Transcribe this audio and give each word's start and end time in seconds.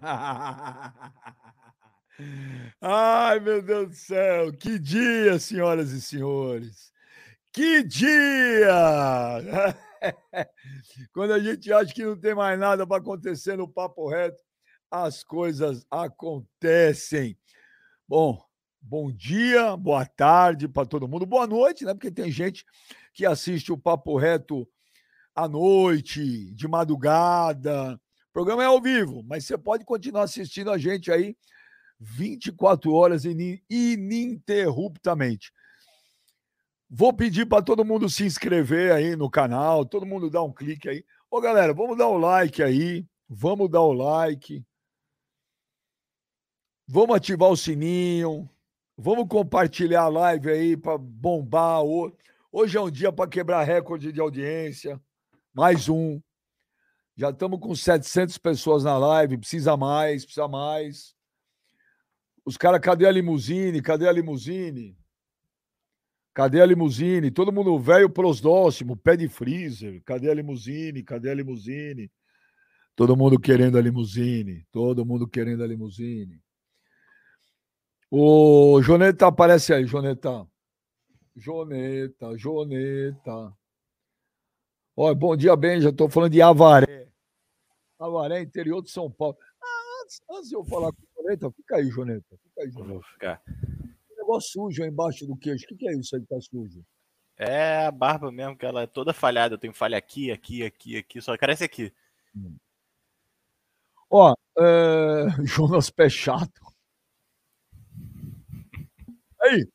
Ai, 2.80 3.40
meu 3.40 3.62
Deus 3.62 3.88
do 3.88 3.94
céu, 3.94 4.52
que 4.52 4.78
dia, 4.78 5.38
senhoras 5.38 5.90
e 5.90 6.00
senhores. 6.00 6.92
Que 7.52 7.82
dia! 7.82 8.72
Quando 11.12 11.32
a 11.32 11.38
gente 11.38 11.72
acha 11.72 11.92
que 11.92 12.04
não 12.04 12.16
tem 12.16 12.34
mais 12.34 12.58
nada 12.58 12.86
para 12.86 12.98
acontecer 12.98 13.56
no 13.56 13.68
papo 13.68 14.08
reto, 14.08 14.42
as 14.90 15.24
coisas 15.24 15.84
acontecem. 15.90 17.36
Bom, 18.06 18.42
bom 18.80 19.12
dia, 19.12 19.76
boa 19.76 20.06
tarde 20.06 20.68
para 20.68 20.86
todo 20.86 21.08
mundo, 21.08 21.26
boa 21.26 21.46
noite, 21.46 21.84
né? 21.84 21.94
Porque 21.94 22.10
tem 22.10 22.30
gente 22.30 22.64
que 23.12 23.26
assiste 23.26 23.72
o 23.72 23.78
papo 23.78 24.16
reto 24.16 24.68
à 25.34 25.48
noite, 25.48 26.54
de 26.54 26.68
madrugada. 26.68 28.00
Programa 28.38 28.62
é 28.62 28.66
ao 28.66 28.80
vivo, 28.80 29.24
mas 29.24 29.44
você 29.44 29.58
pode 29.58 29.84
continuar 29.84 30.22
assistindo 30.22 30.70
a 30.70 30.78
gente 30.78 31.10
aí 31.10 31.36
24 31.98 32.92
horas 32.92 33.24
ininterruptamente. 33.24 35.52
Vou 36.88 37.12
pedir 37.12 37.46
para 37.46 37.64
todo 37.64 37.84
mundo 37.84 38.08
se 38.08 38.24
inscrever 38.24 38.92
aí 38.92 39.16
no 39.16 39.28
canal, 39.28 39.84
todo 39.84 40.06
mundo 40.06 40.30
dar 40.30 40.44
um 40.44 40.52
clique 40.52 40.88
aí. 40.88 41.04
Ô, 41.28 41.40
galera, 41.40 41.74
vamos 41.74 41.98
dar 41.98 42.06
o 42.06 42.14
um 42.14 42.18
like 42.18 42.62
aí. 42.62 43.04
Vamos 43.28 43.68
dar 43.68 43.82
o 43.82 43.92
like. 43.92 44.64
Vamos 46.86 47.16
ativar 47.16 47.50
o 47.50 47.56
sininho. 47.56 48.48
Vamos 48.96 49.26
compartilhar 49.26 50.02
a 50.02 50.08
live 50.08 50.48
aí 50.48 50.76
para 50.76 50.96
bombar. 50.96 51.82
Hoje 52.52 52.76
é 52.76 52.80
um 52.80 52.88
dia 52.88 53.10
para 53.10 53.28
quebrar 53.28 53.64
recorde 53.64 54.12
de 54.12 54.20
audiência. 54.20 55.02
Mais 55.52 55.88
um. 55.88 56.20
Já 57.18 57.30
estamos 57.30 57.58
com 57.58 57.74
700 57.74 58.38
pessoas 58.38 58.84
na 58.84 58.96
live. 58.96 59.38
Precisa 59.38 59.76
mais, 59.76 60.24
precisa 60.24 60.46
mais. 60.46 61.16
Os 62.44 62.56
caras, 62.56 62.80
cadê 62.80 63.06
a 63.06 63.10
limusine? 63.10 63.82
Cadê 63.82 64.08
a 64.08 64.12
limusine? 64.12 64.96
Cadê 66.32 66.62
a 66.62 66.66
limusine? 66.66 67.32
Todo 67.32 67.50
mundo 67.50 67.76
velho 67.76 68.08
prosdóximo, 68.08 68.96
pé 68.96 69.16
de 69.16 69.28
freezer. 69.28 70.00
Cadê 70.04 70.30
a 70.30 70.34
limusine? 70.34 71.02
Cadê 71.02 71.30
a 71.30 71.34
limusine? 71.34 72.08
Todo 72.94 73.16
mundo 73.16 73.36
querendo 73.36 73.76
a 73.76 73.80
limusine. 73.80 74.64
Todo 74.70 75.04
mundo 75.04 75.26
querendo 75.26 75.64
a 75.64 75.66
limusine. 75.66 76.40
O 78.08 78.80
Joneta 78.80 79.26
aparece 79.26 79.74
aí, 79.74 79.84
Joneta. 79.84 80.46
Joneta, 81.34 82.38
Joneta. 82.38 83.52
Olha, 84.96 85.14
bom 85.16 85.36
dia, 85.36 85.56
bem. 85.56 85.80
Já 85.80 85.90
estou 85.90 86.08
falando 86.08 86.30
de 86.30 86.40
Avaré. 86.40 86.97
Avaré, 87.98 88.42
interior 88.42 88.82
de 88.82 88.90
São 88.90 89.10
Paulo. 89.10 89.36
Ah, 89.62 90.02
antes, 90.04 90.20
antes 90.30 90.48
de 90.48 90.56
eu 90.56 90.64
falar 90.64 90.92
com 90.92 91.02
o 91.02 91.22
Joneta, 91.22 91.50
fica 91.50 91.76
aí, 91.76 91.88
Joneta. 91.88 92.38
Fica 92.42 92.62
aí, 92.62 92.70
Joneta. 92.70 92.92
Vou 92.92 93.02
ficar 93.02 93.42
negócio 94.28 94.50
sujo 94.50 94.82
aí 94.82 94.90
embaixo 94.90 95.26
do 95.26 95.36
queijo. 95.36 95.64
O 95.64 95.76
que, 95.76 95.88
é 95.88 95.94
isso 95.94 96.14
aí 96.14 96.22
que 96.22 96.28
tá 96.28 96.40
sujo? 96.40 96.84
É 97.36 97.86
a 97.86 97.90
barba 97.90 98.30
mesmo, 98.30 98.56
que 98.56 98.66
ela 98.66 98.82
é 98.82 98.86
toda 98.86 99.14
falhada. 99.14 99.54
Eu 99.54 99.58
tenho 99.58 99.72
falha 99.72 99.96
aqui, 99.96 100.30
aqui, 100.30 100.62
aqui, 100.62 100.98
aqui. 100.98 101.22
Só 101.22 101.36
carece 101.38 101.64
aqui. 101.64 101.92
Hum. 102.36 102.56
Ó, 104.10 104.34
é... 104.58 105.26
Jonas 105.46 105.88
Pé 105.88 106.08
Chato. 106.08 106.60
Aí. 109.40 109.66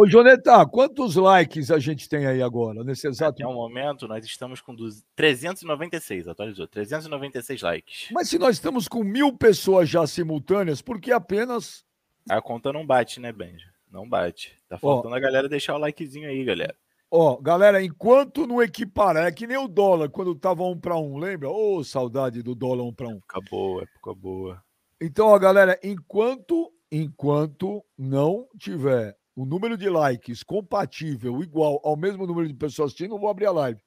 Ô, 0.00 0.06
Joneta, 0.06 0.64
quantos 0.64 1.16
likes 1.16 1.72
a 1.72 1.78
gente 1.80 2.08
tem 2.08 2.24
aí 2.24 2.40
agora, 2.40 2.84
nesse 2.84 3.08
exato 3.08 3.42
Até 3.42 3.44
o 3.44 3.52
momento, 3.52 4.06
nós 4.06 4.24
estamos 4.24 4.60
com 4.60 4.76
396, 5.16 6.28
atualizou, 6.28 6.68
396 6.68 7.62
likes. 7.62 8.08
Mas 8.12 8.28
se 8.28 8.38
nós 8.38 8.54
estamos 8.54 8.86
com 8.86 9.02
mil 9.02 9.36
pessoas 9.36 9.88
já 9.88 10.06
simultâneas, 10.06 10.80
por 10.80 11.00
que 11.00 11.10
apenas 11.10 11.84
a 12.30 12.40
conta 12.40 12.72
não 12.72 12.86
bate, 12.86 13.18
né, 13.18 13.32
Benji? 13.32 13.64
Não 13.90 14.08
bate. 14.08 14.56
Tá 14.68 14.78
faltando 14.78 15.16
a 15.16 15.18
galera 15.18 15.48
deixar 15.48 15.74
o 15.74 15.78
likezinho 15.78 16.28
aí, 16.28 16.44
galera. 16.44 16.76
Ó, 17.10 17.36
galera, 17.38 17.82
enquanto 17.82 18.46
não 18.46 18.62
equiparar, 18.62 19.26
é 19.26 19.32
que 19.32 19.48
nem 19.48 19.56
o 19.56 19.66
dólar, 19.66 20.10
quando 20.10 20.32
tava 20.36 20.62
um 20.62 20.78
para 20.78 20.96
um, 20.96 21.18
lembra? 21.18 21.50
Ô, 21.50 21.78
oh, 21.78 21.82
saudade 21.82 22.40
do 22.40 22.54
dólar 22.54 22.84
um 22.84 22.94
para 22.94 23.08
um. 23.08 23.16
Época 23.16 23.40
boa, 23.50 23.82
época 23.82 24.14
boa. 24.14 24.62
Então, 25.00 25.26
ó, 25.26 25.36
galera, 25.40 25.76
enquanto, 25.82 26.72
enquanto 26.88 27.84
não 27.98 28.46
tiver 28.56 29.17
o 29.38 29.46
número 29.46 29.76
de 29.76 29.88
likes 29.88 30.42
compatível, 30.42 31.40
igual 31.40 31.80
ao 31.84 31.96
mesmo 31.96 32.26
número 32.26 32.48
de 32.48 32.54
pessoas 32.54 32.88
assistindo, 32.88 33.14
eu 33.14 33.20
vou 33.20 33.30
abrir 33.30 33.46
a 33.46 33.52
live. 33.52 33.80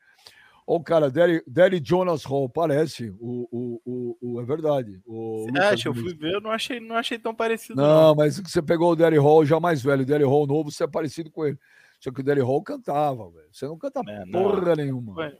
Ó, 0.66 0.78
o 0.78 0.84
cara, 0.84 1.12
Derry 1.12 1.82
Jonas 1.84 2.24
Hall, 2.24 2.48
parece. 2.48 3.10
O, 3.20 3.50
o, 3.52 3.82
o, 3.86 4.18
o, 4.22 4.42
é 4.42 4.46
verdade. 4.46 5.02
O 5.06 5.46
você 5.50 5.60
acha? 5.60 5.90
Eu 5.90 5.94
fui 5.94 6.16
ver, 6.16 6.36
eu 6.36 6.40
não 6.40 6.52
achei, 6.52 6.80
não 6.80 6.96
achei 6.96 7.20
tão 7.20 7.36
parecido. 7.36 7.76
Não, 7.76 8.08
não. 8.08 8.16
mas 8.16 8.40
você 8.40 8.62
pegou 8.62 8.94
o 8.94 8.96
Derry 8.96 9.18
Hall 9.18 9.46
já 9.46 9.60
mais 9.60 9.84
velho. 9.84 10.04
O 10.04 10.06
Derry 10.06 10.24
Hall 10.24 10.48
novo, 10.48 10.72
você 10.72 10.86
é 10.86 10.88
parecido 10.88 11.30
com 11.30 11.46
ele. 11.46 11.60
Só 12.00 12.12
que 12.12 12.22
o 12.22 12.24
Derry 12.24 12.40
Hall 12.40 12.64
cantava, 12.64 13.30
velho. 13.30 13.50
Você 13.52 13.66
não 13.66 13.78
canta 13.78 14.00
é, 14.08 14.26
porra 14.32 14.68
não. 14.68 14.76
nenhuma. 14.76 15.34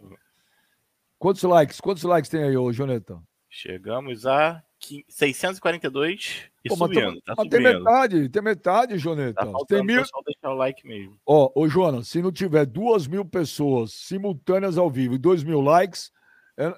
Quantos 1.18 1.44
likes? 1.44 1.80
Quantos 1.80 2.04
likes 2.04 2.30
tem 2.30 2.44
aí, 2.44 2.58
ô 2.58 2.70
Joneta? 2.74 3.18
Chegamos 3.50 4.26
a 4.26 4.62
642 5.08 6.51
Pô, 6.70 6.76
subindo. 6.76 7.22
Tá, 7.22 7.36
subindo. 7.36 7.50
Tem 7.50 7.60
metade, 7.60 8.30
tem 8.30 8.42
metade, 8.42 8.98
Joneta. 8.98 9.46
Tá 9.46 9.52
tem 9.68 9.84
mil... 9.84 10.04
deixar 10.26 10.52
o 10.52 10.54
like 10.54 10.86
mesmo. 10.88 11.18
Ó, 11.26 11.52
ô 11.56 11.68
Jonas, 11.68 12.08
se 12.08 12.22
não 12.22 12.32
tiver 12.32 12.66
duas 12.66 13.08
mil 13.08 13.26
pessoas 13.26 13.94
simultâneas 13.94 14.78
ao 14.78 14.90
vivo 14.90 15.16
e 15.16 15.18
dois 15.18 15.44
mil 15.44 15.62
likes, 15.62 16.12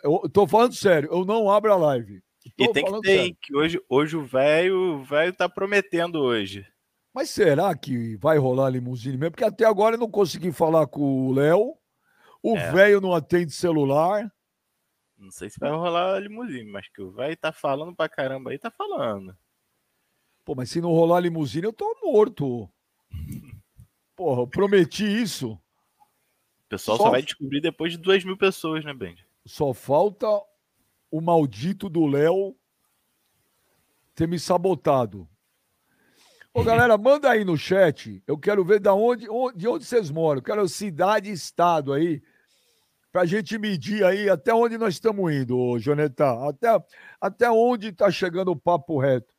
eu 0.03 0.29
tô 0.29 0.47
falando 0.47 0.73
sério, 0.73 1.09
eu 1.11 1.25
não 1.25 1.49
abro 1.49 1.73
a 1.73 1.75
live. 1.75 2.21
e 2.57 2.71
tem 2.71 2.85
que 2.85 3.01
ter, 3.01 3.17
sério. 3.17 3.37
que 3.41 3.55
hoje, 3.55 3.81
hoje 3.89 4.15
o 4.15 4.25
velho 4.25 5.03
velho 5.03 5.33
tá 5.33 5.49
prometendo 5.49 6.19
hoje. 6.19 6.65
Mas 7.13 7.29
será 7.29 7.75
que 7.77 8.15
vai 8.17 8.37
rolar 8.37 8.69
limusine 8.69 9.17
mesmo? 9.17 9.31
Porque 9.31 9.43
até 9.43 9.65
agora 9.65 9.95
eu 9.95 9.99
não 9.99 10.09
consegui 10.09 10.51
falar 10.51 10.87
com 10.87 11.27
o 11.27 11.33
Léo. 11.33 11.75
O 12.41 12.57
é. 12.57 12.71
velho 12.71 12.97
é. 12.97 13.01
não 13.01 13.13
atende 13.13 13.51
celular. 13.51 14.31
Não 15.17 15.29
sei 15.29 15.49
se 15.49 15.59
vai 15.59 15.69
rolar 15.69 16.19
limusine, 16.19 16.71
mas 16.71 16.87
que 16.89 17.01
o 17.01 17.11
velho 17.11 17.37
tá 17.37 17.51
falando 17.51 17.95
pra 17.95 18.09
caramba 18.09 18.49
aí, 18.49 18.57
tá 18.57 18.71
falando. 18.71 19.37
Pô, 20.45 20.53
mas 20.55 20.69
se 20.69 20.81
não 20.81 20.91
rolar 20.91 21.21
limusine, 21.21 21.65
eu 21.65 21.73
tô 21.73 21.95
morto. 22.03 22.69
Porra, 24.15 24.41
eu 24.41 24.47
prometi 24.47 25.05
isso. 25.05 25.53
O 25.53 26.69
pessoal 26.69 26.97
só, 26.97 27.03
só 27.05 27.11
vai 27.11 27.21
descobrir 27.21 27.61
depois 27.61 27.91
de 27.91 27.97
duas 27.97 28.23
mil 28.23 28.37
pessoas, 28.37 28.83
né, 28.83 28.93
Benji? 28.93 29.25
Só 29.45 29.73
falta 29.73 30.27
o 31.09 31.21
maldito 31.21 31.89
do 31.89 32.05
Léo 32.05 32.55
ter 34.15 34.27
me 34.27 34.39
sabotado. 34.39 35.27
Ô, 36.53 36.63
galera, 36.63 36.97
manda 36.97 37.29
aí 37.29 37.43
no 37.43 37.57
chat. 37.57 38.21
Eu 38.27 38.37
quero 38.37 38.63
ver 38.63 38.79
da 38.79 38.93
onde, 38.93 39.25
de 39.55 39.67
onde 39.67 39.85
vocês 39.85 40.11
moram. 40.11 40.39
Eu 40.39 40.43
quero 40.43 40.67
cidade 40.67 41.29
e 41.29 41.33
estado 41.33 41.93
aí 41.93 42.21
para 43.11 43.21
a 43.21 43.25
gente 43.25 43.57
medir 43.57 44.03
aí 44.03 44.29
até 44.29 44.53
onde 44.53 44.77
nós 44.77 44.95
estamos 44.95 45.31
indo, 45.31 45.77
Joneta. 45.79 46.47
Até, 46.47 46.67
até 47.21 47.51
onde 47.51 47.89
está 47.89 48.09
chegando 48.09 48.51
o 48.51 48.59
papo 48.59 48.99
reto. 48.99 49.32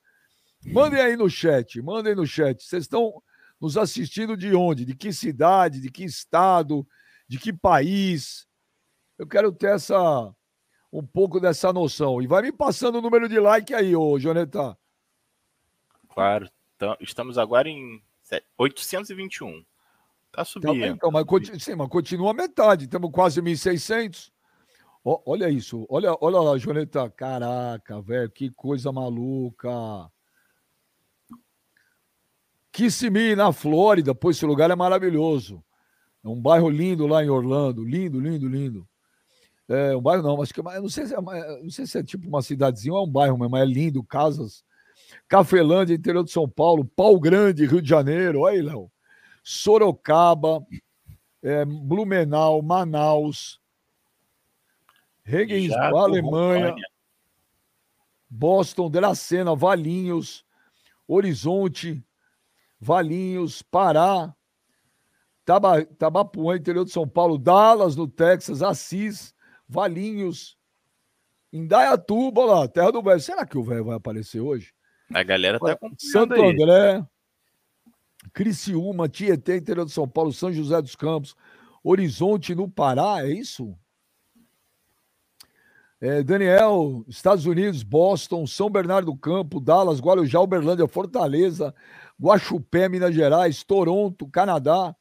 Mandem 0.66 1.00
aí 1.00 1.16
no 1.16 1.28
chat, 1.28 1.80
mandem 1.82 2.14
no 2.14 2.26
chat. 2.26 2.62
Vocês 2.62 2.84
estão 2.84 3.22
nos 3.60 3.76
assistindo 3.76 4.36
de 4.36 4.54
onde? 4.54 4.84
De 4.84 4.94
que 4.94 5.12
cidade? 5.12 5.80
De 5.80 5.90
que 5.90 6.04
estado? 6.04 6.86
De 7.28 7.38
que 7.38 7.52
país? 7.52 8.46
Eu 9.18 9.26
quero 9.26 9.52
ter 9.52 9.74
essa 9.74 10.34
um 10.92 11.04
pouco 11.04 11.40
dessa 11.40 11.72
noção. 11.72 12.22
E 12.22 12.26
vai 12.26 12.42
me 12.42 12.52
passando 12.52 12.98
o 12.98 13.02
número 13.02 13.28
de 13.28 13.40
like 13.40 13.74
aí, 13.74 13.96
ô 13.96 14.18
Joneta. 14.18 14.78
Claro. 16.08 16.48
Então, 16.76 16.96
estamos 17.00 17.36
agora 17.36 17.68
em 17.68 18.00
821. 18.56 19.64
Tá 20.30 20.44
subindo. 20.44 20.80
Tá 20.80 20.86
então, 20.86 21.10
mas, 21.10 21.24
continua, 21.24 21.58
sim, 21.58 21.74
mas 21.74 21.88
continua 21.88 22.32
metade, 22.32 22.84
estamos 22.84 23.10
quase 23.10 23.40
1.600. 23.40 24.32
Oh, 25.02 25.20
olha 25.26 25.50
isso, 25.50 25.86
olha, 25.88 26.16
olha 26.20 26.40
lá, 26.40 26.56
Joneta. 26.56 27.10
Caraca, 27.10 28.00
velho, 28.00 28.30
que 28.30 28.50
coisa 28.50 28.90
maluca. 28.92 29.70
Kissimmee, 32.74 33.36
na 33.36 33.52
Flórida, 33.52 34.12
pô, 34.12 34.32
esse 34.32 34.44
lugar 34.44 34.68
é 34.68 34.74
maravilhoso. 34.74 35.62
É 36.24 36.28
um 36.28 36.40
bairro 36.40 36.68
lindo 36.68 37.06
lá 37.06 37.24
em 37.24 37.30
Orlando, 37.30 37.84
lindo, 37.84 38.18
lindo, 38.18 38.48
lindo. 38.48 38.88
É 39.68 39.96
um 39.96 40.00
bairro 40.00 40.24
não, 40.24 40.42
acho 40.42 40.52
que 40.52 40.60
é, 40.60 40.80
não 40.80 40.88
sei 40.88 41.06
se 41.06 41.14
é, 41.14 41.20
não 41.20 41.70
sei 41.70 41.86
se 41.86 41.98
é 41.98 42.02
tipo 42.02 42.26
uma 42.26 42.42
cidadezinha 42.42 42.92
ou 42.92 42.98
é 42.98 43.02
um 43.04 43.10
bairro 43.10 43.38
mesmo, 43.38 43.50
mas 43.50 43.62
é 43.62 43.64
lindo, 43.64 44.02
casas. 44.02 44.64
Cafelândia, 45.28 45.94
interior 45.94 46.24
de 46.24 46.32
São 46.32 46.48
Paulo, 46.48 46.84
Pau 46.84 47.18
Grande, 47.20 47.64
Rio 47.64 47.80
de 47.80 47.88
Janeiro. 47.88 48.40
Olha 48.40 48.56
aí, 48.56 48.62
Léo. 48.62 48.90
Sorocaba, 49.44 50.66
é, 51.44 51.64
Blumenau, 51.64 52.60
Manaus, 52.60 53.60
Regensburg, 55.22 55.96
Alemanha, 55.96 56.70
România. 56.70 56.88
Boston, 58.28 58.90
Dracena, 58.90 59.54
Valinhos, 59.54 60.44
Horizonte, 61.06 62.04
Valinhos, 62.84 63.62
Pará, 63.62 64.34
Taba, 65.42 65.82
Tabapuã, 65.86 66.54
interior 66.54 66.84
de 66.84 66.92
São 66.92 67.08
Paulo, 67.08 67.38
Dallas, 67.38 67.96
no 67.96 68.06
Texas, 68.06 68.62
Assis, 68.62 69.34
Valinhos, 69.66 70.58
Indaiatuba, 71.50 72.44
lá, 72.44 72.68
terra 72.68 72.92
do 72.92 73.02
velho. 73.02 73.20
Será 73.20 73.46
que 73.46 73.56
o 73.56 73.62
velho 73.62 73.86
vai 73.86 73.96
aparecer 73.96 74.40
hoje? 74.40 74.74
A 75.14 75.22
galera 75.22 75.58
tá 75.58 75.74
com 75.76 75.90
Santo 75.98 76.34
aí. 76.34 76.50
André, 76.50 77.02
Criciúma, 78.34 79.08
Tietê, 79.08 79.56
interior 79.56 79.86
de 79.86 79.92
São 79.92 80.06
Paulo, 80.06 80.30
São 80.30 80.52
José 80.52 80.82
dos 80.82 80.94
Campos, 80.94 81.34
Horizonte 81.82 82.54
no 82.54 82.68
Pará, 82.68 83.26
é 83.26 83.30
isso? 83.30 83.74
É, 86.00 86.22
Daniel, 86.22 87.02
Estados 87.08 87.46
Unidos, 87.46 87.82
Boston, 87.82 88.46
São 88.46 88.68
Bernardo 88.68 89.10
do 89.10 89.16
Campo, 89.16 89.58
Dallas, 89.58 90.00
Guarujá, 90.00 90.38
Uberlândia, 90.38 90.86
Fortaleza, 90.86 91.74
Guaxupé, 92.18 92.88
Minas 92.88 93.14
Gerais, 93.14 93.62
Toronto, 93.64 94.28
Canadá, 94.28 94.94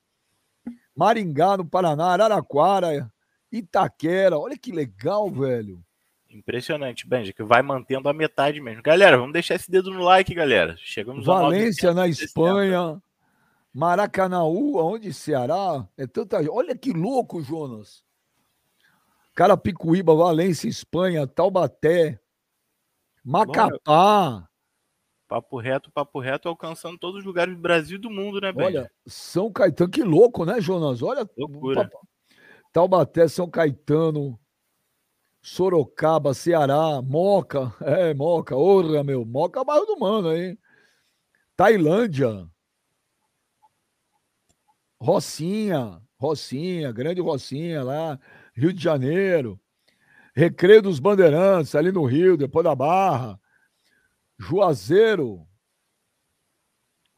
Maringá, 0.95 1.57
no 1.57 1.65
Paraná, 1.65 2.07
Araraquara, 2.07 3.11
Itaquera. 3.51 4.37
Olha 4.37 4.57
que 4.57 4.71
legal, 4.71 5.29
velho. 5.29 5.83
Impressionante, 6.29 7.07
Benja, 7.07 7.31
que 7.31 7.43
vai 7.43 7.61
mantendo 7.61 8.09
a 8.09 8.13
metade 8.13 8.59
mesmo. 8.59 8.81
Galera, 8.81 9.17
vamos 9.17 9.33
deixar 9.33 9.55
esse 9.55 9.69
dedo 9.69 9.91
no 9.91 10.03
like, 10.03 10.33
galera. 10.33 10.75
Chegamos 10.77 11.25
Valência, 11.25 11.91
a 11.91 11.93
960. 11.93 11.93
na 11.93 12.07
Espanha. 12.07 13.03
Maracanaú, 13.71 14.79
aonde? 14.79 15.13
Ceará? 15.13 15.87
É 15.97 16.07
tanta. 16.07 16.37
Olha 16.51 16.75
que 16.75 16.91
louco, 16.91 17.41
Jonas. 17.41 18.03
Carapicuíba, 19.35 20.13
Valência, 20.15 20.67
Espanha, 20.67 21.25
Taubaté, 21.25 22.19
Macapá. 23.23 24.47
Papo 25.33 25.59
reto, 25.59 25.91
papo 25.91 26.19
reto, 26.19 26.47
alcançando 26.47 26.95
todos 26.95 27.21
os 27.21 27.25
lugares 27.25 27.55
do 27.55 27.59
Brasil 27.59 27.97
e 27.97 27.99
do 27.99 28.07
mundo, 28.07 28.39
né, 28.39 28.51
Benja? 28.51 28.81
Olha, 28.81 28.91
São 29.07 29.51
Caetano, 29.51 29.89
que 29.89 30.03
louco, 30.03 30.45
né, 30.45 30.61
Jonas? 30.61 31.01
Olha. 31.01 31.27
Loucura. 31.35 31.89
Taubaté, 32.71 33.27
São 33.27 33.49
Caetano, 33.49 34.39
Sorocaba, 35.41 36.35
Ceará, 36.35 37.01
Moca, 37.01 37.73
é, 37.81 38.13
Moca, 38.13 38.55
orra, 38.55 39.03
meu, 39.03 39.25
Moca 39.25 39.59
é 39.59 39.65
bairro 39.65 39.87
do 39.87 39.97
Mano, 39.97 40.37
hein? 40.37 40.55
Tailândia, 41.55 42.47
Rocinha, 45.01 45.99
Rocinha, 46.15 46.91
grande 46.91 47.21
Rocinha 47.21 47.83
lá, 47.83 48.19
Rio 48.55 48.71
de 48.71 48.83
Janeiro, 48.83 49.59
Recreio 50.35 50.83
dos 50.83 50.99
Bandeirantes, 50.99 51.73
ali 51.73 51.91
no 51.91 52.05
Rio, 52.05 52.37
depois 52.37 52.63
da 52.63 52.75
Barra, 52.75 53.41
Juazeiro, 54.43 55.47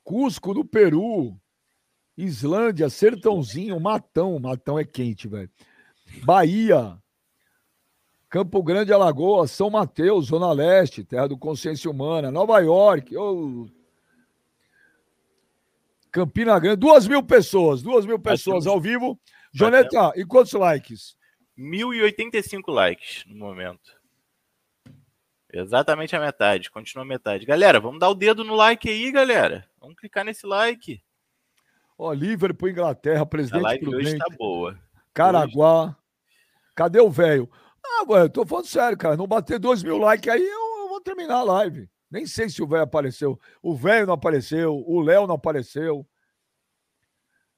Cusco, 0.03 0.53
no 0.53 0.63
Peru, 0.63 1.35
Islândia, 2.15 2.89
Sertãozinho, 2.89 3.79
Matão, 3.79 4.37
Matão 4.39 4.77
é 4.77 4.85
quente, 4.85 5.27
velho. 5.27 5.49
Bahia, 6.23 7.01
Campo 8.29 8.61
Grande, 8.61 8.93
Alagoas, 8.93 9.51
São 9.51 9.69
Mateus, 9.69 10.27
Zona 10.27 10.51
Leste, 10.51 11.03
terra 11.03 11.27
do 11.27 11.37
Consciência 11.37 11.89
Humana, 11.89 12.31
Nova 12.31 12.59
York, 12.59 13.17
oh. 13.17 13.67
Campina 16.11 16.59
Grande, 16.59 16.77
duas 16.77 17.07
mil 17.07 17.23
pessoas, 17.23 17.81
duas 17.81 18.05
mil 18.05 18.19
pessoas 18.19 18.67
ao 18.67 18.79
vivo. 18.79 19.19
Joneta, 19.51 20.13
e 20.15 20.23
quantos 20.25 20.53
likes? 20.53 21.17
1.085 21.57 22.61
likes 22.67 23.23
no 23.25 23.37
momento. 23.37 23.94
Exatamente 25.57 26.13
a 26.15 26.19
metade, 26.19 26.69
continua 26.69 27.03
a 27.03 27.07
metade. 27.07 27.45
Galera, 27.45 27.79
vamos 27.79 27.99
dar 27.99 28.09
o 28.09 28.15
dedo 28.15 28.43
no 28.43 28.55
like 28.55 28.89
aí, 28.89 29.09
galera. 29.09 29.65
Vamos 29.79 29.95
clicar 29.95 30.25
nesse 30.25 30.45
like. 30.45 31.01
Ó, 31.97 32.11
Liverpool, 32.11 32.69
Inglaterra, 32.69 33.25
presidente 33.25 33.61
a 33.61 33.69
live 33.69 33.85
Prudente. 33.85 34.07
hoje 34.09 34.17
tá 34.17 34.25
boa. 34.37 34.77
Caraguá. 35.13 35.85
Hoje... 35.85 35.95
Cadê 36.75 36.99
o 36.99 37.09
velho? 37.09 37.49
Ah, 37.81 38.03
velho, 38.05 38.29
tô 38.29 38.45
falando 38.45 38.65
sério, 38.65 38.97
cara. 38.97 39.15
Não 39.15 39.25
bater 39.25 39.57
dois 39.57 39.81
mil 39.81 39.97
likes 39.97 40.27
aí, 40.27 40.43
eu, 40.43 40.79
eu 40.79 40.89
vou 40.89 40.99
terminar 40.99 41.37
a 41.37 41.43
live. 41.43 41.89
Nem 42.11 42.25
sei 42.25 42.49
se 42.49 42.61
o 42.61 42.67
velho 42.67 42.83
apareceu. 42.83 43.39
O 43.61 43.73
velho 43.73 44.07
não 44.07 44.13
apareceu, 44.13 44.83
o 44.85 44.99
Léo 44.99 45.25
não 45.25 45.35
apareceu. 45.35 46.05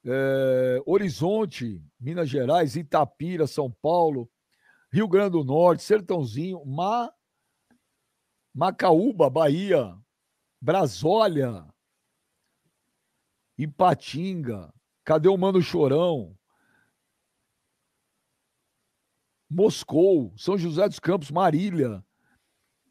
É, 0.05 0.81
Horizonte, 0.85 1.81
Minas 1.99 2.29
Gerais, 2.29 2.75
Itapira, 2.75 3.47
São 3.47 3.71
Paulo, 3.81 4.29
Rio 4.91 5.07
Grande 5.07 5.31
do 5.31 5.43
Norte, 5.43 5.81
Sertãozinho, 5.81 6.63
Ma... 6.63 7.11
Macaúba, 8.57 9.29
Bahia, 9.29 9.95
Brasólia, 10.59 11.63
Ipatinga, 13.55 14.73
cadê 15.05 15.29
o 15.29 15.37
Mano 15.37 15.61
Chorão? 15.61 16.35
Moscou, 19.47 20.33
São 20.35 20.57
José 20.57 20.87
dos 20.87 20.97
Campos, 20.97 21.29
Marília, 21.29 22.03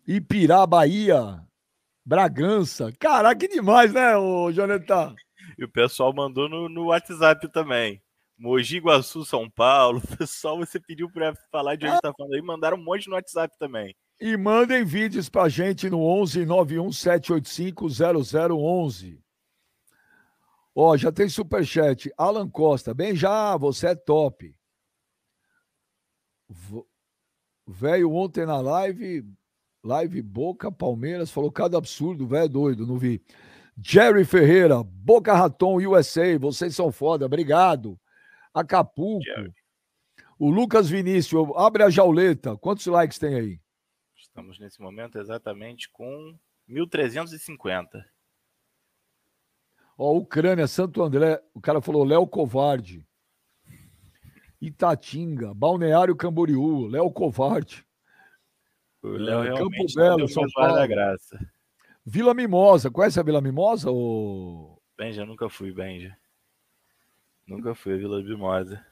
Ipirá, 0.06 0.64
Bahia, 0.68 1.44
Bragança. 2.04 2.92
Caraca, 2.92 3.36
que 3.36 3.48
demais, 3.48 3.92
né, 3.92 4.16
ô 4.16 4.52
Jonathan? 4.52 5.16
E 5.58 5.64
o 5.64 5.68
pessoal 5.68 6.14
mandou 6.14 6.48
no, 6.48 6.68
no 6.68 6.86
WhatsApp 6.86 7.50
também. 7.50 8.00
Mogi 8.38 8.78
Guaçu, 8.78 9.24
São 9.24 9.50
Paulo. 9.50 9.98
O 10.14 10.16
pessoal, 10.16 10.58
você 10.58 10.78
pediu 10.78 11.10
para 11.10 11.34
falar 11.50 11.74
de 11.74 11.86
onde 11.86 11.96
está 11.96 12.12
falando 12.16 12.34
aí, 12.34 12.40
mandaram 12.40 12.76
um 12.76 12.84
monte 12.84 13.08
no 13.08 13.16
WhatsApp 13.16 13.58
também. 13.58 13.96
E 14.18 14.36
mandem 14.36 14.84
vídeos 14.84 15.28
pra 15.28 15.48
gente 15.48 15.90
no 15.90 16.00
11 16.00 16.46
91 16.46 16.90
785 16.90 17.88
0011. 17.90 19.20
Ó, 20.74 20.96
já 20.96 21.12
tem 21.12 21.28
superchat. 21.28 22.10
Alan 22.16 22.48
Costa, 22.48 22.94
bem 22.94 23.14
já, 23.14 23.56
você 23.56 23.88
é 23.88 23.94
top. 23.94 24.54
Velho, 27.66 28.12
ontem 28.12 28.46
na 28.46 28.60
live, 28.60 29.26
live 29.82 30.22
Boca 30.22 30.70
Palmeiras, 30.70 31.30
falou 31.30 31.50
cada 31.50 31.76
absurdo, 31.76 32.26
velho 32.26 32.48
doido, 32.48 32.86
não 32.86 32.98
vi. 32.98 33.22
Jerry 33.82 34.24
Ferreira, 34.24 34.82
Boca 34.82 35.34
Raton 35.34 35.76
USA, 35.86 36.38
vocês 36.38 36.74
são 36.74 36.90
foda, 36.90 37.26
obrigado. 37.26 37.98
Acapulco. 38.54 39.24
Jerry. 39.24 39.52
O 40.38 40.50
Lucas 40.50 40.88
Vinícius, 40.88 41.48
abre 41.56 41.82
a 41.82 41.90
jauleta. 41.90 42.56
Quantos 42.56 42.86
likes 42.86 43.18
tem 43.18 43.34
aí? 43.34 43.60
Estamos 44.36 44.58
nesse 44.58 44.82
momento 44.82 45.18
exatamente 45.18 45.88
com 45.88 46.38
1.350. 46.68 48.04
Ó, 49.96 50.12
Ucrânia, 50.12 50.66
Santo 50.66 51.02
André, 51.02 51.42
o 51.54 51.60
cara 51.60 51.80
falou 51.80 52.04
Léo 52.04 52.26
Covarde. 52.26 53.02
Itatinga, 54.60 55.54
Balneário 55.54 56.14
Camboriú, 56.14 56.86
Léo 56.86 57.10
Covarde. 57.10 57.86
O 59.02 59.08
Léo 59.08 59.42
é, 59.42 59.56
Campo 59.56 59.86
Belo, 59.94 60.28
São 60.28 60.44
Paulo. 60.52 60.74
Da 60.74 60.86
graça. 60.86 61.40
Vila 62.04 62.34
Mimosa, 62.34 62.90
conhece 62.90 63.18
a 63.18 63.22
Vila 63.22 63.40
Mimosa? 63.40 63.90
Ou... 63.90 64.82
Benja, 64.98 65.24
nunca 65.24 65.48
fui, 65.48 65.72
Benja. 65.72 66.14
Nunca 67.46 67.74
fui 67.74 67.94
a 67.94 67.96
Vila 67.96 68.22
Mimosa. 68.22 68.84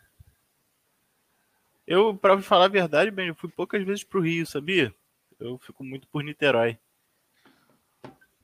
Eu, 1.86 2.16
para 2.16 2.40
falar 2.40 2.64
a 2.64 2.68
verdade, 2.68 3.10
Benja, 3.10 3.34
fui 3.34 3.50
poucas 3.50 3.84
vezes 3.84 4.04
pro 4.04 4.22
Rio, 4.22 4.46
sabia? 4.46 4.94
Eu 5.38 5.58
fico 5.58 5.84
muito 5.84 6.06
por 6.08 6.22
Niterói. 6.22 6.78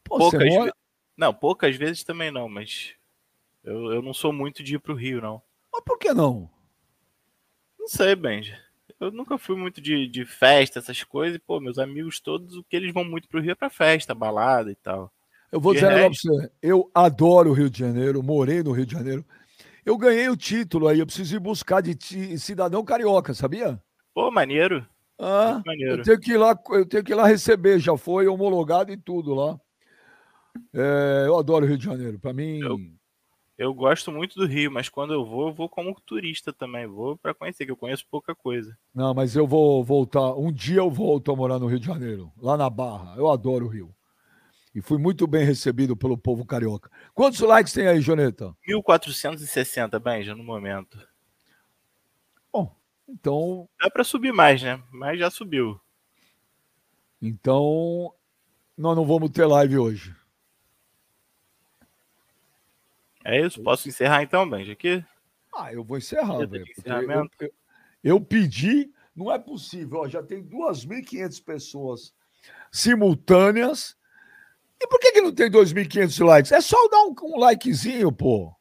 Pô, 0.05 0.19
poucas 0.19 0.49
mora... 0.49 0.75
Não, 1.17 1.33
poucas 1.35 1.77
vezes 1.77 2.03
também 2.03 2.31
não, 2.31 2.49
mas 2.49 2.95
eu, 3.63 3.93
eu 3.93 4.03
não 4.03 4.15
sou 4.15 4.33
muito 4.33 4.63
de 4.63 4.75
ir 4.75 4.79
pro 4.79 4.95
Rio, 4.95 5.21
não. 5.21 5.43
Mas 5.73 5.83
por 5.85 5.99
que 5.99 6.13
não? 6.13 6.51
Não 7.79 7.87
sei, 7.87 8.15
Benja. 8.15 8.59
Eu 8.99 9.11
nunca 9.11 9.39
fui 9.39 9.57
muito 9.57 9.81
de, 9.81 10.07
de 10.07 10.25
festa, 10.25 10.79
essas 10.79 11.03
coisas. 11.05 11.37
E, 11.37 11.39
pô, 11.39 11.61
meus 11.61 11.79
amigos 11.79 12.21
todos, 12.21 12.57
o 12.57 12.65
que 12.65 12.77
eles 12.77 12.93
vão 12.93 13.05
muito 13.05 13.29
pro 13.29 13.41
Rio 13.41 13.53
é 13.53 13.55
pra 13.55 13.71
festa, 13.71 14.15
balada 14.15 14.71
e 14.71 14.75
tal. 14.75 15.13
Eu 15.51 15.61
vou 15.61 15.73
de 15.73 15.81
dizer 15.81 15.93
resto... 15.93 16.29
pra 16.29 16.37
você. 16.37 16.53
Eu 16.63 16.91
adoro 16.95 17.51
o 17.51 17.53
Rio 17.55 17.71
de 17.71 17.79
Janeiro, 17.79 18.23
morei 18.23 18.63
no 18.63 18.73
Rio 18.73 18.87
de 18.87 18.93
Janeiro. 18.93 19.25
Eu 19.85 19.97
ganhei 19.97 20.29
o 20.29 20.37
título 20.37 20.87
aí, 20.87 21.01
eu 21.01 21.07
preciso 21.07 21.37
ir 21.37 21.41
buscar 21.41 21.81
de 21.81 22.39
cidadão 22.39 22.85
carioca, 22.85 23.33
sabia? 23.33 23.83
Pô, 24.13 24.31
maneiro. 24.31 24.87
Ah. 25.21 25.63
Eu 25.79 26.03
tenho 26.03 26.19
que 26.19 26.33
ir 26.33 26.39
lá, 26.39 26.59
eu 26.71 26.87
tenho 26.87 27.05
que 27.05 27.13
ir 27.13 27.15
lá 27.15 27.27
receber, 27.27 27.79
já 27.79 27.97
foi 27.97 28.27
homologado 28.27 28.91
e 28.91 28.97
tudo 28.97 29.35
lá. 29.35 29.61
É, 30.75 31.25
eu 31.27 31.39
adoro 31.39 31.65
o 31.65 31.69
Rio 31.69 31.77
de 31.77 31.85
Janeiro. 31.85 32.19
Para 32.19 32.33
mim, 32.33 32.59
eu, 32.61 32.79
eu 33.59 33.75
gosto 33.75 34.11
muito 34.11 34.35
do 34.37 34.47
Rio, 34.47 34.71
mas 34.71 34.89
quando 34.89 35.13
eu 35.13 35.23
vou, 35.23 35.49
eu 35.49 35.55
vou 35.55 35.69
como 35.69 35.95
turista 36.01 36.53
também. 36.53 36.87
Vou 36.87 37.19
para 37.19 37.35
conhecer, 37.35 37.67
que 37.67 37.71
eu 37.71 37.77
conheço 37.77 38.07
pouca 38.11 38.35
coisa. 38.35 38.75
Não, 38.95 39.13
mas 39.13 39.37
eu 39.37 39.47
vou 39.47 39.85
voltar. 39.85 40.35
Um 40.35 40.51
dia 40.51 40.79
eu 40.79 40.91
volto 40.91 41.31
a 41.31 41.37
morar 41.37 41.59
no 41.59 41.67
Rio 41.67 41.79
de 41.79 41.87
Janeiro, 41.87 42.33
lá 42.39 42.57
na 42.57 42.71
Barra. 42.71 43.15
Eu 43.19 43.31
adoro 43.31 43.67
o 43.67 43.69
Rio. 43.69 43.95
E 44.75 44.81
fui 44.81 44.99
muito 44.99 45.27
bem 45.27 45.45
recebido 45.45 45.95
pelo 45.97 46.17
povo 46.17 46.47
carioca. 46.47 46.91
Quantos 47.13 47.41
likes 47.41 47.73
tem 47.73 47.87
aí, 47.87 48.01
Joneta? 48.01 48.55
1460, 48.67 49.99
Benja, 49.99 50.35
no 50.35 50.45
momento. 50.45 51.10
Então. 53.11 53.69
Dá 53.81 53.91
para 53.91 54.05
subir 54.05 54.33
mais, 54.33 54.63
né? 54.63 54.83
Mas 54.91 55.19
já 55.19 55.31
subiu. 55.31 55.81
Então, 57.21 58.15
nós 58.77 58.97
não 58.97 59.05
vamos 59.05 59.31
ter 59.31 59.45
live 59.45 59.79
hoje. 59.79 60.17
É 63.25 63.45
isso? 63.45 63.63
Posso 63.63 63.89
encerrar 63.89 64.23
então, 64.23 64.49
Benji, 64.49 64.73
aqui? 64.73 65.05
Ah, 65.55 65.73
eu 65.73 65.85
vou 65.85 65.99
encerrar, 65.99 66.47
velho. 66.47 66.65
Eu, 66.85 67.03
eu, 67.03 67.53
eu, 68.03 68.21
pedi, 68.21 68.91
Não 69.15 69.31
é 69.31 69.39
possível. 69.39 70.01
Ó, 70.01 70.09
já 70.09 70.23
tem 70.23 70.43
2.500 70.43 71.45
pessoas 71.45 72.15
simultâneas. 72.73 73.97
E 74.81 74.87
por 74.87 74.99
que, 74.99 75.13
que 75.13 75.21
não 75.21 75.35
tem 75.35 75.51
2.500 75.51 76.25
likes? 76.25 76.53
É 76.53 76.61
só 76.61 76.77
dar 76.89 77.03
um, 77.03 77.15
um 77.25 77.39
likezinho, 77.39 78.11
pô. 78.11 78.55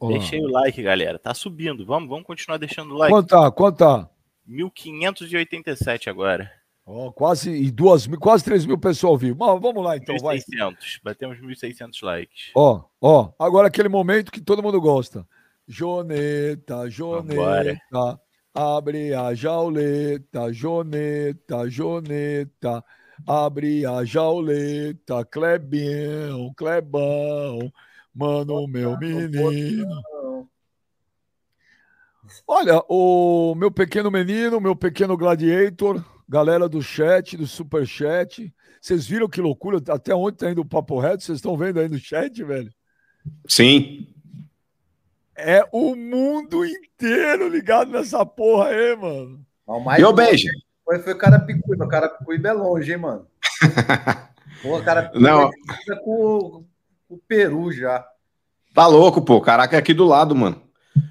Deixei 0.00 0.40
o 0.40 0.48
like, 0.48 0.82
galera. 0.82 1.18
Tá 1.18 1.32
subindo. 1.32 1.84
Vamos, 1.86 2.08
vamos 2.08 2.26
continuar 2.26 2.58
deixando 2.58 2.94
o 2.94 2.98
like. 2.98 3.12
Quanto 3.12 3.28
tá? 3.28 3.50
Quanto 3.50 3.78
tá? 3.78 4.10
1587 4.46 6.08
agora. 6.10 6.50
Oh, 6.88 7.10
quase 7.10 7.50
e 7.50 7.68
duas 7.72 8.06
mil, 8.06 8.18
quase 8.20 8.44
3 8.44 8.64
mil 8.64 8.78
pessoas 8.78 9.10
ao 9.10 9.18
vivo. 9.18 9.36
Mas 9.40 9.60
vamos 9.60 9.82
lá 9.82 9.96
então, 9.96 10.14
1. 10.14 10.18
vai. 10.20 10.38
Batemos 11.02 11.38
1.600 11.38 12.00
likes. 12.00 12.50
Ó, 12.54 12.84
ó, 13.00 13.32
agora 13.40 13.66
aquele 13.66 13.88
momento 13.88 14.30
que 14.30 14.40
todo 14.40 14.62
mundo 14.62 14.80
gosta. 14.80 15.26
Joneta, 15.66 16.88
Joneta, 16.88 18.20
abre 18.54 19.12
a 19.12 19.34
jauleta, 19.34 20.52
Joneta, 20.52 21.68
Joneta, 21.68 22.84
abre 23.26 23.84
a 23.84 24.04
jauleta, 24.04 25.24
Clebão, 25.24 26.54
Clebão, 26.56 27.72
mano, 28.16 28.66
meu 28.66 28.98
menino. 28.98 30.48
Olha, 32.46 32.82
o 32.88 33.54
meu 33.54 33.70
pequeno 33.70 34.10
menino, 34.10 34.60
meu 34.60 34.74
pequeno 34.74 35.16
gladiator, 35.16 36.02
galera 36.26 36.68
do 36.68 36.82
chat, 36.82 37.36
do 37.36 37.46
super 37.46 37.86
chat. 37.86 38.52
Vocês 38.80 39.06
viram 39.06 39.28
que 39.28 39.40
loucura? 39.40 39.78
Até 39.88 40.14
onde 40.14 40.38
tá 40.38 40.50
indo 40.50 40.62
o 40.62 40.68
papo 40.68 40.98
reto? 40.98 41.22
Vocês 41.22 41.36
estão 41.36 41.56
vendo 41.56 41.78
aí 41.78 41.88
no 41.88 41.98
chat, 41.98 42.42
velho? 42.42 42.72
Sim. 43.46 44.08
É 45.36 45.62
o 45.70 45.94
mundo 45.94 46.64
inteiro 46.64 47.48
ligado 47.48 47.90
nessa 47.90 48.24
porra 48.24 48.68
aí, 48.68 48.96
mano. 48.96 49.44
O 49.66 49.80
mais 49.80 50.02
e 50.02 50.12
beijo. 50.14 50.48
Foi, 50.84 50.98
foi 51.00 51.12
o 51.12 51.18
cara 51.18 51.40
Picuíba. 51.40 51.84
O 51.84 51.88
cara 51.88 52.08
Picuíba 52.08 52.48
é 52.48 52.52
longe, 52.52 52.92
hein, 52.92 52.98
mano? 52.98 53.26
Pô, 54.62 54.78
o 54.78 54.82
cara 54.82 55.10
Não. 55.14 55.50
É 55.90 55.96
com 56.02 56.64
o 57.08 57.18
Peru 57.18 57.72
já. 57.72 58.06
Tá 58.74 58.86
louco, 58.86 59.22
pô. 59.22 59.40
Caraca, 59.40 59.76
é 59.76 59.78
aqui 59.78 59.94
do 59.94 60.04
lado, 60.04 60.34
mano. 60.34 60.62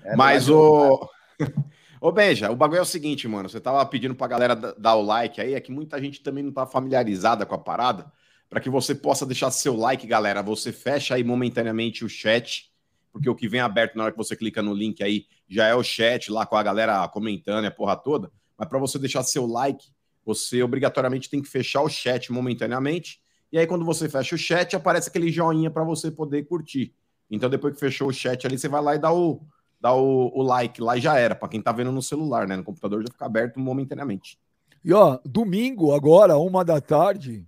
É 0.04 0.16
Mas 0.16 0.50
o. 0.50 1.10
Ô, 2.00 2.12
Benja, 2.12 2.52
o 2.52 2.56
bagulho 2.56 2.80
é 2.80 2.82
o 2.82 2.86
seguinte, 2.86 3.28
mano. 3.28 3.50
Você 3.50 3.60
tava 3.60 3.84
pedindo 3.86 4.14
pra 4.14 4.28
galera 4.28 4.56
dar 4.56 4.96
o 4.96 5.02
like 5.02 5.42
aí, 5.42 5.56
é 5.56 5.60
que 5.60 5.72
muita 5.72 6.00
gente 6.00 6.22
também 6.22 6.44
não 6.44 6.52
tá 6.52 6.66
familiarizada 6.66 7.46
com 7.46 7.56
a 7.56 7.58
parada. 7.58 8.12
Para 8.48 8.60
que 8.60 8.70
você 8.70 8.94
possa 8.94 9.26
deixar 9.26 9.50
seu 9.50 9.76
like, 9.76 10.06
galera, 10.06 10.44
você 10.44 10.72
fecha 10.72 11.16
aí 11.16 11.24
momentaneamente 11.24 12.06
o 12.06 12.10
chat, 12.10 12.72
porque 13.12 13.28
o 13.28 13.34
que 13.34 13.48
vem 13.48 13.60
aberto 13.60 13.96
na 13.96 14.04
hora 14.04 14.12
que 14.12 14.18
você 14.18 14.36
clica 14.36 14.62
no 14.62 14.74
link 14.74 15.02
aí 15.02 15.26
já 15.50 15.66
é 15.66 15.74
o 15.74 15.82
chat 15.82 16.32
lá 16.32 16.46
com 16.46 16.56
a 16.56 16.62
galera 16.62 17.08
comentando 17.08 17.66
a 17.66 17.72
porra 17.72 17.96
toda. 17.96 18.32
Mas 18.58 18.70
para 18.70 18.78
você 18.78 19.00
deixar 19.00 19.24
seu 19.24 19.48
like, 19.48 19.88
você 20.24 20.62
obrigatoriamente 20.62 21.30
tem 21.30 21.42
que 21.42 21.50
fechar 21.50 21.82
o 21.82 21.90
chat 21.90 22.32
momentaneamente. 22.32 23.20
E 23.52 23.58
aí, 23.58 23.68
quando 23.68 23.86
você 23.86 24.10
fecha 24.10 24.36
o 24.36 24.38
chat, 24.38 24.76
aparece 24.76 25.10
aquele 25.10 25.32
joinha 25.32 25.72
para 25.72 25.84
você 25.84 26.12
poder 26.12 26.44
curtir. 26.46 26.94
Então, 27.30 27.50
depois 27.50 27.74
que 27.74 27.80
fechou 27.80 28.10
o 28.10 28.14
chat 28.14 28.46
ali, 28.46 28.58
você 28.58 28.68
vai 28.68 28.82
lá 28.82 28.96
e 28.96 29.00
dá 29.00 29.14
o, 29.14 29.42
dá 29.80 29.94
o, 29.94 30.32
o 30.34 30.42
like 30.44 30.82
lá 30.82 30.98
e 30.98 31.02
já 31.02 31.18
era. 31.18 31.36
Para 31.36 31.50
quem 31.50 31.62
tá 31.62 31.72
vendo 31.72 31.92
no 31.92 32.02
celular, 32.02 32.48
né? 32.48 32.56
No 32.56 32.64
computador 32.64 33.02
já 33.02 33.12
fica 33.12 33.26
aberto 33.26 33.60
momentaneamente. 33.60 34.38
E 34.84 34.94
ó, 34.94 35.20
domingo, 35.26 35.94
agora, 35.94 36.38
uma 36.38 36.64
da 36.64 36.80
tarde, 36.80 37.48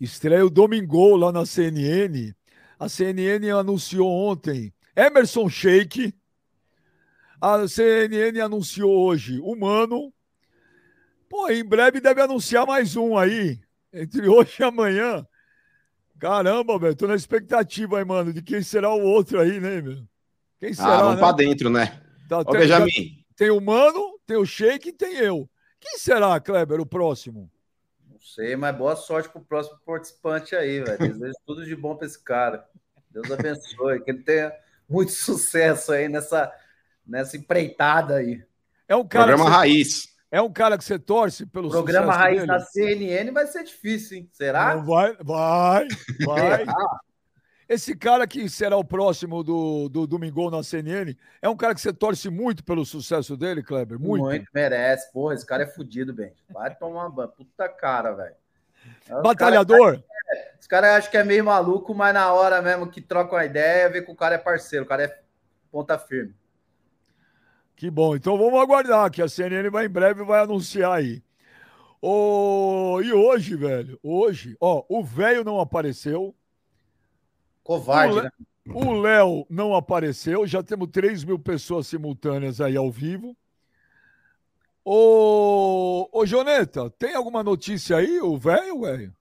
estreia 0.00 0.44
o 0.44 0.50
Domingo 0.50 1.16
lá 1.16 1.30
na 1.30 1.44
CNN. 1.44 2.34
A 2.78 2.88
CNN 2.88 3.50
anunciou 3.50 4.08
ontem 4.08 4.72
Emerson 4.96 5.48
Sheik. 5.48 6.14
A 7.40 7.66
CNN 7.68 8.40
anunciou 8.40 8.90
hoje 9.06 9.40
o 9.40 9.54
Mano. 9.54 10.12
Pô, 11.28 11.48
em 11.48 11.64
breve 11.64 12.00
deve 12.00 12.20
anunciar 12.20 12.66
mais 12.66 12.96
um 12.96 13.16
aí. 13.16 13.60
Entre 13.92 14.28
hoje 14.28 14.56
e 14.60 14.64
amanhã. 14.64 15.26
Caramba, 16.18 16.78
velho. 16.78 16.94
Tô 16.94 17.06
na 17.06 17.16
expectativa 17.16 17.98
aí, 17.98 18.04
mano, 18.04 18.32
de 18.32 18.40
quem 18.42 18.62
será 18.62 18.90
o 18.90 19.02
outro 19.02 19.40
aí, 19.40 19.60
né, 19.60 19.80
meu? 19.82 20.06
Quem 20.58 20.70
ah, 20.70 20.74
será, 20.74 20.94
ah, 20.94 21.02
vamos 21.02 21.14
né? 21.14 21.20
pra 21.20 21.32
dentro, 21.32 21.68
né? 21.68 22.00
Tá, 22.28 22.38
Ô, 22.38 22.44
tem, 22.44 22.60
Benjamin. 22.60 23.24
Tem 23.36 23.50
o 23.50 23.60
Mano, 23.60 24.18
tem 24.24 24.36
o 24.36 24.46
Sheik 24.46 24.88
e 24.88 24.92
tem 24.92 25.16
eu. 25.16 25.50
Quem 25.80 25.98
será, 25.98 26.38
Kleber, 26.38 26.80
o 26.80 26.86
próximo? 26.86 27.50
Não 28.08 28.20
sei, 28.20 28.54
mas 28.54 28.76
boa 28.76 28.94
sorte 28.94 29.28
pro 29.28 29.40
próximo 29.40 29.78
participante 29.84 30.54
aí, 30.54 30.80
velho. 30.80 30.98
Desejo 30.98 31.34
tudo 31.44 31.64
de 31.64 31.74
bom 31.74 31.96
pra 31.96 32.06
esse 32.06 32.22
cara. 32.22 32.64
Deus 33.10 33.28
abençoe. 33.30 34.00
Que 34.04 34.12
ele 34.12 34.22
tenha 34.22 34.52
muito 34.88 35.10
sucesso 35.10 35.92
aí 35.92 36.08
nessa, 36.08 36.52
nessa 37.04 37.36
empreitada 37.36 38.14
aí. 38.16 38.44
É 38.86 38.94
um 38.94 39.06
cara 39.06 39.26
Programa 39.26 39.50
você, 39.50 39.56
Raiz. 39.56 40.11
É 40.32 40.40
um 40.40 40.50
cara 40.50 40.78
que 40.78 40.84
você 40.84 40.98
torce 40.98 41.44
pelo 41.44 41.68
Programa 41.68 42.14
Raiz 42.14 42.40
dele? 42.40 42.46
na 42.46 42.58
CNN 42.58 43.30
vai 43.32 43.46
ser 43.46 43.64
difícil, 43.64 44.16
hein? 44.16 44.30
Será? 44.32 44.74
Não 44.74 44.86
vai, 44.86 45.14
vai, 45.20 45.86
vai. 46.24 46.64
Esse 47.68 47.94
cara 47.94 48.26
que 48.26 48.48
será 48.48 48.74
o 48.78 48.84
próximo 48.84 49.42
do, 49.42 49.90
do 49.90 50.06
Domingo 50.06 50.50
na 50.50 50.62
CNN 50.62 51.14
é 51.42 51.48
um 51.50 51.56
cara 51.56 51.74
que 51.74 51.82
você 51.82 51.92
torce 51.92 52.30
muito 52.30 52.64
pelo 52.64 52.82
sucesso 52.86 53.36
dele, 53.36 53.62
Kleber? 53.62 53.98
Muito. 53.98 54.24
Muito, 54.24 54.46
merece. 54.54 55.12
Porra, 55.12 55.34
esse 55.34 55.44
cara 55.44 55.64
é 55.64 55.66
fodido, 55.66 56.14
bem. 56.14 56.32
Vai 56.48 56.74
tomar 56.74 57.08
uma 57.08 57.28
puta 57.28 57.68
cara, 57.68 58.12
velho. 58.12 58.34
É 59.10 59.20
Batalhador? 59.20 59.92
Cara, 59.92 60.04
é, 60.30 60.54
os 60.58 60.66
caras 60.66 60.90
acham 60.92 61.10
que 61.10 61.16
é 61.18 61.24
meio 61.24 61.44
maluco, 61.44 61.94
mas 61.94 62.14
na 62.14 62.32
hora 62.32 62.62
mesmo 62.62 62.90
que 62.90 63.02
troca 63.02 63.36
uma 63.36 63.44
ideia, 63.44 63.90
vê 63.90 64.00
que 64.00 64.10
o 64.10 64.16
cara 64.16 64.36
é 64.36 64.38
parceiro, 64.38 64.86
o 64.86 64.88
cara 64.88 65.04
é 65.04 65.20
ponta 65.70 65.98
firme. 65.98 66.34
Que 67.82 67.90
bom. 67.90 68.14
Então 68.14 68.38
vamos 68.38 68.60
aguardar 68.60 69.10
que 69.10 69.20
a 69.20 69.28
CNN 69.28 69.68
vai 69.68 69.86
em 69.86 69.88
breve 69.88 70.22
vai 70.22 70.40
anunciar 70.40 70.92
aí. 70.92 71.20
Oh, 72.00 73.00
e 73.02 73.12
hoje, 73.12 73.56
velho, 73.56 73.98
hoje, 74.00 74.56
ó, 74.60 74.84
o 74.88 75.02
velho 75.02 75.42
não 75.42 75.58
apareceu. 75.58 76.32
Covarde, 77.64 78.18
o 78.18 78.22
né? 78.22 78.30
O 78.68 78.92
Léo 78.92 79.44
não 79.50 79.74
apareceu, 79.74 80.46
já 80.46 80.62
temos 80.62 80.90
3 80.92 81.24
mil 81.24 81.40
pessoas 81.40 81.88
simultâneas 81.88 82.60
aí 82.60 82.76
ao 82.76 82.88
vivo. 82.88 83.36
Ô, 84.84 86.08
ô 86.12 86.24
Joneta, 86.24 86.88
tem 86.88 87.16
alguma 87.16 87.42
notícia 87.42 87.96
aí, 87.96 88.20
o 88.20 88.38
velho, 88.38 88.82
velho? 88.82 89.16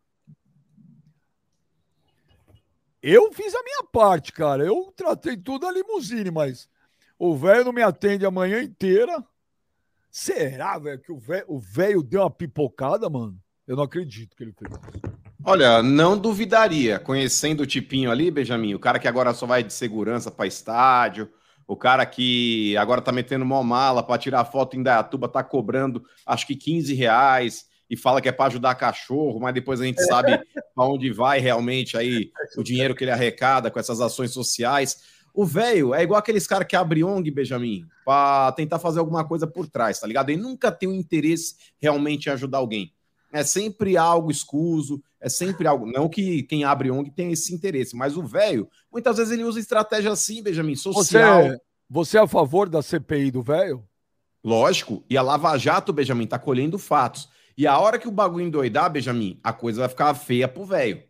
Eu 3.02 3.34
fiz 3.34 3.56
a 3.56 3.64
minha 3.64 3.84
parte, 3.92 4.32
cara. 4.32 4.64
Eu 4.64 4.94
tratei 4.96 5.36
tudo 5.36 5.66
a 5.66 5.72
limusine, 5.72 6.30
mas 6.30 6.70
o 7.24 7.38
velho 7.38 7.66
não 7.66 7.72
me 7.72 7.84
atende 7.84 8.26
a 8.26 8.32
manhã 8.32 8.64
inteira. 8.64 9.24
Será, 10.10 10.80
velho, 10.80 11.00
que 11.00 11.12
o 11.12 11.60
velho 11.60 12.02
deu 12.02 12.22
uma 12.22 12.32
pipocada, 12.32 13.08
mano? 13.12 13.38
Eu 13.68 13.76
não 13.76 13.84
acredito 13.84 14.36
que 14.36 14.44
ele 14.44 14.54
fez 14.58 14.72
isso. 14.72 15.16
Olha, 15.46 15.84
não 15.84 16.18
duvidaria, 16.18 16.98
conhecendo 16.98 17.62
o 17.62 17.68
tipinho 17.68 18.10
ali, 18.10 18.32
Benjamin, 18.32 18.74
o 18.74 18.80
cara 18.80 18.98
que 18.98 19.08
agora 19.08 19.36
só 19.36 19.46
vai 19.46 19.64
de 19.64 19.72
segurança 19.72 20.32
para 20.32 20.48
estádio, 20.48 21.30
o 21.68 21.78
cara 21.78 22.04
que 22.08 22.76
agora 22.76 23.04
tá 23.04 23.12
metendo 23.12 23.46
mó 23.46 23.62
mala 23.62 24.02
para 24.02 24.20
tirar 24.20 24.44
foto 24.46 24.76
em 24.76 24.82
Dayatuba, 24.82 25.30
tá 25.30 25.44
cobrando 25.44 26.04
acho 26.26 26.48
que 26.48 26.56
15 26.56 26.96
reais 26.96 27.68
e 27.88 27.96
fala 27.96 28.20
que 28.20 28.30
é 28.30 28.32
para 28.32 28.46
ajudar 28.46 28.74
cachorro, 28.74 29.40
mas 29.40 29.54
depois 29.54 29.80
a 29.80 29.86
gente 29.86 30.04
sabe 30.06 30.40
para 30.74 30.86
onde 30.86 31.12
vai 31.12 31.40
realmente 31.40 31.96
aí 31.96 32.32
o 32.58 32.64
dinheiro 32.64 32.96
que 32.96 33.04
ele 33.04 33.12
arrecada 33.12 33.70
com 33.70 33.80
essas 33.80 34.02
ações 34.02 34.32
sociais. 34.32 35.21
O 35.34 35.46
velho 35.46 35.94
é 35.94 36.04
igual 36.04 36.20
aqueles 36.20 36.46
caras 36.46 36.68
que 36.68 36.76
abrem 36.76 37.04
ONG, 37.04 37.32
Benjamin, 37.32 37.86
para 38.06 38.52
tentar 38.54 38.80
fazer 38.80 39.00
alguma 39.00 39.24
coisa 39.24 39.48
por 39.48 39.68
trás, 39.68 40.00
tá 40.00 40.08
ligado? 40.08 40.30
Ele 40.30 40.42
nunca 40.42 40.72
tem 40.72 40.90
um 40.90 40.94
interesse 40.94 41.56
realmente 41.80 42.28
em 42.28 42.32
ajudar 42.32 42.58
alguém. 42.58 42.94
É 43.32 43.44
sempre 43.44 43.96
algo 43.96 44.30
escuso, 44.30 45.02
é 45.20 45.30
sempre 45.30 45.66
algo. 45.68 45.86
Não 45.86 46.10
que 46.10 46.44
quem 46.44 46.66
abre 46.66 46.92
ONG 46.92 47.12
tem 47.12 47.32
esse 47.32 47.54
interesse, 47.54 47.96
mas 47.96 48.18
o 48.18 48.24
velho, 48.24 48.70
muitas 48.92 49.18
vezes 49.18 49.32
ele 49.32 49.44
usa 49.44 49.60
estratégia 49.60 50.12
assim, 50.12 50.44
Benjamin, 50.44 50.76
social. 50.76 51.44
Você, 51.44 51.60
você 51.90 52.18
é 52.18 52.22
a 52.22 52.28
favor 52.28 52.68
da 52.68 52.82
CPI 52.82 53.32
do 53.32 53.42
velho? 53.42 53.88
Lógico. 54.44 55.04
E 55.10 55.18
a 55.18 55.22
Lava 55.22 55.58
Jato, 55.58 55.94
Benjamin, 55.94 56.28
tá 56.28 56.40
colhendo 56.40 56.78
fatos. 56.78 57.30
E 57.58 57.68
a 57.68 57.78
hora 57.78 58.00
que 58.00 58.08
o 58.08 58.12
bagulho 58.12 58.46
endoidar, 58.46 58.92
Benjamin, 58.92 59.40
a 59.44 59.54
coisa 59.54 59.82
vai 59.82 59.90
ficar 59.90 60.14
feia 60.14 60.48
pro 60.48 60.66
velho. 60.66 61.04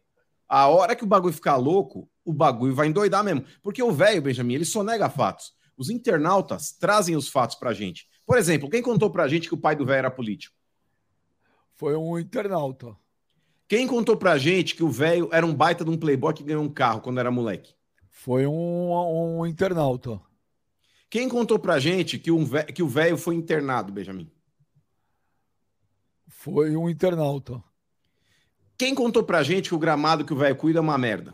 A 0.47 0.67
hora 0.67 0.95
que 0.95 1.03
o 1.03 1.07
bagulho 1.07 1.33
ficar 1.33 1.55
louco, 1.55 2.09
o 2.23 2.33
bagulho 2.33 2.75
vai 2.75 2.87
endoidar 2.87 3.23
mesmo. 3.23 3.45
Porque 3.61 3.81
o 3.81 3.91
velho, 3.91 4.21
Benjamin, 4.21 4.55
ele 4.55 4.65
só 4.65 4.83
nega 4.83 5.09
fatos. 5.09 5.53
Os 5.77 5.89
internautas 5.89 6.71
trazem 6.71 7.15
os 7.15 7.27
fatos 7.27 7.55
pra 7.55 7.73
gente. 7.73 8.07
Por 8.25 8.37
exemplo, 8.37 8.69
quem 8.69 8.81
contou 8.81 9.09
pra 9.09 9.27
gente 9.27 9.47
que 9.47 9.53
o 9.53 9.57
pai 9.57 9.75
do 9.75 9.85
velho 9.85 9.99
era 9.99 10.11
político? 10.11 10.55
Foi 11.73 11.95
um 11.95 12.19
internauta. 12.19 12.95
Quem 13.67 13.87
contou 13.87 14.17
pra 14.17 14.37
gente 14.37 14.75
que 14.75 14.83
o 14.83 14.89
velho 14.89 15.29
era 15.31 15.45
um 15.45 15.55
baita 15.55 15.83
de 15.83 15.89
um 15.89 15.97
playboy 15.97 16.33
que 16.33 16.43
ganhou 16.43 16.63
um 16.63 16.69
carro 16.69 17.01
quando 17.01 17.19
era 17.19 17.31
moleque? 17.31 17.73
Foi 18.09 18.45
um, 18.45 19.39
um 19.39 19.45
internauta. 19.45 20.21
Quem 21.09 21.27
contou 21.27 21.57
pra 21.57 21.79
gente 21.79 22.19
que, 22.19 22.31
um 22.31 22.47
que 22.73 22.83
o 22.83 22.87
velho 22.87 23.17
foi 23.17 23.35
internado, 23.35 23.91
Benjamin? 23.91 24.31
Foi 26.27 26.75
um 26.75 26.89
internauta. 26.89 27.63
Quem 28.77 28.93
contou 28.93 29.23
pra 29.23 29.43
gente 29.43 29.69
que 29.69 29.75
o 29.75 29.79
gramado 29.79 30.23
que 30.25 30.33
o 30.33 30.37
velho 30.37 30.55
cuida 30.55 30.79
é 30.79 30.81
uma 30.81 30.97
merda? 30.97 31.33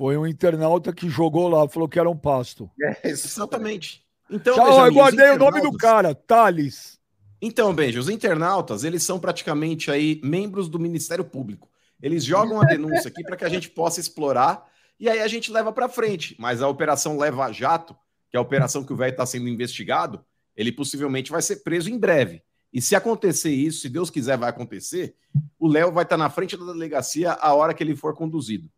Foi 0.00 0.16
um 0.16 0.26
internauta 0.26 0.94
que 0.94 1.10
jogou 1.10 1.46
lá, 1.46 1.68
falou 1.68 1.86
que 1.86 1.98
era 1.98 2.08
um 2.08 2.16
pasto. 2.16 2.70
É, 2.82 3.10
exatamente. 3.10 4.02
Então, 4.30 4.54
Tchau, 4.54 4.64
Benjamin, 4.64 4.86
eu 4.86 4.94
guardei 4.94 5.30
o 5.32 5.38
nome 5.38 5.60
do 5.60 5.76
cara, 5.76 6.14
Thales. 6.14 6.98
Então, 7.38 7.74
Benja, 7.74 8.00
os 8.00 8.08
internautas, 8.08 8.82
eles 8.82 9.02
são 9.02 9.20
praticamente 9.20 9.90
aí 9.90 10.18
membros 10.24 10.70
do 10.70 10.78
Ministério 10.78 11.22
Público. 11.22 11.68
Eles 12.00 12.24
jogam 12.24 12.62
a 12.62 12.64
denúncia 12.64 13.08
aqui 13.08 13.22
para 13.22 13.36
que 13.36 13.44
a 13.44 13.48
gente 13.50 13.68
possa 13.68 14.00
explorar 14.00 14.66
e 14.98 15.06
aí 15.06 15.20
a 15.20 15.28
gente 15.28 15.52
leva 15.52 15.70
para 15.70 15.86
frente. 15.86 16.34
Mas 16.38 16.62
a 16.62 16.68
operação 16.68 17.18
Leva 17.18 17.52
Jato, 17.52 17.94
que 18.30 18.38
é 18.38 18.38
a 18.38 18.42
operação 18.42 18.82
que 18.82 18.94
o 18.94 18.96
velho 18.96 19.10
está 19.10 19.26
sendo 19.26 19.50
investigado, 19.50 20.24
ele 20.56 20.72
possivelmente 20.72 21.30
vai 21.30 21.42
ser 21.42 21.56
preso 21.56 21.90
em 21.90 21.98
breve. 21.98 22.42
E 22.72 22.80
se 22.80 22.96
acontecer 22.96 23.50
isso, 23.50 23.82
se 23.82 23.90
Deus 23.90 24.08
quiser 24.08 24.38
vai 24.38 24.48
acontecer, 24.48 25.14
o 25.58 25.68
Léo 25.68 25.92
vai 25.92 26.04
estar 26.04 26.16
tá 26.16 26.22
na 26.24 26.30
frente 26.30 26.56
da 26.56 26.64
delegacia 26.64 27.32
a 27.32 27.52
hora 27.52 27.74
que 27.74 27.84
ele 27.84 27.94
for 27.94 28.14
conduzido. 28.14 28.70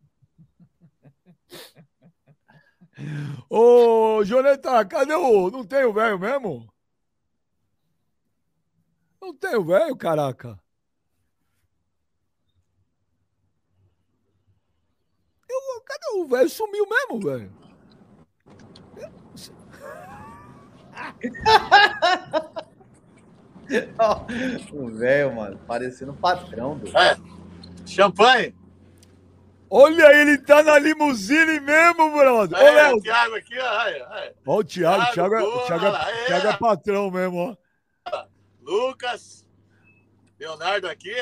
Ô, 3.49 4.23
Joneta, 4.23 4.85
cadê 4.85 5.13
o. 5.13 5.49
Não 5.49 5.65
tem 5.65 5.83
o 5.85 5.93
velho 5.93 6.19
mesmo? 6.19 6.71
Não 9.21 9.33
tem 9.33 9.55
o 9.55 9.63
velho, 9.63 9.95
caraca. 9.95 10.59
Eu, 15.49 15.81
cadê 15.81 16.17
o 16.17 16.27
velho? 16.27 16.49
Sumiu 16.49 16.85
mesmo, 16.87 17.19
velho. 17.21 17.63
o 24.73 24.89
velho, 24.89 25.35
mano, 25.35 25.57
parecendo 25.65 26.11
um 26.11 26.17
patrão 26.17 26.77
do. 26.77 26.89
É. 26.97 27.17
Champanhe? 27.85 28.53
Olha, 29.75 30.15
ele 30.15 30.37
tá 30.37 30.61
na 30.61 30.77
limusine 30.77 31.59
mesmo, 31.59 32.11
brother. 32.11 32.59
É, 32.59 32.63
Olha 32.63 32.95
o 32.95 33.01
Thiago 33.01 33.35
aqui, 33.35 33.57
ó. 33.57 33.63
Olha 33.65 34.29
o 34.45 34.63
Thiago, 34.63 35.13
Thiago, 35.13 35.13
Thiago, 35.13 35.35
é, 35.35 35.65
Thiago, 35.65 35.85
é, 35.87 36.25
Thiago 36.27 36.47
é 36.47 36.57
patrão 36.57 37.09
mesmo, 37.09 37.37
ó. 37.39 38.25
Lucas, 38.61 39.43
Leonardo 40.39 40.87
aqui. 40.87 41.15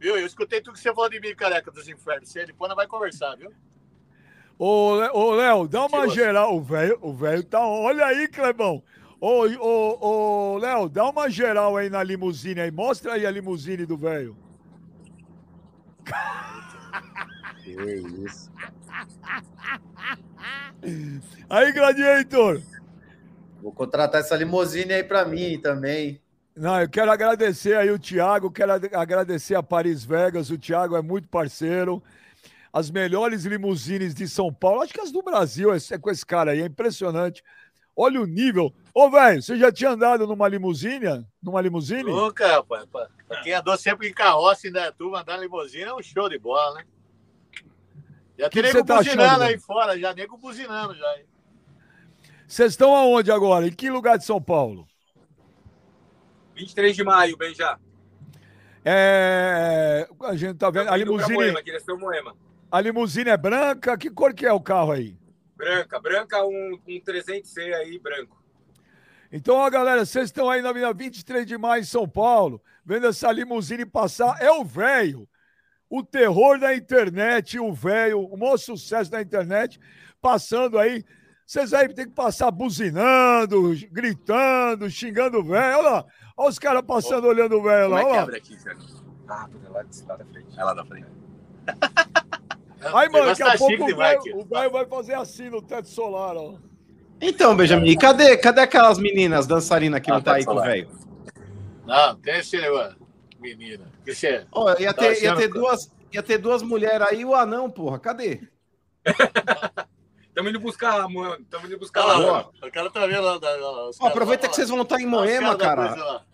Viu? 0.00 0.16
Eu 0.16 0.24
escutei 0.24 0.62
tudo 0.62 0.72
que 0.72 0.80
você 0.80 0.94
falou 0.94 1.10
de 1.10 1.20
mim, 1.20 1.34
careca 1.34 1.70
dos 1.70 1.86
infernos. 1.86 2.30
Você 2.30 2.46
depois 2.46 2.70
não 2.70 2.76
vai 2.76 2.86
conversar, 2.86 3.36
viu? 3.36 3.52
Ô, 4.58 5.34
Léo, 5.34 5.68
dá 5.68 5.84
uma 5.84 6.08
geral. 6.08 6.56
O 6.56 6.62
velho 6.62 6.98
o 7.02 7.12
velho 7.12 7.44
tá. 7.44 7.60
Olha 7.60 8.06
aí, 8.06 8.28
Clebão. 8.28 8.82
Ô, 9.20 9.44
ô, 9.46 9.98
ô, 10.00 10.56
Léo, 10.56 10.88
dá 10.88 11.04
uma 11.06 11.28
geral 11.28 11.76
aí 11.76 11.90
na 11.90 12.02
limusine 12.02 12.62
aí. 12.62 12.70
Mostra 12.70 13.12
aí 13.12 13.26
a 13.26 13.30
limusine 13.30 13.84
do 13.84 13.98
velho. 13.98 14.34
Que 17.76 18.24
isso. 18.24 18.50
Aí, 21.48 21.72
Gladiator. 21.72 22.60
Vou 23.62 23.72
contratar 23.72 24.20
essa 24.20 24.34
limusine 24.34 24.92
aí 24.92 25.04
para 25.04 25.24
mim 25.24 25.56
também. 25.60 26.20
Não, 26.54 26.80
eu 26.80 26.88
quero 26.88 27.10
agradecer 27.10 27.76
aí 27.76 27.90
o 27.90 27.98
Thiago, 27.98 28.50
quero 28.50 28.72
agradecer 28.72 29.54
a 29.54 29.62
Paris 29.62 30.04
Vegas. 30.04 30.50
O 30.50 30.58
Thiago 30.58 30.96
é 30.96 31.02
muito 31.02 31.28
parceiro. 31.28 32.02
As 32.72 32.90
melhores 32.90 33.44
limusines 33.44 34.14
de 34.14 34.26
São 34.26 34.52
Paulo, 34.52 34.82
acho 34.82 34.92
que 34.92 35.00
as 35.00 35.12
do 35.12 35.22
Brasil, 35.22 35.72
é, 35.72 35.76
é 35.92 35.98
com 35.98 36.10
esse 36.10 36.26
cara 36.26 36.50
aí, 36.50 36.60
é 36.60 36.66
impressionante. 36.66 37.44
Olha 37.94 38.20
o 38.20 38.26
nível. 38.26 38.74
Ô, 38.94 39.10
velho, 39.10 39.42
você 39.42 39.56
já 39.56 39.70
tinha 39.70 39.90
andado 39.90 40.26
numa 40.26 40.48
limusine? 40.48 41.24
Numa 41.42 41.60
limusine? 41.60 42.10
Nunca, 42.10 42.46
rapaz. 42.48 42.84
Pra 43.28 43.42
quem 43.42 43.52
andou 43.52 43.76
sempre 43.76 44.08
em 44.08 44.12
carroça, 44.12 44.66
ainda 44.66 44.90
tu 44.92 45.14
andar 45.14 45.36
na 45.36 45.42
limusine 45.42 45.84
é 45.84 45.94
um 45.94 46.02
show 46.02 46.28
de 46.28 46.38
bola, 46.38 46.74
né? 46.78 46.84
Já 48.42 48.50
tem 48.50 48.62
nego 48.62 48.84
tá 48.84 48.96
buzinando 48.96 49.22
achando, 49.22 49.42
aí 49.42 49.58
fora, 49.60 49.96
já 49.96 50.12
nego 50.12 50.36
buzinando 50.36 50.96
já. 50.96 51.18
Vocês 52.44 52.72
estão 52.72 52.92
aonde 52.92 53.30
agora? 53.30 53.68
Em 53.68 53.72
que 53.72 53.88
lugar 53.88 54.18
de 54.18 54.24
São 54.24 54.42
Paulo? 54.42 54.84
23 56.56 56.96
de 56.96 57.04
maio, 57.04 57.36
bem 57.36 57.54
já. 57.54 57.78
É... 58.84 60.08
A 60.24 60.34
gente 60.34 60.56
tá 60.56 60.70
vendo. 60.70 60.88
A 60.88 60.96
limusine. 60.96 61.34
Moema, 61.34 61.62
direção 61.62 61.96
Moema. 61.96 62.36
A 62.68 62.80
limusine 62.80 63.30
é 63.30 63.36
branca? 63.36 63.96
Que 63.96 64.10
cor 64.10 64.34
que 64.34 64.44
é 64.44 64.52
o 64.52 64.60
carro 64.60 64.90
aí? 64.90 65.16
Branca, 65.54 66.00
branca, 66.00 66.44
um, 66.44 66.80
um 66.88 67.00
300C 67.00 67.72
aí, 67.74 67.96
branco. 67.96 68.42
Então, 69.30 69.54
ó, 69.54 69.70
galera, 69.70 70.04
vocês 70.04 70.24
estão 70.24 70.50
aí 70.50 70.60
na 70.60 70.70
Avenida 70.70 70.92
23 70.92 71.46
de 71.46 71.56
maio 71.56 71.82
em 71.82 71.84
São 71.84 72.08
Paulo, 72.08 72.60
vendo 72.84 73.06
essa 73.06 73.30
limusine 73.30 73.86
passar. 73.86 74.36
É 74.42 74.50
o 74.50 74.64
velho 74.64 75.28
o 75.92 76.02
terror 76.02 76.58
da 76.58 76.74
internet, 76.74 77.60
o 77.60 77.70
velho, 77.70 78.22
o 78.22 78.34
maior 78.38 78.56
sucesso 78.56 79.10
da 79.10 79.20
internet, 79.20 79.78
passando 80.22 80.78
aí. 80.78 81.04
Vocês 81.44 81.74
aí 81.74 81.86
tem 81.92 82.06
que 82.06 82.14
passar 82.14 82.50
buzinando, 82.50 83.74
gritando, 83.90 84.88
xingando 84.88 85.40
o 85.40 85.44
velho. 85.44 85.80
Olha 85.80 85.90
lá, 85.90 86.06
olha 86.34 86.48
os 86.48 86.58
caras 86.58 86.80
passando, 86.80 87.26
oh, 87.26 87.28
olhando 87.28 87.58
o 87.58 87.62
velho 87.62 87.90
lá. 87.90 88.00
Como 88.00 88.10
é 88.10 88.14
que 88.14 88.18
abre 88.18 88.36
aqui, 88.38 88.56
cara? 88.64 88.78
Ah, 89.28 89.48
lá, 89.68 89.84
lá 90.08 90.16
da 90.16 90.24
frente. 90.24 90.58
É 90.58 90.64
lá 90.64 90.72
da 90.72 90.84
frente. 90.86 91.06
Aí, 92.94 93.08
mano, 93.10 93.26
daqui 93.26 93.42
a 93.42 93.58
pouco 93.58 93.84
o 93.84 94.44
velho 94.46 94.70
vai 94.70 94.86
fazer 94.86 95.14
assim 95.14 95.50
no 95.50 95.60
teto 95.60 95.88
solar, 95.88 96.34
ó. 96.38 96.54
Então, 97.20 97.54
Benjamin, 97.54 97.96
cadê, 97.98 98.36
cadê 98.38 98.62
aquelas 98.62 98.98
meninas 98.98 99.46
dançarinas 99.46 100.00
que 100.00 100.10
ah, 100.10 100.14
não 100.14 100.22
tá 100.22 100.34
aí 100.36 100.44
com 100.44 100.54
o 100.54 100.62
velho? 100.62 100.88
Não, 101.86 102.16
tem 102.16 102.38
esse 102.38 102.58
negócio 102.58 103.01
menina. 103.42 103.84
Isso 104.06 104.26
é. 104.26 104.46
Oh, 104.50 104.70
ia, 104.78 104.94
ter, 104.94 105.22
ia, 105.22 105.36
ter 105.36 105.48
duas, 105.48 105.90
ia 106.12 106.22
ter 106.22 106.38
duas 106.38 106.62
mulheres 106.62 107.06
aí, 107.08 107.24
o 107.24 107.34
anão, 107.34 107.70
porra. 107.70 107.98
Cadê? 107.98 108.40
Estamos 110.28 110.50
indo 110.50 110.60
buscar, 110.60 111.06
mano. 111.08 111.36
Estamos 111.42 111.68
indo 111.68 111.78
buscar 111.78 112.04
lá. 112.04 112.48
O 112.62 112.70
cara 112.70 112.88
tá 112.88 113.06
vendo 113.06 113.22
lá. 113.22 113.38
lá 113.38 114.08
aproveita 114.08 114.48
que 114.48 114.54
vocês 114.54 114.70
vão 114.70 114.82
estar 114.82 115.00
em 115.00 115.06
Moema, 115.06 115.56
cara. 115.56 116.24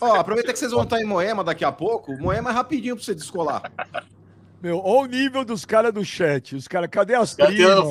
Ó, 0.00 0.14
aproveita 0.14 0.52
que 0.52 0.58
vocês 0.58 0.70
vão 0.70 0.84
estar 0.84 1.00
em 1.00 1.04
Moema 1.04 1.42
daqui 1.42 1.64
a 1.64 1.72
pouco. 1.72 2.12
Moema 2.18 2.50
é 2.50 2.52
rapidinho 2.52 2.94
pra 2.94 3.04
você 3.04 3.14
descolar. 3.14 3.62
Meu, 4.62 4.78
olha 4.84 5.00
o 5.00 5.06
nível 5.06 5.42
dos 5.42 5.64
caras 5.64 5.92
do 5.92 6.04
chat. 6.04 6.54
Os 6.54 6.68
caras, 6.68 6.90
cadê 6.90 7.14
as 7.14 7.32
primas? 7.32 7.88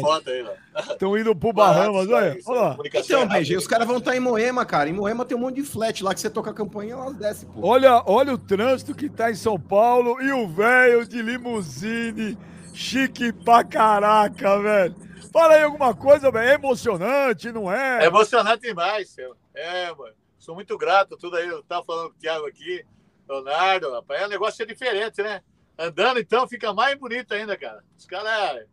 Estão 0.91 1.17
indo 1.17 1.35
pro 1.35 1.51
Bahamas, 1.51 2.07
olha. 2.07 2.37
olha 2.45 2.61
lá. 2.61 2.77
Então, 2.85 3.27
BG, 3.27 3.57
os 3.57 3.65
caras 3.65 3.87
vão 3.87 3.97
estar 3.97 4.11
tá 4.11 4.17
em 4.17 4.19
Moema, 4.19 4.63
cara. 4.65 4.87
Em 4.87 4.93
Moema 4.93 5.25
tem 5.25 5.35
um 5.35 5.39
monte 5.41 5.55
de 5.55 5.63
flat 5.63 6.03
lá 6.03 6.13
que 6.13 6.19
você 6.19 6.29
toca 6.29 6.51
a 6.51 6.53
campanha 6.53 6.89
e 6.89 6.91
elas 6.91 7.15
descem, 7.15 7.49
pô. 7.49 7.67
Olha, 7.67 8.03
olha 8.05 8.33
o 8.33 8.37
trânsito 8.37 8.93
que 8.93 9.09
tá 9.09 9.31
em 9.31 9.35
São 9.35 9.59
Paulo 9.59 10.21
e 10.21 10.31
o 10.31 10.47
velho 10.47 11.07
de 11.07 11.21
limusine. 11.23 12.37
Chique 12.71 13.33
pra 13.33 13.63
caraca, 13.63 14.61
velho. 14.61 14.95
Fala 15.33 15.55
aí 15.55 15.63
alguma 15.63 15.95
coisa, 15.95 16.31
velho. 16.31 16.49
É 16.49 16.53
emocionante, 16.53 17.51
não 17.51 17.71
é? 17.71 18.03
É 18.03 18.05
emocionante 18.05 18.61
demais, 18.61 19.09
seu. 19.09 19.35
É, 19.55 19.91
mano. 19.93 20.13
Sou 20.37 20.53
muito 20.53 20.77
grato, 20.77 21.17
tudo 21.17 21.35
aí. 21.35 21.47
Eu 21.47 21.63
tava 21.63 21.83
falando 21.83 22.11
com 22.11 22.15
o 22.15 22.19
Thiago 22.19 22.45
aqui, 22.45 22.85
Leonardo, 23.27 23.91
rapaz. 23.91 24.21
É 24.21 24.25
um 24.27 24.29
negócio 24.29 24.65
diferente, 24.65 25.21
né? 25.21 25.41
Andando, 25.79 26.19
então, 26.19 26.45
fica 26.45 26.73
mais 26.73 26.99
bonito 26.99 27.33
ainda, 27.33 27.55
cara. 27.55 27.81
Os 27.97 28.05
caras. 28.05 28.65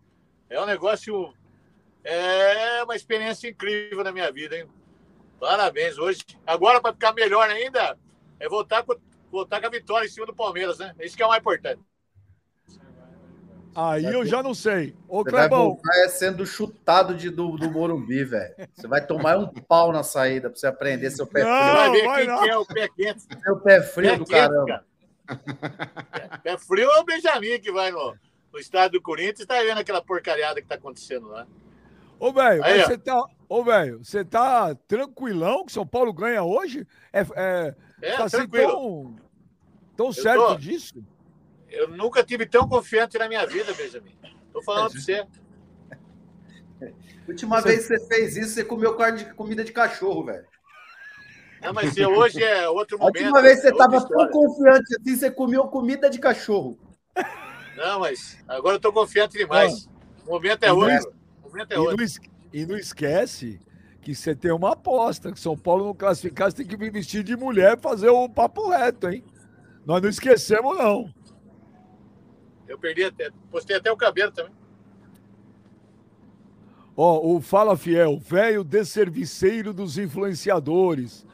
É 0.51 0.61
um 0.61 0.67
negócio. 0.67 1.33
É 2.03 2.83
uma 2.83 2.97
experiência 2.97 3.49
incrível 3.49 4.03
na 4.03 4.11
minha 4.11 4.31
vida, 4.33 4.57
hein? 4.57 4.67
Parabéns. 5.39 5.99
Hoje. 5.99 6.25
Agora, 6.45 6.81
para 6.81 6.93
ficar 6.93 7.13
melhor 7.13 7.49
ainda, 7.49 7.97
é 8.41 8.49
voltar 8.49 8.83
com, 8.83 8.97
voltar 9.31 9.61
com 9.61 9.69
a 9.69 9.71
vitória 9.71 10.05
em 10.05 10.11
cima 10.11 10.27
do 10.27 10.35
Palmeiras, 10.35 10.79
né? 10.79 10.97
Isso 10.99 11.17
que 11.17 11.23
é 11.23 11.27
o 11.27 11.29
mais 11.29 11.41
importante. 11.41 11.81
Aí 13.73 14.05
eu 14.05 14.25
já 14.27 14.43
não 14.43 14.55
sei. 14.55 14.97
Ô, 15.07 15.23
Você 15.23 15.31
Clebão. 15.31 15.79
Vai 15.85 16.05
é 16.07 16.09
sendo 16.09 16.45
chutado 16.45 17.15
de, 17.15 17.31
do, 17.31 17.57
do 17.57 17.71
Morumbi, 17.71 18.25
velho. 18.25 18.55
Você 18.75 18.89
vai 18.89 19.07
tomar 19.07 19.39
um 19.39 19.47
pau 19.47 19.93
na 19.93 20.03
saída 20.03 20.51
pra 20.51 20.59
você 20.59 20.67
aprender 20.67 21.11
seu 21.11 21.27
pé 21.27 21.45
não, 21.45 21.51
frio. 21.51 21.77
Vai 21.77 21.91
ver 21.91 22.05
vai 22.05 22.19
quem 22.19 22.35
não. 22.35 22.43
que 22.43 22.49
é 22.49 22.57
o 22.57 22.67
pé 22.67 22.89
quente. 22.89 23.23
Seu 23.45 23.61
pé 23.61 23.83
frio 23.83 24.11
pé 24.11 24.17
do 24.17 24.25
quente, 24.25 24.41
caramba. 24.41 24.67
Cara. 24.67 24.96
É 26.45 26.57
frio 26.57 26.91
é 26.91 27.01
o 27.01 27.05
Benjamin 27.05 27.59
que 27.61 27.73
vai 27.73 27.91
no, 27.91 28.17
no 28.53 28.59
estádio 28.59 28.99
do 28.99 29.03
Corinthians 29.03 29.41
e 29.41 29.47
tá 29.47 29.61
vendo 29.63 29.79
aquela 29.79 30.03
porcariada 30.03 30.61
que 30.61 30.69
tá 30.69 30.77
acontecendo 30.77 31.29
lá. 31.29 31.47
Ô, 32.19 32.33
velho, 32.33 32.63
você 32.63 32.99
tá. 32.99 33.25
Ô, 33.49 33.63
velho, 33.63 33.99
você 33.99 34.25
tá 34.25 34.75
tranquilão 34.89 35.65
que 35.65 35.73
São 35.73 35.87
Paulo 35.87 36.13
ganha 36.13 36.43
hoje? 36.43 36.87
É, 37.13 37.21
é, 37.21 37.75
é 38.03 38.17
tá 38.17 38.25
assim 38.25 38.39
tranquilo. 38.39 38.67
Assim, 38.67 38.77
tão, 38.77 39.17
tão 39.97 40.13
certo 40.13 40.47
tô, 40.47 40.55
disso? 40.57 41.05
Eu 41.69 41.89
nunca 41.89 42.25
tive 42.25 42.47
tão 42.47 42.69
confiante 42.69 43.19
na 43.19 43.29
minha 43.29 43.47
vida, 43.47 43.73
Benjamin. 43.75 44.17
Tô 44.53 44.63
falando 44.63 44.89
é, 44.89 44.93
pra 44.93 45.01
você. 45.01 45.27
Última 47.29 47.61
você... 47.61 47.69
vez 47.69 47.87
que 47.87 47.99
você 47.99 48.07
fez 48.07 48.37
isso, 48.37 48.55
você 48.55 48.65
comeu 48.65 48.97
carne 48.97 49.25
de 49.25 49.35
comida 49.35 49.63
de 49.63 49.73
cachorro, 49.73 50.25
velho. 50.25 50.47
Não, 51.67 51.73
mas 51.73 51.97
hoje 51.97 52.43
é 52.43 52.69
outro 52.69 52.97
momento. 52.97 53.17
A 53.17 53.25
última 53.25 53.43
vez 53.43 53.61
você 53.61 53.71
estava 53.71 53.97
é 53.97 54.01
tão 54.01 54.29
confiante 54.29 54.97
assim, 55.01 55.17
você 55.17 55.31
comeu 55.31 55.65
comida 55.65 56.09
de 56.09 56.21
cachorro. 56.21 56.79
Não, 57.77 58.01
mas 58.01 58.39
agora 58.47 58.75
eu 58.75 58.77
estou 58.77 58.93
confiante 58.93 59.37
demais. 59.37 59.89
O 60.25 60.31
momento 60.31 60.63
é 60.63 60.73
outro. 60.73 61.13
O 61.43 61.49
momento 61.49 61.73
é 61.73 61.79
outro. 61.79 62.07
E 62.53 62.65
não 62.65 62.77
esquece 62.77 63.61
que 64.01 64.15
você 64.15 64.35
tem 64.35 64.53
uma 64.53 64.75
aposta, 64.75 65.33
que 65.33 65.41
São 65.41 65.59
Paulo 65.59 65.87
não 65.87 65.95
classificar, 65.95 66.49
você 66.49 66.59
tem 66.59 66.67
que 66.67 66.77
vir 66.77 66.93
vestido 66.93 67.25
de 67.25 67.37
mulher 67.37 67.77
e 67.77 67.81
fazer 67.81 68.09
o 68.09 68.29
papo 68.29 68.69
reto, 68.69 69.09
hein? 69.11 69.25
Nós 69.85 70.01
não 70.01 70.09
esquecemos, 70.09 70.79
não. 70.79 71.13
Eu 72.69 72.79
perdi 72.79 73.03
até, 73.03 73.31
postei 73.51 73.77
até 73.77 73.91
o 73.91 73.97
cabelo 73.97 74.31
também. 74.31 74.53
Ó, 76.97 77.27
o 77.27 77.41
Fala 77.41 77.77
Fiel, 77.77 78.19
velho 78.19 78.63
desserviceiro 78.63 79.75
dos 79.75 79.99
influenciadores. 79.99 81.27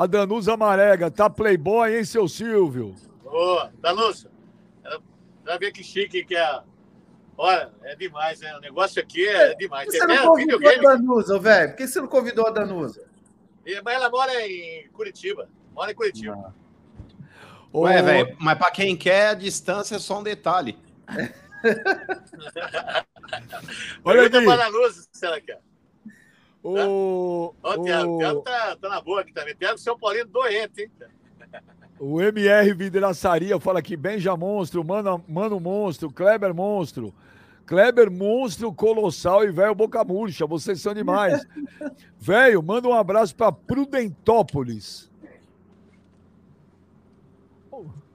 A 0.00 0.06
Danusa 0.06 0.56
Marega, 0.56 1.10
tá 1.10 1.28
playboy, 1.28 1.94
hein, 1.94 2.06
seu 2.06 2.26
Silvio? 2.26 2.94
Ô, 3.22 3.68
Danusa, 3.82 4.30
vai 5.44 5.58
ver 5.58 5.72
que 5.72 5.84
chique 5.84 6.24
que 6.24 6.34
é. 6.34 6.62
Olha, 7.36 7.70
é 7.82 7.94
demais, 7.96 8.40
né? 8.40 8.56
O 8.56 8.60
negócio 8.60 9.02
aqui 9.02 9.28
é, 9.28 9.54
demais. 9.56 9.84
Por 9.84 9.92
que 9.92 9.98
você 9.98 10.06
não 10.06 10.28
convidou 10.28 10.70
a 10.70 10.76
Danusa, 10.76 11.38
velho? 11.38 11.68
Por 11.68 11.76
que 11.76 11.86
você 11.86 12.00
não 12.00 12.08
convidou 12.08 12.46
a 12.46 12.50
Danusa? 12.50 13.04
Mas 13.84 13.94
ela 13.94 14.08
mora 14.08 14.32
em 14.40 14.88
Curitiba. 14.88 15.50
Mora 15.74 15.92
em 15.92 15.94
Curitiba. 15.94 16.46
Ah. 16.46 16.52
Ué, 17.74 18.00
velho, 18.00 18.34
mas 18.40 18.56
para 18.56 18.70
quem 18.70 18.96
quer, 18.96 19.28
a 19.28 19.34
distância 19.34 19.96
é 19.96 19.98
só 19.98 20.20
um 20.20 20.22
detalhe. 20.22 20.78
Olha 24.02 24.26
aqui. 24.26 24.46
Para 24.46 24.64
a 24.64 24.68
luz, 24.68 25.10
se 25.12 25.26
ela 25.26 25.38
quer. 25.42 25.60
O, 26.62 27.54
Ó, 27.62 27.74
o 27.74 27.82
Thiago, 27.82 28.14
o 28.14 28.18
Thiago 28.18 28.40
tá, 28.42 28.76
tá 28.76 28.88
na 28.88 29.00
boa 29.00 29.22
aqui 29.22 29.32
também. 29.32 29.54
Thiago, 29.54 29.78
São 29.78 29.98
Paulino 29.98 30.28
doente, 30.28 30.82
hein? 30.82 30.90
O 31.98 32.20
MR 32.20 32.72
Vidraçaria 32.74 33.58
fala 33.60 33.78
aqui, 33.78 33.96
Benja 33.96 34.36
Monstro, 34.36 34.82
Mano, 34.84 35.22
Mano 35.28 35.60
Monstro, 35.60 36.10
Kleber 36.10 36.54
Monstro. 36.54 37.14
Kleber 37.66 38.10
Monstro 38.10 38.72
Colossal 38.72 39.44
e 39.44 39.52
velho 39.52 39.74
Boca 39.74 40.02
Murcha, 40.02 40.44
vocês 40.44 40.80
são 40.80 40.92
demais. 40.92 41.46
velho, 42.18 42.62
manda 42.62 42.88
um 42.88 42.94
abraço 42.94 43.34
para 43.36 43.52
Prudentópolis. 43.52 45.08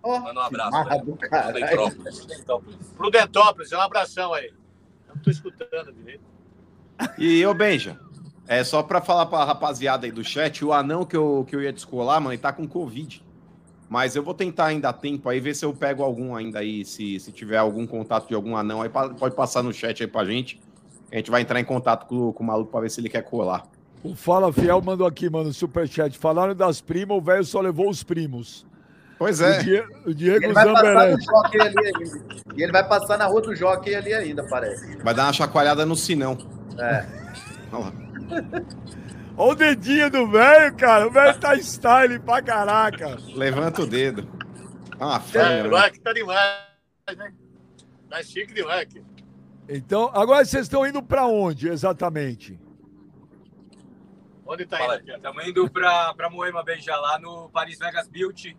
Oh, 0.04 0.20
Manda 0.20 0.40
um 0.40 0.44
abraço. 0.44 0.78
Prudentópolis. 1.46 2.76
Prudentópolis, 2.98 3.72
é 3.72 3.78
um 3.78 3.82
abração 3.82 4.34
aí. 4.34 4.54
Não 5.08 5.16
estou 5.16 5.32
escutando 5.32 5.94
direito. 5.94 6.24
E, 7.18 7.46
ô 7.46 7.54
Benja, 7.54 8.00
é 8.48 8.64
só 8.64 8.84
para 8.84 9.02
falar 9.02 9.26
para 9.26 9.40
a 9.40 9.46
rapaziada 9.46 10.06
aí 10.06 10.12
do 10.12 10.24
chat, 10.24 10.64
o 10.64 10.72
anão 10.72 11.06
que 11.06 11.16
eu, 11.16 11.46
que 11.48 11.56
eu 11.56 11.62
ia 11.62 11.74
descolar, 11.74 12.20
mano, 12.22 12.34
ele 12.34 12.42
tá 12.42 12.54
com 12.54 12.68
Covid. 12.68 13.24
Mas 13.90 14.16
eu 14.16 14.24
vou 14.24 14.34
tentar 14.34 14.66
ainda 14.66 14.90
a 14.90 14.94
tempo 14.94 15.30
aí, 15.30 15.40
ver 15.40 15.56
se 15.56 15.64
eu 15.64 15.74
pego 15.74 16.04
algum 16.04 16.36
ainda 16.36 16.60
aí, 16.60 16.84
se, 16.84 17.20
se 17.20 17.32
tiver 17.32 17.58
algum 17.58 17.86
contato 17.86 18.28
de 18.28 18.34
algum 18.34 18.58
anão 18.58 18.82
aí, 18.82 18.90
pode 18.90 19.36
passar 19.36 19.62
no 19.62 19.72
chat 19.72 20.02
aí 20.02 20.08
pra 20.08 20.26
gente. 20.26 20.60
A 21.12 21.18
gente 21.18 21.30
vai 21.30 21.42
entrar 21.42 21.60
em 21.60 21.64
contato 21.64 22.08
com, 22.08 22.34
com 22.34 22.44
o 22.44 22.48
maluco 22.48 22.72
pra 22.72 22.82
ver 22.82 22.90
se 22.90 23.00
ele 23.00 23.10
quer 23.10 23.22
colar. 23.22 23.64
O 24.04 24.16
Fala 24.16 24.52
Fiel 24.52 24.82
mandou 24.82 25.08
aqui, 25.08 25.30
mano, 25.30 25.54
superchat. 25.54 26.18
Falaram 26.18 26.56
das 26.56 26.82
primas, 26.82 27.18
o 27.18 27.22
velho 27.22 27.44
só 27.44 27.62
levou 27.62 27.90
os 27.90 28.04
primos. 28.04 28.66
Pois 29.18 29.40
é. 29.40 29.60
O, 29.60 29.64
Die 29.64 29.84
o 30.08 30.14
Diego 30.14 30.54
Zamberetti. 30.54 31.26
E 32.56 32.64
ele 32.64 32.72
vai 32.72 32.88
passar 32.88 33.18
na 33.18 33.26
rua 33.26 33.42
do 33.42 33.56
Jockey 33.56 33.96
ali 33.96 34.14
ainda, 34.14 34.44
parece. 34.48 34.98
Vai 34.98 35.14
dar 35.14 35.24
uma 35.24 35.34
chacoalhada 35.34 35.86
no 35.86 35.96
sinão. 35.96 36.38
É. 36.78 37.06
Olha 37.72 37.86
lá. 37.86 38.05
Olha 39.38 39.52
o 39.52 39.56
dedinho 39.56 40.10
do 40.10 40.28
velho, 40.28 40.76
cara. 40.76 41.08
O 41.08 41.12
velho 41.12 41.40
tá 41.40 41.56
style 41.56 42.20
pra 42.20 42.42
caraca. 42.42 43.18
Levanta 43.34 43.82
o 43.82 43.88
dedo. 43.88 44.30
Ah, 45.00 45.22
é, 45.34 45.68
o 45.68 45.76
aqui 45.76 46.00
tá 46.00 46.14
demais, 46.14 46.38
né? 47.18 47.34
Tá 48.10 48.24
chique 48.24 48.54
demais 48.54 48.82
aqui. 48.82 49.04
Então, 49.68 50.10
agora 50.14 50.46
vocês 50.46 50.64
estão 50.64 50.88
indo 50.88 51.02
pra 51.04 51.26
onde 51.26 51.68
exatamente? 51.68 52.58
Onde 54.46 54.66
tá 54.66 54.98
indo? 54.98 55.12
Estamos 55.12 55.48
indo 55.48 55.70
pra, 55.70 56.14
pra 56.14 56.30
Moema 56.30 56.64
beijar 56.64 56.98
lá 56.98 57.20
no 57.20 57.50
Paris 57.50 57.80
Vegas 57.80 58.08
Beauty 58.08 58.56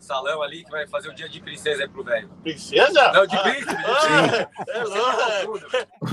salão 0.00 0.42
ali 0.42 0.64
que 0.64 0.70
vai 0.70 0.86
fazer 0.86 1.08
o 1.08 1.14
dia 1.14 1.28
de 1.28 1.40
princesa 1.40 1.82
aí 1.82 1.88
pro 1.88 2.04
velho. 2.04 2.28
Princesa? 2.42 3.12
Não, 3.12 3.26
de 3.26 3.36
ah, 3.36 3.42
príncipe. 3.42 3.74
Ah, 3.84 4.68
é 4.68 4.84
louco. 4.84 5.66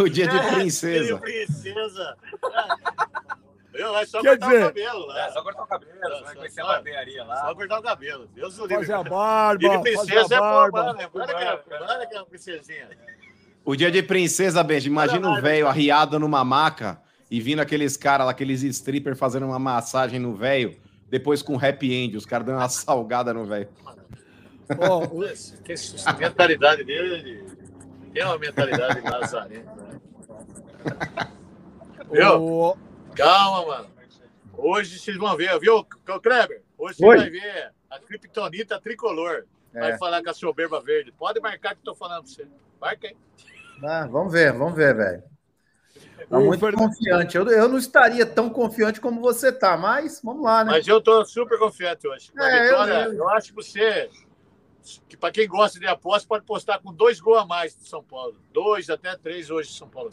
O 0.03 0.09
dia 0.09 0.27
de 0.27 0.39
princesa. 0.53 1.05
Dia 1.05 1.15
de 1.15 1.21
princesa. 1.21 2.17
Eu, 3.73 3.97
é 3.97 4.05
só 4.05 4.21
Quer 4.21 4.39
cortar 4.39 4.47
dizer... 4.47 4.63
o 4.63 4.67
cabelo 4.67 5.05
lá. 5.05 5.27
É, 5.27 5.31
só 5.31 5.43
cortar 5.43 5.63
o 5.63 5.67
cabelo, 5.67 5.91
é, 6.01 6.23
vai 6.23 6.35
conhecer 6.35 6.61
a 6.61 6.65
barbearia 6.65 7.23
lá. 7.25 7.35
Só 7.41 7.55
cortar 7.55 7.79
o 7.79 7.83
cabelo. 7.83 8.27
Deus 8.33 8.57
o 8.57 8.61
livre. 8.61 8.77
Fazer 8.77 8.93
a 8.93 9.03
barba. 9.03 9.57
Dia 9.59 9.77
de 9.77 9.83
princesa 9.83 10.35
é 10.35 10.39
boa, 10.39 10.93
né? 10.93 11.09
Olha 11.13 12.03
aquela 12.03 12.25
princesinha. 12.25 12.89
O 13.65 13.75
dia 13.75 13.91
de 13.91 14.01
princesa, 14.01 14.63
Benji, 14.63 14.87
imagina 14.87 15.29
o 15.29 15.41
velho 15.41 15.67
arriado 15.67 16.19
numa 16.19 16.43
maca 16.45 17.01
e 17.29 17.41
vindo 17.41 17.59
aqueles 17.59 17.97
caras 17.97 18.25
lá, 18.25 18.31
aqueles 18.31 18.61
strippers 18.63 19.17
fazendo 19.17 19.47
uma 19.47 19.59
massagem 19.59 20.19
no 20.19 20.35
velho 20.35 20.77
depois 21.17 21.41
com 21.41 21.55
happy 21.55 21.93
end, 21.93 22.17
os 22.17 22.25
caras 22.25 22.45
dando 22.45 22.57
uma 22.57 22.67
salgada 22.67 23.33
no 23.33 23.45
velho. 23.45 23.69
Oh, 24.77 26.09
a 26.09 26.13
mentalidade 26.13 26.83
dele 26.83 27.45
tem 28.13 28.25
uma 28.25 28.37
mentalidade 28.37 28.99
lazarenta. 28.99 29.71
Né? 29.75 29.99
Viu? 32.11 32.77
Calma, 33.15 33.65
mano. 33.65 33.87
Hoje 34.57 34.99
vocês 34.99 35.15
vão 35.15 35.37
ver, 35.37 35.57
viu, 35.57 35.85
Kleber? 36.21 36.63
Hoje 36.77 36.97
você 36.97 37.05
Oi. 37.05 37.17
vai 37.17 37.29
ver 37.29 37.71
a 37.89 37.97
criptonita 37.97 38.77
tricolor. 38.81 39.45
É. 39.73 39.79
Vai 39.79 39.97
falar 39.97 40.21
com 40.21 40.31
a 40.31 40.33
soberba 40.33 40.81
verde. 40.81 41.13
Pode 41.13 41.39
marcar 41.39 41.75
que 41.75 41.79
eu 41.79 41.93
tô 41.93 41.95
falando 41.95 42.23
pra 42.23 42.31
você. 42.31 42.45
Marca 42.81 43.07
aí. 43.07 43.15
Ah, 43.81 44.05
vamos 44.05 44.33
ver, 44.33 44.51
vamos 44.51 44.75
ver, 44.75 44.93
velho. 44.93 45.23
Tá 46.29 46.39
muito 46.39 46.59
Fernando... 46.59 46.89
confiante. 46.89 47.37
Eu, 47.37 47.47
eu 47.47 47.67
não 47.67 47.77
estaria 47.77 48.25
tão 48.25 48.49
confiante 48.49 48.99
como 48.99 49.21
você 49.21 49.51
tá, 49.51 49.77
mas 49.77 50.21
vamos 50.23 50.43
lá, 50.43 50.63
né? 50.63 50.71
Mas 50.71 50.87
eu 50.87 51.01
tô 51.01 51.23
super 51.25 51.57
confiante 51.59 52.07
hoje. 52.07 52.31
É, 52.37 52.63
vitória, 52.63 52.93
eu, 53.05 53.13
eu... 53.13 53.29
acho 53.29 53.49
que 53.49 53.55
você, 53.55 54.09
que 55.07 55.15
para 55.15 55.31
quem 55.31 55.47
gosta 55.47 55.79
de 55.79 55.87
aposta, 55.87 56.27
pode 56.27 56.45
postar 56.45 56.79
com 56.79 56.93
dois 56.93 57.19
gols 57.19 57.41
a 57.41 57.45
mais 57.45 57.75
do 57.75 57.85
São 57.85 58.03
Paulo. 58.03 58.35
Dois, 58.51 58.89
até 58.89 59.15
três 59.15 59.49
hoje 59.49 59.69
de 59.69 59.77
São 59.77 59.87
Paulo. 59.87 60.09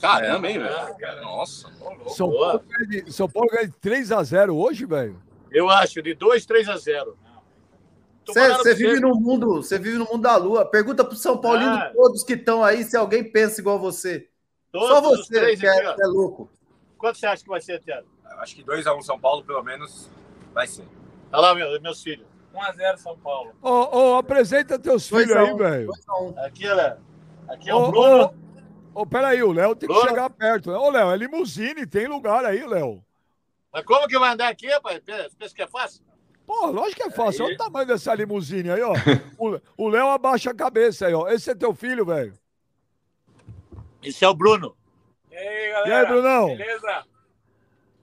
Caramba, 0.00 0.50
hein, 0.50 0.58
velho? 0.58 1.22
Nossa. 1.22 1.70
São 2.08 2.30
Paulo, 2.30 2.62
ganha 2.68 3.12
São 3.12 3.28
Paulo 3.28 3.48
ganha 3.50 3.68
de 3.68 3.74
3 3.74 4.12
a 4.12 4.22
0 4.22 4.56
hoje, 4.56 4.84
velho? 4.84 5.22
Eu 5.52 5.70
acho, 5.70 6.02
de 6.02 6.14
2, 6.14 6.44
3 6.44 6.68
a 6.68 6.76
0 6.76 7.16
você 8.26 8.74
vive 8.74 9.00
no 9.00 9.14
mundo, 9.14 9.56
você 9.56 9.78
vive 9.78 9.98
no 9.98 10.06
mundo 10.06 10.22
da 10.22 10.36
lua. 10.36 10.64
Pergunta 10.64 11.04
pro 11.04 11.16
São 11.16 11.36
Paulino 11.36 11.74
ah. 11.74 11.92
todos 11.94 12.22
que 12.22 12.32
estão 12.32 12.64
aí 12.64 12.82
se 12.82 12.96
alguém 12.96 13.22
pensa 13.22 13.60
igual 13.60 13.78
você. 13.78 14.28
Todos 14.74 14.88
Só 14.88 15.00
você 15.00 15.56
que 15.56 15.66
é, 15.68 15.84
é, 15.84 16.06
louco. 16.08 16.50
Quanto 16.98 17.16
você 17.16 17.26
acha 17.26 17.44
que 17.44 17.48
vai 17.48 17.60
ser, 17.60 17.78
Tiago? 17.78 18.08
Acho 18.40 18.56
que 18.56 18.64
2x1 18.64 18.98
um 18.98 19.02
São 19.02 19.20
Paulo, 19.20 19.44
pelo 19.44 19.62
menos, 19.62 20.10
vai 20.52 20.66
ser. 20.66 20.84
Olha 21.32 21.42
lá, 21.42 21.54
meu, 21.54 21.80
meus 21.80 22.02
filhos. 22.02 22.26
1x0 22.52 22.96
São 22.96 23.16
Paulo. 23.16 23.52
Ô, 23.62 23.70
oh, 23.70 23.88
oh, 23.92 24.16
apresenta 24.16 24.76
teus 24.76 25.08
filhos 25.08 25.30
aí, 25.30 25.54
velho. 25.54 25.92
Aqui, 26.44 26.66
Léo. 26.66 26.96
Aqui 27.46 27.70
é 27.70 27.74
o 27.74 27.84
oh, 27.84 27.90
Bruno. 27.92 28.24
Ô, 28.92 29.02
oh, 29.02 29.06
peraí, 29.06 29.44
o 29.44 29.52
Léo 29.52 29.76
tem 29.76 29.86
Bruno. 29.86 30.02
que 30.02 30.08
chegar 30.08 30.28
perto. 30.30 30.72
Ô, 30.72 30.90
Léo, 30.90 31.12
é 31.12 31.16
limusine, 31.18 31.86
tem 31.86 32.08
lugar 32.08 32.44
aí, 32.44 32.66
Léo. 32.66 33.00
Mas 33.72 33.84
como 33.84 34.08
que 34.08 34.18
vai 34.18 34.32
andar 34.32 34.48
aqui, 34.48 34.66
rapaz? 34.66 35.00
Pensa 35.38 35.54
que 35.54 35.62
é 35.62 35.68
fácil? 35.68 36.02
Pô, 36.44 36.66
lógico 36.66 37.00
que 37.00 37.06
é 37.06 37.10
fácil. 37.12 37.44
Olha 37.44 37.54
o 37.54 37.58
tamanho 37.58 37.86
dessa 37.86 38.12
limusine 38.12 38.72
aí, 38.72 38.82
ó. 38.82 38.92
o 39.78 39.88
Léo 39.88 40.08
abaixa 40.08 40.50
a 40.50 40.54
cabeça 40.54 41.06
aí, 41.06 41.14
ó. 41.14 41.28
Esse 41.28 41.52
é 41.52 41.54
teu 41.54 41.72
filho, 41.72 42.04
velho. 42.04 42.34
Esse 44.04 44.24
é 44.24 44.28
o 44.28 44.34
Bruno. 44.34 44.76
E 45.30 45.36
aí, 45.36 45.72
galera? 45.72 45.88
E 45.88 45.92
aí, 45.92 46.06
Brunão? 46.06 46.46
Beleza? 46.46 47.04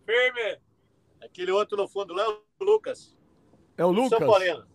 Firme? 0.05 0.59
Aquele 1.23 1.51
outro 1.51 1.77
no 1.77 1.87
fundo 1.87 2.13
lá 2.13 2.23
é 2.23 2.27
o 2.27 2.65
Lucas. 2.65 3.15
É 3.77 3.85
o 3.85 3.91
Lucas? 3.91 4.19
São 4.19 4.27
Paulino. 4.27 4.65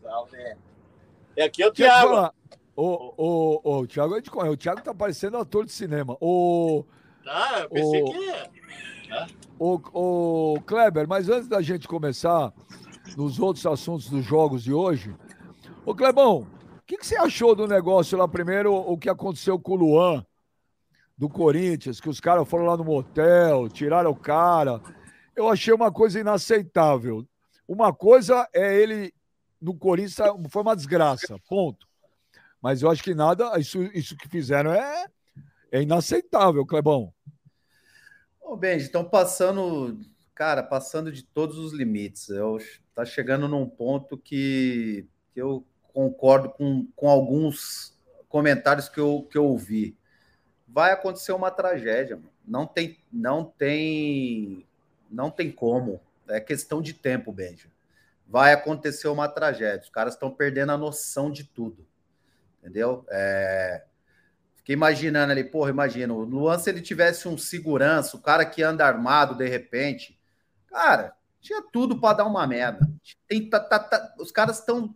É 1.36 1.44
aqui 1.44 1.62
é 1.62 1.66
o 1.66 1.72
Thiago. 1.72 2.32
O, 2.74 2.84
o, 2.84 3.60
o, 3.64 3.78
o 3.78 3.86
Thiago, 3.86 4.14
o 4.14 4.56
Thiago 4.56 4.82
tá 4.82 4.94
parecendo 4.94 5.38
ator 5.38 5.64
de 5.64 5.72
cinema. 5.72 6.16
O, 6.20 6.84
ah, 7.26 7.60
eu 7.60 7.70
pensei 7.70 8.02
o, 8.02 8.04
que 8.04 8.30
é. 8.30 8.50
O, 9.58 10.54
o 10.54 10.60
Kleber, 10.62 11.08
mas 11.08 11.28
antes 11.28 11.48
da 11.48 11.62
gente 11.62 11.88
começar 11.88 12.52
nos 13.16 13.38
outros 13.38 13.64
assuntos 13.66 14.08
dos 14.08 14.24
jogos 14.24 14.62
de 14.62 14.72
hoje, 14.72 15.14
ô 15.84 15.94
Clebão, 15.94 16.46
o 16.76 16.82
que, 16.86 16.98
que 16.98 17.06
você 17.06 17.16
achou 17.16 17.54
do 17.54 17.66
negócio 17.66 18.16
lá 18.16 18.28
primeiro, 18.28 18.74
o 18.74 18.96
que 18.98 19.08
aconteceu 19.08 19.58
com 19.58 19.72
o 19.72 19.76
Luan? 19.76 20.26
Do 21.16 21.29
Corinthians, 21.29 22.00
que 22.00 22.09
os 22.09 22.20
caras 22.20 22.48
foram 22.48 22.66
lá 22.66 22.76
no 22.76 22.85
motel, 22.85 23.68
tiraram 23.68 24.11
o 24.11 24.16
cara. 24.16 24.83
Eu 25.35 25.48
achei 25.48 25.72
uma 25.72 25.90
coisa 25.90 26.20
inaceitável. 26.20 27.26
Uma 27.66 27.92
coisa 27.92 28.46
é 28.52 28.81
ele 28.81 29.12
no 29.61 29.74
Corinthians 29.74 30.16
foi 30.50 30.62
uma 30.62 30.76
desgraça, 30.76 31.38
ponto. 31.48 31.87
Mas 32.61 32.83
eu 32.83 32.90
acho 32.90 33.02
que 33.02 33.14
nada, 33.14 33.59
isso, 33.59 33.83
isso 33.94 34.16
que 34.16 34.29
fizeram 34.29 34.72
é, 34.72 35.07
é 35.72 35.83
inaceitável, 35.83 36.66
Clebão. 36.66 37.12
Ô, 38.40 38.57
Benji, 38.57 38.87
estão 38.87 39.05
passando, 39.05 39.98
cara, 40.35 40.62
passando 40.62 41.11
de 41.11 41.22
todos 41.22 41.59
os 41.59 41.72
limites. 41.72 42.29
Eu, 42.29 42.59
tá 42.94 43.05
chegando 43.05 43.48
num 43.48 43.68
ponto 43.68 44.18
que, 44.18 45.07
que 45.33 45.40
eu 45.40 45.66
concordo 45.92 46.50
com, 46.50 46.87
com 46.94 47.09
alguns 47.09 47.98
comentários 48.29 48.88
que 48.88 49.00
eu, 49.00 49.26
que 49.31 49.38
eu 49.38 49.46
ouvi 49.46 49.96
vai 50.76 50.92
acontecer 50.92 51.32
uma 51.32 51.50
tragédia. 51.50 52.20
Não 52.46 52.66
tem, 52.66 52.98
não 53.10 53.42
tem, 53.42 54.66
não 55.10 55.30
tem 55.30 55.50
como. 55.50 55.98
É 56.28 56.38
questão 56.38 56.82
de 56.82 56.92
tempo, 56.92 57.32
Benja. 57.32 57.68
Vai 58.28 58.52
acontecer 58.52 59.08
uma 59.08 59.26
tragédia. 59.26 59.84
Os 59.84 59.88
caras 59.88 60.12
estão 60.12 60.30
perdendo 60.30 60.72
a 60.72 60.76
noção 60.76 61.30
de 61.30 61.44
tudo, 61.44 61.86
entendeu? 62.60 63.06
É... 63.08 63.84
Fiquei 64.56 64.74
imaginando 64.74 65.32
ali, 65.32 65.44
porra, 65.44 65.70
imagina, 65.70 66.12
o 66.12 66.20
Luan, 66.20 66.58
se 66.58 66.68
ele 66.68 66.82
tivesse 66.82 67.26
um 67.26 67.38
segurança, 67.38 68.14
o 68.14 68.20
cara 68.20 68.44
que 68.44 68.62
anda 68.62 68.86
armado 68.86 69.34
de 69.34 69.48
repente, 69.48 70.20
cara, 70.66 71.16
tinha 71.40 71.62
tudo 71.62 71.98
para 71.98 72.18
dar 72.18 72.26
uma 72.26 72.46
merda. 72.46 72.86
Tem, 73.26 73.48
tá, 73.48 73.60
tá, 73.60 73.78
tá, 73.78 74.14
os 74.18 74.30
caras 74.30 74.58
estão. 74.58 74.94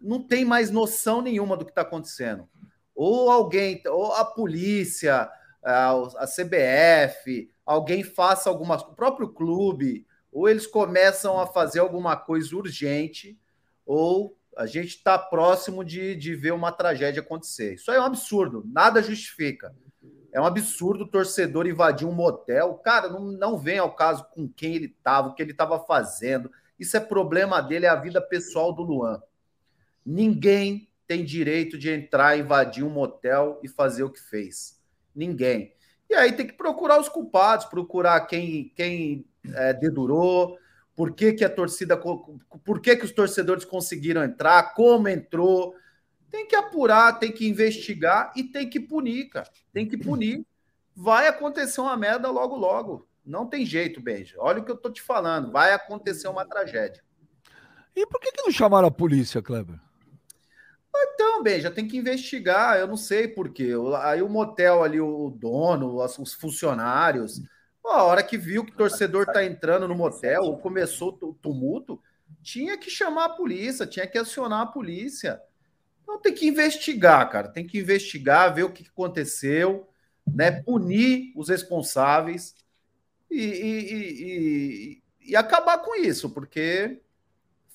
Não 0.00 0.22
tem 0.22 0.44
mais 0.44 0.70
noção 0.70 1.20
nenhuma 1.20 1.56
do 1.56 1.64
que 1.64 1.72
está 1.72 1.80
acontecendo. 1.80 2.48
Ou 2.96 3.30
alguém, 3.30 3.82
ou 3.86 4.14
a 4.14 4.24
polícia, 4.24 5.30
a, 5.62 6.26
CBF, 6.26 7.50
alguém 7.64 8.02
faça 8.02 8.48
alguma. 8.48 8.76
O 8.76 8.94
próprio 8.94 9.28
clube, 9.28 10.06
ou 10.32 10.48
eles 10.48 10.66
começam 10.66 11.38
a 11.38 11.46
fazer 11.46 11.80
alguma 11.80 12.16
coisa 12.16 12.56
urgente, 12.56 13.38
ou 13.84 14.34
a 14.56 14.64
gente 14.64 14.96
está 14.96 15.18
próximo 15.18 15.84
de, 15.84 16.16
de 16.16 16.34
ver 16.34 16.52
uma 16.52 16.72
tragédia 16.72 17.20
acontecer. 17.20 17.74
Isso 17.74 17.90
aí 17.90 17.98
é 17.98 18.00
um 18.00 18.04
absurdo, 18.04 18.64
nada 18.66 19.02
justifica. 19.02 19.76
É 20.32 20.40
um 20.40 20.46
absurdo 20.46 21.04
o 21.04 21.08
torcedor 21.08 21.66
invadir 21.66 22.06
um 22.06 22.12
motel. 22.12 22.74
Cara, 22.74 23.08
não, 23.08 23.24
não 23.24 23.58
vem 23.58 23.78
ao 23.78 23.94
caso 23.94 24.26
com 24.34 24.48
quem 24.48 24.74
ele 24.74 24.86
estava, 24.86 25.28
o 25.28 25.34
que 25.34 25.42
ele 25.42 25.52
estava 25.52 25.78
fazendo. 25.78 26.50
Isso 26.78 26.96
é 26.96 27.00
problema 27.00 27.60
dele, 27.60 27.86
é 27.86 27.88
a 27.88 27.96
vida 27.96 28.20
pessoal 28.20 28.72
do 28.72 28.82
Luan. 28.82 29.20
Ninguém 30.04 30.88
tem 31.06 31.24
direito 31.24 31.78
de 31.78 31.90
entrar, 31.90 32.38
invadir 32.38 32.84
um 32.84 32.90
motel 32.90 33.60
e 33.62 33.68
fazer 33.68 34.02
o 34.02 34.10
que 34.10 34.20
fez. 34.20 34.80
Ninguém. 35.14 35.72
E 36.08 36.14
aí 36.14 36.32
tem 36.32 36.46
que 36.46 36.52
procurar 36.52 37.00
os 37.00 37.08
culpados, 37.08 37.66
procurar 37.66 38.20
quem, 38.26 38.72
quem 38.74 39.26
é, 39.54 39.72
dedurou, 39.72 40.58
por 40.94 41.12
que, 41.12 41.32
que 41.32 41.44
a 41.44 41.50
torcida, 41.50 41.96
por 41.96 42.80
que, 42.80 42.96
que 42.96 43.04
os 43.04 43.12
torcedores 43.12 43.64
conseguiram 43.64 44.24
entrar, 44.24 44.74
como 44.74 45.08
entrou. 45.08 45.74
Tem 46.30 46.46
que 46.46 46.56
apurar, 46.56 47.18
tem 47.18 47.30
que 47.30 47.46
investigar 47.46 48.32
e 48.34 48.42
tem 48.42 48.68
que 48.68 48.80
punir, 48.80 49.28
cara. 49.28 49.48
Tem 49.72 49.86
que 49.86 49.96
punir. 49.96 50.44
Vai 50.94 51.28
acontecer 51.28 51.80
uma 51.80 51.96
merda 51.96 52.30
logo, 52.30 52.56
logo. 52.56 53.08
Não 53.24 53.46
tem 53.46 53.66
jeito, 53.66 54.00
Benja. 54.00 54.36
Olha 54.38 54.60
o 54.60 54.64
que 54.64 54.70
eu 54.70 54.76
tô 54.76 54.90
te 54.90 55.02
falando. 55.02 55.52
Vai 55.52 55.72
acontecer 55.72 56.28
uma 56.28 56.46
tragédia. 56.46 57.02
E 57.94 58.06
por 58.06 58.20
que, 58.20 58.32
que 58.32 58.42
não 58.42 58.52
chamaram 58.52 58.88
a 58.88 58.90
polícia, 58.90 59.42
Kleber? 59.42 59.78
Então, 60.98 61.42
Benja, 61.42 61.70
tem 61.70 61.86
que 61.86 61.96
investigar. 61.96 62.78
Eu 62.78 62.86
não 62.86 62.96
sei 62.96 63.28
por 63.28 63.50
quê. 63.50 63.72
Aí 64.02 64.22
o 64.22 64.28
motel 64.28 64.82
ali, 64.82 65.00
o 65.00 65.30
dono, 65.30 66.02
os 66.02 66.34
funcionários 66.34 67.42
a 67.88 68.02
hora 68.02 68.22
que 68.22 68.36
viu 68.36 68.64
que 68.64 68.72
o 68.72 68.76
torcedor 68.76 69.26
tá 69.26 69.44
entrando 69.44 69.86
no 69.86 69.94
motel, 69.94 70.42
ou 70.42 70.58
começou 70.58 71.16
o 71.22 71.34
tumulto, 71.34 72.00
tinha 72.42 72.76
que 72.76 72.90
chamar 72.90 73.26
a 73.26 73.30
polícia, 73.30 73.86
tinha 73.86 74.06
que 74.06 74.18
acionar 74.18 74.62
a 74.62 74.66
polícia. 74.66 75.40
Então 76.02 76.20
tem 76.20 76.34
que 76.34 76.46
investigar, 76.46 77.28
cara. 77.30 77.48
Tem 77.48 77.66
que 77.66 77.78
investigar, 77.78 78.54
ver 78.54 78.64
o 78.64 78.72
que 78.72 78.86
aconteceu, 78.88 79.88
né? 80.26 80.62
Punir 80.62 81.32
os 81.36 81.48
responsáveis 81.48 82.54
e, 83.30 83.40
e, 83.40 83.92
e, 84.22 85.02
e 85.30 85.36
acabar 85.36 85.78
com 85.78 85.94
isso, 85.94 86.30
porque 86.30 87.00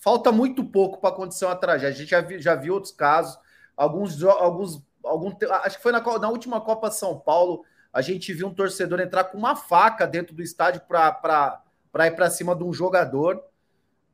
falta 0.02 0.32
muito 0.32 0.64
pouco 0.64 1.00
para 1.00 1.12
acontecer 1.12 1.46
uma 1.46 1.56
tragédia. 1.56 1.96
A 1.96 2.00
gente 2.00 2.10
já 2.10 2.22
viu, 2.22 2.42
já 2.42 2.56
viu 2.56 2.74
outros 2.74 2.92
casos, 2.92 3.40
alguns, 3.78 4.22
alguns, 4.24 4.84
algum, 5.04 5.32
acho 5.64 5.78
que 5.78 5.84
foi 5.84 5.92
na, 5.92 6.02
na 6.20 6.30
última 6.30 6.60
Copa 6.60 6.92
São 6.92 7.18
Paulo 7.18 7.64
a 7.94 8.02
gente 8.02 8.34
viu 8.34 8.48
um 8.48 8.54
torcedor 8.54 9.02
entrar 9.02 9.26
com 9.26 9.38
uma 9.38 9.56
faca 9.56 10.08
dentro 10.08 10.34
do 10.34 10.42
estádio 10.42 10.82
para 10.88 11.62
ir 12.08 12.16
para 12.16 12.30
cima 12.30 12.56
de 12.56 12.64
um 12.64 12.74
jogador. 12.74 13.44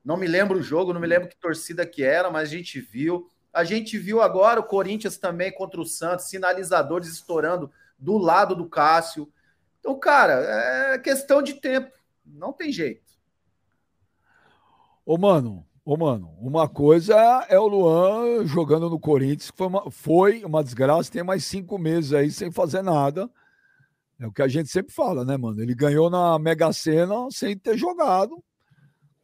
Não 0.04 0.18
me 0.18 0.26
lembro 0.26 0.58
o 0.58 0.64
jogo, 0.64 0.94
não 0.94 1.02
me 1.02 1.08
lembro 1.08 1.28
que 1.28 1.36
torcida 1.36 1.86
que 1.86 2.04
era, 2.04 2.32
mas 2.32 2.50
a 2.50 2.52
gente 2.52 2.80
viu. 2.82 3.30
A 3.54 3.64
gente 3.64 3.98
viu 3.98 4.22
agora 4.22 4.60
o 4.60 4.64
Corinthians 4.64 5.18
também 5.18 5.52
contra 5.52 5.80
o 5.80 5.86
Santos, 5.86 6.26
sinalizadores 6.26 7.08
estourando 7.08 7.72
do 8.00 8.18
lado 8.18 8.56
do 8.56 8.68
Cássio. 8.68 9.32
Então, 9.80 9.98
cara, 10.00 10.94
é 10.94 10.98
questão 10.98 11.42
de 11.42 11.54
tempo. 11.56 11.92
Não 12.26 12.52
tem 12.52 12.72
jeito. 12.72 13.06
Ô, 15.06 15.18
mano, 15.18 15.67
ô, 15.88 15.96
mano, 15.96 16.36
uma 16.42 16.68
coisa 16.68 17.16
é 17.48 17.58
o 17.58 17.66
Luan 17.66 18.46
jogando 18.46 18.90
no 18.90 19.00
Corinthians, 19.00 19.50
que 19.50 19.58
foi 19.58 19.68
uma, 19.68 19.90
foi 19.90 20.44
uma 20.44 20.62
desgraça, 20.62 21.10
tem 21.10 21.24
mais 21.24 21.46
cinco 21.46 21.78
meses 21.78 22.12
aí 22.12 22.30
sem 22.30 22.52
fazer 22.52 22.82
nada. 22.82 23.30
É 24.20 24.28
o 24.28 24.32
que 24.34 24.42
a 24.42 24.50
gente 24.50 24.68
sempre 24.68 24.94
fala, 24.94 25.24
né, 25.24 25.38
mano? 25.38 25.62
Ele 25.62 25.74
ganhou 25.74 26.10
na 26.10 26.38
Mega 26.38 26.74
Sena 26.74 27.30
sem 27.32 27.58
ter 27.58 27.78
jogado. 27.78 28.44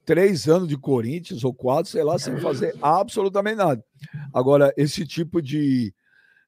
Três 0.06 0.48
anos 0.48 0.70
de 0.70 0.78
Corinthians 0.78 1.44
ou 1.44 1.54
quatro, 1.54 1.92
sei 1.92 2.02
lá, 2.02 2.18
sem 2.18 2.40
fazer 2.40 2.74
absolutamente 2.82 3.58
nada. 3.58 3.84
Agora, 4.34 4.74
esse 4.78 5.06
tipo 5.06 5.42
de, 5.42 5.94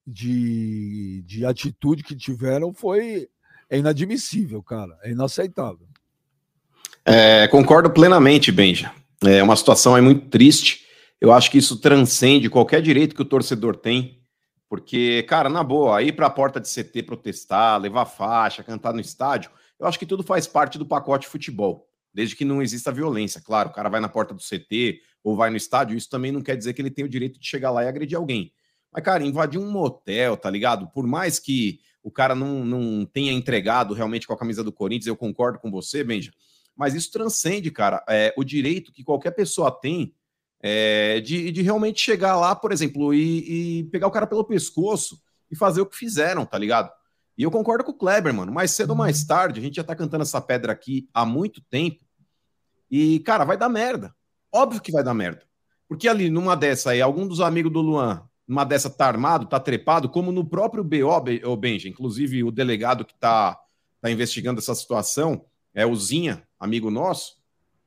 de, 0.08 1.24
de 1.26 1.46
atitude 1.46 2.04
que 2.04 2.16
tiveram 2.16 2.74
foi 2.74 3.28
é 3.70 3.78
inadmissível, 3.78 4.64
cara. 4.64 4.98
É 5.04 5.12
inaceitável. 5.12 5.88
É, 7.04 7.50
concordo 7.50 7.90
plenamente, 7.90 8.50
Benja. 8.50 8.94
É 9.24 9.42
uma 9.42 9.56
situação 9.56 9.96
é 9.96 10.02
muito 10.02 10.30
triste. 10.30 10.86
Eu 11.22 11.32
acho 11.32 11.50
que 11.50 11.58
isso 11.58 11.78
transcende 11.78 12.50
qualquer 12.50 12.82
direito 12.82 13.16
que 13.16 13.22
o 13.22 13.26
torcedor 13.26 13.76
tem 13.76 14.26
porque, 14.68 15.24
cara, 15.24 15.48
na 15.48 15.64
boa, 15.64 16.02
ir 16.02 16.14
para 16.14 16.28
a 16.28 16.30
porta 16.30 16.60
de 16.60 16.68
CT 16.68 17.04
protestar, 17.04 17.80
levar 17.80 18.06
faixa, 18.06 18.64
cantar 18.64 18.94
no 18.94 19.00
estádio, 19.00 19.52
eu 19.80 19.86
acho 19.86 20.00
que 20.00 20.06
tudo 20.06 20.24
faz 20.24 20.48
parte 20.48 20.78
do 20.78 20.86
pacote 20.86 21.28
futebol, 21.28 21.88
desde 22.14 22.36
que 22.36 22.44
não 22.44 22.62
exista 22.62 22.92
violência. 22.92 23.42
Claro, 23.42 23.70
o 23.70 23.74
cara 23.74 23.90
vai 23.90 24.00
na 24.00 24.10
porta 24.10 24.34
do 24.34 24.42
CT 24.42 25.00
ou 25.24 25.36
vai 25.36 25.50
no 25.50 25.58
estádio, 25.58 25.98
isso 25.98 26.10
também 26.10 26.32
não 26.32 26.42
quer 26.42 26.56
dizer 26.58 26.74
que 26.74 26.82
ele 26.82 26.90
tem 26.90 27.06
o 27.06 27.10
direito 27.10 27.40
de 27.40 27.48
chegar 27.48 27.72
lá 27.72 27.84
e 27.84 27.88
agredir 27.88 28.18
alguém. 28.18 28.52
Mas, 28.92 29.04
cara, 29.04 29.24
invadir 29.24 29.60
um 29.60 29.70
motel, 29.70 30.36
tá 30.36 30.50
ligado? 30.50 30.88
Por 30.92 31.06
mais 31.06 31.40
que 31.40 31.80
o 32.02 32.12
cara 32.12 32.34
não, 32.34 32.64
não 32.64 33.06
tenha 33.06 33.32
entregado 33.32 33.94
realmente 33.94 34.26
com 34.26 34.34
a 34.34 34.38
camisa 34.38 34.64
do 34.64 34.72
Corinthians, 34.72 35.08
eu 35.08 35.16
concordo 35.16 35.60
com 35.60 35.70
você, 35.70 36.04
Benja, 36.04 36.32
mas 36.76 36.94
isso 36.94 37.12
transcende, 37.12 37.72
cara, 37.72 38.04
é, 38.08 38.34
o 38.38 38.44
direito 38.44 38.92
que 38.92 39.04
qualquer 39.04 39.32
pessoa 39.32 39.72
tem 39.72 40.14
é, 40.62 41.22
de, 41.22 41.52
de, 41.52 41.62
realmente 41.62 42.02
chegar 42.02 42.36
lá, 42.36 42.56
por 42.56 42.72
exemplo, 42.72 43.14
e, 43.14 43.80
e, 43.80 43.84
pegar 43.86 44.08
o 44.08 44.12
cara 44.12 44.26
pelo 44.26 44.44
pescoço 44.44 45.22
e 45.50 45.56
fazer 45.56 45.82
o 45.82 45.86
que 45.86 45.96
fizeram, 45.96 46.46
tá 46.46 46.58
ligado? 46.58 46.92
E 47.38 47.44
eu 47.44 47.52
concordo 47.52 47.84
com 47.84 47.92
o 47.92 47.98
Kleber, 47.98 48.34
mano. 48.34 48.52
Mais 48.52 48.72
cedo 48.72 48.92
ou 48.92 48.96
mais 48.96 49.22
uhum. 49.22 49.28
tarde, 49.28 49.60
a 49.60 49.64
gente 49.64 49.76
já 49.76 49.84
tá 49.84 49.96
cantando 49.96 50.24
essa 50.24 50.42
pedra 50.42 50.72
aqui 50.72 51.08
há 51.14 51.26
muito 51.26 51.62
tempo. 51.62 52.04
E, 52.90 53.20
cara, 53.20 53.44
vai 53.44 53.58
dar 53.58 53.70
merda. 53.70 54.16
Óbvio 54.52 54.82
que 54.82 54.92
vai 54.92 55.04
dar 55.04 55.14
merda. 55.14 55.44
Porque 55.88 56.08
ali, 56.08 56.30
numa 56.30 56.56
dessa 56.56 56.92
aí, 56.92 57.02
algum 57.02 57.28
dos 57.28 57.42
amigos 57.42 57.72
do 57.72 57.82
Luan, 57.82 58.28
numa 58.48 58.64
dessa 58.64 58.90
tá 58.90 59.06
armado, 59.06 59.46
tá 59.46 59.60
trepado, 59.60 60.10
como 60.10 60.32
no 60.32 60.48
próprio 60.48 60.84
BO, 60.84 61.10
o 61.46 61.56
Benja, 61.58 61.90
inclusive 61.90 62.44
o 62.44 62.52
delegado 62.52 63.06
que 63.06 63.14
tá, 63.16 63.60
tá 64.02 64.10
investigando 64.10 64.60
essa 64.60 64.74
situação, 64.74 65.46
é 65.76 65.86
o 65.86 65.94
Zinha, 65.94 66.42
amigo 66.58 66.90
nosso, 66.90 67.36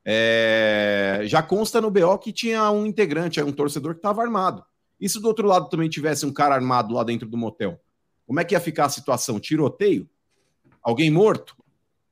é, 0.05 1.21
já 1.25 1.41
consta 1.41 1.81
no 1.81 1.91
BO 1.91 2.17
que 2.19 2.31
tinha 2.31 2.71
um 2.71 2.85
integrante, 2.85 3.41
um 3.41 3.51
torcedor 3.51 3.93
que 3.93 3.99
estava 3.99 4.21
armado. 4.21 4.63
E 4.99 5.09
se 5.09 5.19
do 5.19 5.27
outro 5.27 5.47
lado 5.47 5.69
também 5.69 5.89
tivesse 5.89 6.25
um 6.25 6.31
cara 6.31 6.55
armado 6.55 6.93
lá 6.93 7.03
dentro 7.03 7.27
do 7.27 7.35
motel? 7.35 7.79
Como 8.27 8.39
é 8.39 8.45
que 8.45 8.53
ia 8.53 8.59
ficar 8.59 8.85
a 8.85 8.89
situação? 8.89 9.39
Tiroteio? 9.39 10.07
Alguém 10.83 11.09
morto? 11.09 11.55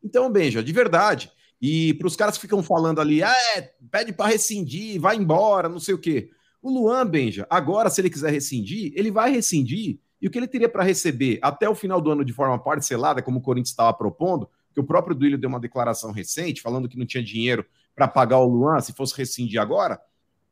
Então, 0.04 0.32
Benja, 0.32 0.64
de 0.64 0.74
verdade. 0.74 1.32
E 1.62 1.94
para 1.96 2.08
os 2.08 2.16
caras 2.16 2.36
que 2.36 2.42
ficam 2.42 2.64
falando 2.64 3.00
ali, 3.00 3.22
ah, 3.22 3.34
é, 3.56 3.74
pede 3.92 4.14
para 4.14 4.32
rescindir, 4.32 5.00
vai 5.00 5.16
embora, 5.16 5.70
não 5.70 5.80
sei 5.80 5.94
o 5.94 6.00
quê. 6.00 6.30
O 6.62 6.72
Luan, 6.72 7.06
Benja, 7.06 7.46
agora, 7.50 7.90
se 7.90 8.02
ele 8.02 8.10
quiser 8.10 8.32
rescindir, 8.32 8.92
ele 8.96 9.12
vai 9.12 9.32
rescindir. 9.32 10.00
E 10.20 10.28
o 10.28 10.32
que 10.32 10.38
ele 10.38 10.48
teria 10.48 10.68
para 10.68 10.84
receber 10.84 11.40
até 11.42 11.70
o 11.70 11.76
final 11.76 12.02
do 12.02 12.10
ano 12.10 12.26
de 12.26 12.34
forma 12.34 12.58
parcelada, 12.58 13.22
como 13.22 13.40
o 13.40 13.42
Corinthians 13.42 13.70
estava 13.70 13.94
propondo, 13.94 14.50
que 14.78 14.82
o 14.82 14.84
próprio 14.84 15.16
Duílio 15.16 15.40
deu 15.40 15.50
uma 15.50 15.60
declaração 15.60 16.12
recente 16.12 16.62
falando 16.62 16.88
que 16.88 17.00
não 17.00 17.06
tinha 17.06 17.24
dinheiro 17.24 17.66
para 17.96 18.08
pagar 18.08 18.38
o 18.38 18.48
Luan 18.48 18.80
se 18.80 18.94
fosse 18.94 19.18
rescindir 19.18 19.60
agora, 19.60 20.00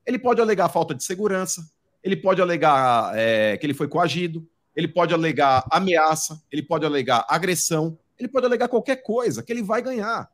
ele 0.04 0.18
pode 0.18 0.42
alegar 0.42 0.68
falta 0.68 0.96
de 0.96 1.04
segurança, 1.04 1.64
ele 2.04 2.16
pode 2.16 2.42
alegar 2.42 3.16
é, 3.16 3.56
que 3.56 3.64
ele 3.64 3.76
foi 3.76 3.88
coagido, 3.88 4.44
ele 4.76 4.88
pode 4.88 5.14
alegar 5.14 5.64
ameaça, 5.72 6.42
ele 6.52 6.64
pode 6.64 6.84
alegar 6.88 7.24
agressão, 7.30 8.00
ele 8.18 8.28
pode 8.28 8.48
alegar 8.48 8.68
qualquer 8.68 9.04
coisa 9.04 9.44
que 9.44 9.54
ele 9.54 9.62
vai 9.62 9.80
ganhar. 9.80 10.28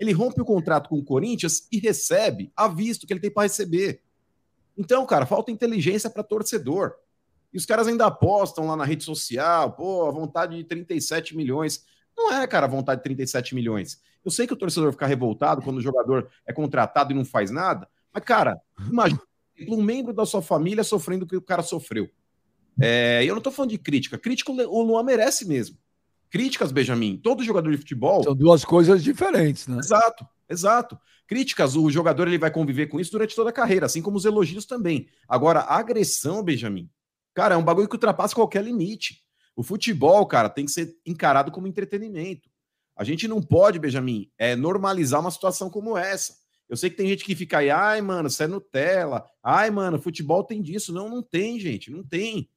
Ele 0.00 0.12
rompe 0.12 0.40
o 0.40 0.44
contrato 0.44 0.88
com 0.88 0.96
o 0.96 1.04
Corinthians 1.04 1.68
e 1.70 1.78
recebe 1.78 2.50
a 2.56 2.66
visto 2.66 3.06
que 3.06 3.12
ele 3.12 3.20
tem 3.20 3.30
para 3.30 3.42
receber. 3.42 4.00
Então, 4.74 5.04
cara, 5.04 5.26
falta 5.26 5.50
inteligência 5.50 6.08
para 6.08 6.22
torcedor. 6.22 6.94
E 7.52 7.58
os 7.58 7.66
caras 7.66 7.88
ainda 7.88 8.06
apostam 8.06 8.66
lá 8.66 8.74
na 8.74 8.86
rede 8.86 9.04
social, 9.04 9.72
pô, 9.72 10.08
a 10.08 10.10
vontade 10.10 10.56
de 10.56 10.64
37 10.64 11.36
milhões. 11.36 11.84
Não 12.16 12.32
é, 12.32 12.46
cara, 12.46 12.66
a 12.66 12.68
vontade 12.68 13.00
de 13.00 13.04
37 13.04 13.54
milhões. 13.54 14.00
Eu 14.24 14.30
sei 14.30 14.46
que 14.46 14.52
o 14.52 14.56
torcedor 14.56 14.92
fica 14.92 15.06
revoltado 15.06 15.62
quando 15.62 15.78
o 15.78 15.82
jogador 15.82 16.30
é 16.46 16.52
contratado 16.52 17.12
e 17.12 17.16
não 17.16 17.24
faz 17.24 17.50
nada, 17.50 17.88
mas, 18.12 18.24
cara, 18.24 18.60
imagina 18.90 19.20
um 19.68 19.82
membro 19.82 20.12
da 20.12 20.24
sua 20.24 20.40
família 20.40 20.84
sofrendo 20.84 21.24
o 21.24 21.28
que 21.28 21.36
o 21.36 21.42
cara 21.42 21.62
sofreu. 21.62 22.08
É, 22.80 23.22
eu 23.24 23.34
não 23.34 23.42
tô 23.42 23.50
falando 23.50 23.70
de 23.70 23.78
crítica. 23.78 24.18
Crítica 24.18 24.50
o 24.50 24.82
Luan 24.82 25.02
merece 25.02 25.46
mesmo. 25.46 25.76
Críticas, 26.30 26.72
Benjamin, 26.72 27.16
todo 27.16 27.44
jogador 27.44 27.70
de 27.70 27.78
futebol. 27.78 28.24
São 28.24 28.34
duas 28.34 28.64
coisas 28.64 29.04
diferentes, 29.04 29.68
né? 29.68 29.78
Exato, 29.78 30.26
exato. 30.48 30.98
Críticas, 31.26 31.76
o 31.76 31.88
jogador 31.90 32.26
ele 32.26 32.38
vai 32.38 32.50
conviver 32.50 32.88
com 32.88 32.98
isso 32.98 33.12
durante 33.12 33.36
toda 33.36 33.50
a 33.50 33.52
carreira, 33.52 33.86
assim 33.86 34.02
como 34.02 34.16
os 34.16 34.24
elogios 34.24 34.66
também. 34.66 35.08
Agora, 35.28 35.60
a 35.60 35.78
agressão, 35.78 36.42
Benjamin, 36.42 36.90
cara, 37.32 37.54
é 37.54 37.56
um 37.56 37.62
bagulho 37.62 37.88
que 37.88 37.94
ultrapassa 37.94 38.34
qualquer 38.34 38.64
limite. 38.64 39.23
O 39.56 39.62
futebol, 39.62 40.26
cara, 40.26 40.48
tem 40.48 40.64
que 40.64 40.70
ser 40.70 40.96
encarado 41.06 41.50
como 41.50 41.66
entretenimento. 41.66 42.48
A 42.96 43.04
gente 43.04 43.26
não 43.26 43.42
pode, 43.42 43.78
Benjamin, 43.78 44.30
é, 44.38 44.54
normalizar 44.54 45.20
uma 45.20 45.30
situação 45.30 45.68
como 45.68 45.96
essa. 45.96 46.36
Eu 46.68 46.76
sei 46.76 46.90
que 46.90 46.96
tem 46.96 47.08
gente 47.08 47.24
que 47.24 47.34
fica 47.34 47.58
aí, 47.58 47.70
ai, 47.70 48.00
mano, 48.00 48.30
você 48.30 48.44
é 48.44 48.46
Nutella. 48.46 49.24
Ai, 49.42 49.70
mano, 49.70 50.00
futebol 50.00 50.42
tem 50.42 50.62
disso. 50.62 50.92
Não, 50.92 51.08
não 51.08 51.22
tem, 51.22 51.58
gente, 51.58 51.90
não 51.90 52.02
tem. 52.02 52.48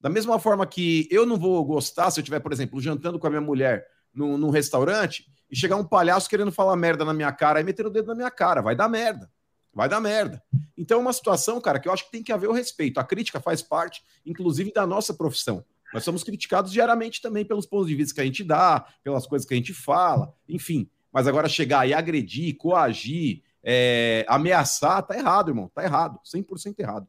Da 0.00 0.08
mesma 0.08 0.38
forma 0.38 0.66
que 0.66 1.06
eu 1.10 1.24
não 1.24 1.38
vou 1.38 1.64
gostar 1.64 2.10
se 2.10 2.18
eu 2.18 2.22
estiver, 2.22 2.40
por 2.40 2.52
exemplo, 2.52 2.80
jantando 2.80 3.18
com 3.18 3.26
a 3.26 3.30
minha 3.30 3.40
mulher 3.40 3.86
num, 4.12 4.36
num 4.36 4.50
restaurante 4.50 5.26
e 5.48 5.56
chegar 5.56 5.76
um 5.76 5.84
palhaço 5.84 6.28
querendo 6.28 6.50
falar 6.50 6.74
merda 6.76 7.04
na 7.04 7.14
minha 7.14 7.30
cara 7.30 7.60
e 7.60 7.64
meter 7.64 7.86
o 7.86 7.90
dedo 7.90 8.08
na 8.08 8.14
minha 8.14 8.30
cara. 8.30 8.60
Vai 8.60 8.74
dar 8.74 8.88
merda. 8.88 9.30
Vai 9.72 9.88
dar 9.88 10.00
merda. 10.00 10.42
Então 10.76 10.98
é 10.98 11.00
uma 11.00 11.12
situação, 11.12 11.60
cara, 11.60 11.78
que 11.78 11.88
eu 11.88 11.92
acho 11.92 12.06
que 12.06 12.10
tem 12.10 12.22
que 12.22 12.32
haver 12.32 12.48
o 12.48 12.52
respeito. 12.52 12.98
A 12.98 13.04
crítica 13.04 13.40
faz 13.40 13.62
parte, 13.62 14.02
inclusive, 14.26 14.72
da 14.72 14.86
nossa 14.86 15.14
profissão. 15.14 15.64
Nós 15.92 16.04
somos 16.04 16.24
criticados 16.24 16.72
diariamente 16.72 17.20
também 17.20 17.44
pelos 17.44 17.66
pontos 17.66 17.88
de 17.88 17.94
vista 17.94 18.14
que 18.14 18.20
a 18.20 18.24
gente 18.24 18.42
dá, 18.42 18.86
pelas 19.02 19.26
coisas 19.26 19.46
que 19.46 19.54
a 19.54 19.56
gente 19.56 19.74
fala, 19.74 20.34
enfim. 20.48 20.88
Mas 21.12 21.26
agora 21.26 21.48
chegar 21.48 21.86
e 21.86 21.92
agredir, 21.92 22.56
coagir, 22.56 23.42
é, 23.62 24.24
ameaçar, 24.28 25.02
tá 25.02 25.16
errado, 25.16 25.50
irmão. 25.50 25.70
Tá 25.74 25.84
errado. 25.84 26.18
100% 26.24 26.78
errado. 26.78 27.06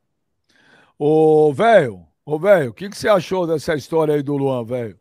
Ô, 1.00 1.54
velho, 1.54 2.06
ô, 2.26 2.38
velho, 2.38 2.72
o 2.72 2.74
que, 2.74 2.89
que 2.89 2.98
você 2.98 3.08
achou 3.08 3.48
dessa 3.48 3.74
história 3.76 4.13
aí 4.13 4.22
do 4.22 4.36
Luan, 4.36 4.65
velho? 4.65 5.00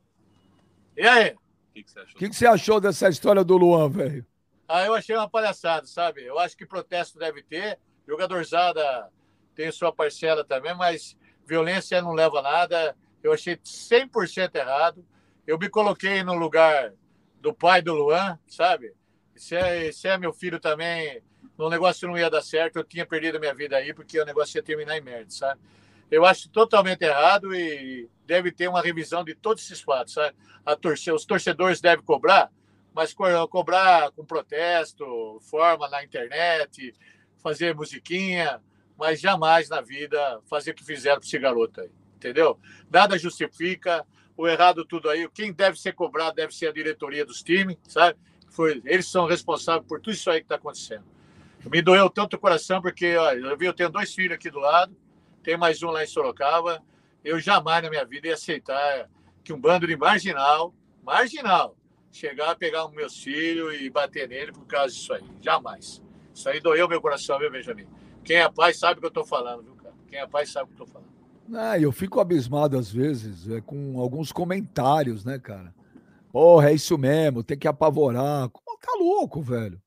E 0.97 1.07
aí? 1.07 1.31
O 1.33 1.75
que, 1.75 1.83
que, 1.83 1.91
você 1.91 1.99
achou? 1.99 2.19
que, 2.19 2.29
que 2.29 2.37
você 2.37 2.47
achou 2.47 2.81
dessa 2.81 3.09
história 3.09 3.43
do 3.43 3.57
Luan, 3.57 3.89
velho? 3.89 4.27
Ah, 4.69 4.85
eu 4.87 4.95
achei 4.95 5.17
uma 5.17 5.29
palhaçada, 5.29 5.87
sabe? 5.87 6.25
Eu 6.25 6.39
acho 6.39 6.57
que 6.57 6.65
protesto 6.65 7.19
deve 7.19 7.43
ter, 7.43 7.79
jogadorzada 8.07 9.11
tem 9.55 9.71
sua 9.71 9.93
parcela 9.93 10.45
também, 10.45 10.75
mas 10.75 11.17
violência 11.47 12.01
não 12.01 12.13
leva 12.13 12.39
a 12.39 12.43
nada. 12.43 12.97
Eu 13.23 13.33
achei 13.33 13.57
100% 13.57 14.55
errado. 14.55 15.05
Eu 15.47 15.59
me 15.59 15.69
coloquei 15.69 16.23
no 16.23 16.35
lugar 16.35 16.93
do 17.41 17.53
pai 17.53 17.83
do 17.83 17.95
Luan, 17.95 18.39
sabe? 18.47 18.95
Se 19.35 19.57
é, 19.57 19.91
se 19.93 20.09
é 20.09 20.17
meu 20.17 20.33
filho 20.33 20.61
também, 20.61 21.23
o 21.59 21.69
negócio 21.69 22.07
não 22.09 22.17
ia 22.17 22.31
dar 22.31 22.43
certo, 22.43 22.77
eu 22.77 22.85
tinha 22.85 23.07
perdido 23.07 23.41
minha 23.41 23.55
vida 23.55 23.77
aí, 23.77 23.93
porque 23.93 24.21
o 24.21 24.25
negócio 24.25 24.57
ia 24.57 24.63
terminar 24.63 24.97
em 24.97 25.01
merda, 25.01 25.31
sabe? 25.31 25.61
Eu 26.11 26.25
acho 26.25 26.49
totalmente 26.51 27.03
errado 27.03 27.55
e 27.55 28.09
deve 28.27 28.53
ter 28.53 28.69
uma 28.69 28.83
revisão 28.83 29.25
de 29.25 29.35
todos 29.35 29.65
esses 29.65 29.81
fatos, 29.81 30.15
sabe? 30.15 30.37
A 30.65 30.77
torcer, 30.77 31.15
os 31.15 31.25
torcedores 31.25 31.81
devem 31.81 32.05
cobrar, 32.05 32.51
mas 32.95 33.15
cobrar 33.15 34.11
com 34.13 34.25
protesto, 34.25 35.39
forma 35.41 35.89
na 35.89 36.05
internet, 36.05 36.95
fazer 37.39 37.75
musiquinha, 37.75 38.61
mas 38.97 39.21
jamais 39.21 39.69
na 39.69 39.81
vida 39.81 40.41
fazer 40.45 40.73
o 40.73 40.75
que 40.75 40.85
fizeram 40.85 41.19
para 41.19 41.27
esse 41.27 41.39
garoto 41.39 41.81
aí, 41.81 41.91
entendeu? 42.23 42.59
Nada 42.91 43.19
justifica 43.19 44.07
o 44.37 44.47
errado 44.47 44.85
tudo 44.85 45.11
aí. 45.11 45.29
Quem 45.35 45.53
deve 45.53 45.79
ser 45.79 45.93
cobrado 45.93 46.37
deve 46.37 46.55
ser 46.55 46.69
a 46.69 46.73
diretoria 46.73 47.25
dos 47.25 47.43
times, 47.43 47.77
sabe? 47.89 48.19
Foi, 48.49 48.81
eles 48.85 49.07
são 49.07 49.27
responsáveis 49.27 49.87
por 49.87 50.01
tudo 50.01 50.15
isso 50.15 50.31
aí 50.31 50.39
que 50.39 50.45
está 50.45 50.55
acontecendo. 50.55 51.05
Me 51.71 51.81
doeu 51.83 52.09
tanto 52.09 52.37
o 52.37 52.39
coração, 52.39 52.81
porque 52.81 53.17
ó, 53.17 53.33
eu, 53.33 53.57
vi, 53.57 53.67
eu 53.67 53.73
tenho 53.73 53.91
dois 53.91 54.15
filhos 54.15 54.35
aqui 54.35 54.51
do 54.51 54.59
lado, 54.59 54.97
tem 55.43 55.57
mais 55.57 55.83
um 55.83 55.91
lá 55.91 56.03
em 56.03 56.07
Sorocaba. 56.07 56.83
Eu 57.25 57.39
jamais 57.39 57.83
na 57.83 57.91
minha 57.91 58.05
vida 58.05 58.29
ia 58.29 58.35
aceitar 58.35 59.09
que 59.45 59.53
um 59.53 59.61
bando 59.61 59.87
de 59.87 59.97
marginal, 59.97 60.75
marginal, 61.03 61.77
chegar 62.11 62.51
a 62.51 62.57
pegar 62.57 62.87
os 62.87 62.93
meus 62.93 63.17
filhos 63.17 63.81
e 63.81 63.89
bater 63.89 64.29
nele 64.29 64.53
por 64.53 64.67
causa 64.67 64.95
disso 64.95 65.13
aí. 65.13 65.25
Jamais. 65.41 66.03
Isso 66.35 66.49
aí 66.49 66.61
doeu 66.61 66.89
meu 66.89 67.01
coração, 67.01 67.39
viu, 67.39 67.51
Benjamin? 67.51 67.87
Quem 68.25 68.37
é 68.37 68.49
pai 68.51 68.75
sabe 68.75 68.99
o 68.99 69.01
que 69.01 69.07
eu 69.07 69.09
estou 69.09 69.25
falando, 69.25 69.63
viu, 69.63 69.75
cara? 69.77 69.95
Quem 70.09 70.19
é 70.19 70.27
pai 70.27 70.47
sabe 70.47 70.65
o 70.65 70.75
que 70.75 70.81
eu 70.81 70.85
estou 70.85 70.87
falando. 70.87 71.22
É, 71.55 71.81
eu 71.81 71.93
fico 71.93 72.21
abismado 72.21 72.79
às 72.79 72.91
vezes 72.91 73.49
é, 73.49 73.61
com 73.61 73.99
alguns 73.99 74.31
comentários, 74.33 75.25
né, 75.25 75.39
cara? 75.39 75.75
Porra, 76.31 76.71
é 76.71 76.75
isso 76.75 76.97
mesmo, 76.97 77.43
tem 77.43 77.59
que 77.59 77.69
apavorar. 77.69 78.49
Tá 78.49 78.93
louco, 78.99 79.41
velho? 79.41 79.81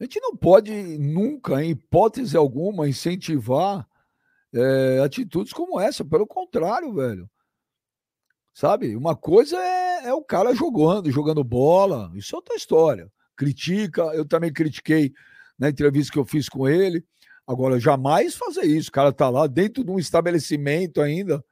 A 0.00 0.04
gente 0.04 0.20
não 0.20 0.36
pode 0.36 0.70
nunca, 0.98 1.62
em 1.62 1.70
hipótese 1.70 2.36
alguma, 2.36 2.88
incentivar 2.88 3.86
é, 4.52 5.00
atitudes 5.04 5.52
como 5.52 5.80
essa. 5.80 6.04
Pelo 6.04 6.26
contrário, 6.26 6.92
velho. 6.92 7.30
Sabe? 8.52 8.96
Uma 8.96 9.14
coisa 9.14 9.56
é, 9.56 10.08
é, 10.08 10.14
o 10.14 10.22
cara 10.22 10.54
jogando, 10.54 11.10
jogando 11.10 11.44
bola. 11.44 12.10
Isso 12.14 12.34
é 12.34 12.38
outra 12.38 12.56
história. 12.56 13.10
Critica, 13.36 14.02
eu 14.14 14.24
também 14.24 14.52
critiquei 14.52 15.12
na 15.58 15.68
entrevista 15.68 16.12
que 16.12 16.18
eu 16.18 16.24
fiz 16.24 16.48
com 16.48 16.68
ele. 16.68 17.04
Agora, 17.46 17.78
jamais 17.78 18.34
fazer 18.34 18.64
isso. 18.64 18.88
O 18.88 18.92
cara 18.92 19.12
tá 19.12 19.28
lá 19.30 19.46
dentro 19.46 19.84
de 19.84 19.90
um 19.90 19.98
estabelecimento 19.98 21.00
ainda. 21.00 21.44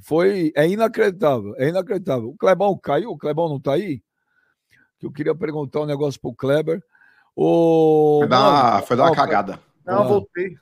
Foi. 0.00 0.52
É 0.54 0.68
inacreditável. 0.68 1.54
É 1.56 1.68
inacreditável. 1.68 2.28
O 2.28 2.36
Clebão 2.36 2.78
caiu? 2.78 3.10
O 3.10 3.18
Clebão 3.18 3.48
não 3.48 3.58
tá 3.58 3.72
aí? 3.72 4.02
Que 4.98 5.06
eu 5.06 5.12
queria 5.12 5.34
perguntar 5.34 5.80
um 5.80 5.86
negócio 5.86 6.20
pro 6.20 6.34
Kleber. 6.34 6.82
O... 7.34 8.20
Foi 8.20 8.28
dar 8.28 8.48
uma, 8.48 8.82
foi 8.82 8.96
dar 8.96 9.04
uma 9.04 9.16
cagada. 9.16 9.58
Não, 9.84 10.02
ah. 10.02 10.04
voltei. 10.04 10.56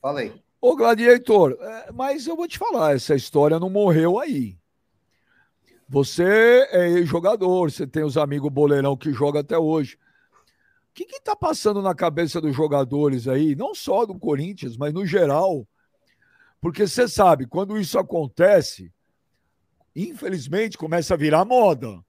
Falei. 0.00 0.32
Ô, 0.60 0.76
Gladiator, 0.76 1.56
é, 1.60 1.92
mas 1.92 2.26
eu 2.26 2.36
vou 2.36 2.48
te 2.48 2.58
falar, 2.58 2.94
essa 2.94 3.14
história 3.14 3.58
não 3.58 3.68
morreu 3.68 4.18
aí. 4.18 4.56
Você 5.88 6.66
é 6.70 7.02
jogador, 7.04 7.70
você 7.70 7.86
tem 7.86 8.02
os 8.02 8.16
amigos 8.16 8.50
boleirão 8.50 8.96
que 8.96 9.12
jogam 9.12 9.40
até 9.40 9.56
hoje. 9.56 9.98
Que 10.96 11.04
está 11.14 11.36
passando 11.36 11.82
na 11.82 11.94
cabeça 11.94 12.40
dos 12.40 12.56
jogadores 12.56 13.28
aí, 13.28 13.54
não 13.54 13.74
só 13.74 14.06
do 14.06 14.18
Corinthians, 14.18 14.78
mas 14.78 14.94
no 14.94 15.04
geral? 15.04 15.68
Porque 16.58 16.86
você 16.86 17.06
sabe, 17.06 17.46
quando 17.46 17.78
isso 17.78 17.98
acontece, 17.98 18.90
infelizmente 19.94 20.78
começa 20.78 21.12
a 21.12 21.16
virar 21.16 21.44
moda. 21.44 22.02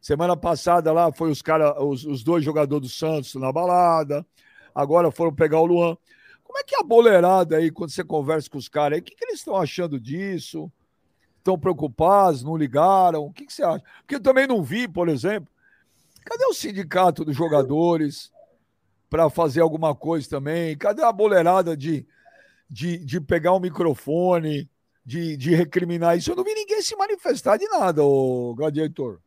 Semana 0.00 0.38
passada 0.38 0.90
lá 0.90 1.12
foi 1.12 1.30
os, 1.30 1.42
cara, 1.42 1.84
os, 1.84 2.06
os 2.06 2.24
dois 2.24 2.42
jogadores 2.42 2.88
do 2.88 2.90
Santos 2.90 3.34
na 3.34 3.52
balada, 3.52 4.26
agora 4.74 5.10
foram 5.10 5.34
pegar 5.34 5.60
o 5.60 5.66
Luan. 5.66 5.98
Como 6.42 6.58
é 6.58 6.64
que 6.64 6.74
é 6.74 6.80
a 6.80 6.82
boleirada 6.82 7.58
aí, 7.58 7.70
quando 7.70 7.90
você 7.90 8.02
conversa 8.02 8.48
com 8.48 8.56
os 8.56 8.70
caras 8.70 8.96
aí, 8.96 9.00
o 9.00 9.04
que, 9.04 9.14
que 9.14 9.24
eles 9.26 9.40
estão 9.40 9.54
achando 9.54 10.00
disso? 10.00 10.72
Estão 11.36 11.58
preocupados? 11.58 12.42
Não 12.42 12.56
ligaram? 12.56 13.22
O 13.26 13.32
que, 13.34 13.44
que 13.44 13.52
você 13.52 13.62
acha? 13.62 13.84
Porque 13.98 14.14
eu 14.14 14.20
também 14.20 14.46
não 14.46 14.62
vi, 14.62 14.88
por 14.88 15.10
exemplo. 15.10 15.52
Cadê 16.24 16.44
o 16.46 16.54
sindicato 16.54 17.24
dos 17.24 17.36
jogadores 17.36 18.30
para 19.08 19.28
fazer 19.30 19.60
alguma 19.60 19.94
coisa 19.94 20.28
também? 20.28 20.76
Cadê 20.76 21.02
a 21.02 21.12
boleirada 21.12 21.76
de, 21.76 22.06
de, 22.68 22.98
de 22.98 23.20
pegar 23.20 23.52
o 23.52 23.56
um 23.56 23.60
microfone, 23.60 24.70
de, 25.04 25.36
de 25.36 25.54
recriminar 25.54 26.16
isso? 26.16 26.30
Eu 26.30 26.36
não 26.36 26.44
vi 26.44 26.54
ninguém 26.54 26.82
se 26.82 26.94
manifestar 26.96 27.56
de 27.56 27.66
nada, 27.68 28.04
o 28.04 28.54
gladiator. 28.54 29.20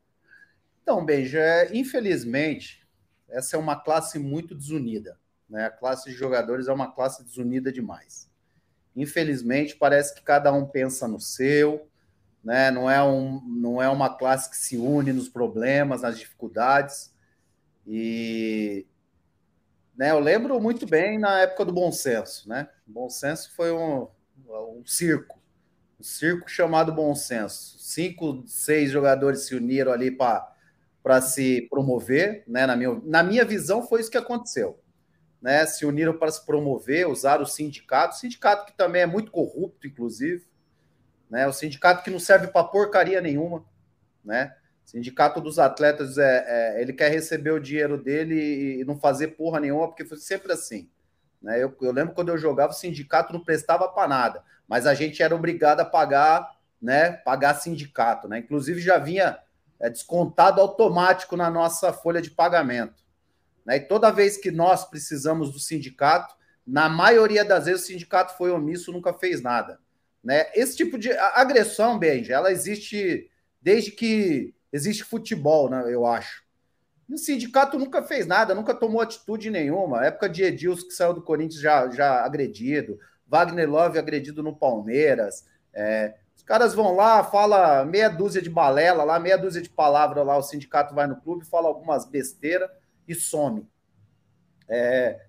Então, 0.82 1.04
Beijo, 1.04 1.38
é, 1.38 1.70
infelizmente, 1.76 2.86
essa 3.30 3.56
é 3.56 3.60
uma 3.60 3.76
classe 3.76 4.20
muito 4.20 4.54
desunida. 4.54 5.18
Né? 5.50 5.66
A 5.66 5.72
classe 5.72 6.10
de 6.10 6.16
jogadores 6.16 6.68
é 6.68 6.74
uma 6.74 6.92
classe 6.92 7.24
desunida 7.24 7.72
demais. 7.72 8.30
Infelizmente, 8.96 9.76
parece 9.76 10.14
que 10.14 10.22
cada 10.22 10.54
um 10.54 10.66
pensa 10.66 11.08
no 11.08 11.20
seu, 11.20 11.88
né? 12.44 12.70
Não 12.70 12.90
é, 12.90 13.02
um, 13.02 13.42
não 13.46 13.82
é 13.82 13.88
uma 13.88 14.16
classe 14.16 14.50
que 14.50 14.58
se 14.58 14.76
une 14.78 15.14
nos 15.14 15.30
problemas, 15.30 16.02
nas 16.02 16.20
dificuldades. 16.20 17.14
E 17.88 18.86
né, 19.96 20.12
eu 20.12 20.20
lembro 20.20 20.60
muito 20.60 20.86
bem 20.86 21.18
na 21.18 21.40
época 21.42 21.66
do 21.66 21.74
Bom 21.74 21.92
Senso, 21.92 22.50
né? 22.50 22.68
Bom 22.86 23.10
Senso 23.10 23.54
foi 23.56 23.72
um, 23.72 24.08
um 24.48 24.84
circo, 24.86 25.40
um 26.00 26.04
circo 26.04 26.50
chamado 26.50 26.92
Bom 26.92 27.16
Senso. 27.16 27.78
Cinco, 27.80 28.44
seis 28.46 28.92
jogadores 28.92 29.46
se 29.46 29.56
uniram 29.56 29.92
ali 29.92 30.12
para 30.12 31.22
se 31.22 31.68
promover, 31.70 32.44
né? 32.48 32.66
Na 32.66 32.76
minha, 32.76 33.02
na 33.06 33.24
minha 33.24 33.46
visão, 33.46 33.88
foi 33.88 34.02
isso 34.02 34.12
que 34.12 34.18
aconteceu. 34.18 34.80
Né, 35.42 35.66
se 35.66 35.86
uniram 35.86 36.18
para 36.18 36.32
se 36.32 36.46
promover, 36.46 37.06
usaram 37.06 37.44
o 37.44 37.46
sindicato, 37.46 38.16
sindicato 38.16 38.66
que 38.66 38.78
também 38.78 39.02
é 39.02 39.06
muito 39.06 39.30
corrupto, 39.30 39.86
inclusive, 39.86 40.48
né? 41.34 41.48
O 41.48 41.52
sindicato 41.52 42.04
que 42.04 42.12
não 42.12 42.20
serve 42.20 42.46
para 42.46 42.64
porcaria 42.64 43.20
nenhuma, 43.20 43.66
né? 44.24 44.56
O 44.86 44.90
sindicato 44.92 45.42
dos 45.42 45.58
atletas 45.58 46.20
é, 46.20 46.46
é, 46.78 46.82
ele 46.82 46.94
quer 46.94 47.10
receber 47.10 47.50
o 47.50 47.60
dinheiro 47.60 47.98
dele 47.98 48.80
e 48.80 48.86
não 48.86 49.00
fazer 49.00 49.30
porra 49.30 49.60
nenhuma, 49.60 49.88
porque 49.88 50.06
foi 50.06 50.20
sempre 50.20 50.54
assim. 50.54 50.88
Né? 51.42 51.64
Eu, 51.64 51.76
eu 51.82 51.92
lembro 51.92 52.14
quando 52.14 52.30
eu 52.30 52.38
jogava, 52.38 52.72
o 52.72 52.76
sindicato 52.76 53.34
não 53.34 53.44
prestava 53.44 53.88
para 53.88 54.08
nada, 54.08 54.44
mas 54.68 54.86
a 54.86 54.94
gente 54.94 55.24
era 55.24 55.36
obrigado 55.36 55.80
a 55.80 55.86
pagar, 55.86 56.56
né? 56.80 57.14
Pagar 57.14 57.56
sindicato, 57.56 58.28
né? 58.28 58.38
Inclusive 58.38 58.80
já 58.80 59.00
vinha 59.00 59.40
é, 59.80 59.90
descontado 59.90 60.62
automático 60.62 61.36
na 61.36 61.50
nossa 61.50 61.92
folha 61.92 62.22
de 62.22 62.30
pagamento. 62.30 63.04
Né? 63.66 63.78
E 63.78 63.80
toda 63.80 64.12
vez 64.12 64.38
que 64.38 64.52
nós 64.52 64.88
precisamos 64.88 65.52
do 65.52 65.58
sindicato, 65.58 66.36
na 66.66 66.88
maioria 66.88 67.44
das 67.44 67.66
vezes 67.66 67.86
o 67.86 67.88
sindicato 67.88 68.38
foi 68.38 68.52
omisso, 68.52 68.92
nunca 68.92 69.12
fez 69.14 69.42
nada. 69.42 69.80
Né? 70.24 70.46
Esse 70.56 70.78
tipo 70.78 70.98
de 70.98 71.12
agressão, 71.12 72.00
Benji, 72.00 72.32
ela 72.32 72.52
existe 72.52 73.30
desde 73.62 73.92
que 73.92 74.54
existe 74.72 75.04
futebol, 75.04 75.70
né, 75.70 75.84
eu 75.94 76.06
acho. 76.06 76.44
E 77.08 77.14
o 77.14 77.18
sindicato 77.18 77.78
nunca 77.78 78.02
fez 78.02 78.26
nada, 78.26 78.56
nunca 78.56 78.74
tomou 78.74 79.02
atitude 79.02 79.50
nenhuma. 79.50 80.02
A 80.02 80.06
época 80.06 80.30
de 80.30 80.44
Edilson, 80.44 80.88
que 80.88 80.94
saiu 80.94 81.14
do 81.14 81.22
Corinthians 81.22 81.62
já, 81.62 81.90
já 81.92 82.26
agredido, 82.26 82.98
Wagner 83.28 83.70
Love 83.70 84.00
agredido 84.00 84.42
no 84.42 84.56
Palmeiras. 84.56 85.46
É, 85.74 86.16
Os 86.36 86.44
caras 86.44 86.74
vão 86.74 86.96
lá, 86.96 87.24
fala 87.24 87.86
meia 87.86 88.10
dúzia 88.10 88.42
de 88.42 88.50
balela 88.50 89.04
lá, 89.04 89.20
meia 89.20 89.38
dúzia 89.38 89.62
de 89.62 89.70
palavras 89.70 90.26
lá, 90.26 90.38
o 90.38 90.44
sindicato 90.44 90.96
vai 90.96 91.08
no 91.08 91.20
clube, 91.20 91.46
fala 91.46 91.68
algumas 91.68 92.06
besteiras 92.06 92.70
e 93.08 93.14
some. 93.14 93.68
É... 94.68 95.20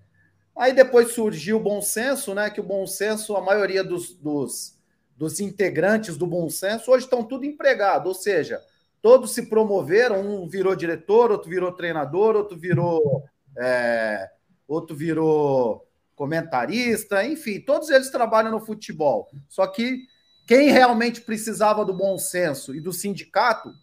Aí 0.57 0.73
depois 0.73 1.11
surgiu 1.11 1.57
o 1.57 1.63
bom 1.63 1.81
senso, 1.81 2.33
né? 2.33 2.49
Que 2.49 2.61
o 2.61 2.63
bom 2.63 2.87
senso, 2.87 3.35
a 3.35 3.41
maioria 3.41 3.83
dos, 3.83 4.13
dos, 4.13 4.74
dos 5.15 5.39
integrantes 5.39 6.17
do 6.17 6.27
bom 6.27 6.49
senso 6.49 6.91
hoje 6.91 7.05
estão 7.05 7.23
tudo 7.23 7.45
empregado, 7.45 8.07
ou 8.07 8.13
seja, 8.13 8.61
todos 9.01 9.33
se 9.33 9.47
promoveram, 9.47 10.21
um 10.21 10.47
virou 10.47 10.75
diretor, 10.75 11.31
outro 11.31 11.49
virou 11.49 11.71
treinador, 11.71 12.35
outro 12.35 12.57
virou 12.57 13.23
é, 13.57 14.29
outro 14.67 14.95
virou 14.95 15.87
comentarista, 16.15 17.23
enfim, 17.25 17.59
todos 17.59 17.89
eles 17.89 18.09
trabalham 18.09 18.51
no 18.51 18.65
futebol. 18.65 19.29
Só 19.47 19.67
que 19.67 20.07
quem 20.47 20.69
realmente 20.69 21.21
precisava 21.21 21.83
do 21.83 21.93
bom 21.93 22.17
senso 22.17 22.73
e 22.73 22.79
do 22.79 22.93
sindicato 22.93 23.73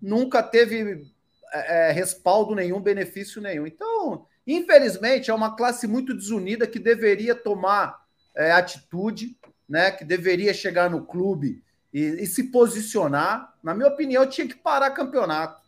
nunca 0.00 0.42
teve 0.42 1.06
é, 1.52 1.88
é, 1.88 1.92
respaldo 1.92 2.54
nenhum, 2.54 2.80
benefício 2.80 3.40
nenhum. 3.40 3.66
Então, 3.66 4.26
infelizmente, 4.46 5.30
é 5.30 5.34
uma 5.34 5.56
classe 5.56 5.86
muito 5.86 6.14
desunida 6.14 6.66
que 6.66 6.78
deveria 6.78 7.34
tomar 7.34 8.04
é, 8.34 8.52
atitude, 8.52 9.38
né? 9.68 9.90
Que 9.90 10.04
deveria 10.04 10.54
chegar 10.54 10.90
no 10.90 11.04
clube 11.04 11.62
e, 11.92 12.00
e, 12.00 12.26
se 12.26 12.44
posicionar. 12.44 13.54
Na 13.62 13.74
minha 13.74 13.88
opinião, 13.88 14.26
tinha 14.26 14.46
que 14.46 14.56
parar 14.56 14.90
campeonato. 14.90 15.62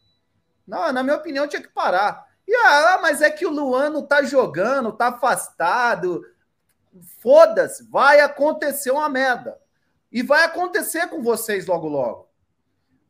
Não, 0.66 0.92
na 0.92 1.02
minha 1.02 1.16
opinião, 1.16 1.46
tinha 1.46 1.62
que 1.62 1.68
parar. 1.68 2.26
E 2.46 2.54
ah, 2.54 2.98
mas 3.00 3.22
é 3.22 3.30
que 3.30 3.46
o 3.46 3.50
Luan 3.50 3.90
não 3.90 4.02
tá 4.02 4.22
jogando, 4.22 4.92
tá 4.92 5.08
afastado. 5.08 6.24
Foda-se, 7.20 7.88
vai 7.90 8.20
acontecer 8.20 8.90
uma 8.90 9.08
merda. 9.08 9.58
E 10.10 10.22
vai 10.22 10.44
acontecer 10.44 11.08
com 11.08 11.22
vocês 11.22 11.66
logo 11.66 11.88
logo. 11.88 12.28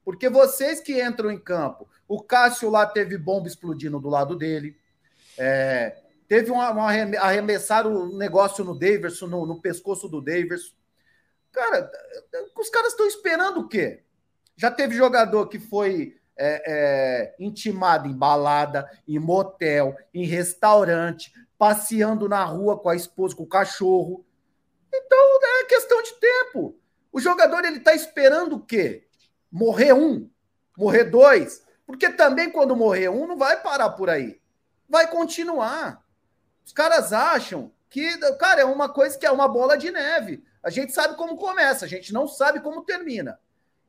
Porque 0.05 0.29
vocês 0.29 0.81
que 0.81 1.03
entram 1.03 1.31
em 1.31 1.39
campo, 1.39 1.89
o 2.07 2.23
Cássio 2.23 2.71
lá 2.71 2.87
teve 2.87 3.19
bomba 3.19 3.49
explodindo 3.49 3.99
do 3.99 4.09
lado 4.09 4.37
dele. 4.37 4.77
É, 5.37 5.97
teve 6.29 6.51
uma, 6.51 6.71
uma 6.71 6.91
arremessar 7.21 7.87
o 7.87 8.17
negócio 8.17 8.65
no 8.65 8.79
Daverson, 8.79 9.27
no, 9.27 9.47
no 9.47 9.61
pescoço 9.61 10.09
do 10.09 10.21
Daverson. 10.21 10.75
Cara, 11.53 11.91
os 12.59 12.69
caras 12.69 12.93
estão 12.93 13.07
esperando 13.07 13.61
o 13.61 13.69
quê? 13.69 14.03
Já 14.57 14.71
teve 14.71 14.95
jogador 14.95 15.49
que 15.49 15.59
foi 15.59 16.19
é, 16.37 16.63
é, 16.67 17.35
intimado 17.39 18.09
em 18.09 18.17
balada, 18.17 18.91
em 19.09 19.19
motel, 19.19 19.97
em 20.13 20.27
restaurante, 20.27 21.33
passeando 21.59 22.29
na 22.29 22.45
rua 22.45 22.79
com 22.79 22.89
a 22.89 22.97
esposa, 22.97 23.35
com 23.35 23.45
o 23.45 23.49
cachorro. 23.49 24.25
Então 24.93 25.19
é 25.43 25.65
questão 25.65 26.03
de 26.03 26.13
tempo. 26.15 26.79
O 27.11 27.21
jogador 27.21 27.65
ele 27.65 27.79
está 27.79 27.95
esperando 27.95 28.57
o 28.57 28.61
quê? 28.61 29.07
Morrer 29.51 29.95
um, 29.95 30.29
morrer 30.77 31.05
dois, 31.05 31.63
porque 31.87 32.11
também 32.11 32.51
quando 32.51 32.77
morrer 32.77 33.09
um 33.09 33.27
não 33.27 33.39
vai 33.39 33.63
parar 33.63 33.91
por 33.91 34.11
aí, 34.11 34.41
vai 34.89 35.09
continuar. 35.09 36.05
Os 36.67 36.73
caras 36.73 37.13
acham 37.13 37.73
que, 37.89 38.19
cara, 38.39 38.61
é 38.61 38.65
uma 38.65 38.89
coisa 38.89 39.17
que 39.17 39.25
é 39.25 39.31
uma 39.31 39.47
bola 39.47 39.79
de 39.79 39.91
neve. 39.91 40.45
A 40.63 40.69
gente 40.69 40.93
sabe 40.93 41.17
como 41.17 41.37
começa, 41.37 41.85
a 41.85 41.89
gente 41.89 42.13
não 42.13 42.27
sabe 42.27 42.59
como 42.59 42.83
termina. 42.83 43.39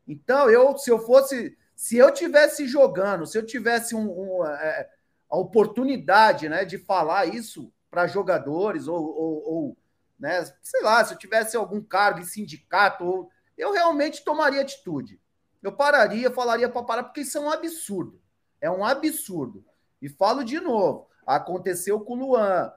Então, 0.07 0.47
eu, 0.49 0.78
se 0.78 0.91
eu 0.91 0.99
fosse 0.99 1.57
se 1.75 1.95
eu 1.95 2.11
tivesse 2.11 2.67
jogando, 2.67 3.28
se 3.28 3.38
eu 3.38 3.45
tivesse 3.45 3.93
um, 3.93 4.09
um, 4.09 4.45
é, 4.45 4.89
a 5.30 5.38
oportunidade 5.38 6.49
né, 6.49 6.65
de 6.65 6.78
falar 6.80 7.28
isso 7.28 7.71
para 7.89 8.07
jogadores, 8.07 8.88
ou, 8.88 8.97
ou, 8.97 9.53
ou, 9.53 9.78
né, 10.19 10.43
sei 10.63 10.82
lá, 10.82 11.05
se 11.05 11.13
eu 11.13 11.17
tivesse 11.17 11.55
algum 11.55 11.80
cargo 11.80 12.19
em 12.19 12.25
sindicato, 12.25 13.05
ou, 13.05 13.32
eu 13.55 13.71
realmente 13.73 14.23
tomaria 14.23 14.61
atitude. 14.61 15.21
Eu 15.61 15.71
pararia, 15.71 16.32
falaria 16.32 16.67
para 16.67 16.84
parar, 16.84 17.03
porque 17.03 17.21
isso 17.21 17.38
é 17.38 17.41
um 17.41 17.49
absurdo. 17.49 18.19
É 18.59 18.71
um 18.71 18.84
absurdo. 18.84 19.63
E 20.01 20.09
falo 20.09 20.43
de 20.43 20.59
novo: 20.59 21.07
aconteceu 21.28 21.99
com 21.99 22.13
o 22.13 22.19
Luan. 22.19 22.71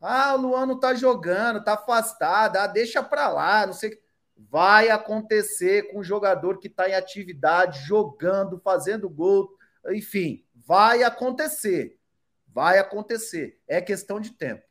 Ah, 0.00 0.34
o 0.34 0.40
Luan 0.40 0.64
não 0.64 0.80
tá 0.80 0.94
jogando, 0.94 1.62
tá 1.62 1.74
afastado, 1.74 2.56
ah, 2.56 2.66
deixa 2.66 3.02
para 3.02 3.28
lá, 3.28 3.66
não 3.66 3.74
sei 3.74 3.90
o 3.90 3.92
que 3.92 4.10
vai 4.48 4.88
acontecer 4.88 5.90
com 5.90 5.98
o 5.98 6.04
jogador 6.04 6.58
que 6.58 6.68
está 6.68 6.88
em 6.88 6.94
atividade, 6.94 7.80
jogando, 7.86 8.58
fazendo 8.58 9.10
gol, 9.10 9.50
enfim, 9.88 10.44
vai 10.54 11.02
acontecer. 11.02 11.98
Vai 12.52 12.78
acontecer. 12.78 13.58
É 13.68 13.80
questão 13.80 14.20
de 14.20 14.30
tempo. 14.30 14.62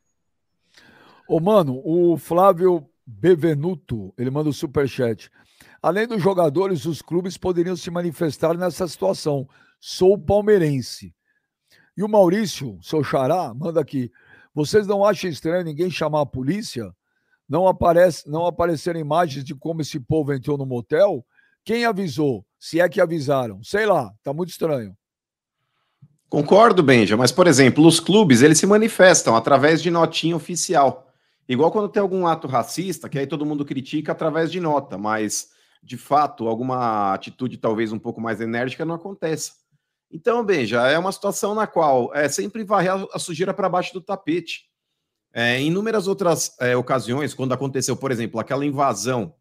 Ô, 1.28 1.40
mano, 1.40 1.82
o 1.86 2.18
Flávio 2.18 2.90
Bevenuto, 3.06 4.14
ele 4.18 4.30
manda 4.30 4.48
o 4.48 4.50
um 4.50 4.54
superchat. 4.54 5.32
Além 5.82 6.08
dos 6.08 6.22
jogadores, 6.22 6.86
os 6.86 7.02
clubes 7.02 7.38
poderiam 7.38 7.76
se 7.76 7.90
manifestar 7.90 8.58
nessa 8.58 8.88
situação. 8.88 9.48
Sou 9.80 10.18
palmeirense. 10.18 11.16
E 12.00 12.04
o 12.04 12.08
Maurício, 12.08 12.80
seu 12.82 13.04
xará, 13.04 13.54
manda 13.54 13.80
aqui. 13.80 14.10
Vocês 14.56 14.88
não 14.88 15.06
acham 15.06 15.30
estranho 15.30 15.66
ninguém 15.66 15.92
chamar 15.92 16.22
a 16.22 16.26
polícia? 16.26 16.92
não, 17.50 17.68
aparece, 17.68 18.30
não 18.30 18.46
apareceram 18.46 19.00
imagens 19.00 19.44
de 19.44 19.56
como 19.56 19.82
esse 19.82 20.00
povo 20.00 20.32
entrou 20.32 20.56
no 20.56 20.68
motel, 20.68 21.26
quem 21.66 21.84
avisou? 21.84 22.46
Se 22.60 22.80
é 22.80 22.88
que 22.88 23.02
avisaram? 23.02 23.64
Sei 23.64 23.86
lá, 23.86 24.12
tá 24.24 24.32
muito 24.32 24.50
estranho. 24.50 24.96
Concordo, 26.30 26.84
Benja, 26.84 27.18
mas, 27.18 27.32
por 27.32 27.48
exemplo, 27.48 27.86
os 27.88 28.00
clubes, 28.00 28.44
eles 28.44 28.60
se 28.60 28.68
manifestam 28.68 29.36
através 29.36 29.82
de 29.82 29.90
notinha 29.90 30.36
oficial. 30.36 31.12
Igual 31.48 31.72
quando 31.72 31.90
tem 31.90 32.02
algum 32.02 32.28
ato 32.28 32.48
racista, 32.48 33.10
que 33.10 33.18
aí 33.18 33.26
todo 33.26 33.46
mundo 33.46 33.66
critica 33.66 34.12
através 34.12 34.52
de 34.52 34.60
nota, 34.60 34.96
mas, 34.96 35.50
de 35.82 35.98
fato, 35.98 36.48
alguma 36.48 37.14
atitude 37.16 37.58
talvez 37.58 37.92
um 37.92 37.98
pouco 37.98 38.22
mais 38.22 38.40
enérgica 38.40 38.86
não 38.86 38.94
acontece. 38.94 39.54
Então, 40.12 40.44
Benja, 40.44 40.88
é 40.88 40.98
uma 40.98 41.12
situação 41.12 41.54
na 41.54 41.68
qual 41.68 42.14
é 42.16 42.28
sempre 42.28 42.64
varrer 42.64 42.94
a 43.14 43.20
sujeira 43.20 43.54
para 43.54 43.70
baixo 43.70 43.94
do 43.94 44.02
tapete. 44.02 44.70
É, 45.32 45.60
em 45.60 45.68
inúmeras 45.68 46.08
outras 46.08 46.56
é, 46.60 46.76
ocasiões, 46.76 47.36
quando 47.36 47.54
aconteceu, 47.54 47.96
por 47.96 48.12
exemplo, 48.12 48.40
aquela 48.40 48.66
invasão 48.66 49.36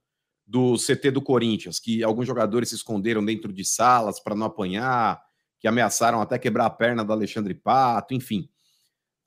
do 0.47 0.77
CT 0.77 1.11
do 1.11 1.23
Corinthians, 1.23 1.79
que 1.79 2.03
alguns 2.03 2.27
jogadores 2.27 2.69
se 2.69 2.75
esconderam 2.75 3.25
dentro 3.25 3.53
de 3.53 3.65
salas 3.65 4.21
para 4.21 4.35
não 4.35 4.47
apanhar, 4.47 5.23
que 5.59 5.67
ameaçaram 5.67 6.21
até 6.21 6.39
quebrar 6.39 6.67
a 6.67 6.71
perna 6.71 7.05
do 7.05 7.13
Alexandre 7.13 7.55
Pato, 7.55 8.15
enfim. 8.15 8.49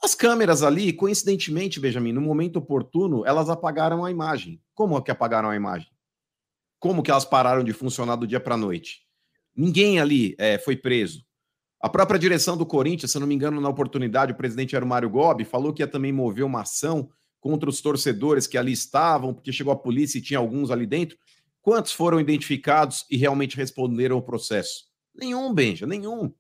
As 0.04 0.16
câmeras 0.16 0.64
ali, 0.64 0.94
coincidentemente, 0.94 1.80
Benjamin, 1.80 2.12
no 2.12 2.22
momento 2.22 2.58
oportuno, 2.58 3.26
elas 3.26 3.50
apagaram 3.50 4.04
a 4.04 4.10
imagem. 4.10 4.60
Como 4.74 4.98
é 4.98 5.02
que 5.02 5.12
apagaram 5.12 5.50
a 5.50 5.56
imagem? 5.56 5.90
Como 6.80 7.04
que 7.04 7.12
elas 7.12 7.26
pararam 7.26 7.64
de 7.64 7.74
funcionar 7.74 8.16
do 8.16 8.26
dia 8.26 8.40
para 8.40 8.56
a 8.56 8.58
noite? 8.58 9.02
Ninguém 9.56 10.00
ali 10.00 10.36
é, 10.40 10.58
foi 10.58 10.76
preso. 10.76 11.24
A 11.82 11.90
própria 11.90 12.20
direção 12.20 12.56
do 12.56 12.66
Corinthians, 12.66 13.12
se 13.12 13.20
não 13.20 13.26
me 13.26 13.34
engano, 13.34 13.60
na 13.60 13.68
oportunidade, 13.68 14.32
o 14.32 14.36
presidente 14.36 14.76
era 14.76 14.86
o 14.86 14.88
Mário 14.88 15.10
Gobi, 15.10 15.44
falou 15.44 15.74
que 15.74 15.82
ia 15.82 15.88
também 15.88 16.12
mover 16.12 16.46
uma 16.46 16.62
ação 16.62 17.10
contra 17.40 17.68
os 17.68 17.82
torcedores 17.82 18.46
que 18.46 18.58
ali 18.58 18.72
estavam, 18.72 19.34
porque 19.34 19.52
chegou 19.52 19.74
a 19.74 19.76
polícia 19.76 20.20
e 20.20 20.22
tinha 20.22 20.38
alguns 20.38 20.70
ali 20.70 20.86
dentro. 20.86 21.18
Quantos 21.60 21.92
foram 21.92 22.20
identificados 22.20 23.06
e 23.10 23.18
realmente 23.18 23.58
responderam 23.58 24.18
ao 24.18 24.22
processo? 24.22 24.86
Nenhum, 25.14 25.52
Benja, 25.54 25.88
nenhum. 25.88 26.32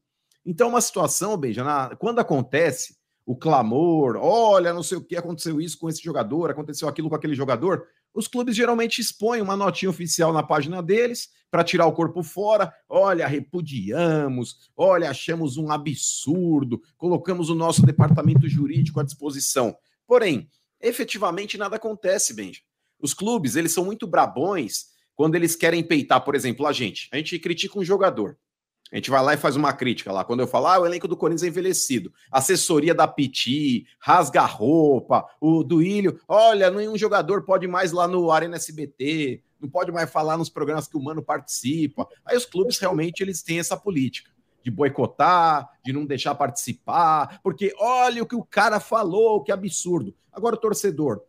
Então, 0.46 0.70
uma 0.70 0.82
situação, 0.82 1.36
Benja, 1.38 1.64
na, 1.64 1.96
quando 1.96 2.20
acontece 2.20 2.98
o 3.26 3.36
clamor, 3.36 4.18
olha, 4.18 4.74
não 4.74 4.84
sei 4.84 4.98
o 4.98 5.04
que, 5.04 5.16
aconteceu 5.16 5.60
isso 5.60 5.78
com 5.78 5.89
esse 5.89 6.04
jogador, 6.04 6.52
aconteceu 6.52 6.88
aquilo 6.88 7.10
com 7.10 7.16
aquele 7.16 7.34
jogador, 7.36 7.88
os 8.14 8.28
clubes 8.28 8.55
geralmente 8.55 8.99
expõem 8.99 9.41
uma 9.41 9.55
notinha 9.55 9.89
oficial 9.89 10.34
na 10.34 10.43
página 10.43 10.82
deles 10.82 11.30
para 11.49 11.64
tirar 11.64 11.86
o 11.86 11.93
corpo 11.93 12.24
fora. 12.24 12.74
Olha, 12.88 13.28
repudiamos, 13.28 14.72
olha, 14.76 15.09
achamos 15.09 15.57
um 15.57 15.72
absurdo, 15.72 16.82
colocamos 16.97 17.49
o 17.49 17.55
nosso 17.55 17.86
departamento 17.86 18.47
jurídico 18.47 18.99
à 18.99 19.03
disposição. 19.03 19.76
Porém, 20.05 20.49
efetivamente 20.80 21.57
nada 21.57 21.76
acontece, 21.76 22.34
Benja. 22.34 22.62
Os 22.99 23.14
clubes, 23.14 23.55
eles 23.55 23.72
são 23.72 23.86
muito 23.86 24.05
brabões 24.05 24.91
quando 25.16 25.36
eles 25.36 25.55
querem 25.55 25.84
peitar, 25.84 26.24
por 26.24 26.36
exemplo, 26.36 26.66
a 26.68 26.72
gente. 26.72 27.09
A 27.12 27.18
gente 27.18 27.38
critica 27.39 27.80
um 27.80 27.84
jogador. 27.84 28.38
A 28.92 28.98
gente 28.98 29.10
vai 29.10 29.24
lá 29.24 29.34
e 29.34 29.38
faz 29.38 29.56
uma 29.56 29.72
crítica 29.72 30.12
lá. 30.12 30.26
Quando 30.26 30.42
eu 30.42 30.48
falo, 30.48 30.68
ah, 30.68 30.80
o 30.80 30.86
elenco 30.86 31.08
do 31.08 31.16
Corinthians 31.16 31.44
é 31.44 31.48
envelhecido. 31.48 32.12
Assessoria 32.30 32.94
da 32.94 33.08
Piti, 33.08 33.88
rasga 34.00 34.42
roupa, 34.42 35.26
o 35.39 35.64
do 35.64 35.82
Ilho. 35.82 36.20
Olha, 36.28 36.70
nenhum 36.70 36.98
jogador 36.98 37.44
pode 37.44 37.68
mais 37.68 37.94
lá 37.94 38.08
no 38.08 38.30
Arena 38.32 38.58
SBT, 38.58 39.42
não 39.62 39.70
pode 39.70 39.92
mais 39.92 40.12
falar 40.12 40.38
nos 40.38 40.50
programas 40.50 40.88
que 40.88 40.98
o 40.98 41.02
Mano 41.02 41.24
participa. 41.24 42.06
Aí 42.26 42.36
os 42.36 42.46
clubes 42.46 42.78
realmente 42.80 43.22
eles 43.22 43.42
têm 43.42 43.60
essa 43.60 43.78
política 43.78 44.30
de 44.64 44.70
boicotar, 44.70 45.70
de 45.84 45.92
não 45.92 46.06
deixar 46.06 46.36
participar, 46.36 47.39
porque 47.42 47.74
olha 47.80 48.22
o 48.22 48.28
que 48.28 48.36
o 48.36 48.44
cara 48.44 48.80
falou, 48.80 49.42
que 49.42 49.52
absurdo. 49.52 50.14
Agora 50.32 50.56
o 50.56 50.60
torcedor 50.60 51.22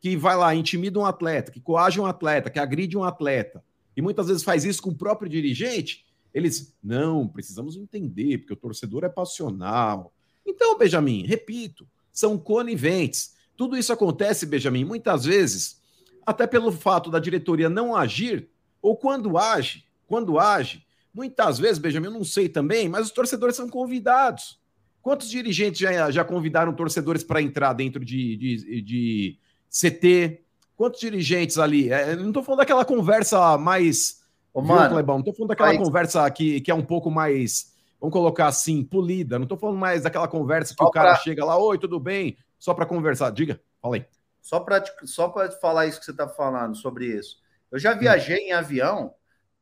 que 0.00 0.16
vai 0.16 0.36
lá, 0.36 0.54
intimida 0.54 0.98
um 0.98 1.04
atleta, 1.04 1.50
que 1.50 1.60
coage 1.60 2.00
um 2.00 2.06
atleta, 2.06 2.50
que 2.50 2.58
agride 2.58 2.96
um 2.96 3.04
atleta, 3.04 3.64
e 3.96 4.00
muitas 4.00 4.28
vezes 4.28 4.44
faz 4.44 4.64
isso 4.64 4.80
com 4.80 4.90
o 4.90 4.96
próprio 4.96 5.28
dirigente, 5.28 6.04
eles, 6.32 6.76
não, 6.82 7.26
precisamos 7.26 7.76
entender, 7.76 8.38
porque 8.38 8.52
o 8.52 8.56
torcedor 8.56 9.04
é 9.04 9.08
passional. 9.08 10.12
Então, 10.46 10.78
Benjamin, 10.78 11.24
repito, 11.26 11.86
são 12.12 12.38
coniventes. 12.38 13.34
Tudo 13.56 13.76
isso 13.76 13.92
acontece, 13.92 14.46
Benjamin, 14.46 14.84
muitas 14.84 15.24
vezes, 15.24 15.80
até 16.24 16.46
pelo 16.46 16.70
fato 16.70 17.10
da 17.10 17.18
diretoria 17.18 17.68
não 17.68 17.96
agir 17.96 18.48
ou 18.80 18.96
quando 18.96 19.36
age, 19.36 19.84
quando 20.06 20.38
age, 20.38 20.84
muitas 21.12 21.58
vezes, 21.58 21.78
Benjamin, 21.78 22.06
eu 22.06 22.12
não 22.12 22.24
sei 22.24 22.48
também, 22.48 22.88
mas 22.88 23.06
os 23.06 23.12
torcedores 23.12 23.56
são 23.56 23.68
convidados. 23.68 24.58
Quantos 25.02 25.28
dirigentes 25.28 25.80
já, 25.80 26.10
já 26.10 26.24
convidaram 26.24 26.72
torcedores 26.72 27.24
para 27.24 27.42
entrar 27.42 27.72
dentro 27.72 28.04
de, 28.04 28.36
de, 28.36 28.82
de, 28.82 29.38
CT? 29.70 30.42
Quantos 30.76 31.00
dirigentes 31.00 31.58
ali? 31.58 31.90
É, 31.90 32.14
não 32.14 32.28
estou 32.28 32.42
falando 32.42 32.58
daquela 32.60 32.84
conversa 32.84 33.56
mais. 33.58 34.17
Ô, 34.58 34.62
viu, 34.62 34.74
mano, 34.74 34.94
Clebão? 34.94 35.16
Não 35.16 35.20
estou 35.20 35.34
falando 35.34 35.48
daquela 35.50 35.76
conversa 35.76 36.30
que, 36.30 36.60
que 36.60 36.70
é 36.70 36.74
um 36.74 36.84
pouco 36.84 37.10
mais, 37.10 37.72
vamos 38.00 38.12
colocar 38.12 38.48
assim, 38.48 38.82
polida. 38.82 39.38
Não 39.38 39.44
estou 39.44 39.56
falando 39.56 39.78
mais 39.78 40.02
daquela 40.02 40.26
conversa 40.26 40.74
que 40.74 40.82
só 40.82 40.88
o 40.88 40.90
cara 40.90 41.10
pra... 41.10 41.18
chega 41.20 41.44
lá, 41.44 41.56
oi, 41.56 41.78
tudo 41.78 42.00
bem? 42.00 42.36
Só 42.58 42.74
para 42.74 42.84
conversar. 42.84 43.30
Diga, 43.30 43.60
fala 43.80 43.96
aí. 43.96 44.06
Só 44.42 44.58
para 44.58 44.82
só 45.04 45.32
falar 45.60 45.86
isso 45.86 46.00
que 46.00 46.04
você 46.04 46.10
está 46.10 46.28
falando 46.28 46.76
sobre 46.76 47.06
isso. 47.06 47.40
Eu 47.70 47.78
já 47.78 47.94
viajei 47.94 48.48
em 48.48 48.52
avião 48.52 49.14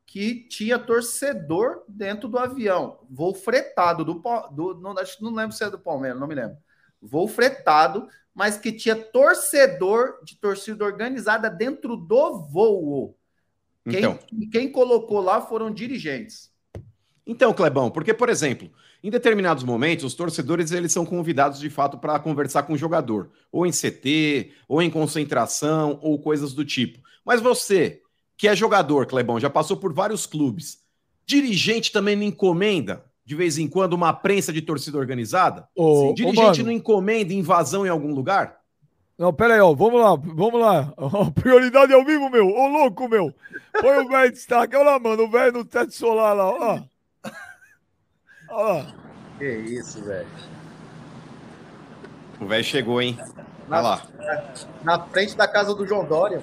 que 0.07 0.49
tinha 0.49 0.79
torcedor 0.79 1.83
dentro 1.87 2.27
do 2.29 2.39
avião. 2.39 3.01
Voo 3.11 3.35
fretado 3.35 4.05
do, 4.05 4.15
do 4.53 4.81
não, 4.81 4.95
não 5.21 5.35
lembro 5.35 5.55
se 5.55 5.63
é 5.63 5.69
do 5.69 5.79
Palmeiras, 5.79 6.19
não 6.19 6.29
me 6.29 6.35
lembro. 6.35 6.57
Voo 7.03 7.29
fretado, 7.29 8.09
mas 8.33 8.57
que 8.57 8.73
tinha 8.73 8.97
torcedor 8.97 10.25
de 10.25 10.37
torcida 10.37 10.85
organizada 10.85 11.51
dentro 11.51 11.97
do 11.97 12.39
voo. 12.45 13.15
Quem, 13.89 13.99
então. 13.99 14.19
quem 14.51 14.71
colocou 14.71 15.21
lá 15.21 15.41
foram 15.41 15.71
dirigentes. 15.71 16.51
Então, 17.27 17.53
Clebão, 17.53 17.91
porque, 17.91 18.15
por 18.15 18.29
exemplo, 18.29 18.71
em 19.03 19.11
determinados 19.11 19.65
momentos, 19.65 20.05
os 20.05 20.15
torcedores 20.15 20.71
eles 20.71 20.93
são 20.93 21.05
convidados 21.05 21.59
de 21.59 21.69
fato 21.69 21.99
para 21.99 22.19
conversar 22.19 22.65
com 22.65 22.75
o 22.75 22.79
jogador, 22.79 23.31
ou 23.51 23.67
em 23.67 23.73
CT, 23.73 24.51
ou 24.69 24.81
em 24.81 24.91
concentração, 24.91 25.99
ou 26.03 26.19
coisas 26.21 26.53
do 26.53 26.65
tipo. 26.65 27.01
Mas 27.25 27.41
você, 27.41 28.01
que 28.37 28.47
é 28.47 28.55
jogador, 28.55 29.07
Clebão, 29.07 29.41
já 29.41 29.51
passou 29.51 29.77
por 29.77 29.93
vários 29.93 30.27
clubes. 30.27 30.79
Dirigente 31.25 31.91
também 31.91 32.15
não 32.15 32.23
encomenda, 32.23 33.05
de 33.25 33.35
vez 33.35 33.59
em 33.59 33.67
quando, 33.67 33.95
uma 33.95 34.13
prensa 34.13 34.53
de 34.53 34.63
torcida 34.63 34.99
organizada? 34.99 35.69
Ô, 35.75 36.13
Dirigente 36.15 36.63
ô, 36.63 36.65
não 36.65 36.71
encomenda 36.71 37.33
invasão 37.33 37.85
em 37.85 37.89
algum 37.89 38.15
lugar? 38.15 38.56
Não, 39.19 39.33
pera 39.33 39.55
aí, 39.55 39.61
ó, 39.61 39.73
vamos 39.73 39.99
lá, 39.99 40.15
vamos 40.15 40.61
lá. 40.61 40.93
A 40.99 41.31
prioridade 41.31 41.93
é 41.93 41.97
o 41.97 42.05
vivo, 42.05 42.29
meu. 42.29 42.49
Ô, 42.49 42.67
louco, 42.67 43.09
meu. 43.09 43.35
Põe 43.81 43.99
o 43.99 44.09
velho 44.09 44.29
de 44.29 44.37
destaque. 44.37 44.77
Olha 44.77 44.91
lá, 44.91 44.99
mano, 44.99 45.25
o 45.25 45.31
velho 45.31 45.53
no 45.53 45.65
teto 45.65 45.93
solar 45.93 46.37
lá, 46.37 46.47
ó. 46.47 46.81
Olha 48.51 48.73
lá. 48.73 48.95
Que 49.39 49.47
isso, 49.47 50.05
velho. 50.05 50.29
O 52.39 52.47
velho 52.47 52.65
chegou, 52.65 53.01
hein? 53.01 53.19
Olha 53.71 53.81
lá. 53.81 54.03
Na 54.83 55.01
frente 55.07 55.35
da 55.35 55.49
casa 55.49 55.75
do 55.75 55.87
João 55.87 56.05
Dória. 56.05 56.43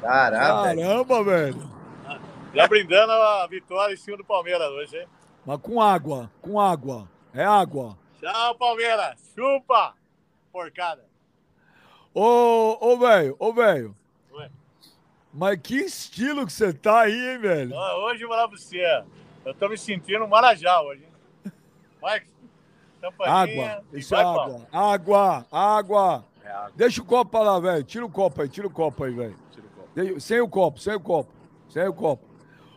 Caraca. 0.00 0.62
Caramba, 0.62 1.24
velho. 1.24 1.76
Já 2.54 2.68
brindando 2.68 3.12
a 3.12 3.46
vitória 3.48 3.94
em 3.94 3.96
cima 3.96 4.16
do 4.16 4.24
Palmeiras 4.24 4.68
hoje, 4.68 4.96
hein? 4.96 5.08
Mas 5.44 5.60
com 5.60 5.82
água, 5.82 6.30
com 6.40 6.60
água. 6.60 7.08
É 7.34 7.44
água. 7.44 7.98
Tchau, 8.20 8.54
Palmeiras. 8.54 9.16
Chupa, 9.34 9.94
porcada. 10.56 11.04
Ô, 12.14 12.78
ô, 12.80 12.96
velho, 12.96 13.36
ô, 13.38 13.52
velho. 13.52 13.94
Mas 15.30 15.60
que 15.60 15.76
estilo 15.76 16.46
que 16.46 16.52
você 16.52 16.72
tá 16.72 17.00
aí, 17.00 17.32
hein, 17.32 17.38
velho? 17.38 17.76
Hoje 17.76 18.22
eu 18.22 18.28
vou 18.28 18.34
lá 18.34 18.48
pra 18.48 18.56
você. 18.56 19.04
Eu 19.44 19.52
tô 19.52 19.68
me 19.68 19.76
sentindo 19.76 20.26
Marajá 20.26 20.80
hoje, 20.80 21.04
hein? 21.04 21.52
Vai, 22.00 22.22
água, 23.20 23.84
isso 23.92 24.14
é 24.14 24.18
água. 24.18 24.66
Água, 24.72 25.46
água. 25.52 26.24
É 26.42 26.50
água. 26.50 26.72
Deixa 26.74 27.02
o 27.02 27.04
copo 27.04 27.38
lá, 27.38 27.60
velho. 27.60 27.84
Tira 27.84 28.06
o 28.06 28.10
copo 28.10 28.40
aí, 28.40 28.48
tira 28.48 28.66
o 28.66 28.70
copo 28.70 29.04
aí, 29.04 29.12
velho. 29.12 29.36
Sem 30.18 30.40
o 30.40 30.48
copo, 30.48 30.80
sem 30.80 30.94
o 30.94 31.00
copo. 31.00 31.30
Sem 31.68 31.86
o 31.86 31.92
copo. 31.92 32.24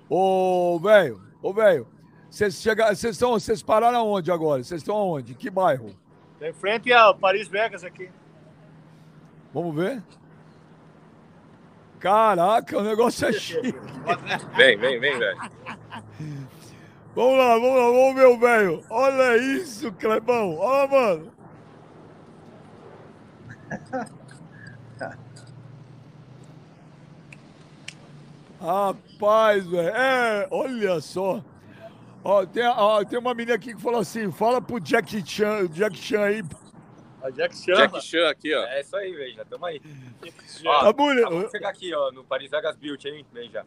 Ô, 0.09 0.77
velho, 0.79 1.21
ô, 1.41 1.53
velho. 1.53 1.87
Vocês 2.29 2.55
chegaram. 2.55 2.93
Vocês 2.93 3.15
estão. 3.15 3.31
Vocês 3.31 3.63
pararam 3.63 3.99
aonde 3.99 4.31
agora? 4.31 4.61
Vocês 4.61 4.81
estão 4.81 4.97
aonde? 4.97 5.33
Que 5.33 5.49
bairro? 5.49 5.95
Em 6.41 6.53
frente 6.53 6.93
ao 6.93 7.15
Paris 7.15 7.47
Vegas 7.47 7.83
aqui. 7.83 8.09
Vamos 9.53 9.75
ver? 9.75 10.01
Caraca, 11.99 12.77
o 12.77 12.83
negócio 12.83 13.27
é 13.27 13.33
chique. 13.33 13.75
Vem, 14.55 14.77
vem, 14.77 14.99
vem, 14.99 15.19
velho. 15.19 15.37
Vamos 17.13 17.37
lá, 17.37 17.53
vamos 17.55 17.75
lá, 17.75 17.85
vamos 17.91 18.15
ver 18.15 18.27
o 18.27 18.39
velho. 18.39 18.83
Olha 18.89 19.37
isso, 19.37 19.91
Clebão. 19.93 20.55
Olha, 20.57 20.87
mano. 20.87 21.31
Rapaz, 28.61 29.65
velho. 29.67 29.89
É, 29.89 30.47
olha 30.49 31.01
só. 31.01 31.43
Ó, 32.23 32.45
tem, 32.45 32.65
ó, 32.65 33.03
tem 33.03 33.17
uma 33.17 33.33
menina 33.33 33.55
aqui 33.55 33.73
que 33.73 33.81
falou 33.81 34.01
assim: 34.01 34.31
fala 34.31 34.61
pro 34.61 34.79
Jack 34.79 35.25
Chan, 35.25 35.67
Jack 35.67 35.97
Chan 35.97 36.21
aí. 36.21 36.43
A 37.21 37.29
Jack 37.29 37.55
Chan. 37.55 37.75
Jack 37.75 38.01
Chan 38.01 38.29
aqui, 38.29 38.53
ó. 38.53 38.63
É 38.65 38.81
isso 38.81 38.95
aí, 38.95 39.13
velho. 39.13 39.35
Já 39.35 39.45
tamo 39.45 39.65
aí. 39.65 39.81
ó, 40.65 40.83
tá 40.83 40.93
bonito. 40.93 41.29
Vamos 41.29 41.51
chegar 41.51 41.69
aqui, 41.69 41.93
ó, 41.93 42.11
no 42.11 42.23
Paris 42.23 42.49
Vegas 42.49 42.75
Beauty, 42.75 43.07
hein? 43.09 43.25
Vem 43.31 43.49
já. 43.49 43.63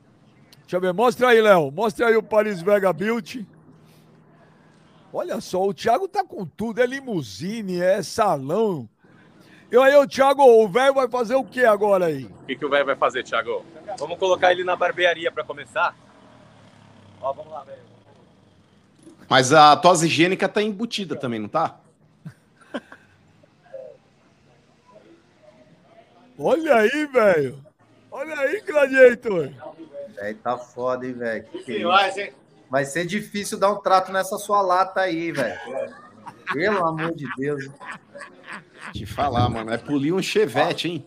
Deixa 0.60 0.76
eu 0.76 0.80
ver, 0.80 0.92
mostra 0.92 1.28
aí, 1.28 1.40
Léo. 1.40 1.70
Mostra 1.70 2.08
aí 2.08 2.16
o 2.16 2.22
Paris 2.22 2.62
Vegas 2.62 2.94
Beauty. 2.94 3.46
Olha 5.12 5.40
só, 5.40 5.62
o 5.66 5.74
Thiago 5.74 6.08
tá 6.08 6.24
com 6.24 6.46
tudo, 6.46 6.80
é 6.80 6.86
limusine, 6.86 7.80
é 7.80 8.02
salão. 8.02 8.88
E 9.70 9.76
aí, 9.76 9.94
o 9.96 10.06
Thiago, 10.06 10.42
o 10.42 10.68
velho 10.68 10.94
vai 10.94 11.08
fazer 11.08 11.34
o 11.34 11.44
que 11.44 11.64
agora 11.64 12.06
aí? 12.06 12.24
O 12.24 12.46
que, 12.46 12.56
que 12.56 12.64
o 12.64 12.70
velho 12.70 12.86
vai 12.86 12.96
fazer, 12.96 13.22
Thiago? 13.22 13.64
Vamos 13.98 14.18
colocar 14.18 14.52
ele 14.52 14.64
na 14.64 14.76
barbearia 14.76 15.30
para 15.30 15.44
começar? 15.44 15.94
Ó, 17.20 17.32
vamos 17.32 17.52
lá, 17.52 17.62
velho. 17.64 17.91
Mas 19.32 19.50
a 19.50 19.74
tosse 19.74 20.04
higiênica 20.04 20.46
tá 20.46 20.60
embutida 20.62 21.16
também, 21.16 21.40
não 21.40 21.48
tá? 21.48 21.80
Olha 26.38 26.74
aí, 26.74 27.06
velho. 27.06 27.64
Olha 28.10 28.38
aí, 28.38 28.60
Gladiator. 28.60 29.50
Velho, 30.16 30.36
tá 30.36 30.58
foda, 30.58 31.06
hein, 31.06 31.14
velho. 31.14 31.46
É 31.66 32.32
vai 32.68 32.84
ser 32.84 33.06
difícil 33.06 33.58
dar 33.58 33.72
um 33.72 33.80
trato 33.80 34.12
nessa 34.12 34.36
sua 34.36 34.60
lata 34.60 35.00
aí, 35.00 35.32
velho. 35.32 35.58
Pelo 36.52 36.84
amor 36.84 37.14
de 37.14 37.26
Deus. 37.38 37.70
Te 38.92 39.06
falar, 39.06 39.48
mano. 39.48 39.72
É 39.72 39.78
polir 39.78 40.14
um 40.14 40.20
chevette, 40.20 40.88
hein? 40.88 41.04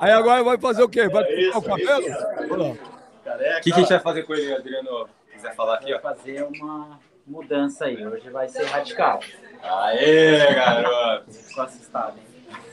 Aí 0.00 0.12
agora 0.12 0.42
vai 0.42 0.58
fazer 0.58 0.82
o 0.82 0.88
quê? 0.88 1.08
Vai 1.08 1.24
pintar 1.24 1.58
o 1.58 1.62
cabelo? 1.62 2.06
O 2.72 3.60
que, 3.60 3.70
que 3.70 3.72
a 3.72 3.78
gente 3.78 3.88
vai 3.88 4.00
fazer 4.00 4.22
com 4.24 4.34
ele, 4.34 4.54
Adriano? 4.54 5.08
Quiser 5.32 5.54
falar 5.54 5.74
aqui, 5.74 5.94
ó. 5.94 6.00
Fazer 6.00 6.42
uma 6.42 6.98
mudança 7.26 7.84
aí. 7.86 8.06
Hoje 8.06 8.30
vai 8.30 8.48
ser 8.48 8.64
radical. 8.64 9.20
Aê, 9.62 10.54
garoto! 10.54 11.30
Ficou 11.32 11.64
assustado, 11.64 12.18
hein? 12.18 12.24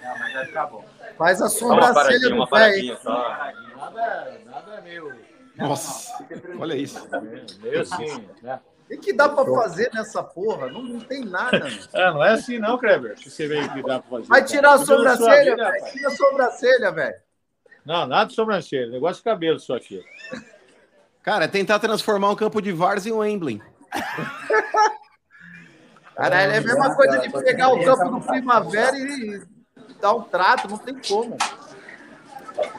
Não, 0.03 0.19
mas 0.19 0.33
vai 0.33 0.45
ficar 0.45 0.67
bom. 0.67 0.85
Faz 1.17 1.41
a 1.41 1.49
sobrancelha 1.49 2.29
do 2.29 2.47
pé. 2.47 2.97
Nada, 3.03 4.39
nada 4.45 4.81
meu 4.81 5.11
nossa, 5.57 6.13
olha 6.59 6.75
isso. 6.75 7.07
Meio 7.61 7.81
assim, 7.81 8.27
né? 8.41 8.59
O 8.89 8.97
que 8.99 9.13
dá 9.13 9.27
para 9.27 9.45
fazer 9.45 9.89
nessa 9.93 10.23
porra? 10.23 10.69
Não, 10.69 10.83
não 10.83 10.99
tem 10.99 11.25
nada. 11.25 11.65
É, 11.93 12.11
não 12.11 12.23
é 12.23 12.31
assim 12.31 12.59
não, 12.59 12.77
Kleber. 12.77 13.15
Que 13.15 13.29
você 13.29 13.47
veio 13.47 13.71
que 13.73 13.81
dá 13.81 13.99
para 13.99 14.09
fazer. 14.09 14.27
Vai 14.27 14.43
tirar 14.43 14.73
a 14.73 14.77
sobrancelha, 14.77 15.55
velho. 15.55 15.85
Tira 15.91 16.07
a 16.07 16.11
sobrancelha, 16.11 16.91
velho. 16.91 17.15
Não, 17.85 18.05
nada 18.05 18.29
de 18.29 18.35
sobrancelha. 18.35 18.91
Negócio 18.91 19.17
de 19.17 19.23
cabelo 19.23 19.59
só 19.59 19.75
aqui. 19.75 20.03
Cara, 21.23 21.45
é 21.45 21.47
tentar 21.47 21.79
transformar 21.79 22.29
um 22.29 22.35
campo 22.35 22.61
de 22.61 22.71
Vars 22.71 23.05
em 23.05 23.11
Wembley. 23.11 23.61
Caralho, 26.15 26.51
é 26.51 26.57
a 26.57 26.61
mesma 26.61 26.95
coisa 26.95 27.19
de 27.19 27.29
pegar 27.29 27.69
o 27.69 27.83
campo 27.83 28.09
do 28.09 28.21
Primavera 28.21 28.97
e 28.97 29.41
dar 29.99 30.13
um 30.13 30.21
trato, 30.21 30.69
não 30.69 30.77
tem 30.77 30.95
como. 31.07 31.35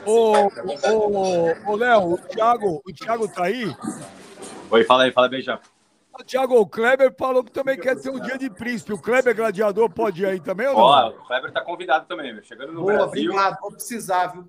Ô, 0.06 0.46
ô, 0.46 1.54
ô, 1.66 1.76
Léo, 1.76 2.14
o 2.14 2.18
Thiago, 2.18 2.82
o 2.84 2.92
Thiago 2.92 3.28
tá 3.28 3.44
aí? 3.44 3.76
Oi, 4.70 4.84
fala 4.84 5.04
aí, 5.04 5.12
fala 5.12 5.28
bem 5.28 5.42
já. 5.42 5.60
O 6.18 6.24
Thiago, 6.24 6.58
o 6.58 6.66
Kleber 6.66 7.14
falou 7.16 7.44
que 7.44 7.52
também 7.52 7.78
quer 7.78 8.00
ter 8.00 8.08
um 8.08 8.18
dia 8.18 8.38
de 8.38 8.48
príncipe. 8.48 8.92
O 8.92 8.98
Kleber 8.98 9.36
Gladiador 9.36 9.90
pode 9.90 10.22
ir 10.22 10.26
aí 10.26 10.40
também 10.40 10.66
ou 10.66 10.74
não? 10.74 10.80
Ó, 10.80 11.08
o 11.10 11.26
Kleber 11.26 11.52
tá 11.52 11.60
convidado 11.60 12.06
também, 12.06 12.42
chegando 12.42 12.72
no 12.72 12.80
Boa, 12.80 12.94
Brasil. 12.94 13.30
Obrigado, 13.30 13.60
vou 13.60 13.72
precisar, 13.72 14.28
viu? 14.28 14.48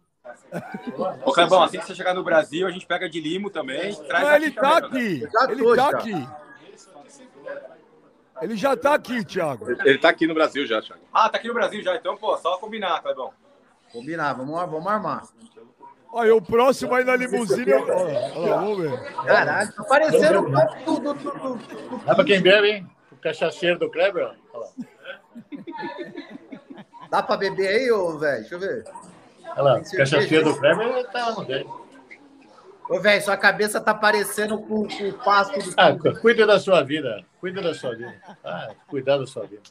Ô, 1.25 1.31
Clebão, 1.33 1.63
assim 1.63 1.79
que 1.79 1.85
você 1.85 1.95
chegar 1.95 2.13
no 2.13 2.23
Brasil, 2.23 2.67
a 2.67 2.71
gente 2.71 2.85
pega 2.85 3.09
de 3.09 3.19
limo 3.19 3.49
também. 3.49 3.93
Traz 3.95 4.23
não, 4.23 4.35
ele 4.35 4.51
tá 4.51 4.77
aqui. 4.77 5.21
Né? 5.21 5.29
Ele 5.49 5.75
tá 5.75 5.89
aqui. 5.89 6.29
Ele 8.41 8.55
já 8.55 8.77
tá 8.77 8.93
aqui, 8.93 9.25
Thiago. 9.25 9.69
Ele 9.83 9.97
tá 9.97 10.09
aqui 10.09 10.27
no 10.27 10.33
Brasil 10.33 10.65
já, 10.65 10.81
Thiago. 10.81 11.01
Ah, 11.11 11.27
tá 11.27 11.37
aqui 11.37 11.47
no 11.47 11.53
Brasil 11.53 11.81
já. 11.81 11.95
Então, 11.95 12.15
pô, 12.15 12.37
só 12.37 12.57
combinar, 12.57 13.01
Clebão. 13.01 13.33
Combinar, 13.91 14.33
vamos, 14.33 14.55
vamos 14.69 14.87
armar. 14.87 15.23
Olha, 16.17 16.35
o 16.35 16.41
próximo 16.41 16.95
aí 16.95 17.03
na 17.03 17.15
limusine. 17.15 17.71
Olha, 17.73 17.93
olha 17.93 18.49
lá, 18.49 18.57
vamos 18.57 18.77
ver. 18.79 19.13
Caralho, 19.23 19.71
tá 19.71 19.83
parecendo 19.83 20.39
o 20.39 20.83
tudo, 20.83 21.13
tudo, 21.13 21.59
tudo. 21.59 22.01
É 22.07 22.15
pra 22.15 22.25
quem 22.25 22.41
bebe, 22.41 22.71
hein? 22.71 22.89
O 23.11 23.17
cachaceiro 23.17 23.77
do 23.77 23.87
Kleber, 23.87 24.23
olha 24.23 24.35
lá. 24.55 24.67
Dá 27.11 27.21
pra 27.21 27.37
beber 27.37 27.67
aí, 27.67 27.91
ô, 27.91 28.17
velho? 28.17 28.39
Deixa 28.39 28.55
eu 28.55 28.59
ver. 28.59 28.83
Olha 29.51 29.61
lá, 29.61 29.81
cachaceira 29.95 30.43
do 30.43 30.57
Kleber 30.57 31.05
tá 31.11 31.33
no 31.33 31.45
dele. 31.45 31.69
Ô, 32.89 32.99
velho, 32.99 33.21
sua 33.21 33.37
cabeça 33.37 33.79
tá 33.79 33.93
parecendo 33.93 34.57
com, 34.57 34.87
com 34.87 35.09
o 35.09 35.13
pasto 35.23 35.59
do. 35.59 35.73
Ah, 35.77 35.95
cuida 36.19 36.47
da 36.47 36.59
sua 36.59 36.81
vida. 36.81 37.23
Cuida 37.39 37.61
da 37.61 37.75
sua 37.75 37.95
vida. 37.95 38.15
Ah, 38.43 38.71
cuidar 38.87 39.19
da 39.19 39.27
sua 39.27 39.45
vida. 39.45 39.61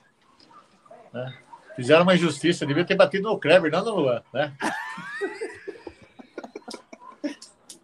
Né? 1.12 1.34
Fizeram 1.74 2.04
uma 2.04 2.14
injustiça, 2.14 2.64
devia 2.64 2.84
ter 2.84 2.94
batido 2.94 3.28
no 3.28 3.36
Kleber, 3.36 3.72
não 3.72 3.84
no 3.84 3.96
Luan, 3.96 4.22
né? 4.32 4.52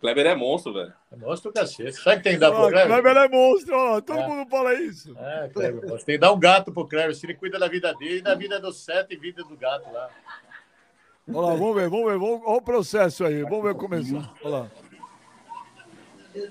Kleber 0.02 0.26
é 0.26 0.34
monstro, 0.34 0.72
velho. 0.74 0.92
É 1.12 1.16
monstro 1.16 1.52
do 1.52 1.54
cacete. 1.54 1.92
Sabe 1.92 2.16
que 2.16 2.22
tem 2.24 2.32
que 2.32 2.38
dar 2.40 2.50
pro 2.50 2.68
Kleber? 2.68 2.86
Kleber 2.88 3.16
é 3.16 3.28
monstro, 3.28 3.76
ó. 3.76 4.00
Todo 4.00 4.18
É. 4.18 4.26
mundo 4.26 4.50
fala 4.50 4.74
isso. 4.74 5.16
É, 5.16 5.48
Kleber, 5.54 5.88
tem 5.90 6.04
que 6.16 6.18
dar 6.18 6.32
um 6.32 6.40
gato 6.40 6.72
pro 6.72 6.88
Kleber, 6.88 7.14
se 7.14 7.24
ele 7.24 7.34
cuida 7.34 7.56
da 7.56 7.68
vida 7.68 7.94
dele 7.94 8.18
e 8.18 8.20
da 8.20 8.34
vida 8.34 8.58
do 8.58 8.72
sete 8.72 9.14
e 9.14 9.16
vida 9.16 9.44
do 9.44 9.56
gato 9.56 9.90
lá. 9.92 10.10
Olha 11.28 11.46
lá, 11.46 11.54
vamos 11.54 11.76
ver, 11.76 11.88
vamos 11.88 12.06
ver. 12.10 12.18
Vamos, 12.18 12.40
olha 12.44 12.56
o 12.56 12.62
processo 12.62 13.24
aí. 13.24 13.42
Vamos 13.44 13.62
ver 13.62 13.74
começar. 13.76 14.34
Olha 14.42 14.56
lá. 14.58 14.70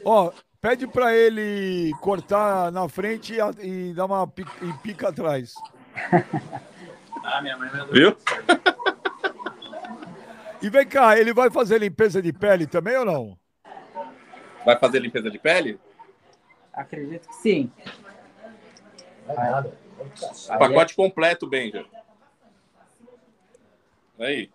Ó, 0.06 0.32
pede 0.62 0.88
pra 0.88 1.14
ele 1.14 1.92
cortar 2.00 2.72
na 2.72 2.88
frente 2.88 3.34
e, 3.34 3.90
e 3.90 3.94
dar 3.94 4.06
uma 4.06 4.26
pica, 4.26 4.52
e 4.62 4.72
pica 4.82 5.10
atrás. 5.10 5.54
Ah, 7.22 7.42
minha 7.42 7.58
mãe 7.58 7.70
me 7.70 7.86
Viu? 7.92 8.16
E 10.62 10.70
vem 10.70 10.88
cá, 10.88 11.18
ele 11.20 11.34
vai 11.34 11.50
fazer 11.50 11.80
limpeza 11.80 12.22
de 12.22 12.32
pele 12.32 12.66
também 12.66 12.96
ou 12.96 13.04
não? 13.04 13.41
Vai 14.66 14.78
fazer 14.78 15.00
limpeza 15.00 15.30
de 15.30 15.40
pele? 15.40 15.80
Acredito 16.74 17.28
que 17.28 17.36
sim. 17.36 17.72
É. 19.28 19.34
Aí 20.50 20.60
Pacote 20.60 20.96
completo, 20.96 21.48
Benja. 21.48 21.86
Aí. 24.20 24.50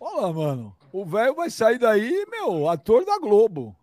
Olha 0.00 0.20
lá, 0.22 0.32
mano. 0.32 0.76
O 0.92 1.04
velho 1.04 1.34
vai 1.34 1.50
sair 1.50 1.78
daí, 1.78 2.24
meu, 2.30 2.68
ator 2.68 3.04
da 3.04 3.18
Globo. 3.18 3.74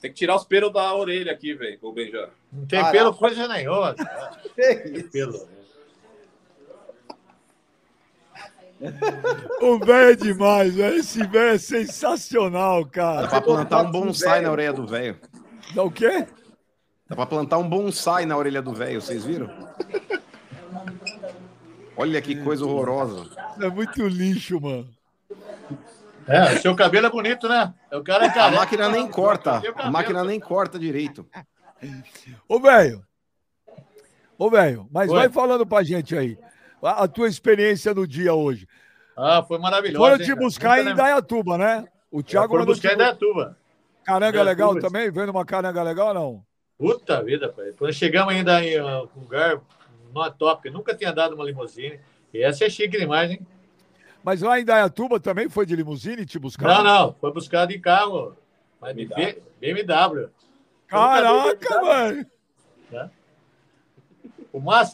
Tem 0.00 0.10
que 0.12 0.16
tirar 0.16 0.36
os 0.36 0.44
pelos 0.44 0.72
da 0.72 0.94
orelha 0.94 1.32
aqui, 1.32 1.54
velho, 1.54 1.78
o 1.82 1.92
Benja. 1.92 2.30
Não 2.52 2.66
tem 2.66 2.78
Caraca. 2.78 2.98
pelo 2.98 3.14
coisa 3.14 3.48
nenhuma. 3.48 3.94
Que 4.54 4.90
Tem 4.92 5.08
pelo. 5.08 5.57
O 9.60 9.78
velho 9.78 10.10
é 10.12 10.14
demais, 10.14 10.74
velho. 10.74 10.96
Esse 10.96 11.26
velho 11.26 11.54
é 11.54 11.58
sensacional, 11.58 12.84
Dá 12.84 12.90
cara. 12.90 13.28
pra 13.28 13.40
plantar 13.40 13.82
um 13.82 13.90
bonsai 13.90 14.40
na 14.40 14.50
orelha 14.50 14.72
do 14.72 14.86
velho. 14.86 15.18
Dá 15.74 15.82
o 15.82 15.90
quê? 15.90 16.26
Dá 17.08 17.16
pra 17.16 17.26
plantar 17.26 17.58
um 17.58 17.68
bonsai 17.68 18.24
na 18.26 18.36
orelha 18.36 18.62
do 18.62 18.72
velho, 18.72 19.00
vocês 19.00 19.24
viram? 19.24 19.48
Olha 21.96 22.22
que 22.22 22.36
coisa 22.36 22.64
horrorosa. 22.64 23.28
É 23.60 23.68
muito 23.68 24.06
lixo, 24.06 24.60
mano. 24.60 24.88
É, 26.28 26.54
o 26.54 26.58
seu 26.60 26.76
cabelo 26.76 27.06
é 27.06 27.10
bonito, 27.10 27.48
né? 27.48 27.74
O 27.90 28.02
cara 28.04 28.26
é 28.26 28.38
A 28.38 28.50
máquina 28.50 28.88
nem 28.88 29.08
corta. 29.08 29.62
A 29.76 29.90
máquina 29.90 30.22
nem 30.22 30.38
corta 30.38 30.78
direito. 30.78 31.26
Ô, 32.46 32.60
velho. 32.60 33.02
Ô, 34.38 34.48
velho, 34.50 34.86
mas 34.92 35.10
Oi. 35.10 35.16
vai 35.16 35.28
falando 35.28 35.66
pra 35.66 35.82
gente 35.82 36.16
aí. 36.16 36.38
A, 36.82 37.04
a 37.04 37.08
tua 37.08 37.28
experiência 37.28 37.92
no 37.92 38.06
dia 38.06 38.34
hoje. 38.34 38.66
Ah, 39.16 39.42
foi 39.42 39.58
maravilhoso. 39.58 39.98
Foram 39.98 40.18
te 40.18 40.34
buscar 40.34 40.80
em. 40.80 40.90
Indaiatuba, 40.90 41.58
né? 41.58 41.88
O 42.10 42.22
Thiago 42.22 42.56
mandou 42.56 42.74
buscar 42.74 42.90
te 42.90 42.94
em 42.94 42.98
Dayatuba. 42.98 43.56
Caranga 44.04 44.40
Indaiatuba. 44.40 44.72
legal 44.72 44.80
também? 44.80 45.10
Vendo 45.10 45.30
uma 45.30 45.44
caranga 45.44 45.82
legal 45.82 46.08
ou 46.08 46.14
não? 46.14 46.44
Puta 46.78 47.22
vida, 47.22 47.48
pai. 47.48 47.72
Quando 47.76 47.92
chegamos 47.92 48.32
ainda 48.32 48.64
em 48.64 48.80
uh, 48.80 49.08
um 49.16 49.20
lugar 49.20 49.60
numa 50.06 50.30
top, 50.30 50.70
nunca 50.70 50.94
tinha 50.94 51.12
dado 51.12 51.34
uma 51.34 51.44
limusine. 51.44 51.98
E 52.32 52.42
essa 52.42 52.64
é 52.64 52.70
chique 52.70 52.96
demais, 52.96 53.30
hein? 53.30 53.40
Mas 54.22 54.40
lá 54.42 54.58
em 54.58 54.62
Indaiatuba 54.62 55.18
também 55.18 55.48
foi 55.48 55.66
de 55.66 55.74
limusine 55.74 56.24
te 56.24 56.38
buscar? 56.38 56.68
Não, 56.68 56.84
não, 56.84 57.14
foi 57.20 57.32
buscado 57.32 57.72
em 57.72 57.80
carro. 57.80 58.36
Mas 58.80 58.94
de 58.94 59.06
B- 59.06 59.42
BMW. 59.60 60.28
Caraca, 60.86 61.80
velho. 61.80 62.26
O 62.90 62.94
máximo 62.94 63.17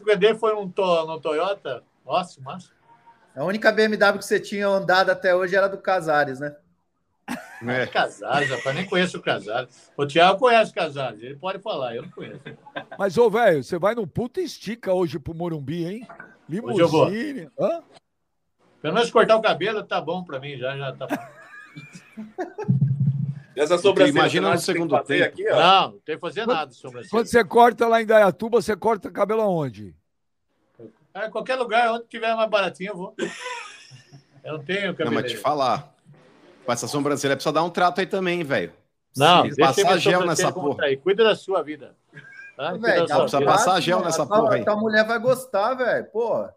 que 0.05 0.11
eu 0.11 0.17
dei 0.17 0.35
foi 0.35 0.55
um, 0.55 0.69
to, 0.69 1.07
no 1.07 1.21
Toyota. 1.21 1.83
Nossa, 2.05 2.41
o 2.41 2.43
máximo. 2.43 2.75
A 3.35 3.45
única 3.45 3.73
BMW 3.73 4.19
que 4.19 4.25
você 4.25 4.39
tinha 4.39 4.69
andado 4.69 5.11
até 5.11 5.35
hoje 5.35 5.57
era 5.57 5.69
do 5.69 5.79
Casares, 5.79 6.39
né? 6.39 6.55
É. 7.67 7.87
Casares, 7.87 8.51
rapaz, 8.51 8.77
nem 8.77 8.87
conheço 8.87 9.19
o 9.19 9.23
Casares. 9.23 9.91
O 9.97 10.07
Thiago 10.07 10.39
conhece 10.39 10.71
o 10.71 10.75
Casares, 10.75 11.23
ele 11.23 11.37
pode 11.37 11.59
falar, 11.61 11.97
eu 11.97 12.03
não 12.03 12.11
conheço. 12.11 12.43
Mas, 12.99 13.17
ô, 13.17 13.31
velho, 13.31 13.65
você 13.65 13.79
vai 13.79 13.95
num 13.95 14.07
puta 14.07 14.41
estica 14.41 14.93
hoje 14.93 15.19
pro 15.19 15.35
Morumbi, 15.35 15.85
hein? 15.85 16.09
Hoje 16.63 16.81
eu 16.81 16.89
vou. 16.89 17.09
Limusine. 17.09 17.49
Hã? 17.59 17.83
Pelo 18.83 18.95
menos 18.95 19.11
cortar 19.11 19.37
o 19.37 19.43
cabelo 19.43 19.83
tá 19.83 20.01
bom 20.01 20.23
pra 20.23 20.39
mim, 20.39 20.59
já, 20.59 20.77
já 20.77 20.93
tá 20.93 21.07
bom. 21.07 21.17
Essa 23.57 23.79
sobrancelha 23.79 24.19
imagina 24.19 24.49
no 24.49 24.55
tem 24.57 24.65
segundo 24.65 24.91
fazer 24.91 25.19
tempo. 25.31 25.43
aqui, 25.43 25.51
ó. 25.51 25.57
Não, 25.61 25.91
não 25.93 25.99
tem 26.01 26.15
que 26.17 26.21
fazer 26.21 26.47
nada 26.47 26.73
sobre 26.73 27.01
isso. 27.03 27.11
Quando 27.11 27.27
você 27.27 27.45
corta 27.45 27.87
lá 27.87 28.01
em 28.01 28.05
Indaiatuba, 28.05 28.61
você 28.61 28.77
corta 28.77 29.11
cabelo 29.11 29.43
aonde? 29.43 29.95
Ah, 31.13 31.31
qualquer 31.31 31.55
lugar 31.57 31.93
onde 31.93 32.07
tiver 32.07 32.35
mais 32.35 32.51
baratinho, 32.51 32.91
eu 32.91 32.97
vou. 32.97 33.15
Eu 34.43 34.55
não 34.59 34.65
tenho 34.65 34.89
Não, 34.89 34.95
cabelo. 34.95 35.15
mas 35.15 35.31
te 35.31 35.37
falar. 35.37 35.95
Com 36.65 36.73
essa 36.73 36.89
sobrancelha 36.89 37.37
precisa 37.37 37.53
dar 37.53 37.63
um 37.63 37.71
trato 37.71 38.01
aí 38.01 38.07
também, 38.07 38.43
velho. 38.43 38.73
Não, 39.17 39.43
Tem 39.43 39.51
que 39.51 39.57
deixa 39.57 39.69
passar 39.85 39.99
gel 39.99 40.19
sobrancelha 40.21 40.27
nessa 40.49 40.53
porra. 40.53 40.85
aí. 40.87 40.97
Cuida 40.97 41.23
da 41.23 41.37
sua 41.37 41.63
vida. 41.63 41.95
Tá? 42.57 42.71
Sua 42.71 42.79
precisa 42.81 43.39
vida. 43.39 43.51
passar 43.53 43.81
gel 43.81 44.01
nessa 44.03 44.23
A 44.25 44.27
tua- 44.27 44.41
porra 44.41 44.55
aí. 44.57 44.65
Tua 44.65 44.77
mulher 44.77 45.07
vai 45.07 45.19
gostar, 45.21 45.75
velho. 45.75 46.05
Pô. 46.07 46.49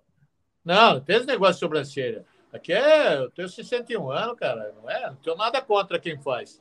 Não, 0.66 0.94
não 0.96 1.02
tem 1.02 1.18
esse 1.18 1.26
negócio 1.28 1.54
de 1.56 1.60
sobrancelha. 1.60 2.26
Aqui 2.52 2.74
é. 2.74 3.18
Eu 3.18 3.30
tenho 3.32 3.48
61 3.48 4.10
anos, 4.10 4.38
cara. 4.40 4.74
Não 4.82 4.90
é? 4.90 5.08
Não 5.08 5.16
tenho 5.18 5.36
nada 5.38 5.62
contra 5.62 6.00
quem 6.00 6.18
faz. 6.20 6.60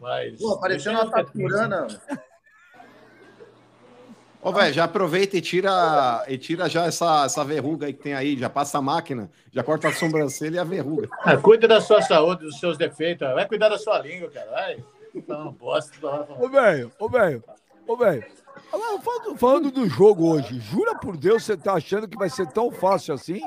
Mas. 0.00 0.40
Pô, 0.40 0.58
parecendo 0.58 0.98
uma 0.98 1.04
eu- 1.04 1.10
taturana. 1.10 1.86
Ô, 4.42 4.52
velho, 4.52 4.72
já 4.72 4.84
aproveita 4.84 5.36
e 5.36 5.40
tira, 5.40 6.24
e 6.28 6.38
tira 6.38 6.68
já 6.68 6.84
essa, 6.84 7.24
essa 7.24 7.44
verruga 7.44 7.86
aí 7.86 7.92
que 7.92 8.02
tem 8.02 8.14
aí. 8.14 8.38
Já 8.38 8.48
passa 8.48 8.78
a 8.78 8.82
máquina, 8.82 9.28
já 9.50 9.64
corta 9.64 9.88
a 9.88 9.92
sobrancelha 9.92 10.56
e 10.56 10.58
a 10.60 10.64
verruga. 10.64 11.08
Ah, 11.22 11.36
cuida 11.36 11.66
da 11.66 11.80
sua 11.80 12.00
saúde, 12.00 12.44
dos 12.44 12.60
seus 12.60 12.78
defeitos. 12.78 13.26
Vai 13.34 13.48
cuidar 13.48 13.70
da 13.70 13.78
sua 13.78 13.98
língua, 13.98 14.30
cara. 14.30 14.50
Vai. 14.50 14.84
Não, 15.26 15.50
bosta. 15.52 16.26
Ô, 16.38 16.48
velho, 16.48 16.92
ô, 16.98 17.08
velho, 17.08 17.42
ô, 17.88 17.96
velho. 17.96 18.24
Falando, 18.70 19.36
falando 19.36 19.70
do 19.70 19.88
jogo 19.88 20.30
hoje, 20.32 20.60
jura 20.60 20.94
por 20.94 21.16
Deus 21.16 21.44
você 21.44 21.56
tá 21.56 21.74
achando 21.74 22.06
que 22.06 22.16
vai 22.16 22.30
ser 22.30 22.46
tão 22.46 22.70
fácil 22.70 23.14
assim? 23.14 23.40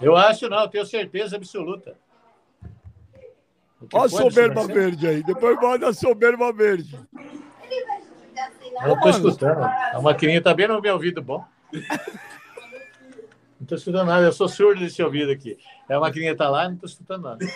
Eu 0.00 0.16
acho 0.16 0.48
não, 0.48 0.62
eu 0.62 0.68
tenho 0.68 0.86
certeza 0.86 1.36
absoluta. 1.36 1.94
Olha 3.92 4.04
a 4.04 4.08
soberba 4.08 4.66
verde 4.66 5.06
aí. 5.06 5.22
Depois 5.22 5.56
manda 5.60 5.88
a 5.88 5.92
soberba 5.92 6.52
verde. 6.52 6.98
Não 8.80 9.00
tô 9.00 9.08
Mano. 9.08 9.10
escutando. 9.10 9.62
A 9.62 10.00
maquininha 10.00 10.42
tá 10.42 10.54
bem 10.54 10.68
no 10.68 10.80
meu 10.80 10.94
ouvido 10.94 11.22
bom. 11.22 11.44
Não 13.60 13.66
tô 13.68 13.76
escutando 13.76 14.08
nada, 14.08 14.26
eu 14.26 14.32
sou 14.32 14.48
surdo 14.48 14.80
desse 14.80 15.00
ouvido 15.00 15.30
aqui. 15.30 15.56
A 15.88 16.00
maquininha 16.00 16.36
tá 16.36 16.50
lá, 16.50 16.68
não 16.68 16.76
tô 16.76 16.84
escutando 16.84 17.22
nada. 17.22 17.46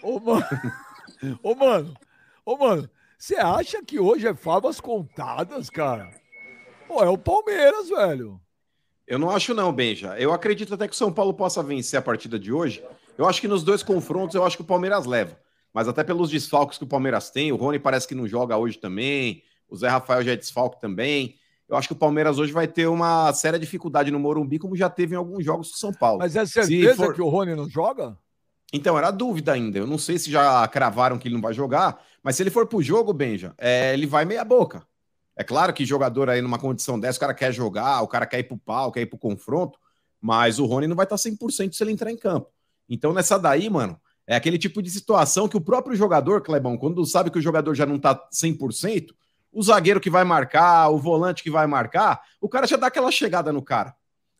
Ô, 0.00 0.20
mano. 0.20 0.46
Ô, 1.42 1.54
mano. 1.56 1.94
Ô, 2.46 2.56
mano. 2.56 2.88
Você 3.18 3.34
acha 3.34 3.82
que 3.84 3.98
hoje 3.98 4.28
é 4.28 4.34
favas 4.36 4.80
contadas, 4.80 5.68
cara? 5.68 6.10
Pô, 6.86 7.02
é 7.02 7.08
o 7.08 7.18
Palmeiras, 7.18 7.88
velho. 7.88 8.40
Eu 9.04 9.18
não 9.18 9.30
acho 9.30 9.52
não, 9.52 9.72
Benja. 9.72 10.16
Eu 10.16 10.32
acredito 10.32 10.74
até 10.74 10.86
que 10.86 10.94
o 10.94 10.96
São 10.96 11.12
Paulo 11.12 11.34
possa 11.34 11.60
vencer 11.60 11.98
a 11.98 12.02
partida 12.02 12.38
de 12.38 12.52
hoje. 12.52 12.84
Eu 13.18 13.28
acho 13.28 13.40
que 13.40 13.48
nos 13.48 13.64
dois 13.64 13.82
confrontos, 13.82 14.36
eu 14.36 14.44
acho 14.44 14.56
que 14.56 14.62
o 14.62 14.66
Palmeiras 14.66 15.06
leva. 15.06 15.36
Mas 15.72 15.88
até 15.88 16.04
pelos 16.04 16.30
desfalques 16.30 16.78
que 16.78 16.84
o 16.84 16.86
Palmeiras 16.86 17.30
tem, 17.30 17.50
o 17.52 17.56
Rony 17.56 17.78
parece 17.78 18.06
que 18.06 18.14
não 18.14 18.26
joga 18.28 18.56
hoje 18.56 18.78
também, 18.78 19.42
o 19.68 19.76
Zé 19.76 19.88
Rafael 19.88 20.22
já 20.22 20.32
é 20.32 20.36
desfalque 20.36 20.80
também. 20.80 21.36
Eu 21.68 21.76
acho 21.76 21.88
que 21.88 21.94
o 21.94 21.96
Palmeiras 21.96 22.38
hoje 22.38 22.52
vai 22.52 22.68
ter 22.68 22.86
uma 22.88 23.32
séria 23.32 23.58
dificuldade 23.58 24.10
no 24.10 24.18
Morumbi, 24.20 24.58
como 24.58 24.76
já 24.76 24.90
teve 24.90 25.14
em 25.14 25.18
alguns 25.18 25.42
jogos 25.44 25.70
com 25.70 25.76
São 25.78 25.92
Paulo. 25.92 26.18
Mas 26.18 26.36
é 26.36 26.44
certeza 26.44 26.96
for- 26.96 27.14
que 27.14 27.22
o 27.22 27.28
Rony 27.28 27.54
não 27.54 27.68
joga? 27.68 28.18
Então, 28.74 28.96
era 28.98 29.10
dúvida 29.10 29.52
ainda. 29.52 29.78
Eu 29.78 29.86
não 29.86 29.96
sei 29.98 30.18
se 30.18 30.30
já 30.30 30.66
cravaram 30.68 31.18
que 31.18 31.28
ele 31.28 31.34
não 31.34 31.42
vai 31.42 31.54
jogar, 31.54 32.02
mas 32.22 32.36
se 32.36 32.42
ele 32.42 32.50
for 32.50 32.66
pro 32.66 32.82
jogo, 32.82 33.12
Benja, 33.12 33.54
é, 33.56 33.92
ele 33.94 34.06
vai 34.06 34.24
meia 34.24 34.44
boca. 34.44 34.86
É 35.34 35.42
claro 35.42 35.72
que 35.72 35.84
jogador 35.86 36.28
aí 36.28 36.42
numa 36.42 36.58
condição 36.58 37.00
dessa, 37.00 37.16
o 37.16 37.20
cara 37.20 37.32
quer 37.34 37.52
jogar, 37.52 38.02
o 38.02 38.08
cara 38.08 38.26
quer 38.26 38.40
ir 38.40 38.44
pro 38.44 38.58
pau, 38.58 38.92
quer 38.92 39.00
ir 39.00 39.06
pro 39.06 39.18
confronto, 39.18 39.78
mas 40.20 40.58
o 40.58 40.66
Rony 40.66 40.86
não 40.86 40.96
vai 40.96 41.04
estar 41.04 41.16
100% 41.16 41.72
se 41.74 41.82
ele 41.82 41.92
entrar 41.92 42.10
em 42.10 42.16
campo. 42.16 42.48
Então, 42.88 43.12
nessa 43.14 43.38
daí, 43.38 43.70
mano, 43.70 43.98
é 44.26 44.36
aquele 44.36 44.58
tipo 44.58 44.82
de 44.82 44.90
situação 44.90 45.48
que 45.48 45.56
o 45.56 45.60
próprio 45.60 45.96
jogador, 45.96 46.42
Clebão, 46.42 46.76
quando 46.76 47.04
sabe 47.04 47.30
que 47.30 47.38
o 47.38 47.42
jogador 47.42 47.74
já 47.74 47.86
não 47.86 47.98
tá 47.98 48.14
100%, 48.32 49.08
o 49.52 49.62
zagueiro 49.62 50.00
que 50.00 50.10
vai 50.10 50.24
marcar, 50.24 50.88
o 50.88 50.98
volante 50.98 51.42
que 51.42 51.50
vai 51.50 51.66
marcar, 51.66 52.22
o 52.40 52.48
cara 52.48 52.66
já 52.66 52.76
dá 52.76 52.86
aquela 52.86 53.10
chegada 53.10 53.52
no 53.52 53.62
cara. 53.62 53.94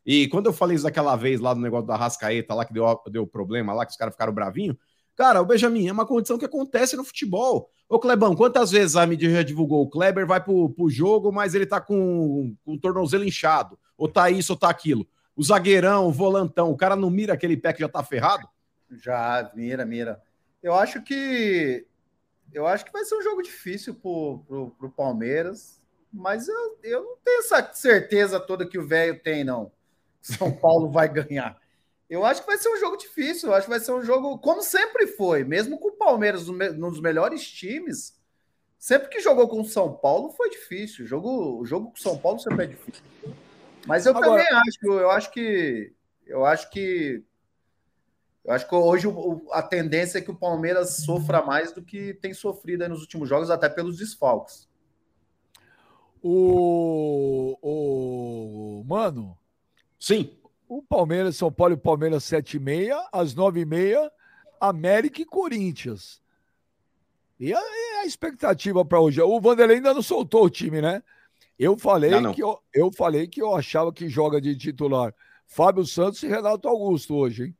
E 0.05 0.27
quando 0.27 0.47
eu 0.47 0.53
falei 0.53 0.75
isso 0.75 0.83
daquela 0.83 1.15
vez 1.15 1.39
lá 1.39 1.53
do 1.53 1.59
negócio 1.61 1.87
da 1.87 1.95
Rascaeta, 1.95 2.53
lá 2.53 2.65
que 2.65 2.73
deu, 2.73 2.85
deu 3.11 3.27
problema 3.27 3.73
lá, 3.73 3.85
que 3.85 3.91
os 3.91 3.97
caras 3.97 4.13
ficaram 4.13 4.33
bravinhos, 4.33 4.75
Cara, 5.15 5.41
o 5.41 5.45
Benjamin 5.45 5.87
é 5.87 5.91
uma 5.91 6.07
condição 6.07 6.37
que 6.39 6.45
acontece 6.45 6.95
no 6.95 7.03
futebol. 7.03 7.69
Ô, 7.87 7.99
Clebão, 7.99 8.35
quantas 8.35 8.71
vezes 8.71 8.95
a 8.95 9.05
mídia 9.05 9.29
já 9.29 9.43
divulgou? 9.43 9.83
O 9.83 9.89
Kleber 9.89 10.25
vai 10.25 10.43
pro, 10.43 10.69
pro 10.71 10.89
jogo, 10.89 11.31
mas 11.31 11.53
ele 11.53 11.67
tá 11.67 11.79
com, 11.79 12.55
com 12.65 12.73
o 12.73 12.79
tornozelo 12.79 13.23
inchado. 13.23 13.77
Ou 13.95 14.07
tá 14.07 14.31
isso, 14.31 14.53
ou 14.53 14.57
tá 14.57 14.69
aquilo. 14.69 15.05
O 15.35 15.43
zagueirão, 15.43 16.07
o 16.07 16.11
volantão, 16.11 16.71
o 16.71 16.77
cara 16.77 16.95
não 16.95 17.11
mira 17.11 17.33
aquele 17.33 17.55
pé 17.55 17.73
que 17.73 17.81
já 17.81 17.87
tá 17.87 18.03
ferrado? 18.03 18.47
Já, 18.97 19.51
mira, 19.53 19.85
mira. 19.85 20.21
Eu 20.61 20.73
acho 20.73 21.01
que. 21.01 21.85
Eu 22.51 22.67
acho 22.67 22.85
que 22.85 22.91
vai 22.91 23.03
ser 23.03 23.15
um 23.15 23.21
jogo 23.21 23.41
difícil 23.41 23.95
pro, 23.95 24.43
pro, 24.47 24.69
pro 24.71 24.91
Palmeiras, 24.91 25.81
mas 26.11 26.47
eu, 26.47 26.79
eu 26.83 27.03
não 27.03 27.17
tenho 27.17 27.39
essa 27.39 27.73
certeza 27.73 28.39
toda 28.39 28.67
que 28.67 28.77
o 28.77 28.87
velho 28.87 29.19
tem, 29.19 29.43
não. 29.43 29.71
São 30.21 30.51
Paulo 30.55 30.91
vai 30.91 31.09
ganhar. 31.09 31.59
Eu 32.09 32.23
acho 32.23 32.41
que 32.41 32.47
vai 32.47 32.57
ser 32.57 32.69
um 32.69 32.77
jogo 32.77 32.95
difícil. 32.95 33.49
Eu 33.49 33.55
acho 33.55 33.65
que 33.65 33.71
vai 33.71 33.79
ser 33.79 33.91
um 33.91 34.03
jogo, 34.03 34.37
como 34.37 34.61
sempre 34.61 35.07
foi, 35.07 35.43
mesmo 35.43 35.79
com 35.79 35.87
o 35.87 35.97
Palmeiras, 35.97 36.47
um 36.47 36.57
dos 36.57 37.01
melhores 37.01 37.49
times. 37.49 38.21
Sempre 38.77 39.07
que 39.07 39.21
jogou 39.21 39.47
com 39.47 39.61
o 39.61 39.65
São 39.65 39.93
Paulo 39.93 40.29
foi 40.31 40.49
difícil. 40.49 41.05
O 41.05 41.07
jogo, 41.07 41.59
o 41.59 41.65
jogo 41.65 41.87
com 41.87 41.97
o 41.97 42.01
São 42.01 42.17
Paulo 42.17 42.37
sempre 42.37 42.65
é 42.65 42.67
difícil. 42.67 43.03
Mas 43.87 44.05
eu 44.05 44.15
Agora... 44.15 44.43
também 44.43 44.59
acho, 44.59 44.99
eu 44.99 45.09
acho 45.09 45.31
que. 45.31 45.93
Eu 46.25 46.45
acho 46.45 46.69
que. 46.69 47.23
Eu 48.43 48.53
acho 48.53 48.67
que 48.67 48.75
hoje 48.75 49.07
a 49.51 49.61
tendência 49.61 50.17
é 50.17 50.21
que 50.21 50.31
o 50.31 50.35
Palmeiras 50.35 50.97
sofra 50.97 51.41
mais 51.41 51.71
do 51.71 51.81
que 51.81 52.13
tem 52.15 52.33
sofrido 52.33 52.87
nos 52.89 52.99
últimos 52.99 53.29
jogos, 53.29 53.49
até 53.49 53.69
pelos 53.69 53.97
desfalques. 53.97 54.67
O, 56.21 57.57
o 57.61 58.83
mano, 58.85 59.37
sim. 59.97 60.37
O 60.67 60.81
Palmeiras, 60.81 61.37
São 61.37 61.51
Paulo 61.51 61.73
e 61.73 61.77
Palmeiras 61.77 62.23
7 62.23 62.57
e 62.57 62.59
meia, 62.59 63.07
às 63.11 63.35
9 63.35 63.61
e 63.61 63.65
meia, 63.65 64.11
América 64.59 65.21
e 65.21 65.25
Corinthians. 65.25 66.21
E 67.39 67.53
a, 67.53 67.59
e 67.59 67.99
a 68.01 68.05
expectativa 68.05 68.83
para 68.83 68.99
hoje? 68.99 69.21
O 69.21 69.39
Vanderlei 69.39 69.77
ainda 69.77 69.93
não 69.93 70.01
soltou 70.01 70.45
o 70.45 70.49
time, 70.49 70.81
né? 70.81 71.03
Eu 71.59 71.77
falei 71.77 72.11
não, 72.11 72.21
não. 72.21 72.33
que 72.33 72.41
eu, 72.41 72.59
eu 72.73 72.91
falei 72.91 73.27
que 73.27 73.41
eu 73.41 73.55
achava 73.55 73.93
que 73.93 74.09
joga 74.09 74.41
de 74.41 74.55
titular 74.55 75.13
Fábio 75.45 75.85
Santos 75.85 76.23
e 76.23 76.27
Renato 76.27 76.67
Augusto 76.67 77.15
hoje, 77.15 77.45
hein? 77.45 77.57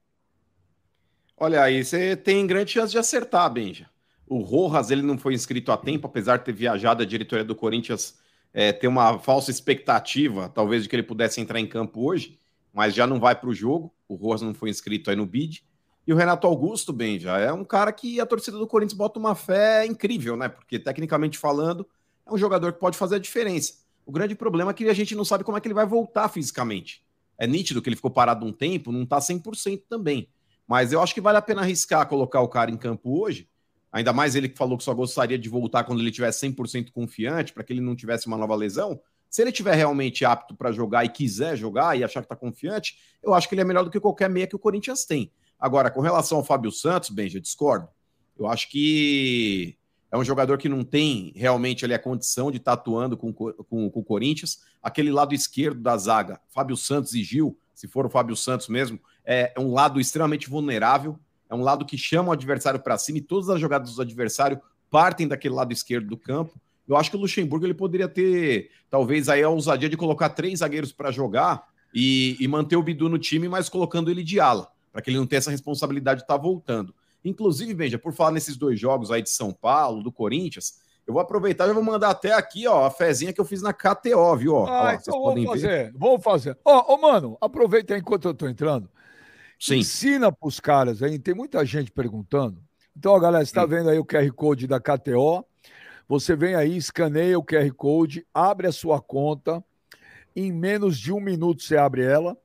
Olha 1.43 1.61
aí, 1.61 1.83
você 1.83 2.15
tem 2.15 2.47
grande 2.47 2.71
chance 2.71 2.91
de 2.91 2.97
acertar, 2.97 3.51
Benja. 3.51 3.89
O 4.25 4.39
Rojas, 4.39 4.89
ele 4.91 5.01
não 5.01 5.17
foi 5.17 5.33
inscrito 5.33 5.73
a 5.73 5.77
tempo, 5.77 6.07
apesar 6.07 6.37
de 6.37 6.45
ter 6.45 6.53
viajado 6.53 7.03
a 7.03 7.05
diretoria 7.05 7.43
do 7.43 7.53
Corinthians 7.53 8.17
é, 8.53 8.71
ter 8.71 8.87
uma 8.87 9.19
falsa 9.19 9.51
expectativa, 9.51 10.47
talvez, 10.47 10.83
de 10.83 10.89
que 10.89 10.95
ele 10.95 11.03
pudesse 11.03 11.41
entrar 11.41 11.59
em 11.59 11.67
campo 11.67 12.01
hoje 12.01 12.39
mas 12.73 12.95
já 12.95 13.05
não 13.05 13.19
vai 13.19 13.35
para 13.35 13.47
o 13.47 13.53
jogo. 13.53 13.93
O 14.07 14.15
Rojas 14.15 14.41
não 14.41 14.53
foi 14.53 14.71
inscrito 14.71 15.09
aí 15.11 15.15
no 15.15 15.27
bid. 15.27 15.63
E 16.05 16.11
o 16.11 16.15
Renato 16.15 16.47
Augusto, 16.47 16.91
bem, 16.91 17.19
já 17.19 17.37
é 17.37 17.53
um 17.53 17.63
cara 17.63 17.93
que 17.93 18.19
a 18.19 18.25
torcida 18.25 18.57
do 18.57 18.67
Corinthians 18.67 18.97
bota 18.97 19.19
uma 19.19 19.35
fé 19.35 19.85
incrível, 19.85 20.35
né? 20.35 20.49
Porque, 20.49 20.79
tecnicamente 20.79 21.37
falando, 21.37 21.87
é 22.25 22.33
um 22.33 22.37
jogador 22.37 22.73
que 22.73 22.79
pode 22.79 22.97
fazer 22.97 23.15
a 23.15 23.19
diferença. 23.19 23.75
O 24.05 24.11
grande 24.11 24.35
problema 24.35 24.71
é 24.71 24.73
que 24.73 24.89
a 24.89 24.93
gente 24.93 25.15
não 25.15 25.23
sabe 25.23 25.43
como 25.43 25.57
é 25.57 25.61
que 25.61 25.67
ele 25.67 25.73
vai 25.73 25.85
voltar 25.85 26.27
fisicamente. 26.27 27.03
É 27.37 27.47
nítido 27.47 27.81
que 27.81 27.87
ele 27.87 27.95
ficou 27.95 28.11
parado 28.11 28.45
um 28.45 28.51
tempo, 28.51 28.91
não 28.91 29.05
tá 29.05 29.19
100% 29.19 29.83
também. 29.87 30.27
Mas 30.67 30.93
eu 30.93 31.01
acho 31.01 31.13
que 31.13 31.21
vale 31.21 31.37
a 31.37 31.41
pena 31.41 31.61
arriscar 31.61 32.07
colocar 32.07 32.41
o 32.41 32.47
cara 32.47 32.71
em 32.71 32.77
campo 32.77 33.21
hoje. 33.21 33.49
Ainda 33.91 34.11
mais 34.11 34.35
ele 34.35 34.49
que 34.49 34.57
falou 34.57 34.77
que 34.77 34.83
só 34.83 34.93
gostaria 34.93 35.37
de 35.37 35.47
voltar 35.47 35.83
quando 35.83 35.99
ele 35.99 36.11
tivesse 36.11 36.47
100% 36.47 36.91
confiante, 36.91 37.53
para 37.53 37.63
que 37.63 37.71
ele 37.71 37.81
não 37.81 37.95
tivesse 37.95 38.25
uma 38.25 38.37
nova 38.37 38.55
lesão. 38.55 38.99
Se 39.29 39.41
ele 39.41 39.51
estiver 39.51 39.75
realmente 39.75 40.25
apto 40.25 40.55
para 40.55 40.71
jogar 40.71 41.05
e 41.05 41.09
quiser 41.09 41.55
jogar 41.55 41.97
e 41.97 42.03
achar 42.03 42.21
que 42.21 42.25
está 42.25 42.35
confiante, 42.35 42.97
eu 43.21 43.33
acho 43.33 43.47
que 43.47 43.55
ele 43.55 43.61
é 43.61 43.65
melhor 43.65 43.83
do 43.83 43.91
que 43.91 43.99
qualquer 43.99 44.29
meia 44.29 44.47
que 44.47 44.55
o 44.55 44.59
Corinthians 44.59 45.05
tem. 45.05 45.31
Agora, 45.59 45.89
com 45.89 46.01
relação 46.01 46.39
ao 46.39 46.43
Fábio 46.43 46.71
Santos, 46.71 47.09
Benja, 47.09 47.39
discordo. 47.39 47.87
Eu 48.37 48.47
acho 48.47 48.69
que 48.69 49.77
é 50.11 50.17
um 50.17 50.23
jogador 50.23 50.57
que 50.57 50.69
não 50.69 50.83
tem 50.83 51.31
realmente 51.35 51.85
ali 51.85 51.93
a 51.93 51.99
condição 51.99 52.51
de 52.51 52.57
estar 52.57 52.75
tá 52.75 52.81
atuando 52.81 53.17
com, 53.17 53.33
com, 53.33 53.51
com 53.63 53.87
o 53.87 54.03
Corinthians. 54.03 54.59
Aquele 54.81 55.11
lado 55.11 55.33
esquerdo 55.33 55.81
da 55.81 55.97
zaga, 55.97 56.39
Fábio 56.49 56.77
Santos 56.77 57.15
e 57.15 57.23
Gil, 57.23 57.57
se 57.73 57.87
for 57.87 58.05
o 58.05 58.09
Fábio 58.09 58.35
Santos 58.35 58.67
mesmo, 58.67 58.99
é, 59.25 59.53
é 59.55 59.59
um 59.59 59.73
lado 59.73 59.99
extremamente 59.99 60.49
vulnerável, 60.49 61.17
é 61.49 61.55
um 61.55 61.61
lado 61.61 61.85
que 61.85 61.97
chama 61.97 62.29
o 62.29 62.31
adversário 62.31 62.79
para 62.79 62.97
cima 62.97 63.19
e 63.19 63.21
todas 63.21 63.49
as 63.49 63.59
jogadas 63.59 63.95
do 63.95 64.01
adversário 64.01 64.59
partem 64.89 65.27
daquele 65.27 65.53
lado 65.53 65.71
esquerdo 65.71 66.07
do 66.07 66.17
campo. 66.17 66.59
Eu 66.87 66.97
acho 66.97 67.09
que 67.09 67.15
o 67.15 67.19
Luxemburgo 67.19 67.65
ele 67.65 67.73
poderia 67.73 68.07
ter, 68.07 68.69
talvez, 68.89 69.29
aí 69.29 69.41
a 69.41 69.49
ousadia 69.49 69.89
de 69.89 69.95
colocar 69.95 70.29
três 70.29 70.59
zagueiros 70.59 70.91
para 70.91 71.11
jogar 71.11 71.63
e, 71.93 72.35
e, 72.39 72.47
manter 72.47 72.75
o 72.75 72.83
Bidu 72.83 73.07
no 73.07 73.17
time, 73.17 73.47
mas 73.47 73.69
colocando 73.69 74.11
ele 74.11 74.23
de 74.23 74.39
ala, 74.39 74.67
para 74.91 75.01
que 75.01 75.09
ele 75.09 75.17
não 75.17 75.27
tenha 75.27 75.37
essa 75.37 75.51
responsabilidade 75.51 76.19
de 76.19 76.23
estar 76.23 76.35
tá 76.35 76.41
voltando. 76.41 76.93
Inclusive, 77.23 77.73
Benja, 77.73 77.97
por 77.97 78.13
falar 78.13 78.31
nesses 78.31 78.57
dois 78.57 78.79
jogos 78.79 79.11
aí 79.11 79.21
de 79.21 79.29
São 79.29 79.53
Paulo, 79.53 80.03
do 80.03 80.11
Corinthians, 80.11 80.81
eu 81.05 81.13
vou 81.13 81.21
aproveitar 81.21 81.67
e 81.69 81.73
vou 81.73 81.83
mandar 81.83 82.09
até 82.09 82.33
aqui, 82.33 82.67
ó, 82.67 82.85
a 82.85 82.91
fezinha 82.91 83.31
que 83.31 83.39
eu 83.39 83.45
fiz 83.45 83.61
na 83.61 83.73
KTO, 83.73 84.35
viu? 84.35 84.55
Ó, 84.55 84.67
ah, 84.67 84.83
ó, 84.83 84.91
então 84.93 85.23
vamos 85.23 85.45
fazer, 85.45 85.67
ver. 85.67 85.93
vamos 85.95 86.23
fazer. 86.23 86.57
Ó, 86.65 86.93
ó, 86.93 86.97
mano, 86.97 87.37
aproveita 87.39 87.97
enquanto 87.97 88.27
eu 88.27 88.33
tô 88.33 88.47
entrando. 88.47 88.89
Sim. 89.63 89.77
Ensina 89.77 90.29
pros 90.29 90.59
caras 90.59 91.01
aí, 91.01 91.17
tem 91.17 91.33
muita 91.33 91.65
gente 91.65 91.89
perguntando. 91.89 92.61
Então, 92.97 93.13
ó, 93.13 93.19
galera, 93.19 93.45
você 93.45 93.53
tá 93.53 93.65
vendo 93.65 93.89
aí 93.89 93.97
o 93.97 94.03
QR 94.03 94.29
Code 94.33 94.67
da 94.67 94.77
KTO. 94.77 95.45
Você 96.05 96.35
vem 96.35 96.53
aí, 96.53 96.75
escaneia 96.75 97.39
o 97.39 97.45
QR 97.45 97.71
Code, 97.71 98.27
abre 98.33 98.67
a 98.67 98.73
sua 98.73 99.01
conta. 99.01 99.63
Em 100.35 100.51
menos 100.51 100.99
de 100.99 101.13
um 101.13 101.21
minuto 101.21 101.63
você 101.63 101.77
abre 101.77 102.03
ela. 102.03 102.37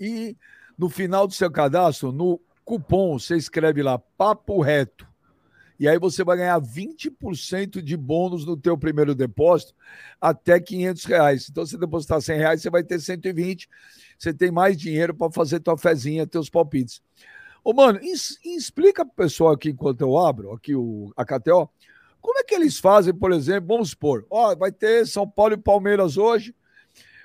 E 0.00 0.34
no 0.78 0.88
final 0.88 1.26
do 1.26 1.34
seu 1.34 1.50
cadastro, 1.50 2.10
no 2.12 2.40
cupom, 2.64 3.18
você 3.18 3.36
escreve 3.36 3.82
lá 3.82 3.98
Papo 3.98 4.62
Reto. 4.62 5.06
E 5.82 5.88
aí 5.88 5.98
você 5.98 6.22
vai 6.22 6.36
ganhar 6.36 6.60
20% 6.60 7.82
de 7.82 7.96
bônus 7.96 8.46
no 8.46 8.56
teu 8.56 8.78
primeiro 8.78 9.16
depósito 9.16 9.74
até 10.20 10.60
500 10.60 11.04
reais. 11.06 11.48
Então, 11.50 11.66
se 11.66 11.76
depositar 11.76 12.22
100 12.22 12.38
reais, 12.38 12.62
você 12.62 12.70
vai 12.70 12.84
ter 12.84 13.00
120. 13.00 13.68
Você 14.16 14.32
tem 14.32 14.52
mais 14.52 14.76
dinheiro 14.76 15.12
para 15.12 15.32
fazer 15.32 15.58
tua 15.58 15.76
fezinha, 15.76 16.24
teus 16.24 16.48
palpites. 16.48 17.02
Ô, 17.64 17.72
mano, 17.74 17.98
explica 18.00 19.04
pro 19.04 19.24
pessoal 19.24 19.54
aqui, 19.54 19.70
enquanto 19.70 20.02
eu 20.02 20.16
abro 20.16 20.52
aqui 20.52 20.72
o, 20.72 21.12
a 21.16 21.24
KTO, 21.24 21.68
como 22.20 22.38
é 22.38 22.44
que 22.44 22.54
eles 22.54 22.78
fazem, 22.78 23.12
por 23.12 23.32
exemplo, 23.32 23.74
vamos 23.74 23.90
supor, 23.90 24.24
ó, 24.30 24.54
vai 24.54 24.70
ter 24.70 25.04
São 25.04 25.28
Paulo 25.28 25.54
e 25.54 25.58
Palmeiras 25.58 26.16
hoje. 26.16 26.54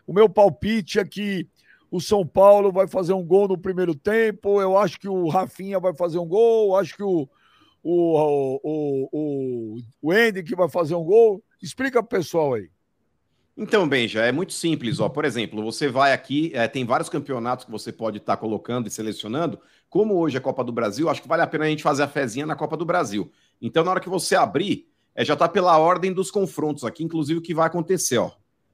O 0.08 0.12
meu 0.12 0.28
palpite 0.28 0.97
é 0.97 1.05
que 1.05 1.47
o 1.91 2.01
São 2.01 2.26
Paulo 2.26 2.72
vai 2.72 2.88
fazer 2.88 3.14
um 3.14 3.24
gol 3.24 3.47
no 3.47 3.55
primeiro 3.55 3.93
tempo. 3.93 4.60
Eu 4.60 4.76
acho 4.76 4.99
que 4.99 5.08
o 5.08 5.28
Rafinha 5.28 5.80
vai 5.80 5.93
fazer 5.93 6.18
um 6.18 6.28
gol. 6.28 6.76
Acho 6.76 6.95
que 6.95 7.03
o, 7.03 7.30
o, 7.90 8.60
o, 8.64 9.10
o, 9.12 9.78
o 10.02 10.12
Andy 10.12 10.44
que 10.44 10.56
vai 10.56 10.68
fazer 10.68 10.96
um 10.96 11.04
gol. 11.04 11.42
Explica 11.62 12.04
pro 12.04 12.18
pessoal 12.18 12.56
aí. 12.56 12.70
Então, 13.56 13.88
Benja, 13.88 14.22
é 14.22 14.32
muito 14.32 14.54
simples. 14.54 15.00
Ó. 15.00 15.10
Por 15.10 15.24
exemplo, 15.24 15.64
você 15.64 15.88
vai 15.88 16.14
aqui, 16.14 16.52
é, 16.54 16.68
tem 16.68 16.86
vários 16.86 17.10
campeonatos 17.10 17.66
que 17.66 17.72
você 17.72 17.92
pode 17.92 18.18
estar 18.18 18.36
tá 18.36 18.38
colocando 18.40 18.88
e 18.88 18.92
selecionando. 18.92 19.60
Como 19.90 20.16
hoje 20.16 20.38
é 20.38 20.40
Copa 20.40 20.64
do 20.64 20.72
Brasil, 20.72 21.10
acho 21.10 21.22
que 21.22 21.28
vale 21.28 21.42
a 21.42 21.48
pena 21.48 21.66
a 21.66 21.70
gente 21.70 21.82
fazer 21.82 22.04
a 22.04 22.08
fezinha 22.08 22.46
na 22.46 22.56
Copa 22.56 22.76
do 22.76 22.86
Brasil. 22.86 23.32
Então, 23.62 23.84
na 23.84 23.92
hora 23.92 24.00
que 24.00 24.10
você 24.10 24.36
abrir, 24.36 24.88
é, 25.16 25.24
já 25.24 25.34
está 25.34 25.48
pela 25.48 25.78
ordem 25.78 26.14
dos 26.14 26.30
confrontos 26.30 26.84
aqui, 26.84 27.04
inclusive 27.04 27.40
o 27.40 27.42
que 27.42 27.54
vai 27.54 27.68
acontecer, 27.68 28.18
ó. 28.18 28.32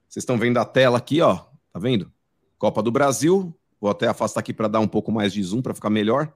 Vocês 0.10 0.24
estão 0.24 0.38
vendo 0.38 0.58
a 0.58 0.66
tela 0.66 0.98
aqui, 0.98 1.22
ó. 1.22 1.36
Tá 1.72 1.80
vendo? 1.80 2.12
Copa 2.58 2.82
do 2.82 2.92
Brasil. 2.92 3.56
Vou 3.80 3.92
até 3.92 4.08
afastar 4.08 4.40
aqui 4.40 4.54
para 4.54 4.68
dar 4.68 4.80
um 4.80 4.88
pouco 4.88 5.12
mais 5.12 5.32
de 5.32 5.42
zoom 5.44 5.62
para 5.62 5.74
ficar 5.74 5.90
melhor. 5.90 6.34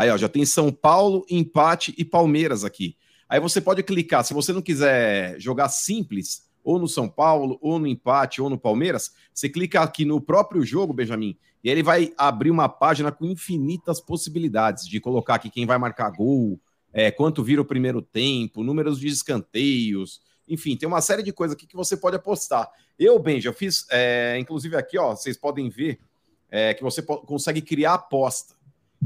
Aí, 0.00 0.08
ó, 0.08 0.16
já 0.16 0.30
tem 0.30 0.46
São 0.46 0.72
Paulo, 0.72 1.26
empate 1.28 1.94
e 1.98 2.06
Palmeiras 2.06 2.64
aqui. 2.64 2.96
Aí 3.28 3.38
você 3.38 3.60
pode 3.60 3.82
clicar, 3.82 4.24
se 4.24 4.32
você 4.32 4.50
não 4.50 4.62
quiser 4.62 5.38
jogar 5.38 5.68
simples, 5.68 6.48
ou 6.64 6.78
no 6.78 6.88
São 6.88 7.06
Paulo, 7.06 7.58
ou 7.60 7.78
no 7.78 7.86
empate, 7.86 8.40
ou 8.40 8.48
no 8.48 8.58
Palmeiras, 8.58 9.12
você 9.34 9.46
clica 9.46 9.82
aqui 9.82 10.06
no 10.06 10.18
próprio 10.18 10.62
jogo, 10.64 10.94
Benjamin, 10.94 11.36
e 11.62 11.68
ele 11.68 11.82
vai 11.82 12.14
abrir 12.16 12.50
uma 12.50 12.66
página 12.66 13.12
com 13.12 13.26
infinitas 13.26 14.00
possibilidades 14.00 14.88
de 14.88 14.98
colocar 15.00 15.34
aqui 15.34 15.50
quem 15.50 15.66
vai 15.66 15.76
marcar 15.76 16.08
gol, 16.08 16.58
é, 16.94 17.10
quanto 17.10 17.44
vira 17.44 17.60
o 17.60 17.66
primeiro 17.66 18.00
tempo, 18.00 18.64
números 18.64 18.98
de 18.98 19.08
escanteios, 19.08 20.22
enfim, 20.48 20.78
tem 20.78 20.88
uma 20.88 21.02
série 21.02 21.22
de 21.22 21.30
coisas 21.30 21.54
aqui 21.54 21.66
que 21.66 21.76
você 21.76 21.94
pode 21.94 22.16
apostar. 22.16 22.70
Eu, 22.98 23.18
Benja, 23.18 23.50
eu 23.50 23.52
fiz, 23.52 23.84
é, 23.90 24.38
inclusive 24.38 24.76
aqui, 24.76 24.98
ó, 24.98 25.14
vocês 25.14 25.36
podem 25.36 25.68
ver 25.68 26.00
é, 26.50 26.72
que 26.72 26.82
você 26.82 27.02
consegue 27.02 27.60
criar 27.60 27.92
aposta. 27.92 28.58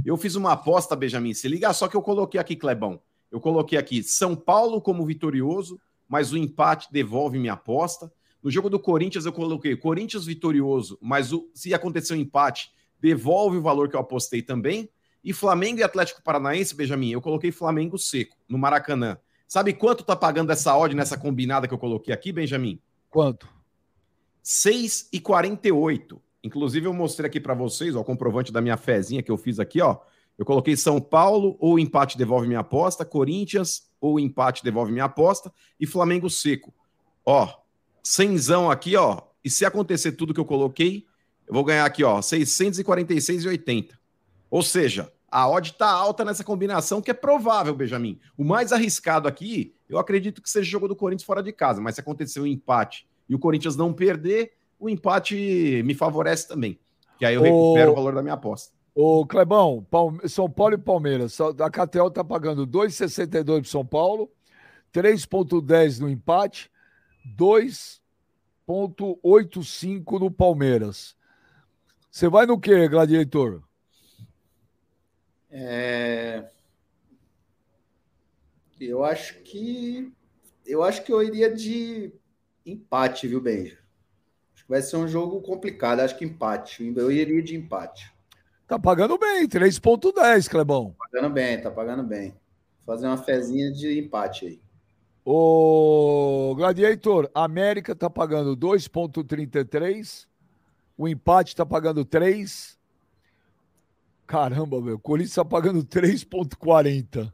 Eu 0.04 0.16
fiz 0.16 0.34
uma 0.34 0.52
aposta, 0.52 0.96
Benjamin, 0.96 1.34
se 1.34 1.46
liga 1.48 1.72
só 1.72 1.88
que 1.88 1.96
eu 1.96 2.02
coloquei 2.02 2.40
aqui, 2.40 2.56
Clebão. 2.56 3.00
Eu 3.30 3.40
coloquei 3.40 3.78
aqui 3.78 4.02
São 4.02 4.34
Paulo 4.34 4.80
como 4.80 5.04
vitorioso, 5.04 5.78
mas 6.08 6.32
o 6.32 6.36
empate 6.36 6.88
devolve 6.90 7.38
minha 7.38 7.52
aposta. 7.54 8.12
No 8.42 8.50
jogo 8.50 8.70
do 8.70 8.78
Corinthians, 8.78 9.26
eu 9.26 9.32
coloquei 9.32 9.76
Corinthians 9.76 10.26
vitorioso, 10.26 10.98
mas 11.00 11.32
o, 11.32 11.50
se 11.54 11.72
acontecer 11.74 12.14
um 12.14 12.18
empate, 12.18 12.70
devolve 13.00 13.56
o 13.56 13.62
valor 13.62 13.88
que 13.88 13.96
eu 13.96 14.00
apostei 14.00 14.42
também. 14.42 14.88
E 15.22 15.32
Flamengo 15.32 15.80
e 15.80 15.82
Atlético 15.82 16.22
Paranaense, 16.22 16.74
Benjamin, 16.74 17.10
eu 17.12 17.20
coloquei 17.22 17.50
Flamengo 17.50 17.98
seco 17.98 18.36
no 18.48 18.58
Maracanã. 18.58 19.18
Sabe 19.48 19.72
quanto 19.72 20.04
tá 20.04 20.14
pagando 20.14 20.52
essa 20.52 20.76
odd 20.76 20.94
nessa 20.94 21.16
combinada 21.16 21.66
que 21.66 21.72
eu 21.72 21.78
coloquei 21.78 22.12
aqui, 22.12 22.32
Benjamin? 22.32 22.80
Quanto? 23.08 23.48
6,48. 24.44 26.20
Inclusive, 26.44 26.86
eu 26.86 26.92
mostrei 26.92 27.26
aqui 27.26 27.40
para 27.40 27.54
vocês 27.54 27.96
ó, 27.96 28.00
o 28.00 28.04
comprovante 28.04 28.52
da 28.52 28.60
minha 28.60 28.76
fezinha 28.76 29.22
que 29.22 29.30
eu 29.30 29.38
fiz 29.38 29.58
aqui, 29.58 29.80
ó. 29.80 29.96
Eu 30.36 30.44
coloquei 30.44 30.76
São 30.76 31.00
Paulo, 31.00 31.56
ou 31.58 31.78
empate 31.78 32.18
devolve 32.18 32.46
minha 32.46 32.60
aposta, 32.60 33.04
Corinthians, 33.04 33.88
ou 33.98 34.20
empate 34.20 34.62
devolve 34.62 34.92
minha 34.92 35.06
aposta, 35.06 35.50
e 35.80 35.86
Flamengo 35.86 36.28
seco. 36.28 36.74
Ó, 37.24 37.48
cenzão 38.02 38.70
aqui, 38.70 38.94
ó. 38.94 39.22
E 39.42 39.48
se 39.48 39.64
acontecer 39.64 40.12
tudo 40.12 40.34
que 40.34 40.40
eu 40.40 40.44
coloquei, 40.44 41.06
eu 41.46 41.54
vou 41.54 41.64
ganhar 41.64 41.86
aqui, 41.86 42.04
ó, 42.04 42.20
646,80. 42.20 43.92
Ou 44.50 44.62
seja, 44.62 45.10
a 45.30 45.48
odd 45.48 45.72
tá 45.72 45.88
alta 45.88 46.24
nessa 46.24 46.44
combinação, 46.44 47.00
que 47.00 47.10
é 47.10 47.14
provável, 47.14 47.74
Benjamin. 47.74 48.20
O 48.36 48.44
mais 48.44 48.70
arriscado 48.70 49.26
aqui, 49.26 49.74
eu 49.88 49.98
acredito 49.98 50.42
que 50.42 50.50
seja 50.50 50.68
o 50.68 50.70
jogo 50.70 50.88
do 50.88 50.96
Corinthians 50.96 51.26
fora 51.26 51.42
de 51.42 51.52
casa, 51.52 51.80
mas 51.80 51.94
se 51.94 52.00
acontecer 52.02 52.40
um 52.40 52.46
empate 52.46 53.06
e 53.28 53.34
o 53.34 53.38
Corinthians 53.38 53.76
não 53.76 53.92
perder, 53.92 54.52
o 54.84 54.90
empate 54.90 55.82
me 55.84 55.94
favorece 55.94 56.46
também. 56.46 56.78
Que 57.18 57.24
aí 57.24 57.34
eu 57.34 57.40
recupero 57.40 57.88
o, 57.90 57.92
o 57.92 57.96
valor 57.96 58.14
da 58.14 58.22
minha 58.22 58.34
aposta. 58.34 58.74
Ô, 58.94 59.24
Clebão, 59.26 59.86
São 60.28 60.50
Paulo 60.50 60.74
e 60.74 60.78
Palmeiras. 60.78 61.40
A 61.40 61.70
KTL 61.70 62.08
está 62.08 62.22
pagando 62.22 62.66
2,62 62.66 63.62
para 63.62 63.64
São 63.64 63.86
Paulo, 63.86 64.30
3,10 64.92 66.00
no 66.00 66.10
empate, 66.10 66.70
2,85 67.36 70.20
no 70.20 70.30
Palmeiras. 70.30 71.16
Você 72.10 72.28
vai 72.28 72.44
no 72.44 72.60
que, 72.60 72.86
Gladiator? 72.86 73.62
É... 75.50 76.44
Eu 78.78 79.02
acho 79.02 79.40
que. 79.40 80.12
Eu 80.66 80.82
acho 80.82 81.02
que 81.04 81.12
eu 81.12 81.22
iria 81.22 81.54
de 81.54 82.12
empate, 82.66 83.26
viu, 83.26 83.40
Benja? 83.40 83.83
Vai 84.74 84.82
ser 84.82 84.96
um 84.96 85.06
jogo 85.06 85.40
complicado. 85.40 86.00
Acho 86.00 86.18
que 86.18 86.24
empate. 86.24 86.92
Eu 86.96 87.08
iria 87.08 87.40
de 87.40 87.54
empate. 87.54 88.12
Tá 88.66 88.76
pagando 88.76 89.16
bem, 89.16 89.46
3,10, 89.46 90.48
Clebão. 90.48 90.96
Tá 90.98 91.06
pagando 91.12 91.32
bem, 91.32 91.60
tá 91.60 91.70
pagando 91.70 92.02
bem. 92.02 92.34
Vou 92.84 92.96
fazer 92.96 93.06
uma 93.06 93.16
fezinha 93.16 93.70
de 93.70 93.96
empate 94.00 94.46
aí. 94.46 94.60
O 95.24 96.56
Gladiator, 96.56 97.30
América 97.32 97.94
tá 97.94 98.10
pagando 98.10 98.56
2,33. 98.56 100.26
O 100.98 101.06
empate 101.06 101.54
tá 101.54 101.64
pagando 101.64 102.04
3. 102.04 102.76
Caramba, 104.26 104.80
meu. 104.80 104.96
O 104.96 104.98
Corinthians 104.98 105.36
tá 105.36 105.44
pagando 105.44 105.84
3,40. 105.84 107.32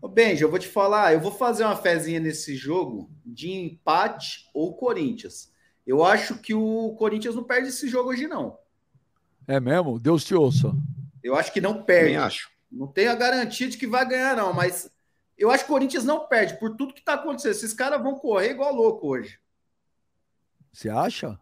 Ô, 0.00 0.08
Benji, 0.08 0.42
eu 0.42 0.50
vou 0.50 0.58
te 0.58 0.66
falar, 0.66 1.12
eu 1.12 1.20
vou 1.20 1.30
fazer 1.30 1.64
uma 1.64 1.76
fezinha 1.76 2.18
nesse 2.18 2.56
jogo 2.56 3.10
de 3.24 3.50
empate 3.50 4.48
ou 4.54 4.74
Corinthians. 4.74 5.52
Eu 5.86 6.04
acho 6.04 6.38
que 6.38 6.54
o 6.54 6.94
Corinthians 6.98 7.34
não 7.34 7.44
perde 7.44 7.68
esse 7.68 7.88
jogo 7.88 8.10
hoje, 8.10 8.26
não. 8.26 8.58
É 9.46 9.60
mesmo? 9.60 9.98
Deus 9.98 10.24
te 10.24 10.34
ouça. 10.34 10.72
Eu 11.22 11.34
acho 11.34 11.52
que 11.52 11.60
não 11.60 11.82
perde. 11.82 12.16
acho. 12.16 12.50
Não 12.70 12.86
tenho 12.86 13.10
a 13.10 13.14
garantia 13.14 13.68
de 13.68 13.76
que 13.76 13.86
vai 13.86 14.08
ganhar, 14.08 14.36
não, 14.36 14.52
mas 14.54 14.90
eu 15.36 15.50
acho 15.50 15.64
que 15.64 15.70
o 15.70 15.74
Corinthians 15.74 16.04
não 16.04 16.26
perde 16.26 16.58
por 16.58 16.76
tudo 16.76 16.94
que 16.94 17.00
está 17.00 17.14
acontecendo. 17.14 17.52
Esses 17.52 17.74
caras 17.74 18.02
vão 18.02 18.14
correr 18.14 18.52
igual 18.52 18.74
louco 18.74 19.08
hoje. 19.08 19.38
Você 20.72 20.88
acha? 20.88 21.38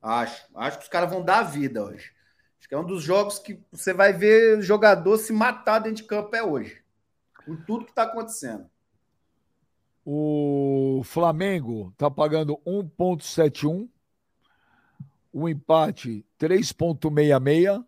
Acho. 0.00 0.46
Acho 0.54 0.78
que 0.78 0.84
os 0.84 0.88
caras 0.88 1.10
vão 1.10 1.22
dar 1.22 1.40
a 1.40 1.42
vida 1.44 1.84
hoje. 1.84 2.12
Acho 2.58 2.68
que 2.68 2.74
é 2.74 2.78
um 2.78 2.86
dos 2.86 3.02
jogos 3.02 3.38
que 3.38 3.60
você 3.70 3.92
vai 3.92 4.12
ver 4.12 4.62
jogador 4.62 5.18
se 5.18 5.32
matar 5.32 5.78
dentro 5.80 6.02
de 6.02 6.08
campo 6.08 6.34
é 6.34 6.42
hoje. 6.42 6.82
Por 7.50 7.64
tudo 7.64 7.84
que 7.84 7.90
está 7.90 8.04
acontecendo. 8.04 8.70
O 10.04 11.02
Flamengo 11.04 11.90
está 11.92 12.08
pagando 12.08 12.56
1,71 12.64 13.88
o 15.32 15.48
empate 15.48 16.24
3,66 16.38 17.84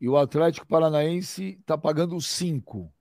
e 0.00 0.08
o 0.08 0.16
Atlético 0.16 0.66
Paranaense 0.66 1.58
está 1.60 1.76
pagando 1.76 2.20
5. 2.20 2.92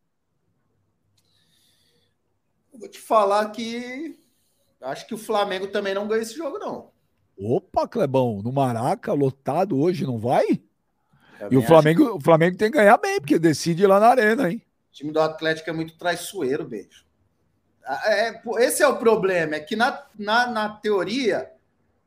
Vou 2.74 2.90
te 2.90 3.00
falar 3.00 3.50
que 3.50 4.20
acho 4.82 5.08
que 5.08 5.14
o 5.16 5.18
Flamengo 5.18 5.68
também 5.68 5.94
não 5.94 6.08
ganha 6.08 6.22
esse 6.22 6.36
jogo, 6.36 6.60
não. 6.60 6.92
Opa, 7.38 7.88
Clebão, 7.88 8.42
no 8.44 8.52
Maraca, 8.52 9.14
lotado 9.14 9.80
hoje, 9.80 10.06
não 10.06 10.20
vai? 10.20 10.62
e 11.50 11.58
o 11.58 11.62
Flamengo, 11.62 12.06
que... 12.06 12.12
o 12.12 12.20
Flamengo 12.20 12.58
tem 12.58 12.70
que 12.70 12.78
ganhar 12.78 12.98
bem, 12.98 13.20
porque 13.20 13.40
decide 13.40 13.88
lá 13.88 14.00
na 14.00 14.10
arena, 14.10 14.52
hein? 14.52 14.62
O 14.90 14.92
time 14.92 15.12
do 15.12 15.22
Atlético 15.22 15.70
é 15.70 15.74
muito 15.74 15.98
traiçoeiro, 15.98 16.66
beijo. 16.66 17.06
Ah, 17.86 18.02
é, 18.06 18.42
esse 18.60 18.84
é 18.84 18.88
o 18.88 18.98
problema, 18.98 19.56
é 19.56 19.60
que 19.60 19.76
na, 19.76 20.06
na, 20.18 20.48
na 20.48 20.70
teoria 20.70 21.52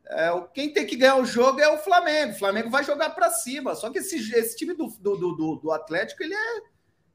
é, 0.07 0.31
quem 0.53 0.73
tem 0.73 0.87
que 0.87 0.97
ganhar 0.97 1.17
o 1.17 1.25
jogo 1.25 1.61
é 1.61 1.69
o 1.69 1.79
Flamengo. 1.79 2.33
O 2.33 2.39
Flamengo 2.39 2.71
vai 2.71 2.85
jogar 2.85 3.11
para 3.11 3.31
cima. 3.31 3.75
Só 3.75 3.91
que 3.91 3.99
esse, 3.99 4.17
esse 4.35 4.57
time 4.57 4.75
do, 4.75 4.87
do, 4.87 5.17
do, 5.17 5.57
do 5.57 5.73
Atlético 5.73 6.23
ele 6.23 6.35
é, 6.35 6.57
ele 6.57 6.65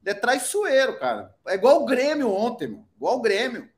é 0.06 0.14
traiçoeiro, 0.14 0.98
cara. 0.98 1.34
É 1.46 1.54
igual 1.54 1.82
o 1.82 1.86
Grêmio 1.86 2.32
ontem, 2.32 2.68
meu. 2.68 2.84
igual 2.96 3.18
o 3.18 3.22
Grêmio. 3.22 3.68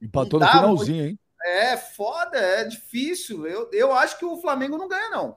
Empatou 0.00 0.40
no 0.40 0.46
finalzinho, 0.46 1.04
muito... 1.04 1.10
hein? 1.10 1.18
É 1.44 1.76
foda, 1.76 2.38
é 2.38 2.64
difícil. 2.64 3.46
Eu, 3.46 3.68
eu 3.72 3.92
acho 3.92 4.18
que 4.18 4.24
o 4.24 4.40
Flamengo 4.40 4.78
não 4.78 4.88
ganha, 4.88 5.10
não. 5.10 5.36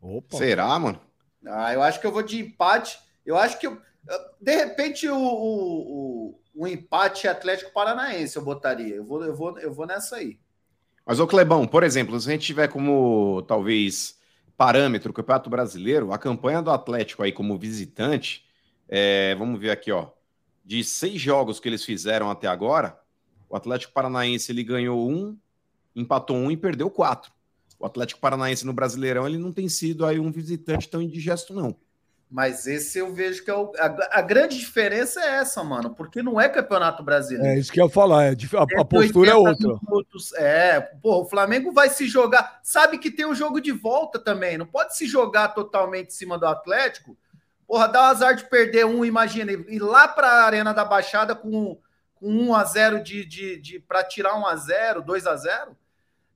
Opa. 0.00 0.36
Será, 0.36 0.78
mano? 0.78 1.00
Ah, 1.46 1.72
eu 1.72 1.82
acho 1.82 2.00
que 2.00 2.06
eu 2.06 2.12
vou 2.12 2.22
de 2.22 2.40
empate. 2.40 2.98
Eu 3.24 3.36
acho 3.36 3.58
que, 3.58 3.68
de 4.40 4.56
repente, 4.56 5.08
o, 5.08 5.16
o, 5.16 6.40
o, 6.54 6.66
empate 6.66 7.28
Atlético 7.28 7.72
Paranaense 7.72 8.36
eu 8.36 8.44
botaria. 8.44 8.96
Eu 8.96 9.04
vou, 9.04 9.24
eu, 9.24 9.34
vou, 9.34 9.58
eu 9.58 9.72
vou 9.72 9.86
nessa 9.86 10.16
aí. 10.16 10.38
Mas, 11.04 11.20
ô 11.20 11.26
Clebão, 11.26 11.66
por 11.66 11.82
exemplo, 11.82 12.18
se 12.20 12.28
a 12.28 12.32
gente 12.32 12.46
tiver 12.46 12.68
como, 12.68 13.42
talvez, 13.42 14.18
parâmetro 14.56 15.10
o 15.10 15.14
Campeonato 15.14 15.50
Brasileiro, 15.50 16.12
a 16.12 16.18
campanha 16.18 16.62
do 16.62 16.70
Atlético 16.70 17.22
aí 17.22 17.32
como 17.32 17.58
visitante, 17.58 18.44
é, 18.88 19.34
vamos 19.34 19.60
ver 19.60 19.70
aqui, 19.70 19.90
ó, 19.90 20.08
de 20.64 20.84
seis 20.84 21.20
jogos 21.20 21.58
que 21.58 21.68
eles 21.68 21.84
fizeram 21.84 22.30
até 22.30 22.46
agora, 22.46 22.98
o 23.48 23.56
Atlético 23.56 23.92
Paranaense 23.92 24.52
ele 24.52 24.62
ganhou 24.62 25.10
um, 25.10 25.36
empatou 25.94 26.36
um 26.36 26.50
e 26.50 26.56
perdeu 26.56 26.90
quatro. 26.90 27.32
O 27.78 27.86
Atlético 27.86 28.20
Paranaense 28.20 28.64
no 28.66 28.72
Brasileirão 28.72 29.26
ele 29.26 29.38
não 29.38 29.52
tem 29.52 29.68
sido 29.68 30.04
aí 30.04 30.20
um 30.20 30.30
visitante 30.30 30.88
tão 30.88 31.00
indigesto, 31.00 31.54
não. 31.54 31.76
Mas 32.30 32.64
esse 32.68 32.96
eu 32.96 33.12
vejo 33.12 33.42
que 33.44 33.50
é 33.50 33.54
o, 33.54 33.72
a, 33.76 34.18
a, 34.18 34.22
grande 34.22 34.56
diferença 34.56 35.20
é 35.20 35.38
essa, 35.38 35.64
mano, 35.64 35.90
porque 35.90 36.22
não 36.22 36.40
é 36.40 36.48
campeonato 36.48 37.02
brasileiro. 37.02 37.48
É 37.48 37.58
isso 37.58 37.72
que 37.72 37.80
eu 37.80 37.86
ia 37.86 37.90
falar, 37.90 38.26
é, 38.26 38.30
a, 38.30 38.80
a 38.80 38.84
postura 38.84 39.32
é 39.32 39.34
outra. 39.34 39.76
Minutos, 39.82 40.32
é, 40.34 40.80
pô, 40.80 41.22
o 41.22 41.24
Flamengo 41.24 41.72
vai 41.72 41.88
se 41.88 42.06
jogar, 42.06 42.60
sabe 42.62 42.98
que 42.98 43.10
tem 43.10 43.24
o 43.24 43.30
um 43.30 43.34
jogo 43.34 43.60
de 43.60 43.72
volta 43.72 44.16
também, 44.16 44.56
não 44.56 44.64
pode 44.64 44.96
se 44.96 45.08
jogar 45.08 45.48
totalmente 45.48 46.08
em 46.08 46.14
cima 46.14 46.38
do 46.38 46.46
Atlético. 46.46 47.18
Porra, 47.66 47.88
dá 47.88 48.02
o 48.02 48.04
azar 48.04 48.36
de 48.36 48.44
perder 48.44 48.86
um, 48.86 49.04
imagina, 49.04 49.50
ir 49.50 49.80
lá 49.80 50.06
para 50.06 50.28
a 50.28 50.44
Arena 50.44 50.72
da 50.72 50.84
Baixada 50.84 51.34
com, 51.34 51.80
com 52.14 52.28
1 52.28 52.54
a 52.54 52.64
0 52.64 53.02
de, 53.02 53.24
de, 53.24 53.60
de 53.60 53.80
para 53.80 54.04
tirar 54.04 54.36
1 54.38 54.46
a 54.46 54.54
0, 54.54 55.02
2 55.02 55.26
a 55.26 55.34
0 55.34 55.76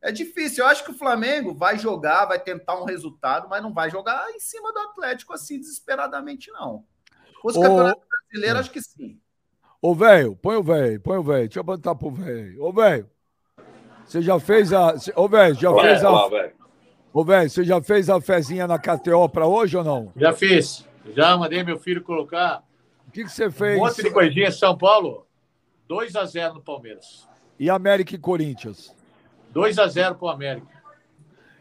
é 0.05 0.13
difícil. 0.13 0.63
Eu 0.63 0.71
acho 0.71 0.85
que 0.85 0.91
o 0.91 0.99
Flamengo 0.99 1.55
vai 1.55 1.79
jogar, 1.79 2.27
vai 2.27 2.39
tentar 2.39 2.79
um 2.79 2.85
resultado, 2.85 3.49
mas 3.49 3.63
não 3.63 3.73
vai 3.73 3.91
jogar 3.91 4.31
em 4.33 4.39
cima 4.39 4.71
do 4.71 4.79
Atlético 4.81 5.33
assim 5.33 5.59
desesperadamente, 5.59 6.51
não. 6.53 6.85
Os 7.43 7.55
campeonatos 7.55 8.05
brasileiros, 8.07 8.61
acho 8.61 8.71
que 8.71 8.83
sim. 8.83 9.19
Ô, 9.81 9.95
velho, 9.95 10.37
põe 10.37 10.57
o 10.57 10.63
velho, 10.63 11.01
põe 11.01 11.17
o 11.17 11.23
velho. 11.23 11.49
Deixa 11.49 11.59
eu 11.59 11.65
botar 11.65 11.95
pro 11.95 12.11
velho. 12.11 12.63
Ô, 12.63 12.71
velho, 12.71 13.09
você 14.05 14.21
já 14.21 14.39
fez 14.39 14.75
a. 14.75 14.95
Ô, 15.17 15.27
velho, 15.27 15.55
já 15.55 15.75
fez 15.75 16.05
a. 16.05 16.13
Ô, 17.13 17.25
velho, 17.25 17.49
você 17.51 17.65
já 17.65 17.83
fez 17.83 18.11
a 18.11 18.21
fezinha 18.21 18.67
na 18.67 18.79
KTO 18.79 19.27
para 19.31 19.47
hoje 19.47 19.77
ou 19.77 19.85
não? 19.85 20.13
Já 20.17 20.35
fiz. 20.35 20.87
Já 21.17 21.35
mandei 21.37 21.63
meu 21.65 21.79
filho 21.79 22.03
colocar. 22.03 22.63
O 23.09 23.11
que, 23.11 23.25
que 23.25 23.31
você 23.31 23.51
fez? 23.51 23.79
Um 23.79 23.85
monte 23.85 24.03
de 24.03 24.11
coisinha 24.11 24.49
em 24.49 24.53
São 24.53 24.77
Paulo. 24.77 25.27
2 25.89 26.15
a 26.17 26.27
0 26.27 26.55
no 26.55 26.63
Palmeiras. 26.63 27.27
E 27.59 27.71
América 27.71 28.15
e 28.15 28.19
Corinthians? 28.19 28.94
2 29.55 29.79
a 29.79 29.87
0 29.87 30.17
para 30.17 30.27
o 30.27 30.29
América. 30.29 30.67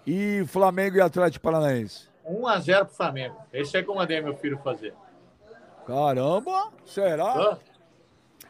E 0.06 0.44
Flamengo 0.48 0.98
e 0.98 1.02
Atlético 1.02 1.44
Paranaense? 1.44 2.10
1 2.26 2.48
a 2.48 2.60
0 2.60 2.86
para 2.86 2.92
o 2.92 2.96
Flamengo. 2.96 3.38
Esse 3.54 3.78
é 3.78 3.84
que 3.84 3.90
eu 3.90 3.96
mandei 3.96 4.20
meu 4.20 4.36
filho 4.36 4.58
fazer. 4.58 4.96
Caramba, 5.86 6.72
será? 6.86 7.60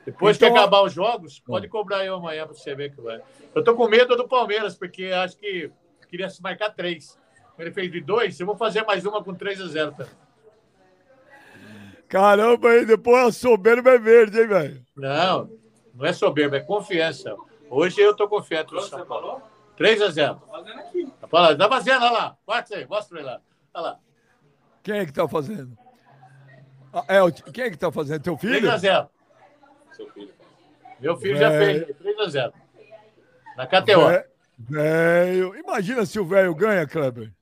Depois 0.06 0.38
então... 0.38 0.52
que 0.52 0.58
acabar 0.58 0.82
os 0.84 0.94
jogos, 0.94 1.40
pode 1.40 1.68
cobrar 1.68 2.06
eu 2.06 2.16
amanhã 2.16 2.46
para 2.46 2.56
você 2.56 2.74
ver 2.74 2.96
que 2.96 3.02
vai. 3.02 3.22
Eu 3.54 3.64
tô 3.64 3.76
com 3.76 3.88
medo 3.88 4.16
do 4.16 4.28
Palmeiras, 4.28 4.76
porque 4.76 5.08
acho 5.08 5.38
que 5.38 5.70
queria 6.10 6.30
se 6.30 6.42
marcar 6.42 6.70
três. 6.70 7.20
Ele 7.60 7.72
fez 7.72 7.92
de 7.92 8.02
dois, 8.02 8.40
eu 8.40 8.46
vou 8.46 8.56
fazer 8.56 8.84
mais 8.84 9.06
uma 9.06 9.24
com 9.24 9.34
3 9.34 9.62
a 9.62 9.68
0 9.68 9.92
também. 9.92 10.14
Caramba, 12.08 12.70
aí 12.70 12.86
depois 12.86 13.28
a 13.28 13.32
soberba 13.32 13.92
é 13.92 14.00
verde, 14.00 14.40
hein, 14.40 14.48
velho? 14.48 14.86
Não, 14.96 15.50
não 15.94 16.06
é 16.06 16.14
soberba, 16.14 16.58
é 16.58 16.60
confiança. 16.62 17.36
Hoje 17.76 18.00
eu 18.00 18.12
estou 18.12 18.28
confiante 18.28 18.72
no 18.72 18.82
São 18.82 19.04
Paulo. 19.04 19.42
3 19.76 20.00
a 20.04 20.10
0. 20.12 20.36
Tá 20.36 20.48
fazendo 20.48 20.80
aqui. 20.80 21.14
Tá 21.20 21.28
fazendo, 21.70 22.04
olha 22.04 22.12
lá. 22.12 22.38
Mostra 22.48 22.78
aí, 22.78 22.88
mostra 22.88 23.18
aí 23.18 23.26
lá. 23.26 23.42
Olha 23.74 23.84
lá. 23.84 24.00
Quem 24.84 25.00
é 25.00 25.06
que 25.08 25.12
tá 25.12 25.28
fazendo? 25.28 25.76
Ah, 26.94 27.04
é, 27.08 27.52
quem 27.52 27.64
é 27.64 27.70
que 27.72 27.78
tá 27.78 27.92
fazendo? 27.92 28.22
Teu 28.22 28.38
filho? 28.38 28.60
3 28.60 28.70
a 28.70 28.78
0. 28.78 29.10
Seu 29.94 30.08
filho. 30.12 30.34
Meu 31.00 31.18
filho 31.18 31.36
já 31.36 31.50
fez 31.50 31.98
3 31.98 32.20
a 32.20 32.30
0. 32.30 32.54
Na 33.58 33.66
KTO. 33.66 34.24
Velho. 34.60 35.56
Imagina 35.56 36.06
se 36.06 36.20
o 36.20 36.26
velho 36.26 36.54
ganha, 36.54 36.86
Kleber. 36.86 37.34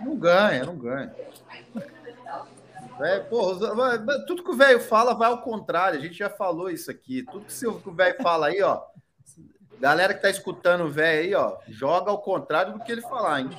Não 0.00 0.16
ganha, 0.16 0.64
não 0.64 0.74
ganha. 0.74 1.14
É, 3.00 3.20
porra, 3.20 3.58
tudo 4.26 4.42
que 4.42 4.50
o 4.50 4.56
velho 4.56 4.80
fala 4.80 5.14
vai 5.14 5.28
ao 5.28 5.42
contrário. 5.42 5.98
A 5.98 6.02
gente 6.02 6.14
já 6.14 6.30
falou 6.30 6.70
isso 6.70 6.90
aqui. 6.90 7.24
Tudo 7.24 7.44
que 7.44 7.66
o 7.66 7.92
velho 7.92 8.16
fala 8.22 8.46
aí, 8.46 8.62
ó. 8.62 8.82
Galera 9.80 10.12
que 10.12 10.20
tá 10.20 10.28
escutando 10.28 10.84
o 10.84 10.90
velho 10.90 11.20
aí, 11.20 11.34
ó, 11.34 11.56
joga 11.68 12.10
ao 12.10 12.18
contrário 12.18 12.72
do 12.72 12.80
que 12.80 12.90
ele 12.90 13.02
falar, 13.02 13.40
hein? 13.40 13.50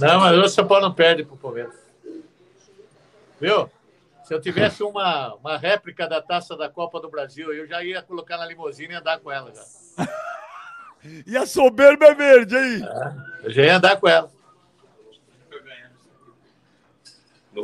não, 0.00 0.20
mas 0.20 0.38
o 0.38 0.48
São 0.48 0.66
Paulo 0.66 0.84
não 0.86 0.94
perde 0.94 1.24
pro 1.24 1.36
Palmeiras. 1.36 1.74
Viu? 3.40 3.70
Se 4.24 4.34
eu 4.34 4.40
tivesse 4.40 4.82
uma, 4.82 5.34
uma 5.34 5.56
réplica 5.56 6.06
da 6.06 6.20
taça 6.22 6.56
da 6.56 6.68
Copa 6.68 7.00
do 7.00 7.10
Brasil, 7.10 7.52
eu 7.52 7.66
já 7.66 7.82
ia 7.82 8.02
colocar 8.02 8.36
na 8.36 8.46
limusine 8.46 8.92
e 8.92 8.96
andar 8.96 9.18
com 9.18 9.32
ela 9.32 9.52
já. 9.52 10.06
e 11.26 11.36
a 11.36 11.46
soberba 11.46 12.06
é 12.06 12.14
verde 12.14 12.56
aí? 12.56 12.82
É, 12.82 13.46
eu 13.46 13.50
já 13.50 13.62
ia 13.62 13.76
andar 13.76 13.96
com 13.96 14.08
ela. 14.08 14.30
No, 17.52 17.62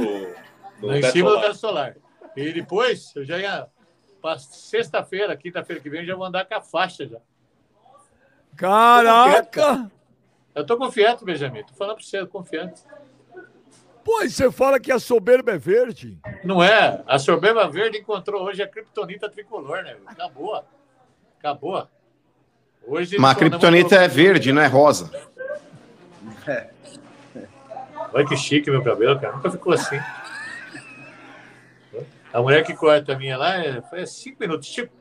no 0.80 0.96
em 0.96 1.02
cima 1.04 1.30
do 1.30 1.40
teto 1.40 1.54
solar. 1.54 1.96
E 2.36 2.52
depois, 2.52 3.14
eu 3.16 3.24
já 3.24 3.38
ia. 3.38 3.66
Sexta-feira, 4.38 5.36
quinta-feira 5.36 5.80
que 5.80 5.88
vem, 5.88 6.00
eu 6.00 6.06
já 6.06 6.16
vou 6.16 6.26
andar 6.26 6.44
com 6.44 6.54
a 6.54 6.60
faixa 6.60 7.06
já. 7.06 7.18
Caraca! 8.58 9.88
Eu 10.52 10.66
tô 10.66 10.76
confiante, 10.76 11.24
Benjamin. 11.24 11.62
Tô 11.62 11.74
falando 11.74 11.94
pra 11.94 12.04
você, 12.04 12.26
confiante. 12.26 12.82
Pô, 14.04 14.22
e 14.22 14.28
você 14.28 14.50
fala 14.50 14.80
que 14.80 14.90
a 14.90 14.98
soberba 14.98 15.52
é 15.52 15.58
verde? 15.58 16.18
Não 16.42 16.62
é. 16.62 17.00
A 17.06 17.20
soberba 17.20 17.68
verde 17.68 17.98
encontrou 17.98 18.42
hoje 18.42 18.60
a 18.60 18.66
criptonita 18.66 19.30
tricolor, 19.30 19.84
né? 19.84 19.96
Acabou. 20.06 20.64
Acabou. 21.38 21.88
Hoje 22.84 23.16
Mas 23.16 23.30
a 23.30 23.38
criptonita 23.38 23.94
é 23.94 24.08
verde, 24.08 24.52
não 24.52 24.60
é 24.60 24.66
rosa. 24.66 25.08
É. 26.44 26.70
Olha 28.12 28.26
que 28.26 28.36
chique 28.36 28.70
meu 28.70 28.82
cabelo, 28.82 29.20
cara. 29.20 29.36
Nunca 29.36 29.52
ficou 29.52 29.72
assim. 29.72 30.00
A 32.32 32.42
mulher 32.42 32.64
que 32.64 32.74
corta 32.74 33.12
a 33.12 33.16
minha 33.16 33.38
lá 33.38 33.64
é, 33.64 33.80
foi 33.82 34.04
cinco 34.04 34.38
minutos. 34.40 34.68
Tipo, 34.68 34.92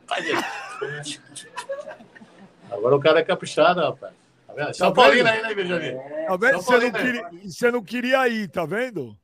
Agora 2.71 2.95
o 2.95 2.99
cara 2.99 3.19
é 3.19 3.23
caprichado, 3.23 3.81
rapaz. 3.81 4.13
Tá 4.47 4.53
vendo? 4.53 4.73
São 4.73 4.93
tá 4.93 5.01
Paulino 5.01 5.29
aí, 5.29 5.41
né, 5.41 5.53
Benjamin? 5.53 5.97
Tá 6.27 6.37
vendo? 6.37 6.61
Você 6.61 6.77
não, 6.79 6.91
queria, 6.91 7.29
você 7.43 7.71
não 7.71 7.83
queria 7.83 8.27
ir, 8.27 8.47
tá 8.49 8.65
vendo? 8.65 9.17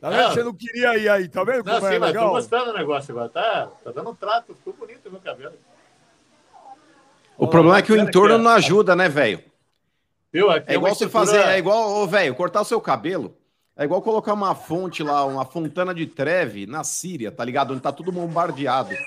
Tá 0.00 0.10
vendo? 0.10 0.34
Você 0.34 0.42
não 0.44 0.54
queria 0.54 0.96
ir 0.96 1.08
aí, 1.08 1.28
tá 1.28 1.44
vendo? 1.44 1.64
Não, 1.64 1.80
sim, 1.80 1.86
é 1.86 1.98
mas 1.98 2.08
legal? 2.08 2.26
tô 2.28 2.34
gostando 2.34 2.66
do 2.66 2.78
negócio 2.78 3.12
agora. 3.12 3.28
Tá, 3.28 3.68
tá 3.84 3.90
dando 3.90 4.10
um 4.10 4.14
trato, 4.14 4.54
ficou 4.54 4.72
bonito 4.74 5.06
o 5.08 5.12
meu 5.12 5.20
cabelo. 5.20 5.54
O 7.36 7.46
problema 7.46 7.78
é 7.78 7.82
que 7.82 7.92
o 7.92 7.96
entorno 7.96 8.38
não 8.38 8.50
ajuda, 8.50 8.96
né, 8.96 9.08
velho? 9.08 9.42
É 10.66 10.74
igual 10.74 10.94
você 10.94 11.08
fazer, 11.08 11.40
é 11.40 11.58
igual, 11.58 12.06
velho, 12.06 12.34
cortar 12.34 12.60
o 12.60 12.64
seu 12.64 12.80
cabelo. 12.80 13.37
É 13.78 13.84
igual 13.84 14.02
colocar 14.02 14.32
uma 14.32 14.56
fonte 14.56 15.04
lá, 15.04 15.24
uma 15.24 15.44
fontana 15.44 15.94
de 15.94 16.04
treve 16.04 16.66
na 16.66 16.82
Síria, 16.82 17.30
tá 17.30 17.44
ligado? 17.44 17.72
Onde 17.72 17.80
tá 17.80 17.92
tudo 17.92 18.10
bombardeado. 18.10 18.90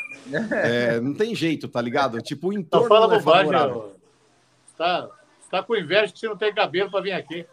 É, 0.51 0.99
não 0.99 1.15
tem 1.15 1.33
jeito, 1.33 1.67
tá 1.67 1.81
ligado? 1.81 2.21
Tipo, 2.21 2.49
o 2.49 2.53
entorno 2.53 2.87
não, 2.87 2.95
fala 2.95 3.15
é 3.15 3.19
bobagem, 3.19 3.73
Você 3.73 4.77
tá, 4.77 5.09
tá 5.49 5.63
com 5.63 5.75
inveja 5.75 6.13
que 6.13 6.19
você 6.19 6.27
não 6.27 6.37
tem 6.37 6.53
cabelo 6.53 6.91
para 6.91 7.01
vir 7.01 7.11
aqui. 7.11 7.45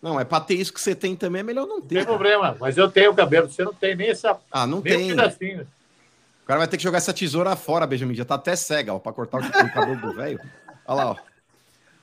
Não, 0.00 0.18
é 0.20 0.24
pra 0.24 0.40
ter 0.40 0.54
isso 0.54 0.72
que 0.72 0.80
você 0.80 0.94
tem 0.94 1.16
também, 1.16 1.40
é 1.40 1.42
melhor 1.42 1.66
não 1.66 1.80
ter. 1.80 1.96
Não 1.96 2.00
tem 2.02 2.06
problema, 2.06 2.56
mas 2.60 2.78
eu 2.78 2.88
tenho 2.88 3.12
cabelo, 3.12 3.50
você 3.50 3.64
não 3.64 3.74
tem 3.74 3.96
nem 3.96 4.08
essa. 4.10 4.38
Ah, 4.52 4.66
não 4.66 4.80
tem. 4.80 5.12
Um 5.12 5.16
o 5.16 6.46
cara 6.46 6.60
vai 6.60 6.68
ter 6.68 6.76
que 6.76 6.82
jogar 6.82 6.98
essa 6.98 7.12
tesoura 7.12 7.54
fora, 7.56 7.86
Benjamin. 7.86 8.14
Já 8.14 8.24
tá 8.24 8.36
até 8.36 8.54
cega, 8.56 8.94
ó, 8.94 8.98
pra 8.98 9.12
cortar 9.12 9.38
o 9.38 9.72
cabelo 9.72 10.00
do 10.00 10.12
velho. 10.14 10.40
Olha 10.86 11.04
lá, 11.04 11.10
ó. 11.10 11.16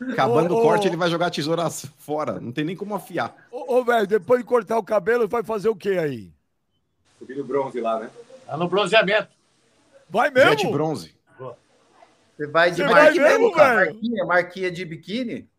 Acabando 0.01 0.55
ô, 0.55 0.59
o 0.59 0.61
corte, 0.61 0.85
ô, 0.85 0.89
ele 0.89 0.97
vai 0.97 1.09
jogar 1.09 1.27
a 1.27 1.31
tesoura 1.31 1.69
fora. 1.69 2.39
Não 2.39 2.51
tem 2.51 2.65
nem 2.65 2.75
como 2.75 2.95
afiar. 2.95 3.35
Ô, 3.51 3.77
ô 3.77 3.83
velho, 3.83 4.05
depois 4.05 4.41
de 4.41 4.45
cortar 4.45 4.77
o 4.77 4.83
cabelo, 4.83 5.27
vai 5.27 5.43
fazer 5.43 5.69
o 5.69 5.75
que 5.75 5.97
aí? 5.97 6.31
Subir 7.19 7.37
no 7.37 7.43
bronze 7.43 7.79
lá, 7.79 7.99
né? 7.99 8.09
Tá 8.45 8.57
no 8.57 8.67
bronzeamento. 8.67 9.29
Vai 10.09 10.29
mesmo? 10.29 10.51
Jet 10.51 10.67
bronze. 10.67 11.15
Você 12.37 12.47
vai 12.47 12.69
de 12.69 12.77
Você 12.77 12.83
marquinha, 12.83 13.23
vai 13.23 13.37
mesmo, 13.37 13.55
marquinha, 13.55 14.25
marquinha 14.25 14.71
de 14.71 14.83
biquíni? 14.83 15.49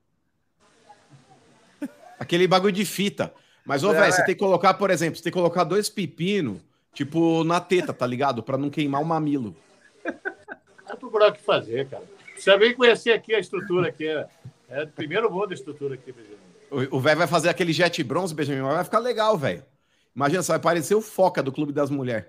Aquele 2.21 2.47
bagulho 2.47 2.73
de 2.73 2.85
fita. 2.85 3.33
Mas, 3.65 3.83
ô, 3.83 3.93
é, 3.93 4.01
velho, 4.01 4.13
você 4.13 4.25
tem 4.25 4.35
que 4.35 4.41
colocar, 4.41 4.75
por 4.75 4.91
exemplo, 4.91 5.17
você 5.17 5.23
tem 5.23 5.33
que 5.33 5.39
colocar 5.39 5.65
dois 5.65 5.89
pepinos, 5.89 6.61
tipo, 6.93 7.43
na 7.45 7.61
teta, 7.61 7.93
tá 7.93 8.07
ligado? 8.07 8.43
Pra 8.43 8.59
não 8.59 8.69
queimar 8.69 9.01
o 9.01 9.07
mamilo. 9.07 9.57
Vai 10.05 10.97
procurar 10.99 11.31
o 11.31 11.33
que 11.33 11.41
fazer, 11.41 11.89
cara. 11.89 12.05
Você 12.37 12.57
vem 12.59 12.75
conhecer 12.75 13.13
aqui 13.13 13.35
a 13.35 13.39
estrutura 13.39 13.89
aqui. 13.89 14.07
É, 14.07 14.29
é 14.69 14.83
o 14.85 14.89
primeiro 14.89 15.31
mundo 15.31 15.49
da 15.49 15.55
estrutura 15.55 15.95
aqui, 15.95 16.13
Benjamin. 16.13 16.89
O 16.91 17.01
velho 17.01 17.19
vai 17.19 17.27
fazer 17.27 17.49
aquele 17.49 17.73
jet 17.73 18.03
bronze, 18.03 18.35
Benjamin, 18.35 18.63
vai 18.63 18.85
ficar 18.85 18.99
legal, 18.99 19.39
velho. 19.39 19.65
Imagina, 20.15 20.43
você 20.43 20.53
vai 20.53 20.59
parecer 20.59 20.95
o 20.95 21.01
foca 21.01 21.43
do 21.43 21.53
Clube 21.53 21.73
das 21.73 21.91
Mulheres. 21.91 22.27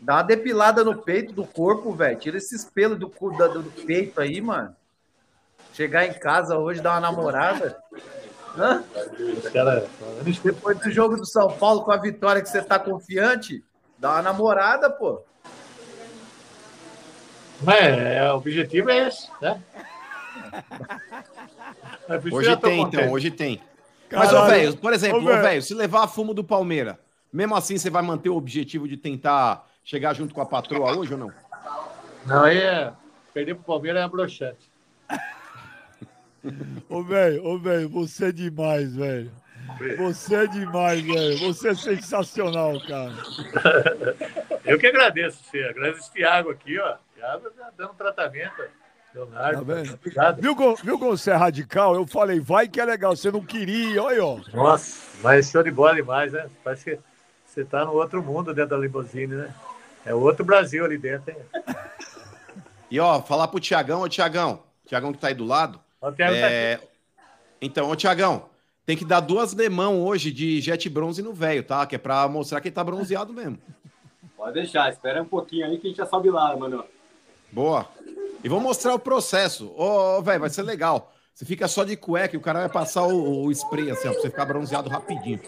Dá 0.00 0.16
uma 0.16 0.22
depilada 0.22 0.84
no 0.84 0.98
peito 0.98 1.32
do 1.32 1.46
corpo, 1.46 1.92
velho. 1.94 2.18
Tira 2.18 2.36
esses 2.36 2.64
pelos 2.64 2.98
do, 2.98 3.08
do, 3.08 3.62
do 3.62 3.70
peito 3.86 4.20
aí, 4.20 4.40
mano. 4.40 4.74
Chegar 5.72 6.06
em 6.06 6.12
casa 6.12 6.58
hoje, 6.58 6.80
dar 6.80 6.92
uma 6.92 7.00
namorada. 7.00 7.76
Hã? 8.56 8.84
Cara... 9.52 9.86
Depois 10.44 10.78
do 10.78 10.90
jogo 10.90 11.16
do 11.16 11.26
São 11.26 11.50
Paulo 11.56 11.82
com 11.82 11.90
a 11.90 11.96
vitória 11.96 12.42
que 12.42 12.48
você 12.48 12.62
tá 12.62 12.78
confiante, 12.78 13.64
dá 13.98 14.12
uma 14.12 14.22
namorada, 14.22 14.90
pô. 14.90 15.22
Mas 17.64 17.98
é, 17.98 18.32
o 18.32 18.36
objetivo 18.36 18.90
é 18.90 19.08
esse, 19.08 19.28
né? 19.40 19.60
Hoje 22.30 22.56
tem, 22.56 22.82
então, 22.82 23.12
hoje 23.12 23.30
tem. 23.30 23.60
Mas, 24.12 24.32
ô, 24.32 24.46
velho, 24.46 24.76
por 24.76 24.92
exemplo, 24.92 25.18
ô, 25.18 25.24
velho, 25.24 25.62
se 25.62 25.74
levar 25.74 26.06
fumo 26.06 26.34
do 26.34 26.44
Palmeira, 26.44 26.98
mesmo 27.32 27.56
assim 27.56 27.78
você 27.78 27.90
vai 27.90 28.02
manter 28.02 28.28
o 28.28 28.36
objetivo 28.36 28.86
de 28.86 28.96
tentar 28.96 29.66
chegar 29.82 30.14
junto 30.14 30.34
com 30.34 30.40
a 30.40 30.46
patroa 30.46 30.96
hoje 30.96 31.14
ou 31.14 31.18
não? 31.18 31.32
Não, 32.26 32.44
aí 32.44 32.58
é. 32.58 32.92
Perder 33.32 33.54
pro 33.54 33.64
Palmeiras 33.64 34.04
é 34.04 34.08
broxante. 34.08 34.70
ô, 36.88 37.02
velho, 37.02 37.44
ô, 37.44 37.58
velho, 37.58 37.88
você 37.88 38.26
é 38.26 38.32
demais, 38.32 38.94
velho. 38.94 39.32
Você 39.98 40.36
é 40.36 40.46
demais, 40.46 41.02
velho. 41.02 41.38
Você 41.38 41.70
é 41.70 41.74
sensacional, 41.74 42.80
cara. 42.86 43.14
Eu 44.64 44.78
que 44.78 44.86
agradeço 44.86 45.42
você. 45.42 45.64
Agradeço 45.64 46.08
o 46.08 46.12
Thiago 46.12 46.50
aqui, 46.50 46.78
ó. 46.78 46.96
Tá 47.24 47.70
dando 47.76 47.94
tratamento. 47.94 48.62
Leonardo, 49.14 49.64
tá 49.64 49.94
obrigado. 49.94 50.42
Viu, 50.42 50.54
viu 50.76 50.98
como 50.98 51.16
você 51.16 51.30
é 51.30 51.34
radical? 51.34 51.94
Eu 51.94 52.06
falei, 52.06 52.38
vai 52.38 52.68
que 52.68 52.80
é 52.80 52.84
legal. 52.84 53.16
Você 53.16 53.30
não 53.30 53.40
queria, 53.40 54.02
olha, 54.02 54.24
ó. 54.24 54.40
Nossa, 54.52 55.18
mas 55.22 55.50
show 55.50 55.62
de 55.62 55.70
bola 55.70 55.94
demais, 55.94 56.32
né? 56.32 56.50
Parece 56.62 56.84
que 56.84 57.00
você 57.46 57.64
tá 57.64 57.84
no 57.84 57.92
outro 57.92 58.22
mundo 58.22 58.52
dentro 58.52 58.70
da 58.70 58.76
limusine, 58.76 59.34
né? 59.34 59.54
É 60.04 60.12
outro 60.12 60.44
Brasil 60.44 60.84
ali 60.84 60.98
dentro, 60.98 61.30
hein? 61.30 61.38
E 62.90 63.00
ó, 63.00 63.20
falar 63.20 63.48
pro 63.48 63.58
Tiagão, 63.58 64.02
ô 64.02 64.08
Tiagão, 64.08 64.62
Tiagão 64.86 65.12
que 65.12 65.18
tá 65.18 65.26
aí 65.26 65.34
do 65.34 65.44
lado. 65.44 65.80
Tá 66.00 66.12
é... 66.32 66.76
tá. 66.76 66.84
Então, 67.60 67.90
ô 67.90 67.96
Tiagão, 67.96 68.48
tem 68.86 68.96
que 68.96 69.04
dar 69.04 69.18
duas 69.18 69.52
lemão 69.52 70.04
hoje 70.04 70.30
de 70.30 70.60
jet 70.60 70.88
bronze 70.88 71.20
no 71.20 71.32
velho, 71.32 71.64
tá? 71.64 71.84
Que 71.86 71.96
é 71.96 71.98
pra 71.98 72.28
mostrar 72.28 72.60
que 72.60 72.68
ele 72.68 72.74
tá 72.74 72.84
bronzeado 72.84 73.32
mesmo. 73.32 73.58
Pode 74.36 74.52
deixar, 74.52 74.90
espera 74.90 75.20
um 75.20 75.26
pouquinho 75.26 75.66
aí 75.66 75.78
que 75.78 75.86
a 75.86 75.90
gente 75.90 75.96
já 75.96 76.06
sobe 76.06 76.30
lá, 76.30 76.54
mano. 76.56 76.84
Boa. 77.54 77.86
E 78.42 78.48
vou 78.48 78.60
mostrar 78.60 78.94
o 78.94 78.98
processo. 78.98 79.72
Ô, 79.76 80.18
oh, 80.18 80.22
velho, 80.22 80.40
vai 80.40 80.50
ser 80.50 80.62
legal. 80.62 81.12
Você 81.32 81.44
fica 81.44 81.68
só 81.68 81.84
de 81.84 81.96
cueca 81.96 82.34
e 82.34 82.38
o 82.38 82.42
cara 82.42 82.60
vai 82.60 82.68
passar 82.68 83.06
o, 83.06 83.46
o 83.46 83.52
spray 83.52 83.90
assim, 83.90 84.08
ó, 84.08 84.12
pra 84.12 84.20
você 84.20 84.30
ficar 84.30 84.44
bronzeado 84.44 84.90
rapidinho. 84.90 85.40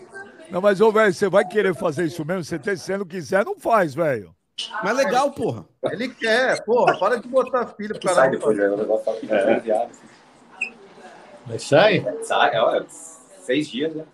Não, 0.49 0.61
mas, 0.61 0.81
ô, 0.81 0.93
velho, 0.93 1.13
você 1.13 1.29
vai 1.29 1.45
querer 1.45 1.75
fazer 1.75 2.05
isso 2.05 2.25
mesmo? 2.25 2.45
Você, 2.45 2.59
se 2.59 2.77
você 2.77 2.97
não 2.97 3.05
quiser, 3.05 3.45
não 3.45 3.59
faz, 3.59 3.95
velho. 3.95 4.35
Mas 4.83 4.97
legal, 4.97 5.31
porra. 5.33 5.67
Ele 5.91 6.09
quer, 6.09 6.65
porra. 6.65 6.99
Para 6.99 7.21
de 7.21 7.29
botar 7.29 7.67
filho 7.67 7.99
pro 7.99 8.09
cara. 8.09 8.15
Sai 8.15 8.31
depois, 8.31 8.57
né? 8.57 8.69
O 8.69 8.77
negócio 8.77 9.13
fica 9.15 9.35
é. 9.35 9.89
Mas 11.47 11.63
sai? 11.65 12.05
Sai, 12.23 12.57
olha, 12.57 12.87
seis 12.89 13.69
dias, 13.69 13.95
né? 13.95 14.05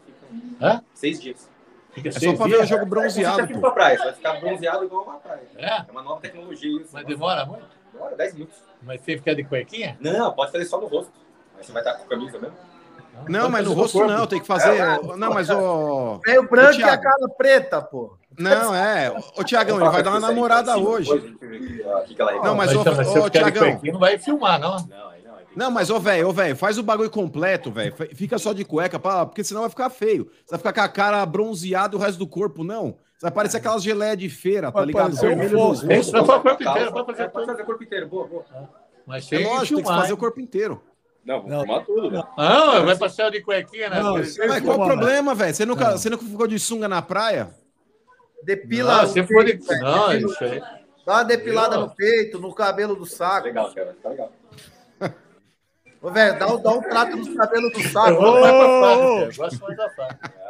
Hã? 0.61 0.83
Seis 0.95 1.21
dias. 1.21 1.49
Fica 1.93 2.09
é 2.09 2.13
só 2.13 2.33
pra 2.35 2.47
ver 2.47 2.61
o 2.61 2.67
jogo 2.67 2.87
bronzeado. 2.87 3.47
Você 3.47 3.59
pra 3.59 3.71
praia, 3.71 3.99
você 3.99 4.05
vai 4.05 4.13
ficar 4.15 4.41
bronzeado 4.41 4.85
igual 4.85 5.05
uma 5.05 5.19
praia. 5.19 5.43
É? 5.57 5.67
É 5.67 5.87
uma 5.91 6.03
nova 6.03 6.21
tecnologia 6.21 6.81
isso. 6.81 6.91
Mas 6.93 7.07
demora 7.07 7.45
muito? 7.45 7.82
Demora 7.93 8.17
10 8.17 8.35
minutos. 8.35 8.57
Mas 8.83 9.01
você 9.01 9.17
fica 9.17 9.35
de 9.35 9.45
cuequinha? 9.45 9.97
Não, 10.01 10.33
pode 10.33 10.53
fazer 10.53 10.65
só 10.65 10.81
no 10.81 10.87
rosto. 10.87 11.13
Mas 11.57 11.67
você 11.67 11.73
vai 11.73 11.83
estar 11.83 11.95
com 11.95 12.09
camisa 12.09 12.39
mesmo. 12.39 12.57
Não, 13.29 13.51
mas 13.51 13.67
no 13.67 13.75
rosto 13.75 14.05
não, 14.07 14.27
tem 14.27 14.41
que 14.41 14.47
fazer. 14.47 14.77
É, 14.79 15.17
não, 15.17 15.33
mas 15.33 15.51
o. 15.51 16.21
É 16.27 16.41
o 16.41 16.49
branco 16.49 16.81
e 16.81 16.85
a 16.85 16.97
cara 16.97 17.29
preta, 17.37 17.83
pô. 17.83 18.17
Não, 18.39 18.75
é. 18.75 19.11
Ô, 19.37 19.45
Tiagão, 19.45 19.79
ele 19.81 19.91
vai 19.91 20.03
dar 20.03 20.11
uma 20.11 20.21
namorada 20.21 20.77
hoje. 20.77 21.11
Não, 22.43 22.55
mas, 22.55 22.75
ô, 22.75 22.81
ô, 22.81 23.31
Tiagão. 23.31 23.81
Não 23.85 24.01
vai 24.01 24.19
filmar, 24.19 24.59
não. 24.59 24.77
Não, 24.77 25.13
não, 25.55 25.71
mas, 25.71 25.91
ô, 25.91 26.01
velho, 26.01 26.29
ô, 26.29 26.33
velho, 26.33 26.57
faz 26.57 26.79
o 26.79 26.83
bagulho 26.83 27.11
completo, 27.11 27.71
velho. 27.71 27.95
Fica 28.15 28.39
só 28.39 28.55
de 28.55 28.65
cueca, 28.65 28.99
pra, 28.99 29.27
porque 29.27 29.45
senão 29.45 29.61
vai 29.61 29.71
ficar 29.71 29.91
feio. 29.91 30.31
Você 30.45 30.51
vai 30.51 30.59
ficar 30.59 30.73
com 30.73 30.81
a 30.81 30.89
cara 30.89 31.27
bronzeada 31.27 31.95
e 31.95 31.99
o 31.99 32.01
resto 32.01 32.19
do 32.19 32.27
corpo, 32.27 32.65
não. 32.65 32.97
Você 33.23 33.27
vai 33.27 33.31
parecer 33.31 33.59
aquelas 33.59 33.85
geleias 33.85 34.19
de 34.19 34.29
feira, 34.29 34.73
tá 34.73 34.85
ligado? 34.85 35.15
Vermelho 35.15 35.57
no 35.57 35.93
Isso 35.93 36.13
não 36.13 36.27
foi 36.27 36.39
o 36.39 36.41
corpo 36.41 36.61
inteiro, 36.65 36.93
pode 36.93 37.07
fazer, 37.07 37.29
pode 37.29 37.47
fazer 37.47 37.63
o 37.63 37.67
corpo 37.67 37.85
inteiro, 37.85 38.09
boa, 38.09 38.27
boa. 38.27 38.45
Mas 39.07 39.31
é 39.31 39.39
lógico, 39.39 39.77
tem 39.77 39.85
que 39.85 39.89
fazer 39.89 40.13
o 40.13 40.17
corpo 40.17 40.41
inteiro. 40.41 40.83
Não, 41.25 41.41
vou 41.41 41.61
fumar 41.61 41.85
tudo, 41.87 42.11
velho. 42.11 42.27
Não, 42.37 42.85
vai 42.85 42.99
passear 42.99 43.31
de 43.31 43.41
cuequinha, 43.41 43.91
né? 43.91 44.01
Não, 44.03 44.15
Mas 44.17 44.37
qual 44.65 44.81
o 44.81 44.85
problema, 44.87 45.37
velho? 45.37 45.55
Você 45.55 45.65
nunca, 45.65 45.93
você 45.93 46.11
nunca 46.11 46.25
ficou 46.25 46.49
de 46.49 46.59
sunga 46.59 46.89
na 46.89 47.01
praia? 47.01 47.55
Depila. 48.43 49.07
se 49.07 49.21
o 49.21 49.27
for 49.29 49.45
de... 49.45 49.57
Não, 49.81 50.09
velho. 50.09 50.27
isso 50.27 50.43
aí. 50.43 50.61
Dá 51.07 51.13
uma 51.15 51.23
depilada 51.23 51.77
Não. 51.77 51.87
no 51.87 51.95
peito, 51.95 52.41
no 52.41 52.53
cabelo 52.53 52.97
do 52.97 53.07
saco. 53.07 53.47
Legal, 53.47 53.73
cara. 53.73 53.97
Tá 54.03 54.09
legal. 54.09 54.33
Ô, 56.03 56.11
velho, 56.11 56.39
dá, 56.41 56.53
um- 56.53 56.61
dá 56.61 56.71
um 56.73 56.81
trato 56.81 57.17
nos 57.17 57.33
cabelos 57.37 57.73
do 57.73 57.83
saco. 57.89 58.21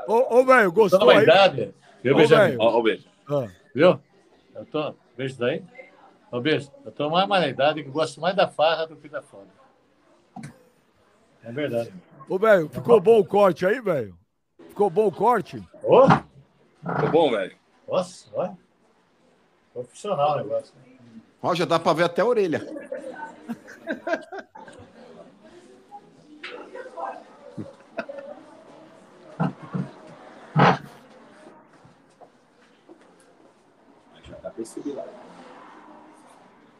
Ô, 0.09 0.43
velho, 0.43 0.73
gostou 0.73 1.11
aí? 1.11 1.23
idade. 1.23 1.75
Viu, 2.03 2.17
Benjamin? 2.17 2.47
velho. 2.51 2.61
Ó, 2.61 2.79
ó, 2.79 2.83
beijo. 2.83 3.05
Ah, 3.29 3.49
Viu? 3.75 4.01
Eu 4.55 4.65
tô. 4.67 4.95
Beijo 5.17 5.39
daí. 5.39 5.63
Ô, 6.31 6.41
beijo. 6.41 6.71
Eu 6.85 6.93
tô 6.93 7.09
mais 7.11 7.29
mais 7.29 7.43
na 7.43 7.49
idade 7.49 7.83
que 7.83 7.89
eu 7.89 7.93
gosto 7.93 8.21
mais 8.21 8.35
da 8.35 8.49
farra 8.49 8.87
do 8.87 8.97
que 8.97 9.09
da 9.09 9.23
foda. 9.23 9.49
É 11.45 11.53
verdade. 11.53 11.93
Ô, 12.29 12.39
velho, 12.39 12.69
ficou 12.69 13.01
bom 13.01 13.19
o 13.21 13.25
corte 13.27 13.67
aí, 13.67 13.81
velho? 13.81 14.17
Ficou 14.69 14.89
bom 14.91 15.07
o 15.07 15.13
corte? 15.13 15.63
Ô, 15.83 16.07
Tá 16.09 17.07
bom, 17.11 17.31
velho? 17.31 17.57
nossa, 17.89 18.29
olha. 18.35 18.59
Profissional 19.73 20.33
o 20.33 20.37
negócio. 20.39 20.75
Ó, 21.41 21.55
já 21.55 21.65
dá 21.65 21.79
pra 21.79 21.93
ver 21.93 22.05
até 22.05 22.23
a 22.23 22.27
orelha. 22.27 22.61
Perceber 34.63 34.93
lá. 34.95 35.05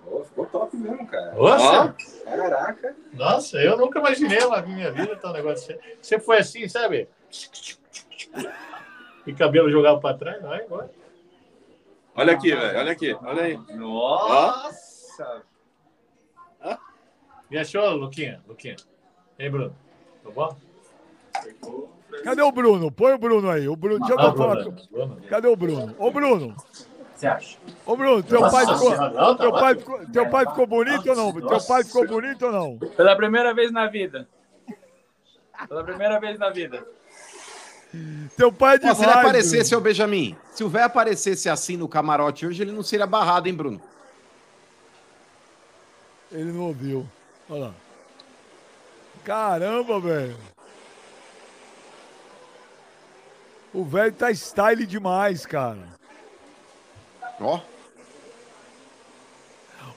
Ô, 0.07 0.23
ficou 0.25 0.47
top 0.47 0.77
mesmo, 0.77 1.05
cara. 1.07 1.35
Nossa! 1.35 1.95
Ó, 2.27 2.31
Caraca. 2.31 2.97
Nossa, 3.13 3.59
eu 3.59 3.77
nunca 3.77 3.99
imaginei 3.99 4.39
na 4.47 4.63
minha 4.63 4.91
vida 4.93 5.17
tal 5.17 5.33
negócio. 5.33 5.77
Você 6.01 6.19
foi 6.21 6.39
assim, 6.39 6.69
sabe? 6.69 7.09
E 9.27 9.33
cabelo 9.33 9.71
jogava 9.71 10.01
pra 10.01 10.15
trás, 10.15 10.41
não 10.43 10.53
é 10.55 10.63
agora. 10.63 10.91
Olha 12.15 12.33
aqui, 12.35 12.55
velho. 12.55 12.79
Olha 12.79 12.93
aqui. 12.93 13.15
Olha 13.23 13.43
aí. 13.43 13.57
Nossa! 13.77 15.43
E 17.51 17.59
achou, 17.59 17.91
Luquinha? 17.97 18.41
Luquinha. 18.49 18.77
Ei, 19.39 19.51
Bruno. 19.51 19.75
Tudo 20.23 20.33
bom? 20.35 20.57
Cadê 22.25 22.41
o 22.43 22.51
Bruno? 22.53 22.91
Põe 22.91 23.13
o 23.13 23.19
Bruno 23.19 23.51
aí. 23.51 23.69
O 23.69 23.77
Bruno, 23.77 23.99
deixa 23.99 24.15
eu 24.15 24.19
Ah, 24.21 24.35
falar 24.35 24.55
Bruno. 24.57 24.73
com- 24.73 24.87
Bruno. 24.91 25.21
Cadê 25.29 25.49
o 25.49 25.57
Bruno? 25.57 25.95
Ô, 25.99 26.11
Bruno. 26.11 26.57
Você 27.23 27.29
acha? 27.29 27.57
Ô, 27.87 27.95
Bruno, 27.97 28.21
teu 28.21 28.41
pai 28.51 28.67
ficou. 28.67 28.91
Não, 28.97 29.37
tá 29.37 29.43
Teu 29.45 29.53
pai, 29.53 29.75
ficou, 29.77 30.07
teu 30.07 30.29
pai 30.29 30.45
ficou 30.45 30.67
bonito 30.67 31.09
ou 31.09 31.15
não? 31.15 31.33
Teu 31.33 31.65
pai 31.65 31.85
ficou 31.85 32.09
bonito 32.09 32.47
ou 32.47 32.51
não? 32.53 32.79
Pela 32.79 33.15
primeira 33.15 33.55
vez 33.55 33.71
na 33.71 33.87
vida. 33.87 34.29
Pela 35.69 35.85
primeira 35.85 36.19
vez 36.19 36.37
na 36.37 36.51
vida. 36.51 36.85
Teu 38.37 38.53
pai 38.53 38.75
é 38.75 38.75
Ó, 38.75 38.79
demais. 38.81 38.97
se 38.97 39.05
ele 39.05 39.13
aparecesse, 39.13 39.53
Bruno. 39.53 39.65
seu 39.67 39.81
Benjamin, 39.81 40.37
se 40.51 40.65
o 40.65 40.69
velho 40.69 40.87
aparecesse 40.87 41.49
assim 41.49 41.77
no 41.77 41.87
camarote 41.89 42.45
hoje, 42.45 42.61
ele 42.61 42.73
não 42.73 42.83
seria 42.83 43.07
barrado, 43.07 43.47
hein, 43.47 43.55
Bruno? 43.55 43.81
Ele 46.33 46.51
não 46.51 46.63
ouviu. 46.63 47.09
Olha 47.49 47.67
lá. 47.67 47.75
Caramba, 49.23 50.01
velho. 50.01 50.37
O 53.73 53.85
velho 53.85 54.13
tá 54.13 54.29
style 54.35 54.85
demais, 54.85 55.47
cara. 55.47 56.02
Ó. 57.47 57.61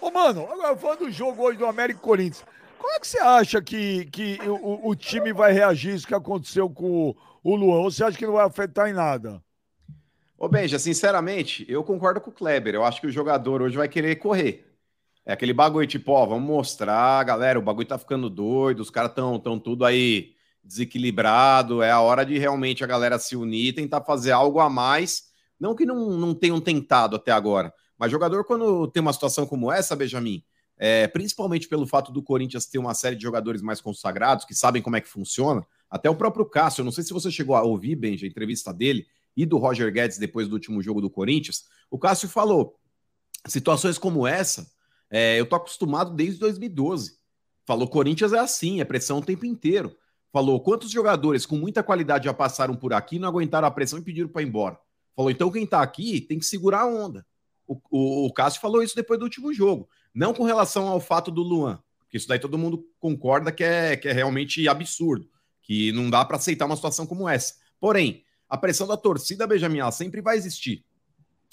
Ô, 0.02 0.12
mano, 0.12 0.48
agora 0.52 0.76
falando 0.78 1.00
do 1.00 1.12
jogo 1.12 1.44
hoje 1.44 1.58
do 1.58 1.66
América 1.66 2.00
e 2.00 2.04
Corinthians, 2.04 2.46
como 2.78 2.94
é 2.94 3.00
que 3.00 3.08
você 3.08 3.20
acha 3.20 3.62
que, 3.62 4.06
que 4.06 4.40
o, 4.48 4.90
o 4.90 4.96
time 4.96 5.34
vai 5.34 5.52
reagir 5.52 5.96
isso 5.96 6.08
que 6.08 6.14
aconteceu 6.14 6.70
com 6.70 7.10
o, 7.10 7.16
o 7.44 7.56
Luan? 7.56 7.78
Ou 7.78 7.92
você 7.92 8.04
acha 8.04 8.18
que 8.18 8.26
não 8.26 8.34
vai 8.34 8.46
afetar 8.46 8.90
em 8.90 8.94
nada? 8.94 9.42
Ô, 10.38 10.48
Benja, 10.48 10.78
sinceramente, 10.78 11.66
eu 11.70 11.84
concordo 11.84 12.20
com 12.20 12.30
o 12.30 12.34
Kleber. 12.34 12.76
Eu 12.76 12.84
acho 12.84 13.00
que 13.00 13.08
o 13.08 13.12
jogador 13.12 13.62
hoje 13.62 13.78
vai 13.78 13.88
querer 13.88 14.18
correr. 14.18 14.66
É 15.26 15.34
aquele 15.34 15.54
bagulho 15.54 15.88
tipo, 15.88 16.12
ó, 16.12 16.26
vamos 16.26 16.48
mostrar, 16.48 17.24
galera, 17.24 17.58
o 17.58 17.62
bagulho 17.62 17.88
tá 17.88 17.98
ficando 17.98 18.30
doido, 18.30 18.82
os 18.82 18.92
caras 18.92 19.14
tão, 19.14 19.40
tão 19.40 19.58
tudo 19.58 19.84
aí 19.84 20.36
desequilibrado, 20.64 21.82
é 21.82 21.90
a 21.90 22.02
hora 22.02 22.24
de 22.24 22.38
realmente 22.38 22.84
a 22.84 22.88
galera 22.88 23.18
se 23.18 23.36
unir, 23.36 23.74
tentar 23.74 24.02
fazer 24.02 24.32
algo 24.32 24.60
a 24.60 24.70
mais, 24.70 25.32
não 25.60 25.76
que 25.76 25.86
não, 25.86 26.18
não 26.18 26.34
tenham 26.34 26.60
tentado 26.60 27.16
até 27.16 27.32
agora, 27.32 27.74
mas 27.98 28.12
jogador 28.12 28.44
quando 28.44 28.88
tem 28.88 29.02
uma 29.02 29.14
situação 29.14 29.46
como 29.46 29.72
essa, 29.72 29.96
Benjamin, 29.96 30.44
é, 30.78 31.08
principalmente 31.08 31.68
pelo 31.68 31.88
fato 31.88 32.12
do 32.12 32.22
Corinthians 32.22 32.66
ter 32.66 32.78
uma 32.78 32.94
série 32.94 33.16
de 33.16 33.24
jogadores 33.24 33.62
mais 33.62 33.80
consagrados, 33.80 34.46
que 34.46 34.54
sabem 34.54 34.82
como 34.82 34.96
é 34.96 35.02
que 35.02 35.08
funciona, 35.08 35.66
até 35.90 36.10
o 36.10 36.16
próprio 36.16 36.46
Cássio, 36.46 36.82
eu 36.82 36.86
não 36.86 36.92
sei 36.92 37.04
se 37.04 37.14
você 37.14 37.32
chegou 37.32 37.56
a 37.56 37.64
ouvir, 37.64 37.96
Benja, 37.96 38.26
a 38.26 38.30
entrevista 38.30 38.74
dele 38.74 39.08
e 39.36 39.46
do 39.46 39.58
Roger 39.58 39.92
Guedes 39.92 40.18
depois 40.18 40.48
do 40.48 40.54
último 40.54 40.82
jogo 40.82 41.02
do 41.02 41.10
Corinthians, 41.10 41.66
o 41.90 41.98
Cássio 41.98 42.28
falou, 42.28 42.78
situações 43.48 43.98
como 43.98 44.26
essa, 44.26 44.70
é, 45.10 45.40
eu 45.40 45.46
tô 45.46 45.56
acostumado 45.56 46.14
desde 46.14 46.40
2012. 46.40 47.18
Falou, 47.66 47.88
Corinthians 47.88 48.34
é 48.34 48.40
assim, 48.40 48.82
é 48.82 48.86
pressão 48.86 49.20
o 49.20 49.26
tempo 49.26 49.46
inteiro. 49.46 49.96
Falou, 50.32 50.60
quantos 50.60 50.92
jogadores 50.92 51.46
com 51.46 51.56
muita 51.56 51.82
qualidade 51.82 52.26
já 52.26 52.34
passaram 52.34 52.76
por 52.76 52.94
aqui, 52.94 53.18
não 53.18 53.30
aguentaram 53.30 53.68
a 53.68 53.72
pressão 53.72 54.00
e 54.00 54.02
pediram 54.02 54.28
para 54.28 54.42
ir 54.42 54.48
embora. 54.48 54.78
Falou, 55.16 55.32
então 55.32 55.52
quem 55.52 55.66
tá 55.66 55.82
aqui 55.82 56.20
tem 56.22 56.38
que 56.38 56.46
segurar 56.46 56.82
a 56.82 56.88
onda. 56.88 57.26
O, 57.68 57.80
o, 57.90 58.26
o 58.28 58.34
Cássio 58.34 58.62
falou 58.62 58.84
isso 58.84 58.96
depois 58.96 59.20
do 59.20 59.24
último 59.24 59.54
jogo. 59.54 59.90
Não 60.14 60.34
com 60.34 60.44
relação 60.44 60.88
ao 60.88 61.00
fato 61.00 61.32
do 61.32 61.42
Luan, 61.42 61.80
porque 62.00 62.18
isso 62.18 62.28
daí 62.28 62.40
todo 62.40 62.58
mundo 62.58 62.86
concorda 63.00 63.52
que 63.52 63.64
é, 63.64 63.96
que 63.96 64.08
é 64.08 64.12
realmente 64.12 64.68
absurdo, 64.68 65.28
que 65.62 65.92
não 65.92 66.10
dá 66.10 66.24
para 66.24 66.38
aceitar 66.38 66.66
uma 66.66 66.76
situação 66.76 67.06
como 67.06 67.28
essa. 67.28 67.56
Porém, 67.80 68.24
a 68.48 68.58
pressão 68.58 68.88
da 68.88 68.98
torcida, 68.98 69.48
Benjamin, 69.48 69.80
ela 69.80 69.92
sempre 69.92 70.22
vai 70.22 70.38
existir. 70.38 70.86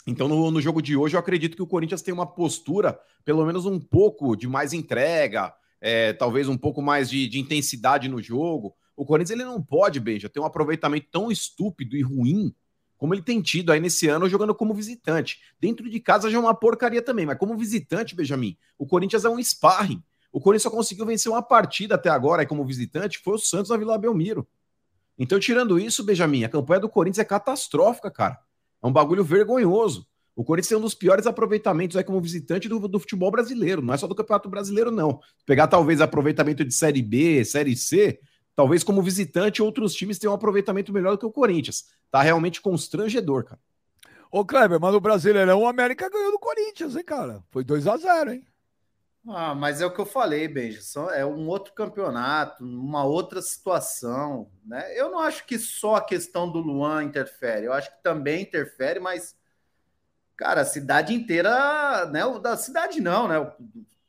Então, 0.07 0.29
no, 0.29 0.51
no 0.51 0.61
jogo 0.61 0.83
de 0.83 0.97
hoje, 0.97 1.15
eu 1.15 1.21
acredito 1.21 1.57
que 1.57 1.63
o 1.63 1.67
Corinthians 1.67 2.03
tem 2.03 2.13
uma 2.13 2.27
postura, 2.27 2.99
pelo 3.25 3.45
menos 3.47 3.65
um 3.65 3.79
pouco 3.79 4.37
de 4.37 4.49
mais 4.49 4.73
entrega, 4.73 5.55
é, 5.81 6.13
talvez 6.13 6.49
um 6.49 6.59
pouco 6.59 6.83
mais 6.83 7.09
de, 7.09 7.27
de 7.29 7.39
intensidade 7.39 8.09
no 8.09 8.21
jogo. 8.21 8.75
O 8.97 9.07
Corinthians 9.07 9.39
ele 9.39 9.45
não 9.45 9.63
pode, 9.63 10.01
Benja, 10.01 10.29
ter 10.29 10.41
um 10.41 10.45
aproveitamento 10.45 11.07
tão 11.11 11.31
estúpido 11.31 11.97
e 11.97 12.03
ruim 12.03 12.55
como 13.03 13.15
ele 13.15 13.23
tem 13.23 13.43
tido 13.43 13.73
aí 13.73 13.81
nesse 13.81 14.07
ano 14.07 14.29
jogando 14.29 14.55
como 14.55 14.73
visitante. 14.73 15.41
Dentro 15.59 15.91
de 15.91 15.99
casa 15.99 16.31
já 16.31 16.39
é 16.39 16.41
uma 16.41 16.55
porcaria 16.55 17.03
também, 17.03 17.27
mas 17.27 17.37
como 17.37 17.57
visitante, 17.57 18.15
Benjamin, 18.15 18.57
o 18.79 18.87
Corinthians 18.87 19.25
é 19.25 19.29
um 19.29 19.43
sparring. 19.43 20.01
O 20.31 20.41
Corinthians 20.41 20.63
só 20.63 20.71
conseguiu 20.71 21.05
vencer 21.05 21.33
uma 21.33 21.43
partida 21.43 21.97
até 21.97 22.09
agora 22.09 22.43
aí 22.43 22.47
como 22.47 22.65
visitante, 22.65 23.19
foi 23.19 23.35
o 23.35 23.39
Santos 23.39 23.71
na 23.71 23.77
Vila 23.77 23.99
Belmiro. 23.99 24.47
Então, 25.19 25.41
tirando 25.41 25.81
isso, 25.81 26.05
Benjamin, 26.05 26.45
a 26.45 26.49
campanha 26.49 26.79
do 26.79 26.89
Corinthians 26.89 27.19
é 27.19 27.25
catastrófica, 27.25 28.09
cara. 28.09 28.39
É 28.81 28.87
um 28.87 28.93
bagulho 28.93 29.25
vergonhoso. 29.25 30.07
O 30.37 30.45
Corinthians 30.45 30.69
tem 30.69 30.79
um 30.79 30.83
dos 30.83 30.95
piores 30.95 31.27
aproveitamentos 31.27 31.97
aí 31.97 32.05
como 32.05 32.21
visitante 32.21 32.69
do, 32.69 32.87
do 32.87 33.01
futebol 33.01 33.33
brasileiro. 33.33 33.83
Não 33.83 33.95
é 33.95 33.97
só 33.97 34.07
do 34.07 34.15
Campeonato 34.15 34.49
Brasileiro, 34.49 34.93
não. 34.93 35.19
Pegar 35.45 35.67
talvez 35.67 36.01
aproveitamento 36.01 36.65
de 36.65 36.73
Série 36.73 37.03
B, 37.03 37.45
Série 37.45 37.75
C, 37.75 38.21
talvez 38.57 38.85
como 38.85 39.03
visitante 39.03 39.63
outros 39.63 39.95
times 39.95 40.19
tenham 40.19 40.33
um 40.33 40.37
aproveitamento 40.37 40.93
melhor 40.93 41.13
do 41.13 41.19
que 41.19 41.27
o 41.27 41.33
Corinthians. 41.33 41.87
Tá 42.11 42.23
realmente 42.23 42.61
constrangedor, 42.61 43.45
cara. 43.45 43.61
Ô, 44.31 44.45
Kleber, 44.45 44.81
mas 44.81 44.93
no 44.93 45.01
Brasileirão 45.01 45.61
o 45.61 45.67
América 45.67 46.11
ganhou 46.11 46.33
do 46.33 46.39
Corinthians, 46.39 46.97
hein, 46.97 47.05
cara? 47.05 47.43
Foi 47.51 47.65
2 47.65 47.87
a 47.87 47.97
0 47.97 48.33
hein? 48.33 48.47
Ah, 49.29 49.55
mas 49.55 49.81
é 49.81 49.87
o 49.87 49.95
que 49.95 50.01
eu 50.01 50.07
falei, 50.07 50.49
Benja. 50.49 50.81
É 51.15 51.25
um 51.25 51.47
outro 51.47 51.73
campeonato, 51.75 52.65
uma 52.65 53.05
outra 53.05 53.41
situação. 53.41 54.51
Né? 54.65 54.99
Eu 54.99 55.11
não 55.13 55.21
acho 55.21 55.47
que 55.47 55.59
só 55.59 55.95
a 55.97 56.05
questão 56.05 56.51
do 56.51 56.59
Luan 56.59 57.05
interfere. 57.05 57.67
Eu 57.67 57.73
acho 57.73 57.91
que 57.91 58.03
também 58.03 58.43
interfere, 58.43 58.99
mas, 58.99 59.37
cara, 60.37 60.63
a 60.63 60.65
cidade 60.65 61.15
inteira, 61.15 62.07
né? 62.07 62.25
o 62.25 62.39
Da 62.39 62.57
cidade 62.57 63.01
não, 63.01 63.29
né? 63.29 63.53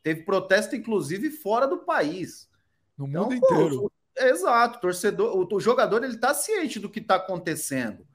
Teve 0.02 0.22
protesto, 0.24 0.74
inclusive, 0.74 1.30
fora 1.30 1.66
do 1.66 1.78
país. 1.78 2.50
No 2.98 3.06
Então, 3.06 3.28
mundo 3.28 3.40
pô, 3.40 3.46
inteiro. 3.46 3.92
Exato, 4.16 4.80
torcedor, 4.80 5.36
o, 5.52 5.60
jogador 5.60 6.04
ele 6.04 6.16
tá 6.16 6.32
ciente 6.32 6.78
do 6.78 6.88
que 6.88 7.00
está 7.00 7.16
acontecendo. 7.16 8.06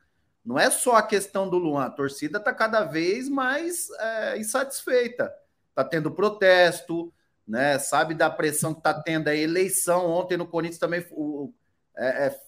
Não 0.45 0.57
é 0.57 0.69
só 0.69 0.95
a 0.95 1.03
questão 1.03 1.49
do 1.49 1.57
Luan, 1.57 1.85
a 1.85 1.89
torcida 1.89 2.37
está 2.37 2.53
cada 2.53 2.83
vez 2.85 3.27
mais 3.27 3.89
é, 3.99 4.37
insatisfeita. 4.37 5.33
Tá 5.75 5.83
tendo 5.83 6.11
protesto, 6.11 7.13
né? 7.47 7.77
Sabe 7.77 8.13
da 8.13 8.29
pressão 8.29 8.73
que 8.73 8.81
tá 8.81 8.93
tendo 8.93 9.27
a 9.27 9.35
eleição 9.35 10.05
ontem 10.05 10.37
no 10.37 10.47
Corinthians 10.47 10.79
também 10.79 11.05
o 11.11 11.53
é, 11.97 12.27
é, 12.27 12.39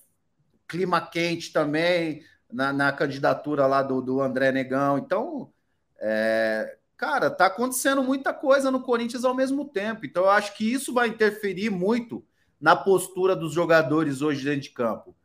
clima 0.67 1.01
quente 1.01 1.51
também 1.51 2.23
na, 2.51 2.71
na 2.71 2.91
candidatura 2.91 3.67
lá 3.67 3.83
do, 3.83 4.01
do 4.01 4.21
André 4.21 4.51
Negão. 4.51 4.97
Então, 4.97 5.51
é, 5.99 6.77
cara, 6.95 7.29
tá 7.29 7.47
acontecendo 7.47 8.01
muita 8.01 8.33
coisa 8.33 8.71
no 8.71 8.81
Corinthians 8.81 9.25
ao 9.25 9.35
mesmo 9.35 9.65
tempo. 9.65 10.05
Então, 10.05 10.23
eu 10.23 10.29
acho 10.29 10.55
que 10.55 10.71
isso 10.71 10.93
vai 10.93 11.09
interferir 11.09 11.69
muito 11.69 12.25
na 12.61 12.75
postura 12.75 13.35
dos 13.35 13.53
jogadores 13.53 14.21
hoje 14.21 14.45
dentro 14.45 14.61
de 14.61 14.69
campo. 14.69 15.15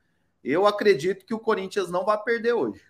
Eu 0.42 0.66
acredito 0.66 1.26
que 1.26 1.34
o 1.34 1.38
Corinthians 1.38 1.90
não 1.90 2.04
vai 2.04 2.20
perder 2.22 2.54
hoje. 2.54 2.80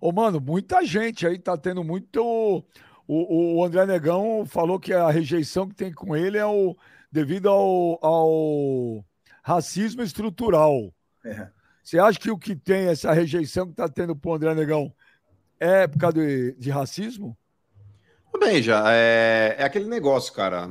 Ô, 0.00 0.12
mano, 0.12 0.40
muita 0.40 0.84
gente 0.84 1.26
aí 1.26 1.38
tá 1.38 1.56
tendo 1.56 1.82
muito. 1.82 2.22
O, 3.06 3.56
o 3.56 3.64
André 3.64 3.86
Negão 3.86 4.44
falou 4.44 4.78
que 4.78 4.92
a 4.92 5.10
rejeição 5.10 5.68
que 5.68 5.74
tem 5.74 5.92
com 5.92 6.14
ele 6.14 6.36
é 6.36 6.46
o 6.46 6.76
devido 7.10 7.48
ao, 7.48 7.98
ao 8.04 9.04
racismo 9.42 10.02
estrutural. 10.02 10.92
É. 11.24 11.48
Você 11.82 11.98
acha 11.98 12.18
que 12.18 12.30
o 12.30 12.38
que 12.38 12.54
tem 12.54 12.86
essa 12.86 13.12
rejeição 13.12 13.66
que 13.66 13.72
está 13.72 13.88
tendo 13.88 14.14
para 14.14 14.30
o 14.30 14.34
André 14.34 14.54
Negão 14.54 14.94
é 15.58 15.86
por 15.86 15.98
causa 15.98 16.18
de, 16.18 16.52
de 16.52 16.70
racismo? 16.70 17.36
Bem, 18.38 18.62
já 18.62 18.84
é, 18.92 19.56
é 19.58 19.64
aquele 19.64 19.86
negócio, 19.86 20.32
cara. 20.32 20.70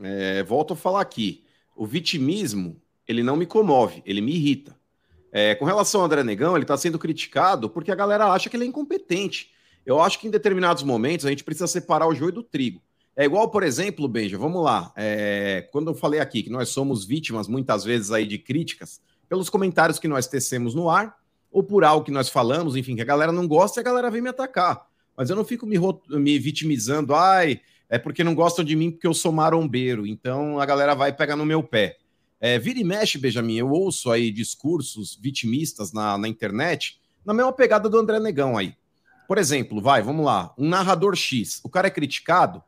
É, 0.00 0.42
volto 0.44 0.74
a 0.74 0.76
falar 0.76 1.00
aqui. 1.00 1.44
O 1.78 1.86
vitimismo, 1.86 2.82
ele 3.06 3.22
não 3.22 3.36
me 3.36 3.46
comove, 3.46 4.02
ele 4.04 4.20
me 4.20 4.34
irrita. 4.34 4.76
É, 5.30 5.54
com 5.54 5.64
relação 5.64 6.00
ao 6.00 6.06
André 6.06 6.24
Negão, 6.24 6.56
ele 6.56 6.64
está 6.64 6.76
sendo 6.76 6.98
criticado 6.98 7.70
porque 7.70 7.92
a 7.92 7.94
galera 7.94 8.26
acha 8.26 8.50
que 8.50 8.56
ele 8.56 8.64
é 8.64 8.66
incompetente. 8.66 9.52
Eu 9.86 10.00
acho 10.00 10.18
que 10.18 10.26
em 10.26 10.30
determinados 10.30 10.82
momentos 10.82 11.24
a 11.24 11.28
gente 11.28 11.44
precisa 11.44 11.68
separar 11.68 12.08
o 12.08 12.14
joio 12.16 12.32
do 12.32 12.42
trigo. 12.42 12.82
É 13.14 13.24
igual, 13.24 13.48
por 13.48 13.62
exemplo, 13.62 14.08
Benja, 14.08 14.36
vamos 14.36 14.60
lá. 14.60 14.92
É, 14.96 15.68
quando 15.70 15.88
eu 15.88 15.94
falei 15.94 16.18
aqui 16.18 16.42
que 16.42 16.50
nós 16.50 16.70
somos 16.70 17.04
vítimas 17.04 17.46
muitas 17.46 17.84
vezes 17.84 18.10
aí 18.10 18.26
de 18.26 18.38
críticas 18.38 19.00
pelos 19.28 19.48
comentários 19.48 20.00
que 20.00 20.08
nós 20.08 20.26
tecemos 20.26 20.74
no 20.74 20.90
ar, 20.90 21.16
ou 21.48 21.62
por 21.62 21.84
algo 21.84 22.04
que 22.04 22.10
nós 22.10 22.28
falamos, 22.28 22.74
enfim, 22.74 22.96
que 22.96 23.02
a 23.02 23.04
galera 23.04 23.30
não 23.30 23.46
gosta 23.46 23.78
e 23.78 23.82
a 23.82 23.84
galera 23.84 24.10
vem 24.10 24.20
me 24.20 24.30
atacar. 24.30 24.84
Mas 25.16 25.30
eu 25.30 25.36
não 25.36 25.44
fico 25.44 25.64
me, 25.64 25.76
me 26.08 26.38
vitimizando, 26.40 27.14
ai, 27.14 27.60
é 27.88 27.98
porque 27.98 28.22
não 28.22 28.34
gostam 28.34 28.64
de 28.64 28.76
mim 28.76 28.90
porque 28.90 29.06
eu 29.06 29.14
sou 29.14 29.32
marombeiro, 29.32 30.06
então 30.06 30.60
a 30.60 30.66
galera 30.66 30.94
vai 30.94 31.12
pegar 31.12 31.36
no 31.36 31.46
meu 31.46 31.62
pé. 31.62 31.98
É, 32.40 32.58
vira 32.58 32.78
e 32.78 32.84
mexe, 32.84 33.18
Benjamin, 33.18 33.56
eu 33.56 33.70
ouço 33.70 34.10
aí 34.10 34.30
discursos 34.30 35.18
vitimistas 35.20 35.92
na, 35.92 36.16
na 36.16 36.28
internet, 36.28 37.00
na 37.24 37.34
mesma 37.34 37.52
pegada 37.52 37.88
do 37.88 37.98
André 37.98 38.20
Negão 38.20 38.56
aí. 38.56 38.74
Por 39.26 39.38
exemplo, 39.38 39.80
vai, 39.80 40.02
vamos 40.02 40.24
lá, 40.24 40.54
um 40.56 40.68
narrador 40.68 41.16
X, 41.16 41.60
o 41.64 41.68
cara 41.68 41.88
é 41.88 41.90
criticado, 41.90 42.62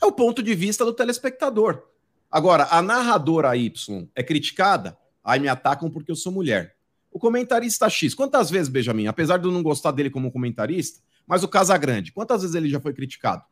é 0.00 0.06
o 0.06 0.12
ponto 0.12 0.42
de 0.42 0.54
vista 0.54 0.84
do 0.84 0.94
telespectador. 0.94 1.82
Agora, 2.30 2.68
a 2.70 2.80
narradora 2.80 3.56
Y 3.56 4.08
é 4.14 4.22
criticada, 4.22 4.96
aí 5.22 5.38
me 5.38 5.48
atacam 5.48 5.90
porque 5.90 6.10
eu 6.10 6.16
sou 6.16 6.32
mulher. 6.32 6.76
O 7.10 7.18
comentarista 7.18 7.88
X, 7.90 8.14
quantas 8.14 8.50
vezes, 8.50 8.68
Benjamin, 8.68 9.08
apesar 9.08 9.36
de 9.36 9.44
eu 9.44 9.52
não 9.52 9.62
gostar 9.62 9.90
dele 9.90 10.08
como 10.08 10.30
comentarista, 10.30 11.00
mas 11.26 11.42
o 11.42 11.48
Casagrande, 11.48 12.12
quantas 12.12 12.42
vezes 12.42 12.54
ele 12.54 12.68
já 12.68 12.80
foi 12.80 12.94
criticado? 12.94 13.44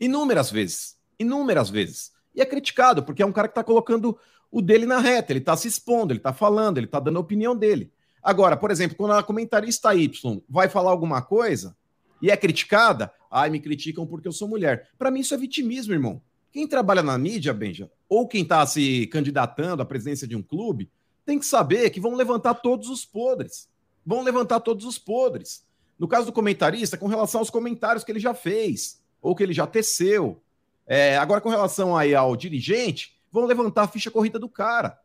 Inúmeras 0.00 0.50
vezes. 0.50 0.96
Inúmeras 1.18 1.70
vezes. 1.70 2.12
E 2.34 2.40
é 2.40 2.46
criticado, 2.46 3.02
porque 3.02 3.22
é 3.22 3.26
um 3.26 3.32
cara 3.32 3.48
que 3.48 3.52
está 3.52 3.62
colocando 3.62 4.18
o 4.50 4.62
dele 4.62 4.86
na 4.86 4.98
reta, 4.98 5.32
ele 5.32 5.40
está 5.40 5.56
se 5.56 5.66
expondo, 5.66 6.12
ele 6.12 6.20
está 6.20 6.32
falando, 6.32 6.78
ele 6.78 6.86
está 6.86 7.00
dando 7.00 7.16
a 7.16 7.20
opinião 7.20 7.56
dele. 7.56 7.92
Agora, 8.22 8.56
por 8.56 8.70
exemplo, 8.70 8.96
quando 8.96 9.12
a 9.12 9.22
comentarista 9.22 9.94
Y 9.94 10.42
vai 10.48 10.68
falar 10.68 10.90
alguma 10.90 11.20
coisa 11.20 11.76
e 12.22 12.30
é 12.30 12.36
criticada, 12.36 13.12
ai, 13.30 13.50
me 13.50 13.60
criticam 13.60 14.06
porque 14.06 14.28
eu 14.28 14.32
sou 14.32 14.48
mulher. 14.48 14.88
Para 14.96 15.10
mim, 15.10 15.20
isso 15.20 15.34
é 15.34 15.36
vitimismo, 15.36 15.92
irmão. 15.92 16.22
Quem 16.52 16.68
trabalha 16.68 17.02
na 17.02 17.18
mídia, 17.18 17.52
Benja, 17.52 17.90
ou 18.08 18.28
quem 18.28 18.42
está 18.42 18.64
se 18.64 19.08
candidatando 19.08 19.82
à 19.82 19.84
presidência 19.84 20.26
de 20.26 20.36
um 20.36 20.42
clube, 20.42 20.88
tem 21.26 21.38
que 21.38 21.46
saber 21.46 21.90
que 21.90 22.00
vão 22.00 22.14
levantar 22.14 22.54
todos 22.54 22.88
os 22.88 23.04
podres. 23.04 23.68
Vão 24.06 24.22
levantar 24.22 24.60
todos 24.60 24.84
os 24.86 24.98
podres. 24.98 25.66
No 25.98 26.06
caso 26.06 26.26
do 26.26 26.32
comentarista, 26.32 26.96
com 26.96 27.08
relação 27.08 27.40
aos 27.40 27.50
comentários 27.50 28.04
que 28.04 28.12
ele 28.12 28.20
já 28.20 28.34
fez, 28.34 29.02
ou 29.24 29.34
que 29.34 29.42
ele 29.42 29.54
já 29.54 29.66
teceu. 29.66 30.40
É, 30.86 31.16
agora, 31.16 31.40
com 31.40 31.48
relação 31.48 31.96
aí 31.96 32.14
ao 32.14 32.36
dirigente, 32.36 33.18
vão 33.32 33.46
levantar 33.46 33.84
a 33.84 33.88
ficha 33.88 34.10
corrida 34.10 34.38
do 34.38 34.50
cara. 34.50 34.98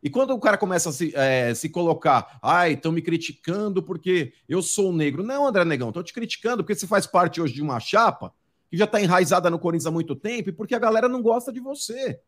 E 0.00 0.08
quando 0.08 0.30
o 0.30 0.38
cara 0.38 0.56
começa 0.56 0.90
a 0.90 0.92
se, 0.92 1.12
é, 1.16 1.52
se 1.54 1.68
colocar, 1.68 2.38
ai, 2.40 2.74
estão 2.74 2.92
me 2.92 3.02
criticando 3.02 3.82
porque 3.82 4.32
eu 4.48 4.62
sou 4.62 4.92
negro. 4.92 5.24
Não, 5.24 5.46
André 5.46 5.64
Negão, 5.64 5.88
estão 5.88 6.04
te 6.04 6.12
criticando 6.12 6.62
porque 6.62 6.76
você 6.76 6.86
faz 6.86 7.04
parte 7.04 7.40
hoje 7.40 7.52
de 7.52 7.62
uma 7.62 7.80
chapa 7.80 8.32
que 8.70 8.76
já 8.76 8.84
está 8.84 9.00
enraizada 9.00 9.50
no 9.50 9.58
Corinthians 9.58 9.86
há 9.86 9.90
muito 9.90 10.14
tempo 10.14 10.50
e 10.50 10.52
porque 10.52 10.74
a 10.74 10.78
galera 10.78 11.08
não 11.08 11.20
gosta 11.20 11.52
de 11.52 11.58
você. 11.58 12.20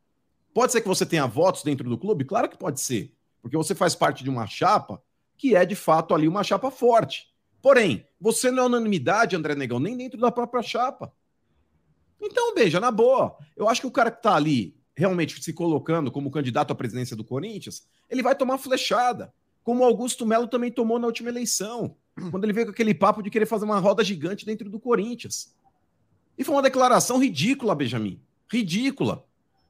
Pode 0.53 0.73
ser 0.73 0.81
que 0.81 0.89
você 0.89 1.07
tenha 1.07 1.27
votos 1.27 1.63
dentro 1.63 1.89
do 1.89 1.99
clube? 1.99 2.25
Claro 2.25 2.49
que 2.49 2.57
pode 2.57 2.81
ser, 2.81 3.13
porque 3.41 3.57
você 3.57 3.75
faz 3.75 3.95
parte 3.95 4.25
de 4.25 4.31
uma 4.31 4.47
chapa 4.47 5.01
que 5.37 5.55
é 5.55 5.65
de 5.65 5.77
fato 5.77 6.13
ali 6.13 6.27
uma 6.27 6.43
chapa 6.43 6.71
forte. 6.71 7.29
Porém, 7.63 8.07
você 8.21 8.51
não 8.51 8.65
é 8.65 8.67
unanimidade, 8.67 9.37
André 9.37 9.55
Negão, 9.55 9.79
nem 9.79 9.97
dentro 9.97 10.19
da 10.19 10.33
própria 10.33 10.63
chapa. 10.63 11.13
Então, 12.21 12.55
beija, 12.55 12.81
na 12.81 12.91
boa. 12.91 13.37
Eu 13.57 13.69
acho 13.69 13.81
que 13.81 13.87
o 13.87 13.91
cara 13.91 14.11
que 14.11 14.19
está 14.19 14.35
ali 14.35 14.77
realmente 14.97 15.43
se 15.43 15.53
colocando 15.53 16.11
como 16.11 16.31
candidato 16.31 16.73
à 16.73 16.75
presidência 16.75 17.15
do 17.15 17.23
Corinthians, 17.23 17.87
ele 18.09 18.23
vai 18.23 18.35
tomar 18.35 18.57
flechada, 18.57 19.33
como 19.63 19.83
o 19.83 19.87
Augusto 19.87 20.25
Melo 20.25 20.49
também 20.49 20.73
tomou 20.73 20.99
na 20.99 21.07
última 21.07 21.29
eleição, 21.29 21.97
quando 22.31 22.45
ele 22.45 22.53
veio 22.53 22.67
com 22.67 22.73
aquele 22.73 22.95
papo 22.95 23.23
de 23.23 23.29
querer 23.29 23.47
fazer 23.47 23.67
uma 23.67 23.79
roda 23.79 24.03
gigante 24.03 24.47
dentro 24.47 24.71
do 24.71 24.81
Corinthians. 24.81 25.55
E 26.39 26.45
foi 26.45 26.55
uma 26.55 26.63
declaração 26.63 27.19
ridícula, 27.19 27.75
Benjamin. 27.75 28.21
Ridícula. 28.51 29.25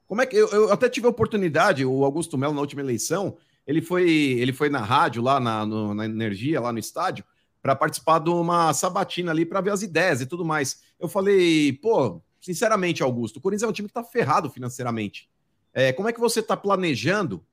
Como 0.07 0.21
é 0.21 0.25
que 0.25 0.35
eu, 0.35 0.47
eu 0.49 0.71
até 0.71 0.87
tive 0.87 1.07
a 1.07 1.09
oportunidade, 1.09 1.85
o 1.85 2.05
Augusto 2.05 2.37
Melo 2.37 2.53
na 2.53 2.61
última 2.61 2.81
eleição, 2.81 3.37
ele 3.65 3.81
foi, 3.81 4.09
ele 4.09 4.53
foi 4.53 4.69
na 4.69 4.79
rádio 4.79 5.21
lá 5.21 5.39
na, 5.39 5.65
no, 5.65 5.93
na 5.93 6.05
energia 6.05 6.61
lá 6.61 6.71
no 6.71 6.79
estádio 6.79 7.25
para 7.61 7.75
participar 7.75 8.19
de 8.19 8.29
uma 8.29 8.73
sabatina 8.73 9.31
ali 9.31 9.45
para 9.45 9.59
ver 9.59 9.71
as 9.71 9.81
ideias 9.81 10.21
e 10.21 10.25
tudo 10.25 10.45
mais. 10.45 10.81
Eu 10.97 11.09
falei, 11.09 11.73
pô, 11.73 12.21
Sinceramente, 12.47 13.03
Augusto, 13.03 13.39
o 13.39 13.41
Corinthians 13.41 13.63
é 13.63 13.67
um 13.67 13.73
time 13.73 13.89
que 13.89 13.91
está 13.91 14.01
ferrado 14.01 14.49
financeiramente. 14.49 15.29
É, 15.73 15.91
como 15.91 16.07
é 16.07 16.13
que 16.13 16.19
você 16.19 16.39
está 16.39 16.55
planejando 16.55 17.45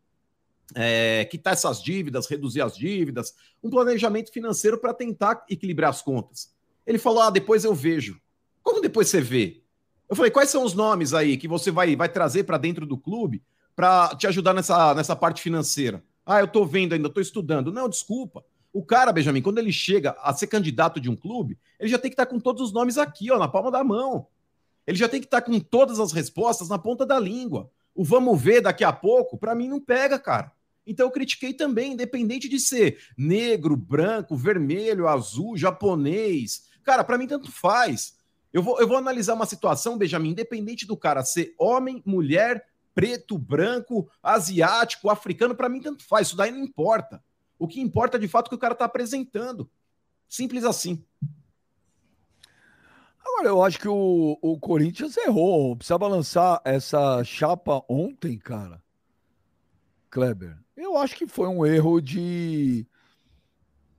é, 0.73 1.25
quitar 1.25 1.53
essas 1.53 1.83
dívidas, 1.83 2.29
reduzir 2.29 2.61
as 2.61 2.77
dívidas, 2.77 3.35
um 3.61 3.69
planejamento 3.69 4.33
financeiro 4.33 4.79
para 4.79 4.95
tentar 4.95 5.45
equilibrar 5.51 5.91
as 5.91 6.01
contas? 6.01 6.55
Ele 6.87 6.97
falou: 6.97 7.23
ah, 7.23 7.31
depois 7.31 7.65
eu 7.65 7.75
vejo. 7.75 8.21
Como 8.63 8.81
depois 8.81 9.09
você 9.09 9.21
vê? 9.21 9.65
Eu 10.09 10.15
falei: 10.15 10.31
quais 10.31 10.49
são 10.49 10.63
os 10.63 10.75
nomes 10.75 11.13
aí 11.13 11.37
que 11.37 11.49
você 11.49 11.73
vai, 11.73 11.97
vai 11.97 12.09
trazer 12.09 12.45
para 12.45 12.57
dentro 12.57 12.87
do 12.87 12.97
clube 12.97 13.43
para 13.75 14.15
te 14.15 14.29
ajudar 14.29 14.55
nessa, 14.55 14.95
nessa 14.95 15.17
parte 15.17 15.43
financeira? 15.43 16.05
Ah, 16.25 16.39
eu 16.39 16.45
estou 16.45 16.65
vendo 16.65 16.93
ainda, 16.93 17.09
estou 17.09 17.21
estudando. 17.21 17.73
Não, 17.73 17.89
desculpa. 17.89 18.45
O 18.73 18.85
cara, 18.85 19.13
Benjamin, 19.13 19.43
quando 19.43 19.59
ele 19.59 19.73
chega 19.73 20.17
a 20.23 20.33
ser 20.33 20.47
candidato 20.47 21.01
de 21.01 21.11
um 21.11 21.17
clube, 21.17 21.59
ele 21.81 21.91
já 21.91 21.99
tem 21.99 22.13
que 22.13 22.15
estar 22.15 22.27
tá 22.27 22.31
com 22.31 22.39
todos 22.39 22.63
os 22.63 22.73
nomes 22.73 22.97
aqui, 22.97 23.29
ó, 23.33 23.41
na 23.41 23.49
palma 23.49 23.73
da 23.73 23.83
mão. 23.83 24.29
Ele 24.87 24.97
já 24.97 25.09
tem 25.09 25.21
que 25.21 25.27
estar 25.27 25.41
tá 25.41 25.47
com 25.47 25.59
todas 25.61 25.99
as 25.99 26.13
respostas 26.13 26.69
na 26.69 26.79
ponta 26.79 27.07
da 27.07 27.19
língua. 27.19 27.71
O 27.95 28.05
vamos 28.05 28.41
ver 28.41 28.61
daqui 28.61 28.85
a 28.85 28.93
pouco, 28.93 29.39
para 29.39 29.55
mim 29.55 29.69
não 29.69 29.81
pega, 29.81 30.19
cara. 30.19 30.53
Então 30.87 31.07
eu 31.07 31.11
critiquei 31.11 31.55
também, 31.55 31.93
independente 31.93 32.49
de 32.49 32.61
ser 32.61 32.99
negro, 33.17 33.77
branco, 33.77 34.37
vermelho, 34.37 35.09
azul, 35.09 35.57
japonês. 35.57 36.67
Cara, 36.83 37.03
para 37.03 37.17
mim 37.17 37.27
tanto 37.27 37.51
faz. 37.51 38.17
Eu 38.53 38.63
vou, 38.63 38.79
eu 38.79 38.87
vou 38.87 38.97
analisar 38.97 39.35
uma 39.35 39.47
situação, 39.47 39.97
Benjamin, 39.99 40.31
independente 40.31 40.87
do 40.87 40.97
cara 40.97 41.25
ser 41.25 41.55
homem, 41.59 42.03
mulher, 42.05 42.67
preto, 42.95 43.37
branco, 43.37 44.09
asiático, 44.23 45.11
africano, 45.11 45.55
para 45.55 45.69
mim 45.69 45.81
tanto 45.81 46.05
faz. 46.05 46.29
Isso 46.29 46.37
daí 46.37 46.53
não 46.53 46.61
importa. 46.61 47.23
O 47.59 47.67
que 47.67 47.81
importa 47.81 48.19
de 48.19 48.29
fato 48.29 48.47
é 48.47 48.49
o 48.49 48.51
que 48.51 48.57
o 48.57 48.59
cara 48.59 48.75
está 48.75 48.85
apresentando. 48.85 49.69
Simples 50.29 50.65
assim. 50.65 51.03
Agora, 53.25 53.49
eu 53.49 53.63
acho 53.63 53.79
que 53.79 53.89
o, 53.89 54.39
o 54.43 54.59
Corinthians 54.59 55.17
errou. 55.17 55.77
Precisava 55.77 56.07
lançar 56.07 56.61
essa 56.65 57.25
chapa 57.25 57.83
ontem, 57.89 58.39
cara. 58.39 58.83
Kleber. 60.11 60.57
Eu 60.77 60.97
acho 60.97 61.17
que 61.17 61.27
foi 61.27 61.49
um 61.49 61.65
erro 61.65 62.01
de, 62.01 62.87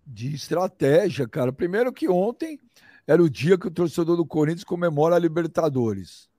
de 0.06 0.34
estratégia, 0.34 1.28
cara. 1.28 1.52
Primeiro 1.52 1.92
que 1.92 2.08
ontem 2.08 2.60
era 3.08 3.22
o 3.22 3.30
dia 3.30 3.58
que 3.58 3.68
o 3.68 3.72
torcedor 3.72 4.16
do 4.16 4.26
Corinthians 4.26 4.64
comemora 4.64 5.16
a 5.16 5.20
Libertadores. 5.20 6.30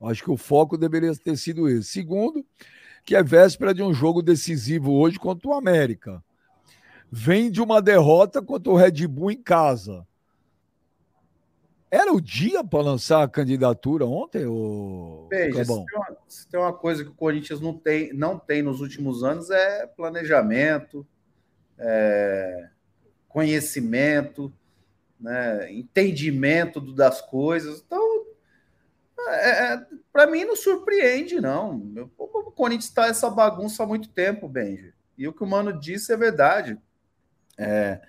Acho 0.00 0.24
que 0.24 0.30
o 0.30 0.36
foco 0.36 0.76
deveria 0.76 1.14
ter 1.16 1.36
sido 1.36 1.68
esse. 1.68 1.90
Segundo, 1.90 2.44
que 3.04 3.14
é 3.14 3.22
véspera 3.22 3.72
de 3.72 3.82
um 3.82 3.94
jogo 3.94 4.22
decisivo 4.22 4.92
hoje 4.92 5.18
contra 5.18 5.48
o 5.48 5.54
América. 5.54 6.22
Vem 7.10 7.50
de 7.50 7.62
uma 7.62 7.80
derrota 7.80 8.42
contra 8.42 8.72
o 8.72 8.76
Red 8.76 9.06
Bull 9.06 9.30
em 9.30 9.42
casa. 9.42 10.06
Era 11.96 12.12
o 12.12 12.20
dia 12.20 12.62
para 12.62 12.84
lançar 12.84 13.22
a 13.22 13.28
candidatura 13.28 14.04
ontem, 14.04 14.44
o 14.44 15.26
Veja, 15.30 15.64
se 15.64 15.66
tem, 15.66 15.98
uma, 15.98 16.16
se 16.28 16.48
tem, 16.48 16.60
uma, 16.60 16.72
coisa 16.74 17.02
que 17.02 17.08
o 17.08 17.14
Corinthians 17.14 17.58
não 17.58 17.72
tem, 17.72 18.12
não 18.12 18.38
tem 18.38 18.62
nos 18.62 18.82
últimos 18.82 19.24
anos 19.24 19.48
é 19.48 19.86
planejamento, 19.86 21.06
é 21.78 22.68
conhecimento, 23.26 24.52
né, 25.18 25.72
entendimento 25.72 26.82
das 26.82 27.22
coisas. 27.22 27.82
Então, 27.86 28.26
é, 29.28 29.48
é 29.72 29.86
para 30.12 30.26
mim 30.26 30.44
não 30.44 30.54
surpreende, 30.54 31.40
não. 31.40 32.10
O 32.18 32.50
Corinthians 32.50 32.90
está 32.90 33.06
essa 33.06 33.30
bagunça 33.30 33.82
há 33.82 33.86
muito 33.86 34.10
tempo, 34.10 34.46
Benji. 34.46 34.92
E 35.16 35.26
o 35.26 35.32
que 35.32 35.42
o 35.42 35.46
Mano 35.46 35.72
disse 35.72 36.12
é 36.12 36.16
verdade. 36.16 36.78
É, 37.56 38.02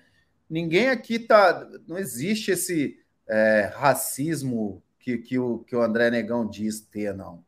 ninguém 0.48 0.90
aqui 0.90 1.18
tá. 1.18 1.66
Não 1.86 1.96
existe 1.96 2.50
esse 2.50 2.98
é, 3.28 3.70
racismo 3.74 4.82
que, 4.98 5.18
que, 5.18 5.38
o, 5.38 5.60
que 5.60 5.76
o 5.76 5.82
André 5.82 6.10
Negão 6.10 6.46
diz 6.48 6.80
ter, 6.80 7.14
não. 7.14 7.44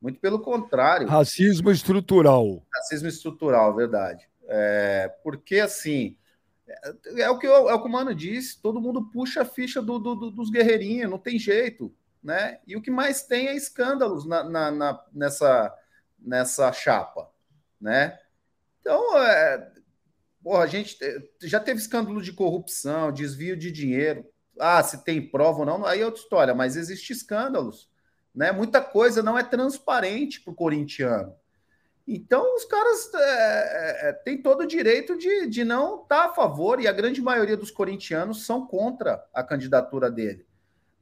Muito 0.00 0.20
pelo 0.20 0.40
contrário. 0.40 1.08
Racismo 1.08 1.70
estrutural. 1.70 2.62
Racismo 2.74 3.08
estrutural, 3.08 3.74
verdade. 3.74 4.28
É, 4.46 5.12
porque, 5.22 5.60
assim, 5.60 6.16
é, 6.66 7.22
é, 7.22 7.30
o 7.30 7.38
que 7.38 7.46
eu, 7.46 7.70
é 7.70 7.74
o 7.74 7.80
que 7.80 7.88
o 7.88 7.90
Mano 7.90 8.14
disse, 8.14 8.60
todo 8.60 8.80
mundo 8.80 9.10
puxa 9.10 9.42
a 9.42 9.46
ficha 9.46 9.80
do, 9.80 9.98
do, 9.98 10.14
do, 10.14 10.30
dos 10.30 10.50
guerreirinhos, 10.50 11.10
não 11.10 11.18
tem 11.18 11.38
jeito. 11.38 11.94
Né? 12.22 12.58
E 12.66 12.76
o 12.76 12.82
que 12.82 12.90
mais 12.90 13.22
tem 13.22 13.48
é 13.48 13.56
escândalos 13.56 14.26
na, 14.26 14.44
na, 14.44 14.70
na, 14.70 15.04
nessa, 15.12 15.74
nessa 16.18 16.72
chapa, 16.72 17.30
né? 17.78 18.18
Então, 18.80 19.18
é, 19.18 19.72
porra, 20.42 20.64
a 20.64 20.66
gente 20.66 20.98
já 21.42 21.60
teve 21.60 21.80
escândalo 21.80 22.22
de 22.22 22.32
corrupção, 22.32 23.12
desvio 23.12 23.56
de 23.56 23.70
dinheiro. 23.70 24.26
Ah, 24.58 24.82
se 24.82 25.04
tem 25.04 25.30
prova 25.30 25.60
ou 25.60 25.66
não, 25.66 25.84
aí 25.84 26.00
é 26.00 26.04
outra 26.04 26.20
história, 26.20 26.54
mas 26.54 26.76
existe 26.76 27.12
escândalos, 27.12 27.90
né? 28.34 28.52
Muita 28.52 28.80
coisa 28.80 29.22
não 29.22 29.38
é 29.38 29.42
transparente 29.42 30.40
para 30.40 30.52
o 30.52 30.56
corintiano. 30.56 31.34
Então, 32.06 32.54
os 32.54 32.64
caras 32.66 33.12
é, 33.14 33.18
é, 33.18 34.08
é, 34.08 34.12
têm 34.12 34.42
todo 34.42 34.60
o 34.60 34.66
direito 34.66 35.16
de, 35.16 35.46
de 35.48 35.64
não 35.64 36.02
estar 36.02 36.24
tá 36.24 36.30
a 36.30 36.34
favor, 36.34 36.78
e 36.80 36.86
a 36.86 36.92
grande 36.92 37.22
maioria 37.22 37.56
dos 37.56 37.70
corintianos 37.70 38.44
são 38.44 38.66
contra 38.66 39.24
a 39.32 39.42
candidatura 39.42 40.10
dele. 40.10 40.46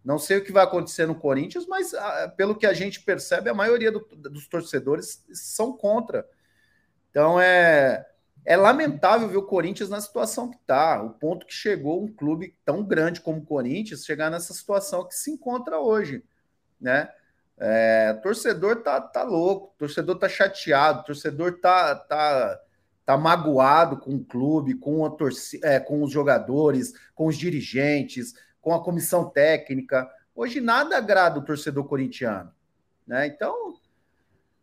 Não 0.04 0.18
sei 0.18 0.38
o 0.38 0.44
que 0.44 0.52
vai 0.52 0.64
acontecer 0.64 1.06
no 1.06 1.14
Corinthians, 1.14 1.66
mas 1.66 1.92
a, 1.92 2.24
ah, 2.24 2.28
pelo 2.28 2.54
que 2.54 2.66
a 2.66 2.72
gente 2.72 3.02
percebe, 3.02 3.50
a 3.50 3.54
maioria 3.54 3.90
do, 3.90 4.00
dos 4.00 4.48
torcedores 4.48 5.24
são 5.32 5.76
contra. 5.76 6.26
Então, 7.10 7.40
é, 7.40 8.08
é 8.44 8.56
lamentável 8.56 9.28
ver 9.28 9.36
o 9.36 9.46
Corinthians 9.46 9.88
na 9.88 10.00
situação 10.00 10.50
que 10.50 10.56
está, 10.56 11.00
o 11.02 11.10
ponto 11.10 11.46
que 11.46 11.54
chegou 11.54 12.02
um 12.02 12.12
clube 12.12 12.56
tão 12.64 12.82
grande 12.82 13.20
como 13.20 13.38
o 13.38 13.44
Corinthians 13.44 14.04
chegar 14.04 14.30
nessa 14.30 14.52
situação 14.52 15.06
que 15.06 15.14
se 15.14 15.30
encontra 15.30 15.78
hoje, 15.78 16.24
né? 16.80 17.08
É, 17.58 18.14
torcedor 18.14 18.82
tá, 18.82 19.00
tá 19.00 19.22
louco, 19.22 19.72
torcedor 19.78 20.18
tá 20.18 20.28
chateado, 20.28 21.04
torcedor 21.04 21.60
tá, 21.60 21.94
tá, 21.94 22.60
tá 23.04 23.16
magoado 23.16 23.98
com 23.98 24.16
o 24.16 24.24
clube, 24.24 24.74
com, 24.74 25.04
a 25.06 25.10
torci 25.10 25.60
é, 25.62 25.78
com 25.78 26.02
os 26.02 26.10
jogadores, 26.10 26.92
com 27.14 27.26
os 27.26 27.38
dirigentes, 27.38 28.34
com 28.60 28.74
a 28.74 28.82
comissão 28.82 29.30
técnica. 29.30 30.10
Hoje 30.34 30.60
nada 30.60 30.96
agrada 30.96 31.38
o 31.38 31.44
torcedor 31.44 31.84
corintiano. 31.84 32.52
Né? 33.06 33.28
Então 33.28 33.76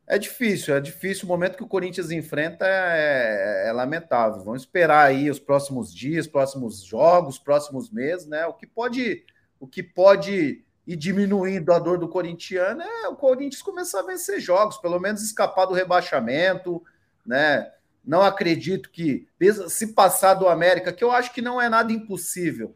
é 0.10 0.18
difícil, 0.18 0.76
é 0.76 0.82
difícil. 0.82 1.26
O 1.26 1.28
momento 1.28 1.56
que 1.56 1.64
o 1.64 1.68
Corinthians 1.68 2.10
enfrenta 2.10 2.66
é, 2.68 3.66
é, 3.66 3.70
é 3.70 3.72
lamentável. 3.72 4.44
Vamos 4.44 4.64
esperar 4.64 5.06
aí 5.06 5.30
os 5.30 5.40
próximos 5.40 5.94
dias, 5.94 6.26
próximos 6.26 6.82
jogos, 6.82 7.38
próximos 7.38 7.92
meses, 7.92 8.26
né? 8.26 8.48
O 8.48 8.54
que 8.54 8.66
pode, 8.66 9.24
o 9.60 9.68
que 9.68 9.84
pode 9.84 10.66
e 10.88 10.96
diminuindo 10.96 11.72
a 11.72 11.78
dor 11.78 12.00
do 12.00 12.10
corintiano 12.10 12.82
é 12.82 13.08
o 13.08 13.16
Corinthians 13.16 13.62
começar 13.62 14.00
a 14.00 14.06
vencer 14.08 14.40
jogos, 14.40 14.80
pelo 14.80 15.00
menos 15.00 15.22
escapar 15.22 15.68
do 15.68 15.76
rebaixamento, 15.76 16.84
né? 17.24 17.72
Não 18.04 18.24
acredito 18.24 18.90
que, 18.90 19.28
se 19.68 19.94
passar 19.94 20.34
do 20.34 20.48
América, 20.48 20.92
que 20.92 21.04
eu 21.04 21.12
acho 21.12 21.32
que 21.32 21.44
não 21.44 21.62
é 21.62 21.70
nada 21.70 21.94
impossível, 21.94 22.76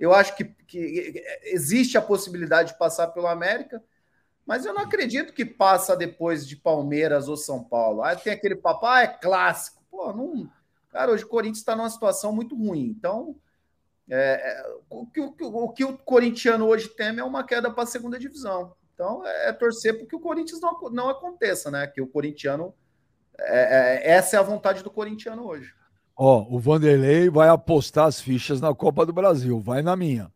eu 0.00 0.12
acho 0.12 0.34
que, 0.34 0.46
que 0.66 1.22
existe 1.44 1.96
a 1.96 2.02
possibilidade 2.02 2.72
de 2.72 2.78
passar 2.78 3.06
pelo 3.08 3.28
América, 3.28 3.80
mas 4.46 4.64
eu 4.66 4.74
não 4.74 4.82
acredito 4.82 5.32
que 5.32 5.44
passa 5.44 5.96
depois 5.96 6.46
de 6.46 6.56
Palmeiras 6.56 7.28
ou 7.28 7.36
São 7.36 7.62
Paulo. 7.62 8.02
Aí 8.02 8.16
tem 8.16 8.32
aquele 8.32 8.56
papo, 8.56 8.86
ah, 8.86 9.02
é 9.02 9.06
clássico. 9.06 9.82
Pô, 9.90 10.12
não. 10.12 10.50
Cara, 10.90 11.12
hoje 11.12 11.24
o 11.24 11.28
Corinthians 11.28 11.58
está 11.58 11.76
numa 11.76 11.88
situação 11.88 12.32
muito 12.32 12.56
ruim. 12.56 12.86
Então, 12.86 13.36
é, 14.10 14.16
é, 14.16 14.64
o, 14.90 15.06
que, 15.06 15.20
o, 15.20 15.34
o, 15.40 15.68
que 15.70 15.84
o 15.84 15.96
corintiano 15.96 16.66
hoje 16.66 16.88
teme 16.88 17.20
é 17.20 17.24
uma 17.24 17.44
queda 17.44 17.70
para 17.70 17.84
a 17.84 17.86
segunda 17.86 18.18
divisão. 18.18 18.74
Então 18.94 19.26
é, 19.26 19.48
é 19.48 19.52
torcer 19.52 19.96
para 19.96 20.06
que 20.06 20.16
o 20.16 20.20
Corinthians 20.20 20.60
não, 20.60 20.78
não 20.90 21.08
aconteça, 21.08 21.70
né? 21.70 21.86
Que 21.86 22.02
o 22.02 22.06
corintiano. 22.06 22.74
É, 23.38 24.04
é, 24.04 24.10
essa 24.10 24.36
é 24.36 24.38
a 24.38 24.42
vontade 24.42 24.82
do 24.82 24.90
corintiano 24.90 25.46
hoje. 25.46 25.72
Ó, 26.14 26.46
o 26.48 26.58
Vanderlei 26.58 27.30
vai 27.30 27.48
apostar 27.48 28.06
as 28.06 28.20
fichas 28.20 28.60
na 28.60 28.74
Copa 28.74 29.06
do 29.06 29.12
Brasil, 29.12 29.58
vai 29.58 29.82
na 29.82 29.96
minha. 29.96 30.30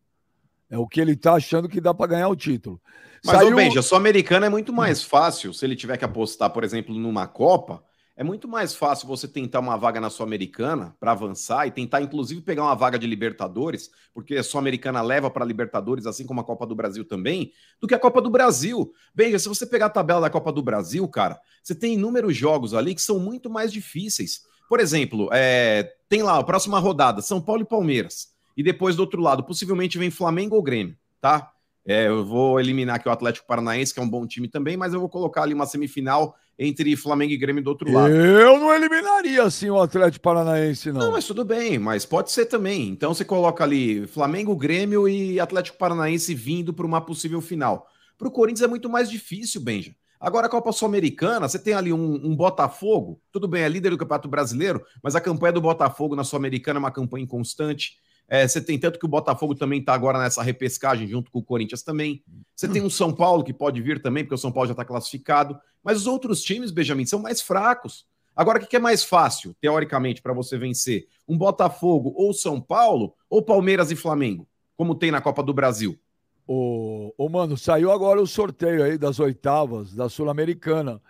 É 0.70 0.78
o 0.78 0.86
que 0.86 1.00
ele 1.00 1.14
tá 1.14 1.34
achando 1.34 1.68
que 1.68 1.80
dá 1.80 1.92
para 1.92 2.06
ganhar 2.06 2.28
o 2.28 2.34
título. 2.34 2.80
Mas, 3.24 3.36
Saiu... 3.36 3.52
ô 3.52 3.56
Benja, 3.56 3.82
só 3.82 3.96
americano 3.96 4.46
é 4.46 4.48
muito 4.48 4.72
mais 4.72 5.02
fácil 5.02 5.52
se 5.52 5.64
ele 5.64 5.76
tiver 5.76 5.96
que 5.96 6.04
apostar, 6.04 6.50
por 6.50 6.64
exemplo, 6.64 6.94
numa 6.94 7.26
Copa 7.26 7.82
é 8.18 8.24
muito 8.24 8.48
mais 8.48 8.74
fácil 8.74 9.06
você 9.06 9.28
tentar 9.28 9.60
uma 9.60 9.76
vaga 9.76 10.00
na 10.00 10.08
Sul-Americana 10.08 10.96
para 10.98 11.12
avançar 11.12 11.66
e 11.66 11.70
tentar, 11.70 12.00
inclusive, 12.00 12.40
pegar 12.40 12.62
uma 12.62 12.74
vaga 12.74 12.98
de 12.98 13.06
Libertadores, 13.06 13.90
porque 14.14 14.36
a 14.36 14.42
Sul-Americana 14.42 15.02
leva 15.02 15.30
para 15.30 15.44
Libertadores, 15.44 16.06
assim 16.06 16.24
como 16.24 16.40
a 16.40 16.44
Copa 16.44 16.66
do 16.66 16.74
Brasil 16.74 17.04
também, 17.04 17.52
do 17.78 17.86
que 17.86 17.94
a 17.94 17.98
Copa 17.98 18.22
do 18.22 18.30
Brasil. 18.30 18.90
Veja, 19.14 19.38
se 19.38 19.46
você 19.46 19.66
pegar 19.66 19.86
a 19.86 19.90
tabela 19.90 20.22
da 20.22 20.30
Copa 20.30 20.50
do 20.50 20.62
Brasil, 20.62 21.06
cara, 21.08 21.38
você 21.62 21.74
tem 21.74 21.92
inúmeros 21.92 22.34
jogos 22.34 22.72
ali 22.72 22.94
que 22.94 23.02
são 23.02 23.18
muito 23.18 23.50
mais 23.50 23.70
difíceis. 23.70 24.40
Por 24.66 24.80
exemplo, 24.80 25.28
é, 25.30 25.92
tem 26.08 26.22
lá 26.22 26.38
a 26.38 26.44
próxima 26.44 26.78
rodada, 26.78 27.20
São 27.20 27.38
Paulo 27.38 27.62
e 27.62 27.66
Palmeiras. 27.66 28.28
E 28.56 28.62
depois 28.62 28.96
do 28.96 29.00
outro 29.00 29.20
lado, 29.20 29.44
possivelmente 29.44 29.98
vem 29.98 30.10
Flamengo 30.10 30.56
ou 30.56 30.62
Grêmio, 30.62 30.96
tá? 31.20 31.52
É, 31.86 32.08
eu 32.08 32.24
vou 32.24 32.58
eliminar 32.58 32.96
aqui 32.96 33.08
o 33.08 33.12
Atlético 33.12 33.46
Paranaense, 33.46 33.94
que 33.94 34.00
é 34.00 34.02
um 34.02 34.08
bom 34.08 34.26
time 34.26 34.48
também, 34.48 34.76
mas 34.76 34.92
eu 34.92 35.00
vou 35.00 35.08
colocar 35.08 35.42
ali 35.42 35.54
uma 35.54 35.66
semifinal 35.66 36.34
entre 36.58 36.96
Flamengo 36.96 37.32
e 37.32 37.36
Grêmio 37.36 37.62
do 37.62 37.68
outro 37.68 37.92
lado. 37.92 38.12
Eu 38.12 38.58
não 38.58 38.74
eliminaria 38.74 39.42
assim 39.42 39.70
o 39.70 39.80
Atlético 39.80 40.22
Paranaense, 40.22 40.90
não. 40.90 41.00
Não, 41.00 41.12
mas 41.12 41.26
tudo 41.26 41.44
bem, 41.44 41.78
mas 41.78 42.04
pode 42.04 42.32
ser 42.32 42.46
também. 42.46 42.88
Então 42.88 43.14
você 43.14 43.24
coloca 43.24 43.62
ali 43.62 44.06
Flamengo, 44.06 44.56
Grêmio 44.56 45.08
e 45.08 45.38
Atlético 45.38 45.78
Paranaense 45.78 46.34
vindo 46.34 46.72
para 46.72 46.86
uma 46.86 47.00
possível 47.00 47.40
final. 47.40 47.86
Para 48.18 48.28
o 48.28 48.30
Corinthians 48.30 48.62
é 48.62 48.68
muito 48.68 48.88
mais 48.88 49.10
difícil, 49.10 49.60
Benja. 49.60 49.94
Agora 50.18 50.46
a 50.46 50.50
Copa 50.50 50.72
Sul-Americana, 50.72 51.46
você 51.46 51.58
tem 51.58 51.74
ali 51.74 51.92
um, 51.92 52.14
um, 52.14 52.34
Botafogo, 52.34 53.20
tudo 53.30 53.46
bem, 53.46 53.62
é 53.62 53.68
líder 53.68 53.90
do 53.90 53.98
Campeonato 53.98 54.28
Brasileiro, 54.28 54.82
mas 55.02 55.14
a 55.14 55.20
campanha 55.20 55.52
do 55.52 55.60
Botafogo 55.60 56.16
na 56.16 56.24
Sul-Americana 56.24 56.78
é 56.78 56.80
uma 56.80 56.90
campanha 56.90 57.24
inconstante. 57.24 57.98
É, 58.28 58.46
você 58.46 58.60
tem 58.60 58.78
tanto 58.78 58.98
que 58.98 59.04
o 59.04 59.08
Botafogo 59.08 59.54
também 59.54 59.78
está 59.78 59.94
agora 59.94 60.18
nessa 60.18 60.42
repescagem 60.42 61.06
junto 61.06 61.30
com 61.30 61.38
o 61.38 61.44
Corinthians 61.44 61.82
também. 61.82 62.24
Você 62.54 62.66
tem 62.66 62.82
um 62.82 62.90
São 62.90 63.12
Paulo 63.12 63.44
que 63.44 63.52
pode 63.52 63.80
vir 63.80 64.02
também, 64.02 64.24
porque 64.24 64.34
o 64.34 64.38
São 64.38 64.50
Paulo 64.50 64.66
já 64.66 64.72
está 64.72 64.84
classificado. 64.84 65.58
Mas 65.82 65.98
os 65.98 66.06
outros 66.06 66.42
times, 66.42 66.72
Benjamin, 66.72 67.06
são 67.06 67.20
mais 67.20 67.40
fracos. 67.40 68.06
Agora, 68.34 68.62
o 68.62 68.66
que 68.66 68.76
é 68.76 68.80
mais 68.80 69.04
fácil, 69.04 69.54
teoricamente, 69.60 70.20
para 70.20 70.34
você 70.34 70.58
vencer? 70.58 71.06
Um 71.26 71.38
Botafogo 71.38 72.12
ou 72.16 72.34
São 72.34 72.60
Paulo 72.60 73.14
ou 73.30 73.40
Palmeiras 73.40 73.90
e 73.90 73.96
Flamengo, 73.96 74.46
como 74.76 74.94
tem 74.94 75.10
na 75.10 75.20
Copa 75.20 75.42
do 75.42 75.54
Brasil? 75.54 75.98
Ô, 76.46 77.14
ô 77.16 77.28
mano, 77.28 77.56
saiu 77.56 77.90
agora 77.90 78.20
o 78.20 78.26
sorteio 78.26 78.84
aí 78.84 78.98
das 78.98 79.18
oitavas 79.18 79.94
da 79.94 80.08
Sul-Americana. 80.08 81.00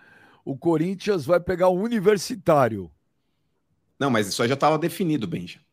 O 0.45 0.57
Corinthians 0.57 1.27
vai 1.27 1.41
pegar 1.41 1.69
o 1.69 1.79
Universitário. 1.79 2.91
Não, 3.99 4.11
mas 4.11 4.29
isso 4.29 4.43
aí 4.43 4.49
já 4.49 4.55
estava 4.55 4.79
definido, 4.79 5.27
Benja. 5.27 5.66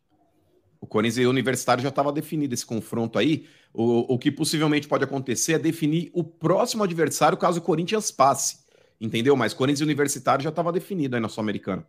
O 0.83 0.85
Corinthians 0.85 1.23
e 1.23 1.25
o 1.25 1.29
Universitário 1.29 1.81
já 1.81 1.87
estava 1.87 2.11
definido 2.11 2.53
esse 2.53 2.65
confronto 2.65 3.17
aí. 3.17 3.47
O, 3.73 4.15
o 4.15 4.19
que 4.19 4.29
possivelmente 4.29 4.85
pode 4.85 5.05
acontecer 5.05 5.53
é 5.53 5.57
definir 5.57 6.11
o 6.13 6.25
próximo 6.25 6.83
adversário 6.83 7.37
caso 7.37 7.59
o 7.59 7.61
Corinthians 7.61 8.11
passe. 8.11 8.65
Entendeu? 8.99 9.33
Mas 9.37 9.53
Corinthians 9.53 9.79
e 9.79 9.83
Universitário 9.85 10.43
já 10.43 10.49
estava 10.49 10.73
definido 10.73 11.15
aí 11.15 11.21
na 11.21 11.29
Sul-Americana. 11.29 11.87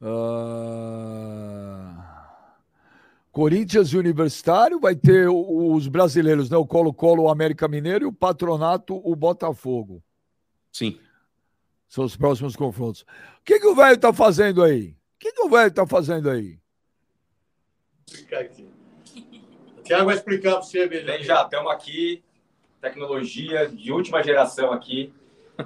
Uh... 0.00 0.32
Corinthians 3.30 3.88
e 3.88 3.98
Universitário 3.98 4.80
vai 4.80 4.96
ter 4.96 5.28
os 5.28 5.86
brasileiros, 5.88 6.48
né? 6.48 6.56
O 6.56 6.64
Colo-Colo, 6.64 7.24
o 7.24 7.28
América 7.28 7.68
Mineiro 7.68 8.06
e 8.06 8.08
o 8.08 8.12
Patronato, 8.14 8.98
o 9.04 9.14
Botafogo. 9.14 10.02
Sim. 10.72 10.98
São 11.86 12.02
os 12.02 12.16
próximos 12.16 12.56
confrontos. 12.56 13.02
O 13.02 13.44
que, 13.44 13.60
que 13.60 13.66
o 13.66 13.74
velho 13.74 13.98
tá 13.98 14.10
fazendo 14.10 14.62
aí? 14.62 14.95
O 15.16 15.18
que, 15.18 15.32
que 15.32 15.42
o 15.42 15.48
velho 15.48 15.68
está 15.68 15.86
fazendo 15.86 16.28
aí? 16.28 16.58
Vou 18.06 18.14
explicar 18.14 18.40
aqui. 18.40 18.70
O 19.78 19.82
Thiago 19.82 20.04
vai 20.04 20.14
explicar 20.14 20.52
para 20.52 20.62
você, 20.62 20.86
beleza? 20.86 21.06
Bem, 21.12 21.22
já 21.24 21.42
estamos 21.42 21.72
aqui. 21.72 22.22
Tecnologia 22.82 23.66
de 23.66 23.90
última 23.90 24.22
geração 24.22 24.72
aqui. 24.72 25.12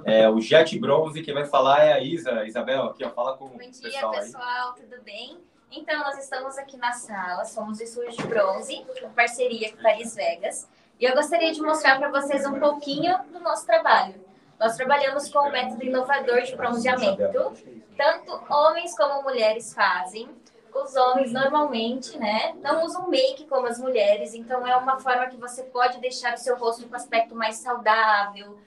É, 0.05 0.29
o 0.29 0.39
Jet 0.39 0.79
Bronze, 0.79 1.21
quem 1.21 1.33
vai 1.33 1.45
falar 1.45 1.83
é 1.83 1.91
a 1.91 1.99
Isa. 1.99 2.45
Isabel, 2.45 2.83
aqui, 2.85 3.03
ó, 3.03 3.09
fala 3.09 3.35
com 3.35 3.49
Bom 3.49 3.57
dia, 3.57 3.69
o 3.69 3.81
pessoal, 3.81 4.11
pessoal 4.11 4.73
tudo 4.75 5.01
bem? 5.03 5.37
Então, 5.69 5.99
nós 5.99 6.17
estamos 6.17 6.57
aqui 6.57 6.77
na 6.77 6.93
sala, 6.93 7.43
somos 7.43 7.79
o 7.79 7.83
Estúdio 7.83 8.11
de 8.11 8.23
Bronze, 8.27 8.73
em 8.73 9.09
parceria 9.09 9.71
com 9.71 9.83
Paris 9.83 10.15
Vegas. 10.15 10.67
E 10.97 11.03
eu 11.03 11.13
gostaria 11.13 11.51
de 11.51 11.61
mostrar 11.61 11.99
para 11.99 12.09
vocês 12.09 12.45
um 12.45 12.57
pouquinho 12.57 13.17
do 13.33 13.39
nosso 13.41 13.65
trabalho. 13.65 14.15
Nós 14.57 14.77
trabalhamos 14.77 15.27
com 15.29 15.39
um 15.39 15.51
método 15.51 15.83
inovador 15.83 16.41
de 16.43 16.55
bronzeamento. 16.55 17.53
Tanto 18.01 18.41
homens 18.49 18.97
como 18.97 19.21
mulheres 19.21 19.75
fazem. 19.75 20.27
Os 20.73 20.95
homens 20.95 21.31
normalmente, 21.31 22.17
né, 22.17 22.55
não 22.61 22.83
usam 22.83 23.07
make 23.09 23.45
como 23.45 23.67
as 23.67 23.77
mulheres, 23.77 24.33
então 24.33 24.65
é 24.65 24.75
uma 24.75 24.99
forma 24.99 25.27
que 25.27 25.37
você 25.37 25.63
pode 25.63 25.99
deixar 25.99 26.33
o 26.33 26.37
seu 26.37 26.57
rosto 26.57 26.87
com 26.87 26.95
aspecto 26.95 27.35
mais 27.35 27.57
saudável, 27.57 28.57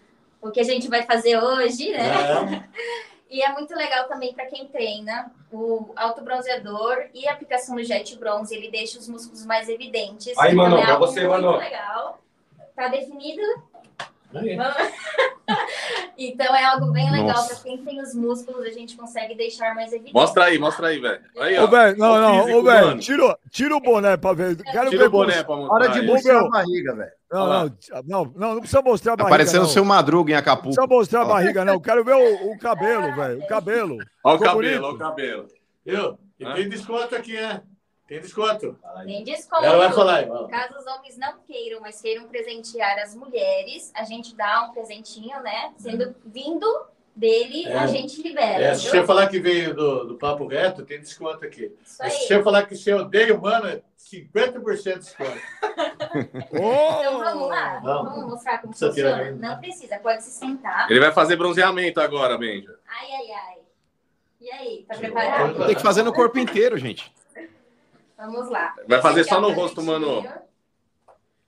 o 0.40 0.50
que 0.52 0.60
a 0.60 0.64
gente 0.64 0.86
vai 0.86 1.02
fazer 1.02 1.36
hoje, 1.42 1.90
né? 1.90 2.10
É. 2.60 2.94
E 3.30 3.42
é 3.42 3.50
muito 3.50 3.74
legal 3.74 4.06
também 4.06 4.32
para 4.32 4.46
quem 4.46 4.68
treina. 4.68 5.32
O 5.50 5.92
autobronzeador 5.96 7.06
e 7.12 7.26
a 7.26 7.32
aplicação 7.32 7.74
do 7.74 7.82
jet 7.82 8.16
bronze, 8.16 8.54
ele 8.54 8.70
deixa 8.70 8.96
os 8.96 9.08
músculos 9.08 9.44
mais 9.44 9.68
evidentes. 9.68 10.38
Aí, 10.38 10.54
mano, 10.54 10.76
é 10.76 10.84
para 10.84 10.98
você, 10.98 11.26
muito 11.26 11.42
mano. 11.42 11.56
legal. 11.56 12.20
Tá 12.76 12.86
definido? 12.86 13.42
Então 16.16 16.54
é 16.54 16.64
algo 16.64 16.92
bem 16.92 17.10
legal 17.10 17.46
para 17.46 17.56
quem 17.56 17.78
tem 17.84 18.00
os 18.00 18.14
músculos, 18.14 18.64
a 18.64 18.70
gente 18.70 18.96
consegue 18.96 19.34
deixar 19.34 19.74
mais 19.74 19.92
evidente. 19.92 20.14
Mostra 20.14 20.44
aí, 20.44 20.58
mostra 20.58 20.88
aí, 20.88 20.98
velho. 21.00 21.20
Aí, 21.38 21.58
ó. 21.58 21.64
Ô, 21.64 21.68
velho, 21.68 21.98
não, 21.98 22.20
não, 22.20 22.58
ô, 22.58 22.62
velho, 22.62 22.98
tira, 22.98 23.38
tira 23.50 23.76
o 23.76 23.80
boné 23.80 24.16
pra 24.16 24.32
ver. 24.32 24.56
Quero 24.56 24.90
tira 24.90 25.02
ver 25.02 25.08
o 25.08 25.10
boné 25.10 25.42
pra 25.42 25.56
mostrar. 25.56 25.74
Hora 25.74 25.88
de 25.88 26.02
mostrar 26.02 26.40
a 26.40 26.48
barriga, 26.48 26.94
velho. 26.94 27.10
Não, 27.32 27.46
não, 27.48 27.76
não, 28.06 28.32
não, 28.36 28.54
não 28.54 28.60
precisa 28.60 28.82
mostrar 28.82 29.14
a 29.14 29.16
Tá 29.16 29.24
barriga. 29.24 29.38
parecendo 29.38 29.64
o 29.64 29.68
seu 29.68 29.84
Madruga 29.84 30.32
em 30.32 30.36
Acapulco. 30.36 30.68
Não 30.68 30.86
precisa 30.86 30.98
mostrar 30.98 31.22
a 31.22 31.24
barriga, 31.24 31.64
não. 31.64 31.80
Quero 31.80 32.04
ver 32.04 32.14
o, 32.14 32.52
o 32.52 32.58
cabelo, 32.58 33.14
velho. 33.14 33.40
O 33.42 33.46
cabelo. 33.48 33.98
Olha 34.22 34.36
o 34.36 34.40
cabelo, 34.40 34.86
olha 34.86 34.94
o 34.94 34.98
cabelo. 34.98 35.46
Viu? 35.84 36.18
E 36.38 36.44
Hã? 36.44 36.54
tem 36.54 36.68
desconto 36.68 37.14
aqui, 37.14 37.32
né? 37.34 37.62
Tem 38.14 38.20
desconto. 38.20 38.78
Tem 39.04 39.24
desconto. 39.24 39.64
Ela 39.64 39.76
vai 39.76 39.92
falar. 39.92 40.48
Caso 40.48 40.78
os 40.78 40.86
homens 40.86 41.18
não 41.18 41.38
queiram, 41.40 41.80
mas 41.80 42.00
queiram 42.00 42.28
presentear 42.28 42.98
as 43.00 43.14
mulheres, 43.14 43.90
a 43.94 44.04
gente 44.04 44.36
dá 44.36 44.68
um 44.68 44.72
presentinho, 44.72 45.40
né? 45.42 45.72
Sendo 45.76 46.14
vindo 46.24 46.66
dele, 47.16 47.66
É. 47.66 47.76
a 47.76 47.86
gente 47.88 48.22
libera. 48.22 48.62
É, 48.62 48.74
se 48.74 48.88
você 48.88 49.04
falar 49.04 49.26
que 49.28 49.40
veio 49.40 49.74
do, 49.74 50.04
do 50.04 50.14
Papo 50.16 50.46
Reto, 50.46 50.84
tem 50.84 51.00
desconto 51.00 51.44
aqui. 51.44 51.72
Aí. 52.00 52.10
se 52.10 52.26
você 52.28 52.42
falar 52.42 52.66
que 52.66 52.76
você 52.76 52.92
odeia 52.92 53.34
o 53.34 53.40
mano, 53.40 53.66
é 53.66 53.82
50% 53.98 54.82
de 54.82 54.98
desconto. 55.00 55.40
Então 56.52 57.18
vamos 57.18 57.48
lá? 57.48 57.80
Vamos. 57.82 58.12
Vamos 58.12 58.30
mostrar 58.30 58.58
como 58.58 58.72
funciona? 58.72 59.32
Não 59.32 59.58
precisa, 59.58 59.98
pode 59.98 60.22
se 60.22 60.30
sentar. 60.30 60.88
Ele 60.88 61.00
vai 61.00 61.10
fazer 61.10 61.34
bronzeamento 61.34 62.00
agora, 62.00 62.38
Benja. 62.38 62.78
Ai, 62.86 63.08
ai, 63.10 63.32
ai. 63.32 63.58
E 64.40 64.50
aí, 64.52 64.84
tá 64.86 64.96
preparado? 64.96 65.66
Tem 65.66 65.74
que 65.74 65.82
fazer 65.82 66.04
no 66.04 66.12
corpo 66.12 66.38
inteiro, 66.38 66.78
gente. 66.78 67.12
Vamos 68.16 68.48
lá. 68.48 68.74
Vai 68.86 69.00
fazer 69.02 69.24
só 69.24 69.40
no 69.40 69.52
rosto, 69.52 69.82
mano. 69.82 70.22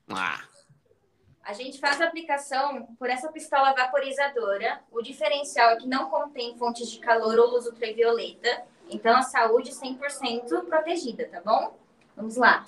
Ah, 0.08 0.40
A 1.42 1.52
gente 1.52 1.78
faz 1.78 2.00
a 2.00 2.06
aplicação 2.06 2.86
por 2.98 3.08
essa 3.08 3.30
pistola 3.30 3.72
vaporizadora. 3.74 4.80
O 4.90 5.00
diferencial 5.00 5.70
é 5.70 5.76
que 5.76 5.86
não 5.86 6.10
contém 6.10 6.56
fontes 6.58 6.90
de 6.90 6.98
calor 6.98 7.38
ou 7.38 7.50
luz 7.50 7.66
ultravioleta. 7.66 8.64
Então, 8.88 9.16
a 9.16 9.22
saúde 9.22 9.70
100% 9.72 10.64
protegida, 10.66 11.28
tá 11.28 11.40
bom? 11.40 11.76
Vamos 12.16 12.36
lá. 12.36 12.64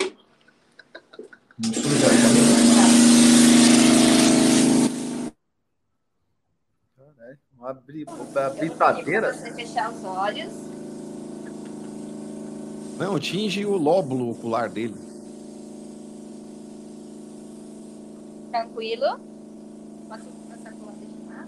Bri- 7.85 8.05
uma 8.05 8.25
Pra 8.33 8.51
britadeira. 8.51 9.33
você 9.35 9.53
fechar 9.53 9.91
os 9.91 10.05
olhos. 10.05 10.53
Não, 12.99 13.19
tinge 13.19 13.65
o 13.65 13.77
lóbulo 13.77 14.31
ocular 14.31 14.69
dele. 14.69 14.95
Tranquilo. 18.51 19.21
Posso 20.09 20.25
passar 20.49 20.75
onde 20.75 21.07
de? 21.07 21.47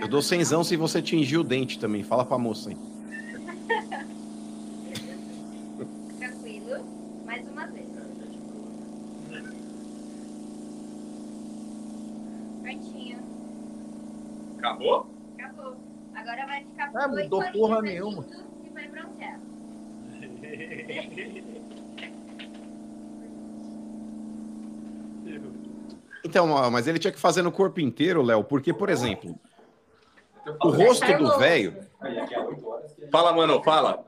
Eu 0.00 0.08
dou 0.08 0.20
cenzão 0.20 0.64
se 0.64 0.76
você 0.76 1.00
tingir 1.00 1.38
o 1.38 1.44
dente 1.44 1.78
também. 1.78 2.02
Fala 2.02 2.24
pra 2.24 2.36
moça, 2.38 2.70
hein? 2.70 2.76
Tranquilo. 6.18 6.84
Mais 7.24 7.46
uma 7.48 7.66
vez. 7.68 7.86
Prontinho. 12.62 13.18
Acabou? 14.58 15.06
Acabou. 15.38 15.76
Agora 16.14 16.46
vai 16.46 16.64
ficar 16.64 16.90
por 16.90 17.08
mudou 17.08 17.40
oito 17.40 17.52
porra 17.52 17.80
nenhuma. 17.80 18.22
bronzear. 18.22 18.51
Então, 26.24 26.70
mas 26.70 26.86
ele 26.86 26.98
tinha 26.98 27.12
que 27.12 27.20
fazer 27.20 27.42
no 27.42 27.52
corpo 27.52 27.80
inteiro, 27.80 28.22
Léo, 28.22 28.44
porque, 28.44 28.72
por 28.72 28.88
exemplo, 28.88 29.38
o 30.62 30.68
rosto 30.70 31.12
do 31.18 31.38
velho. 31.38 31.76
Fala, 33.10 33.32
mano, 33.32 33.62
fala. 33.62 34.04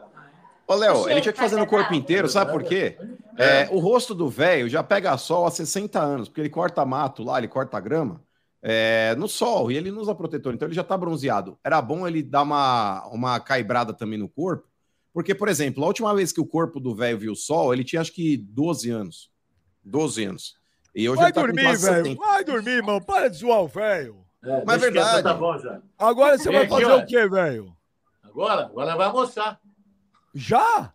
Ô, 0.67 0.75
Léo, 0.75 1.09
ele 1.11 1.21
tinha 1.21 1.33
que 1.33 1.39
fazer 1.39 1.57
no 1.57 1.67
corpo 1.67 1.93
inteiro, 1.93 2.29
sabe 2.29 2.51
por 2.51 2.63
quê? 2.63 2.97
É, 3.37 3.69
o 3.71 3.79
rosto 3.79 4.15
do 4.15 4.29
velho 4.29 4.69
já 4.69 4.83
pega 4.83 5.17
sol 5.19 5.47
há 5.47 5.51
60 5.51 6.01
anos, 6.01 6.29
porque 6.29 6.41
ele 6.41 6.49
corta 6.49 6.85
mato 6.87 7.23
lá, 7.23 7.37
ele 7.39 7.49
corta 7.49 7.79
grama 7.81 8.23
é, 8.67 9.15
no 9.17 9.29
sol 9.29 9.71
e 9.71 9.77
ele 9.77 9.91
não 9.91 10.01
usa 10.01 10.15
protetor, 10.15 10.55
então 10.55 10.67
ele 10.67 10.75
já 10.75 10.83
tá 10.83 10.97
bronzeado. 10.97 11.59
Era 11.63 11.83
bom 11.83 12.09
ele 12.09 12.23
dar 12.23 12.43
uma, 12.43 13.07
uma 13.09 13.39
caibrada 13.39 13.93
também 13.93 14.19
no 14.19 14.27
corpo, 14.27 14.67
porque, 15.15 15.33
por 15.33 15.49
exemplo, 15.49 15.85
a 15.85 15.87
última 15.87 16.13
vez 16.13 16.33
que 16.33 16.41
o 16.41 16.47
corpo 16.47 16.81
do 16.81 16.93
velho 16.93 17.17
viu 17.17 17.33
o 17.33 17.37
sol, 17.37 17.73
ele 17.73 17.85
tinha 17.85 18.03
acho 18.03 18.13
que 18.13 18.37
12 18.37 18.91
anos. 18.91 19.31
12 19.85 20.25
anos. 20.25 20.57
E 20.93 21.09
hoje 21.09 21.19
Vai 21.19 21.27
ele 21.27 21.33
tá 21.33 21.41
dormir, 21.41 21.63
velho. 21.63 21.79
70. 21.79 22.21
Vai 22.21 22.45
dormir, 22.45 22.83
mano. 22.83 23.05
Para 23.05 23.31
de 23.31 23.37
zoar 23.37 23.61
o 23.63 23.69
velho. 23.69 24.27
É, 24.43 24.65
Mas 24.65 24.83
é 24.83 24.91
verdade. 24.91 25.23
Tá 25.23 25.33
bom 25.33 25.57
já. 25.57 25.81
Agora 25.97 26.37
você 26.37 26.51
Vem 26.51 26.59
vai 26.59 26.69
fazer 26.69 26.93
o 26.93 27.07
quê, 27.07 27.29
velho? 27.29 27.77
Agora, 28.25 28.63
agora 28.67 28.97
vai 28.97 29.07
almoçar. 29.07 29.61
Já? 30.35 30.93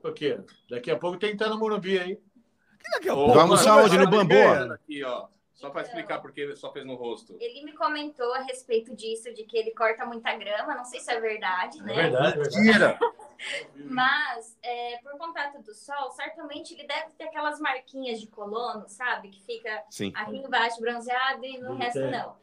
Por 0.00 0.14
quê? 0.14 0.40
Daqui 0.70 0.90
a 0.90 0.96
pouco 0.96 1.18
tem 1.18 1.30
que 1.30 1.36
estar 1.36 1.50
no 1.50 1.58
Morumbi 1.58 1.98
aí. 1.98 2.16
Que 2.16 2.90
daqui 2.92 3.10
a 3.10 3.14
pouco? 3.14 3.34
Vamos 3.34 3.66
almoçar 3.66 3.84
onde? 3.84 3.98
No 3.98 4.24
mesmo. 4.24 4.72
Aqui, 4.72 5.04
ó. 5.04 5.26
Só 5.64 5.70
pra 5.70 5.80
explicar 5.82 6.20
porque 6.20 6.40
ele 6.42 6.56
só 6.56 6.70
fez 6.70 6.84
no 6.84 6.94
rosto. 6.94 7.36
Ele 7.40 7.64
me 7.64 7.72
comentou 7.72 8.34
a 8.34 8.40
respeito 8.40 8.94
disso, 8.94 9.32
de 9.32 9.44
que 9.44 9.56
ele 9.56 9.70
corta 9.70 10.04
muita 10.04 10.36
grama. 10.36 10.74
Não 10.74 10.84
sei 10.84 11.00
se 11.00 11.10
é 11.10 11.18
verdade, 11.18 11.78
É 11.78 11.82
né? 11.82 11.94
verdade, 11.94 12.26
é 12.38 12.42
verdade. 12.42 12.60
Mentira. 12.60 12.98
Mas, 13.88 14.58
é, 14.62 14.98
por 15.02 15.16
contato 15.16 15.62
do 15.62 15.74
sol, 15.74 16.10
certamente 16.10 16.74
ele 16.74 16.86
deve 16.86 17.12
ter 17.12 17.24
aquelas 17.24 17.58
marquinhas 17.60 18.20
de 18.20 18.26
colono, 18.26 18.84
sabe? 18.88 19.30
Que 19.30 19.40
fica 19.42 19.82
Sim. 19.90 20.12
aqui 20.14 20.36
embaixo 20.36 20.80
bronzeado 20.80 21.44
e 21.44 21.58
no 21.58 21.70
Não 21.70 21.76
resto 21.76 22.00
não. 22.10 22.36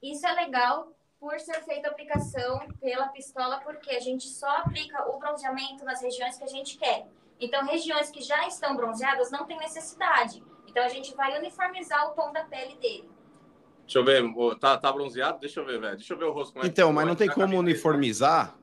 Isso 0.00 0.24
é 0.26 0.32
legal 0.32 0.92
por 1.18 1.38
ser 1.40 1.60
feita 1.64 1.88
a 1.88 1.90
aplicação 1.90 2.60
pela 2.80 3.08
pistola, 3.08 3.58
porque 3.60 3.90
a 3.90 3.98
gente 4.00 4.28
só 4.28 4.48
aplica 4.58 5.08
o 5.10 5.18
bronzeamento 5.18 5.84
nas 5.84 6.00
regiões 6.00 6.38
que 6.38 6.44
a 6.44 6.48
gente 6.48 6.78
quer. 6.78 7.06
Então, 7.40 7.64
regiões 7.66 8.08
que 8.10 8.20
já 8.20 8.46
estão 8.46 8.76
bronzeadas 8.76 9.30
não 9.30 9.44
tem 9.44 9.58
necessidade. 9.58 10.42
Então, 10.78 10.86
a 10.86 10.88
gente 10.94 11.14
vai 11.16 11.36
uniformizar 11.38 12.06
o 12.06 12.10
tom 12.14 12.32
da 12.32 12.44
pele 12.44 12.76
dele. 12.80 13.10
Deixa 13.82 13.98
eu 13.98 14.04
ver. 14.04 14.22
Tá, 14.60 14.76
tá 14.76 14.92
bronzeado? 14.92 15.40
Deixa 15.40 15.58
eu 15.60 15.66
ver, 15.66 15.80
velho. 15.80 15.96
Deixa 15.96 16.12
eu 16.14 16.18
ver 16.18 16.24
o 16.26 16.32
rosto. 16.32 16.52
como 16.52 16.64
é 16.64 16.68
Então, 16.68 16.88
ficou 16.88 16.92
mas 16.94 17.06
não 17.06 17.14
tem 17.16 17.26
como 17.28 17.40
camisa. 17.40 17.58
uniformizar, 17.60 18.54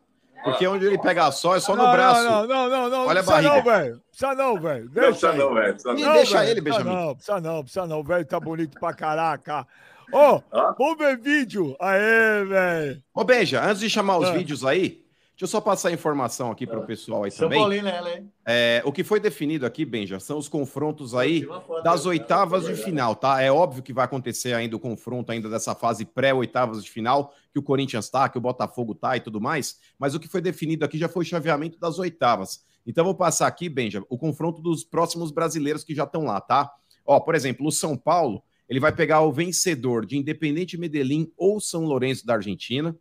porque 0.43 0.65
onde 0.67 0.85
ele 0.85 0.97
pega 0.97 1.29
sol 1.31 1.55
é 1.55 1.59
só 1.59 1.75
no 1.75 1.83
Não, 1.83 1.91
braço. 1.91 2.23
Não, 2.23 2.47
não, 2.47 2.69
não, 2.69 2.89
não. 2.89 3.07
Olha 3.07 3.19
a 3.19 3.23
precisa 3.23 3.41
não, 3.41 3.49
barriga. 3.63 3.77
velho. 3.77 4.01
Precisa 4.11 4.33
não, 4.35 4.61
velho. 4.61 4.85
Não 4.85 4.91
Deixa 4.93 5.07
precisa 5.09 5.31
aí. 5.31 5.37
não, 5.37 5.53
velho. 5.53 5.77
não. 5.85 6.13
deixa 6.13 6.45
ele, 6.45 6.61
precisa 6.61 6.83
Benjamin. 6.83 7.05
Não, 7.05 7.15
precisa 7.15 7.41
não, 7.41 7.61
precisa 7.63 7.87
não. 7.87 7.99
O 7.99 8.03
velho 8.03 8.25
tá 8.25 8.39
bonito 8.39 8.79
pra 8.79 8.93
caraca. 8.93 9.67
Ô, 10.13 10.41
Ó. 10.51 10.73
vamos 10.77 10.97
ver 10.97 11.17
vídeo. 11.17 11.75
Aê, 11.81 12.45
velho. 12.45 13.03
Ô, 13.13 13.23
Benja, 13.25 13.61
antes 13.65 13.79
de 13.79 13.89
chamar 13.89 14.19
os 14.19 14.29
Ah. 14.29 14.31
vídeos 14.33 14.63
aí, 14.63 15.03
deixa 15.35 15.43
eu 15.43 15.47
só 15.47 15.59
passar 15.59 15.89
a 15.89 15.91
informação 15.91 16.49
aqui 16.49 16.65
para 16.65 16.79
o 16.79 16.85
pessoal 16.85 17.25
aí 17.25 17.31
São 17.31 17.49
também. 17.49 17.59
Paulino 17.59 17.87
ela, 17.87 18.09
hein? 18.09 18.31
É, 18.45 18.81
o 18.85 18.91
que 18.91 19.03
foi 19.03 19.19
definido 19.19 19.65
aqui, 19.65 19.83
Benja, 19.83 20.19
são 20.19 20.37
os 20.37 20.47
confrontos 20.47 21.13
aí 21.13 21.45
das 21.83 22.05
oitavas 22.05 22.65
de 22.65 22.75
final, 22.75 23.15
tá? 23.15 23.41
É 23.41 23.51
óbvio 23.51 23.83
que 23.83 23.91
vai 23.91 24.05
acontecer 24.05 24.53
ainda 24.53 24.75
o 24.75 24.79
confronto 24.79 25.31
ainda 25.31 25.49
dessa 25.49 25.75
fase 25.75 26.05
pré-oitavas 26.05 26.83
de 26.83 26.89
final, 26.89 27.33
que 27.51 27.59
o 27.59 27.63
Corinthians 27.63 28.09
tá, 28.09 28.29
que 28.29 28.37
o 28.37 28.41
Botafogo 28.41 28.95
tá 28.95 29.17
e 29.17 29.19
tudo 29.19 29.41
mais, 29.41 29.77
mas 29.99 30.15
o 30.15 30.19
que 30.19 30.27
foi 30.27 30.41
definido 30.41 30.85
aqui 30.85 30.97
já 30.97 31.09
foi 31.09 31.23
o 31.23 31.27
chaveamento 31.27 31.77
das 31.77 31.99
oitavas. 31.99 32.63
Então 32.87 33.03
vou 33.03 33.15
passar 33.15 33.47
aqui, 33.47 33.67
Benja, 33.67 34.03
o 34.09 34.17
confronto 34.17 34.61
dos 34.61 34.83
próximos 34.83 35.31
brasileiros 35.31 35.83
que 35.83 35.93
já 35.93 36.03
estão 36.03 36.23
lá, 36.23 36.39
tá? 36.39 36.71
Ó, 37.05 37.19
por 37.19 37.35
exemplo, 37.35 37.67
o 37.67 37.71
São 37.71 37.97
Paulo, 37.97 38.43
ele 38.69 38.79
vai 38.79 38.91
pegar 38.91 39.21
o 39.21 39.31
vencedor 39.31 40.05
de 40.05 40.17
Independente 40.17 40.77
Medellín 40.77 41.31
ou 41.37 41.59
São 41.59 41.83
Lourenço 41.83 42.25
da 42.25 42.35
Argentina. 42.35 42.95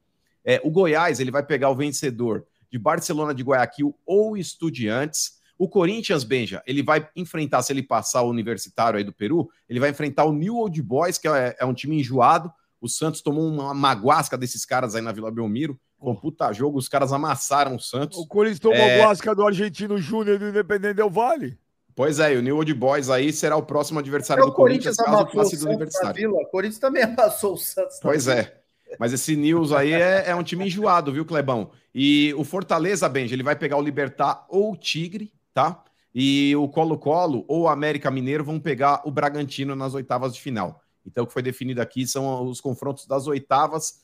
É, 0.44 0.60
o 0.62 0.70
Goiás, 0.70 1.20
ele 1.20 1.30
vai 1.30 1.42
pegar 1.42 1.70
o 1.70 1.74
vencedor 1.74 2.44
de 2.70 2.78
Barcelona 2.78 3.34
de 3.34 3.42
Guayaquil 3.42 3.94
ou 4.04 4.36
Estudiantes. 4.36 5.38
O 5.56 5.68
Corinthians, 5.68 6.24
Benja, 6.24 6.62
ele 6.66 6.82
vai 6.82 7.08
enfrentar, 7.14 7.62
se 7.62 7.72
ele 7.72 7.82
passar 7.82 8.22
o 8.22 8.28
Universitário 8.28 8.98
aí 8.98 9.04
do 9.04 9.12
Peru, 9.12 9.48
ele 9.68 9.78
vai 9.78 9.90
enfrentar 9.90 10.24
o 10.24 10.32
New 10.32 10.56
Old 10.56 10.82
Boys, 10.82 11.16
que 11.16 11.28
é, 11.28 11.56
é 11.58 11.64
um 11.64 11.72
time 11.72 11.98
enjoado. 12.00 12.52
O 12.80 12.88
Santos 12.88 13.22
tomou 13.22 13.46
uma 13.46 13.72
maguasca 13.72 14.36
desses 14.36 14.64
caras 14.66 14.94
aí 14.94 15.00
na 15.00 15.12
Vila 15.12 15.30
Belmiro. 15.30 15.78
Com 15.98 16.14
puta 16.14 16.52
jogo, 16.52 16.76
os 16.76 16.88
caras 16.88 17.12
amassaram 17.12 17.76
o 17.76 17.80
Santos. 17.80 18.18
O 18.18 18.26
Corinthians 18.26 18.58
tomou 18.58 18.76
É. 18.76 18.98
guasca 18.98 19.34
do 19.34 19.46
Argentino 19.46 19.96
Júnior 19.96 20.38
do 20.38 20.48
Independente 20.48 20.94
Del 20.96 21.08
Vale. 21.08 21.56
Pois 21.94 22.18
é, 22.18 22.34
e 22.34 22.36
o 22.36 22.42
New 22.42 22.56
Old 22.56 22.74
Boys 22.74 23.08
aí 23.08 23.32
será 23.32 23.56
o 23.56 23.62
próximo 23.62 24.00
adversário 24.00 24.42
É 24.42 24.44
o 24.44 24.48
do 24.48 24.52
Corinthians, 24.52 24.96
Corinthians 24.96 25.24
caso 25.24 25.36
passe 25.36 25.56
do 25.56 25.66
Universitário. 25.68 26.14
Vila. 26.14 26.42
O 26.42 26.46
Corinthians 26.46 26.80
também 26.80 27.04
amassou 27.04 27.54
o 27.54 27.56
Santos. 27.56 28.00
Pois 28.02 28.26
é. 28.26 28.63
Mas 28.98 29.12
esse 29.12 29.36
News 29.36 29.72
aí 29.72 29.92
é, 29.92 30.24
é 30.28 30.34
um 30.34 30.42
time 30.42 30.66
enjoado, 30.66 31.12
viu, 31.12 31.24
Clebão? 31.24 31.70
E 31.94 32.34
o 32.34 32.44
Fortaleza, 32.44 33.08
Benja, 33.08 33.34
ele 33.34 33.42
vai 33.42 33.56
pegar 33.56 33.76
o 33.76 33.82
Libertar 33.82 34.44
ou 34.48 34.72
o 34.72 34.76
Tigre, 34.76 35.32
tá? 35.52 35.82
E 36.14 36.54
o 36.56 36.68
Colo-Colo 36.68 37.44
ou 37.48 37.62
o 37.62 37.68
América 37.68 38.10
Mineiro 38.10 38.44
vão 38.44 38.60
pegar 38.60 39.02
o 39.04 39.10
Bragantino 39.10 39.74
nas 39.74 39.94
oitavas 39.94 40.34
de 40.34 40.40
final. 40.40 40.80
Então, 41.06 41.24
o 41.24 41.26
que 41.26 41.32
foi 41.32 41.42
definido 41.42 41.82
aqui 41.82 42.06
são 42.06 42.46
os 42.46 42.60
confrontos 42.60 43.06
das 43.06 43.26
oitavas, 43.26 44.00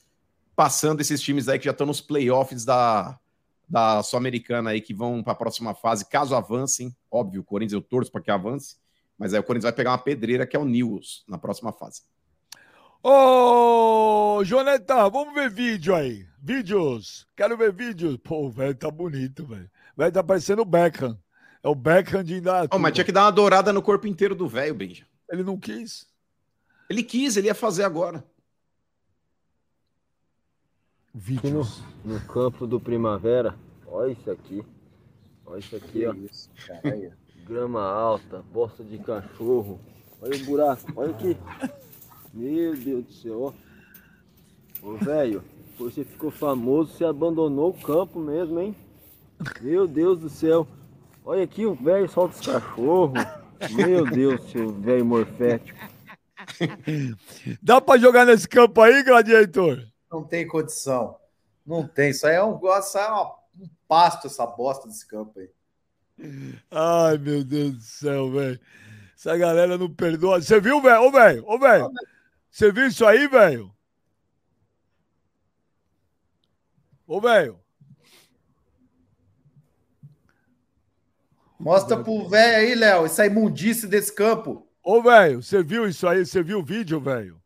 passando 0.55 1.01
esses 1.01 1.21
times 1.21 1.49
aí 1.49 1.59
que 1.59 1.65
já 1.65 1.71
estão 1.71 1.87
nos 1.87 2.01
playoffs 2.01 2.65
da, 2.65 3.19
da 3.69 4.03
Sul-Americana 4.03 4.71
aí, 4.71 4.81
que 4.81 4.93
vão 4.93 5.23
para 5.23 5.33
a 5.33 5.37
próxima 5.37 5.75
fase, 5.75 6.05
caso 6.05 6.35
avancem. 6.35 6.95
Óbvio, 7.11 7.41
o 7.41 7.45
Corinthians 7.45 7.73
eu 7.73 7.81
torço 7.81 8.11
para 8.11 8.21
que 8.21 8.31
avance, 8.31 8.77
mas 9.17 9.33
aí 9.33 9.41
o 9.41 9.45
Corinthians 9.45 9.71
vai 9.71 9.73
pegar 9.73 9.93
uma 9.93 9.99
pedreira 9.99 10.47
que 10.47 10.57
é 10.57 10.61
o 10.61 10.65
News 10.65 11.25
na 11.29 11.39
próxima 11.39 11.73
fase. 11.73 12.03
Ô, 13.03 14.45
Joneta, 14.45 15.09
vamos 15.09 15.33
ver 15.33 15.49
vídeo 15.51 15.95
aí. 15.95 16.27
Vídeos. 16.39 17.27
Quero 17.35 17.57
ver 17.57 17.73
vídeos. 17.73 18.19
Pô, 18.19 18.47
o 18.47 18.51
velho 18.51 18.75
tá 18.75 18.91
bonito, 18.91 19.47
velho. 19.47 19.71
O 19.97 20.01
velho 20.01 20.13
tá 20.13 20.23
parecendo 20.23 20.63
o 20.63 20.67
Beckham. 20.67 21.19
É 21.63 21.69
o 21.69 21.75
Beckham 21.75 22.23
de 22.23 22.37
Indatuba. 22.37 22.77
Oh, 22.77 22.79
mas 22.79 22.93
tinha 22.93 23.05
que 23.05 23.13
dar 23.13 23.25
uma 23.25 23.33
dourada 23.33 23.73
no 23.73 23.81
corpo 23.81 24.07
inteiro 24.07 24.35
do 24.35 24.47
velho, 24.47 24.75
Benja. 24.75 25.07
Ele 25.31 25.43
não 25.43 25.59
quis. 25.59 26.07
Ele 26.91 27.03
quis, 27.03 27.37
ele 27.37 27.47
ia 27.47 27.55
fazer 27.55 27.85
agora. 27.85 28.23
Vídeos. 31.15 31.83
No, 32.05 32.15
no 32.15 32.21
campo 32.27 32.67
do 32.67 32.79
Primavera. 32.79 33.55
Olha 33.87 34.13
isso 34.13 34.31
aqui. 34.31 34.63
Olha 35.47 35.59
isso 35.59 35.75
aqui, 35.75 36.07
ó. 36.07 36.13
Isso, 36.13 36.51
Grama 37.47 37.83
alta, 37.83 38.43
bosta 38.53 38.85
de 38.85 38.99
cachorro. 38.99 39.81
Olha 40.21 40.37
o 40.37 40.45
buraco, 40.45 40.93
olha 40.95 41.11
aqui. 41.11 41.37
Meu 42.33 42.77
Deus 42.77 43.05
do 43.05 43.13
céu, 43.13 43.43
ó. 43.43 43.53
Ô, 44.83 44.97
velho, 44.97 45.43
você 45.79 46.05
ficou 46.05 46.31
famoso, 46.31 46.93
você 46.93 47.05
abandonou 47.05 47.71
o 47.71 47.81
campo 47.81 48.19
mesmo, 48.21 48.61
hein? 48.61 48.75
Meu 49.61 49.87
Deus 49.87 50.19
do 50.21 50.29
céu. 50.29 50.67
Olha 51.25 51.45
aqui 51.45 51.67
o 51.67 51.75
velho 51.75 52.09
solta 52.09 52.35
os 52.35 52.47
cachorros. 52.47 53.19
Meu 53.73 54.05
Deus, 54.09 54.51
seu 54.51 54.73
velho 54.73 55.05
morfético. 55.05 55.79
Dá 57.63 57.81
pra 57.81 57.99
jogar 57.99 58.25
nesse 58.25 58.49
campo 58.49 58.81
aí, 58.81 59.03
Gladiator? 59.03 59.87
Não 60.11 60.25
tem 60.25 60.47
condição. 60.47 61.17
Não 61.67 61.87
tem. 61.87 62.11
Isso 62.11 62.27
aí 62.27 62.37
é 62.37 62.45
um, 62.45 62.59
isso 62.79 62.99
é 62.99 63.13
um 63.13 63.31
pasto, 63.87 64.27
essa 64.27 64.47
bosta 64.47 64.89
desse 64.89 65.07
campo 65.07 65.39
aí. 65.39 65.51
Ai, 66.71 67.19
meu 67.19 67.45
Deus 67.45 67.73
do 67.75 67.83
céu, 67.83 68.31
velho. 68.31 68.61
Essa 69.15 69.37
galera 69.37 69.77
não 69.77 69.91
perdoa. 69.91 70.41
Você 70.41 70.59
viu, 70.61 70.81
velho? 70.81 71.03
Ô, 71.03 71.11
velho, 71.11 71.45
ô, 71.47 71.59
velho. 71.59 71.91
Você 72.51 72.73
viu 72.73 72.87
isso 72.87 73.07
aí, 73.07 73.29
velho? 73.29 73.73
Ô, 77.07 77.21
velho. 77.21 77.61
Mostra 81.59 82.03
pro 82.03 82.29
velho 82.29 82.57
aí, 82.57 82.75
Léo, 82.75 83.05
essa 83.05 83.27
imundice 83.27 83.87
desse 83.87 84.15
campo. 84.15 84.67
Ô, 84.83 85.03
velho, 85.03 85.43
você 85.43 85.63
viu 85.63 85.87
isso 85.87 86.09
aí? 86.09 86.25
Você 86.25 86.43
viu 86.43 86.61
o 86.61 86.65
vídeo, 86.65 86.99
velho? 87.01 87.41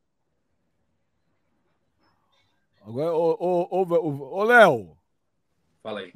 Agora, 2.80 3.12
ô, 3.12 3.36
ô, 3.40 3.82
ô, 3.82 4.38
ô, 4.38 4.44
Léo. 4.44 4.96
Fala 5.82 6.00
aí. 6.00 6.12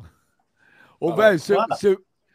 Ô, 1.01 1.15
velho, 1.15 1.39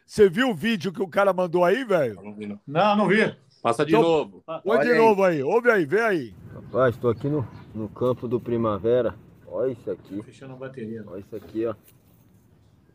você 0.04 0.28
viu 0.28 0.50
o 0.50 0.54
vídeo 0.54 0.92
que 0.92 1.02
o 1.02 1.08
cara 1.08 1.32
mandou 1.32 1.64
aí, 1.64 1.84
velho? 1.84 2.20
Não 2.66 2.96
não. 2.96 3.08
Vi. 3.08 3.36
Passa 3.62 3.86
de 3.86 3.92
então, 3.92 4.02
novo. 4.02 4.44
Olha 4.46 4.82
de 4.82 4.92
aí. 4.92 4.98
novo 4.98 5.24
aí. 5.24 5.42
Ouve 5.42 5.70
aí, 5.70 5.86
vê 5.86 6.02
aí. 6.02 6.34
Rapaz, 6.54 6.94
estou 6.94 7.10
aqui 7.10 7.28
no, 7.28 7.44
no 7.74 7.88
campo 7.88 8.28
do 8.28 8.38
Primavera. 8.38 9.12
Olha 9.48 9.72
isso 9.72 9.90
aqui. 9.90 10.22
Fechando 10.22 10.54
a 10.54 10.56
bateria. 10.56 11.02
Olha 11.04 11.18
isso 11.18 11.34
aqui, 11.34 11.66
ó. 11.66 11.74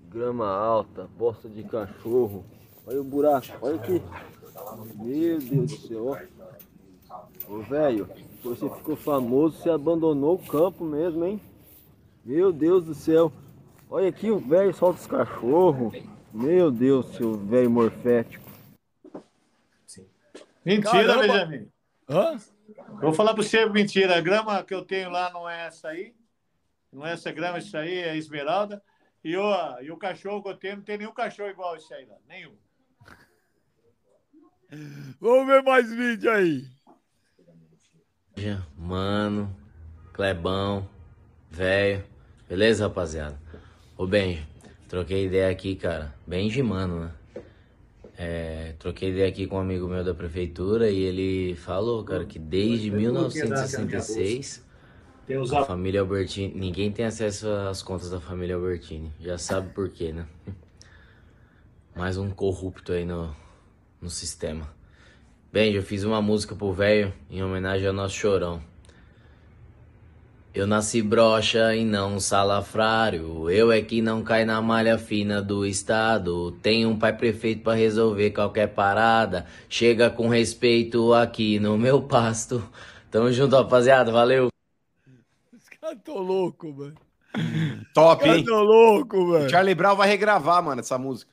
Grama 0.10 0.48
alta, 0.48 1.10
bosta 1.18 1.50
de 1.50 1.64
cachorro. 1.64 2.46
Olha 2.88 3.02
o 3.02 3.04
buraco, 3.04 3.48
olha 3.62 3.76
aqui. 3.76 4.02
Meu 4.96 5.40
Deus 5.40 5.72
do 5.72 5.88
céu, 5.88 6.08
ó. 6.08 7.54
Ô, 7.54 7.60
velho, 7.64 8.08
você 8.42 8.70
ficou 8.70 8.96
famoso, 8.96 9.58
você 9.58 9.70
abandonou 9.70 10.36
o 10.36 10.48
campo 10.48 10.86
mesmo, 10.86 11.26
hein? 11.26 11.42
Meu 12.24 12.54
Deus 12.54 12.86
do 12.86 12.96
céu. 12.96 13.30
Olha 13.90 14.08
aqui, 14.08 14.32
o 14.32 14.40
velho 14.40 14.74
solta 14.74 15.02
os 15.02 15.08
cachorros. 15.08 15.94
Meu 16.34 16.72
Deus, 16.72 17.08
seu 17.18 17.36
velho 17.36 17.70
morfético. 17.70 18.50
Mentira, 20.64 21.06
Caramba. 21.08 21.46
Benjamin. 21.46 21.68
Hã? 22.08 22.38
Vou 23.02 23.14
falar 23.14 23.34
para 23.34 23.44
você 23.44 23.66
mentira. 23.66 24.18
A 24.18 24.22
grama 24.22 24.64
que 24.64 24.74
eu 24.74 24.84
tenho 24.84 25.10
lá 25.10 25.32
não 25.32 25.50
é 25.50 25.68
essa 25.68 25.90
aí. 25.90 26.14
Não 26.92 27.06
é 27.06 27.14
essa 27.14 27.32
grama, 27.32 27.60
isso 27.60 27.78
aí 27.78 27.94
é 27.94 28.16
esmeralda. 28.18 28.82
E 29.24 29.36
o, 29.38 29.82
e 29.82 29.92
o 29.92 29.98
cachorro 29.98 30.42
que 30.42 30.50
eu 30.50 30.58
tenho, 30.58 30.78
não 30.78 30.84
tem 30.84 30.98
nenhum 30.98 31.14
cachorro 31.14 31.50
igual 31.50 31.76
esse 31.76 31.94
aí 31.94 32.06
lá. 32.06 32.16
Nenhum. 32.28 32.56
Vamos 35.20 35.48
ver 35.48 35.64
mais 35.64 35.92
vídeo 35.92 36.32
aí. 36.32 36.66
Mano, 38.78 39.56
Clebão, 40.14 40.90
velho. 41.50 42.04
Beleza, 42.48 42.88
rapaziada? 42.88 43.40
Ô, 43.98 44.08
Benji, 44.08 44.48
troquei 44.88 45.26
ideia 45.26 45.52
aqui, 45.52 45.76
cara. 45.76 46.16
Benji, 46.26 46.64
mano, 46.64 47.06
né? 47.06 47.19
É, 48.22 48.74
troquei 48.78 49.12
ideia 49.12 49.30
aqui 49.30 49.48
com 49.48 49.56
um 49.56 49.62
amigo 49.62 49.88
meu 49.88 50.04
da 50.04 50.14
prefeitura 50.14 50.90
e 50.90 51.00
ele 51.00 51.56
falou, 51.56 52.04
cara, 52.04 52.26
que 52.26 52.38
desde 52.38 52.92
1966 52.92 54.62
a 55.56 55.64
família 55.64 56.02
Albertini, 56.02 56.54
ninguém 56.54 56.92
tem 56.92 57.06
acesso 57.06 57.48
às 57.48 57.82
contas 57.82 58.10
da 58.10 58.20
família 58.20 58.56
Albertini. 58.58 59.10
Já 59.22 59.38
sabe 59.38 59.70
por 59.70 59.88
quê, 59.88 60.12
né? 60.12 60.26
Mais 61.96 62.18
um 62.18 62.30
corrupto 62.30 62.92
aí 62.92 63.06
no, 63.06 63.34
no 64.02 64.10
sistema. 64.10 64.70
Bem, 65.50 65.74
eu 65.74 65.82
fiz 65.82 66.04
uma 66.04 66.22
música 66.22 66.54
pro 66.54 66.74
velho 66.74 67.14
em 67.30 67.42
homenagem 67.42 67.88
ao 67.88 67.94
nosso 67.94 68.16
chorão. 68.16 68.62
Eu 70.60 70.68
nasci 70.68 71.02
brocha 71.02 71.74
e 71.74 71.86
não 71.86 72.20
salafrário. 72.20 73.50
Eu 73.50 73.72
é 73.72 73.82
que 73.82 74.02
não 74.02 74.22
cai 74.22 74.44
na 74.44 74.62
malha 74.62 74.98
fina 74.98 75.42
do 75.42 75.66
estado. 75.66 76.52
Tenho 76.62 76.90
um 76.90 77.00
pai 77.00 77.16
prefeito 77.16 77.64
para 77.64 77.78
resolver 77.78 78.32
qualquer 78.32 78.68
parada. 78.68 79.46
Chega 79.70 80.10
com 80.10 80.28
respeito 80.28 81.14
aqui 81.14 81.60
no 81.60 81.78
meu 81.78 82.02
pasto. 82.02 82.62
Tamo 83.10 83.32
junto, 83.32 83.56
rapaziada. 83.56 84.12
Valeu. 84.12 84.50
Os 85.54 85.70
caras 85.80 85.98
tão 86.04 86.18
loucos, 86.18 86.76
mano. 86.76 86.96
Top, 87.94 88.28
hein? 88.28 88.44
Tô 88.44 88.62
louco, 88.62 89.32
velho. 89.32 89.50
Charlie 89.50 89.76
Brown 89.76 89.96
vai 89.96 90.10
regravar, 90.10 90.62
mano, 90.62 90.82
essa 90.82 90.98
música. 90.98 91.32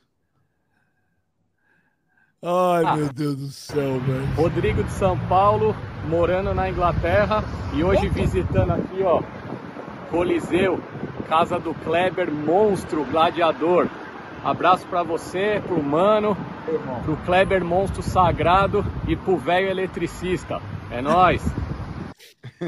Ai, 2.41 2.83
ah. 2.85 2.95
meu 2.95 3.11
Deus 3.11 3.35
do 3.35 3.47
céu, 3.47 3.99
velho. 3.99 4.25
Rodrigo 4.35 4.83
de 4.85 4.91
São 4.91 5.19
Paulo, 5.27 5.75
morando 6.07 6.53
na 6.53 6.69
Inglaterra 6.69 7.43
e 7.73 7.83
hoje 7.83 8.07
visitando 8.07 8.71
aqui, 8.71 9.03
ó, 9.03 9.21
Coliseu, 10.09 10.81
casa 11.27 11.59
do 11.59 11.73
Kleber, 11.73 12.31
monstro 12.31 13.03
gladiador. 13.05 13.87
Abraço 14.43 14.87
para 14.87 15.03
você, 15.03 15.61
pro 15.65 15.83
mano, 15.83 16.37
pro 17.03 17.17
Kleber, 17.17 17.63
monstro 17.63 18.01
sagrado 18.01 18.85
e 19.07 19.15
pro 19.15 19.37
velho 19.37 19.69
eletricista. 19.69 20.61
É 20.89 21.01
nós. 21.01 21.43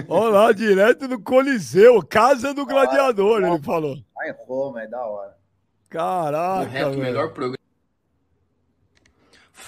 Olá, 0.07 0.51
direto 0.53 1.07
do 1.07 1.19
Coliseu, 1.19 2.01
casa 2.05 2.53
do 2.53 2.65
gladiador, 2.65 3.41
ele 3.41 3.59
falou. 3.63 3.95
Ai, 4.21 4.35
Roma, 4.45 4.83
é 4.83 4.87
da 4.87 5.05
hora. 5.05 5.37
Caraca, 5.89 6.89
melhor 6.91 7.29
programa 7.29 7.59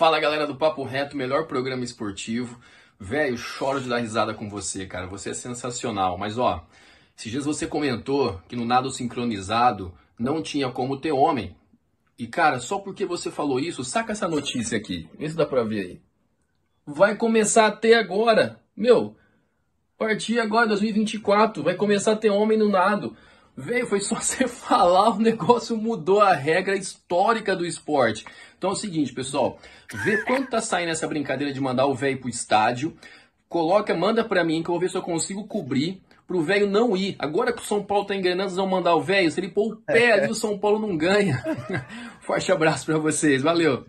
Fala 0.02 0.20
galera 0.20 0.48
do 0.48 0.56
Papo 0.56 0.84
Reto, 0.84 1.16
melhor 1.16 1.46
programa 1.46 1.84
esportivo. 1.84 2.60
Velho, 3.04 3.36
choro 3.36 3.82
de 3.82 3.90
dar 3.90 3.98
risada 3.98 4.32
com 4.32 4.48
você, 4.48 4.86
cara. 4.86 5.08
Você 5.08 5.32
é 5.32 5.34
sensacional. 5.34 6.20
Mas 6.20 6.38
ó, 6.38 6.64
esses 7.18 7.32
dias 7.32 7.46
você 7.46 7.66
comentou 7.66 8.40
que 8.48 8.56
no 8.56 8.64
nado 8.64 8.92
sincronizado 8.92 9.92
não 10.20 10.40
tinha 10.40 10.70
como 10.70 11.00
ter 11.00 11.12
homem. 11.12 11.56
E 12.16 12.28
cara, 12.28 12.60
só 12.60 12.78
porque 12.78 13.04
você 13.04 13.32
falou 13.32 13.60
isso, 13.60 13.84
saca 13.84 14.12
essa 14.12 14.28
notícia 14.28 14.78
aqui. 14.78 15.10
Se 15.20 15.36
dá 15.36 15.48
pra 15.48 15.64
ver 15.64 15.80
aí. 15.80 16.02
Vai 16.86 17.16
começar 17.16 17.66
a 17.66 17.72
ter 17.72 17.96
agora. 17.96 18.60
Meu, 18.78 19.16
partir 19.98 20.40
agora, 20.40 20.68
2024, 20.68 21.64
vai 21.64 21.74
começar 21.74 22.12
a 22.12 22.18
ter 22.18 22.30
homem 22.30 22.56
no 22.56 22.70
nado. 22.70 23.18
Velho, 23.58 23.88
foi 23.88 24.00
só 24.00 24.14
você 24.22 24.48
falar, 24.48 25.10
o 25.10 25.20
negócio 25.20 25.76
mudou 25.76 26.22
a 26.22 26.36
regra 26.36 26.76
histórica 26.76 27.56
do 27.56 27.66
esporte. 27.66 28.26
Então 28.62 28.70
é 28.70 28.74
o 28.74 28.76
seguinte, 28.76 29.12
pessoal, 29.12 29.58
vê 29.92 30.18
quanto 30.18 30.52
tá 30.52 30.62
saindo 30.62 30.92
essa 30.92 31.08
brincadeira 31.08 31.52
de 31.52 31.60
mandar 31.60 31.88
o 31.88 31.96
velho 31.96 32.20
pro 32.20 32.30
estádio, 32.30 32.96
coloca, 33.50 33.92
manda 33.96 34.24
para 34.24 34.44
mim 34.44 34.62
que 34.62 34.70
eu 34.70 34.74
vou 34.74 34.80
ver 34.80 34.92
se 34.92 34.96
eu 34.96 35.02
consigo 35.02 35.48
cobrir 35.48 36.00
pro 36.28 36.44
velho 36.44 36.70
não 36.70 36.96
ir. 36.96 37.16
Agora 37.18 37.52
que 37.52 37.60
o 37.60 37.66
São 37.66 37.84
Paulo 37.84 38.06
tá 38.06 38.16
engrenando, 38.16 38.50
vocês 38.50 38.58
vão 38.58 38.68
mandar 38.68 38.94
o 38.94 39.02
velho, 39.02 39.32
se 39.32 39.40
ele 39.40 39.50
pôr 39.50 39.74
o 39.74 39.78
pé 39.78 40.12
ali, 40.12 40.32
o 40.32 40.36
São 40.36 40.60
Paulo 40.60 40.78
não 40.78 40.96
ganha. 40.96 41.44
Forte 42.22 42.52
abraço 42.52 42.86
para 42.86 43.00
vocês, 43.00 43.42
valeu. 43.42 43.84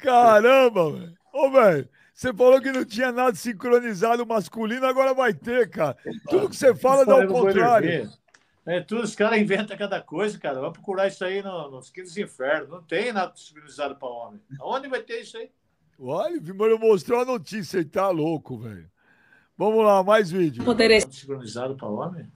Caramba, 0.00 0.90
velho. 0.90 1.12
Ô, 1.30 1.50
velho, 1.50 1.86
você 2.14 2.32
falou 2.32 2.62
que 2.62 2.72
não 2.72 2.86
tinha 2.86 3.12
nada 3.12 3.36
sincronizado 3.36 4.24
masculino, 4.24 4.86
agora 4.86 5.12
vai 5.12 5.34
ter, 5.34 5.68
cara. 5.68 5.94
Tudo 6.30 6.48
que 6.48 6.56
você 6.56 6.74
fala 6.74 7.04
dá 7.04 7.14
o 7.14 7.28
contrário. 7.28 8.08
É, 8.68 8.82
tudo, 8.82 9.02
os 9.02 9.14
caras 9.14 9.40
inventam 9.40 9.78
cada 9.78 9.98
coisa, 9.98 10.38
cara. 10.38 10.60
Vamos 10.60 10.74
procurar 10.74 11.08
isso 11.08 11.24
aí 11.24 11.42
no, 11.42 11.70
nos 11.70 11.88
quintos 11.88 12.14
infernos. 12.18 12.68
Não 12.68 12.82
tem 12.82 13.10
nada 13.10 13.32
civilizado 13.34 13.96
para 13.96 14.08
homem. 14.08 14.40
Aonde 14.60 14.88
vai 14.88 15.00
ter 15.00 15.22
isso 15.22 15.38
aí? 15.38 15.50
Olha, 15.98 16.38
o 16.38 16.78
mostrou 16.78 17.22
a 17.22 17.24
notícia 17.24 17.78
e 17.78 17.84
tá 17.84 18.10
louco, 18.10 18.58
velho. 18.58 18.88
Vamos 19.56 19.82
lá, 19.82 20.04
mais 20.04 20.30
vídeo. 20.30 20.62
Poderia... 20.62 21.00
Sincronizado 21.00 21.76
para 21.76 21.88
homem? 21.88 22.26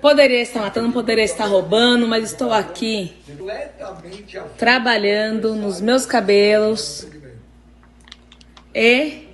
Poderia 0.00 0.40
estar 0.40 0.60
matando, 0.60 0.92
poderia 0.92 1.24
estar 1.24 1.44
roubando, 1.44 2.08
mas 2.08 2.32
estou 2.32 2.52
aqui 2.52 3.14
trabalhando 4.56 5.54
nos 5.54 5.80
meus 5.80 6.06
cabelos 6.06 7.06
e 8.74 9.28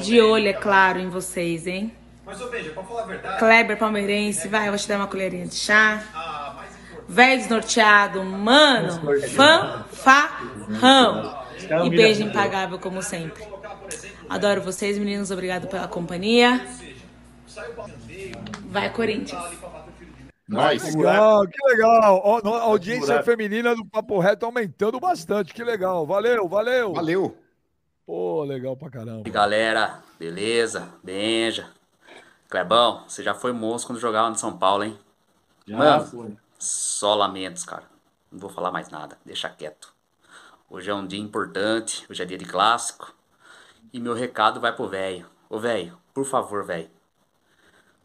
de 0.00 0.20
olho, 0.20 0.48
é 0.48 0.52
claro, 0.52 1.00
em 1.00 1.08
vocês, 1.08 1.66
hein? 1.66 1.92
Mas, 2.26 2.40
ô 2.40 2.48
Benja, 2.50 2.70
pra 2.72 2.82
falar 2.82 3.02
a 3.02 3.06
verdade. 3.06 3.38
Kleber 3.38 3.78
palmeirense, 3.78 4.48
vai, 4.48 4.66
eu 4.66 4.72
vou 4.72 4.78
te 4.78 4.88
dar 4.88 4.96
uma 4.96 5.06
colherinha 5.06 5.46
de 5.46 5.54
chá. 5.54 6.02
Velho 7.08 7.38
desnorteado, 7.40 8.24
mano, 8.24 8.88
fanfarrão. 9.28 11.36
E 11.84 11.90
beijo 11.90 12.24
impagável, 12.24 12.78
como 12.80 13.00
sempre. 13.02 13.44
Adoro 14.28 14.60
vocês, 14.60 14.98
meninos. 14.98 15.30
Obrigado 15.30 15.68
pela 15.68 15.86
companhia. 15.86 16.60
Vai, 18.70 18.92
Corinthians. 18.92 19.42
Nós. 20.48 20.94
Legal, 20.94 21.46
que 21.46 21.66
legal. 21.68 22.20
Ó, 22.24 22.40
no- 22.42 22.54
A 22.54 22.62
audiência 22.62 23.22
feminina 23.22 23.74
do 23.74 23.84
Papo 23.84 24.18
Reto 24.18 24.46
aumentando 24.46 24.98
bastante. 25.00 25.54
Que 25.54 25.64
legal. 25.64 26.06
Valeu, 26.06 26.48
valeu. 26.48 26.92
Valeu. 26.92 27.36
Pô, 28.04 28.44
legal 28.44 28.76
pra 28.76 28.90
caramba. 28.90 29.22
E 29.26 29.30
galera, 29.30 30.00
beleza? 30.18 30.88
Benja. 31.02 31.68
Clebão, 32.48 33.04
você 33.06 33.22
já 33.22 33.34
foi 33.34 33.52
monstro 33.52 33.88
quando 33.92 34.00
jogava 34.00 34.30
no 34.30 34.38
São 34.38 34.56
Paulo, 34.56 34.84
hein? 34.84 34.98
Já 35.66 35.76
Mano, 35.76 36.06
foi. 36.06 36.36
só 36.58 37.14
lamentos, 37.14 37.64
cara. 37.64 37.84
Não 38.30 38.38
vou 38.38 38.50
falar 38.50 38.70
mais 38.70 38.88
nada, 38.88 39.18
deixa 39.24 39.48
quieto. 39.48 39.92
Hoje 40.68 40.90
é 40.90 40.94
um 40.94 41.06
dia 41.06 41.20
importante, 41.20 42.06
hoje 42.10 42.22
é 42.22 42.26
dia 42.26 42.38
de 42.38 42.44
clássico. 42.44 43.14
E 43.92 44.00
meu 44.00 44.14
recado 44.14 44.60
vai 44.60 44.72
pro 44.74 44.88
velho. 44.88 45.26
Ô 45.48 45.58
velho, 45.58 45.98
por 46.12 46.24
favor, 46.24 46.64
velho. 46.64 46.90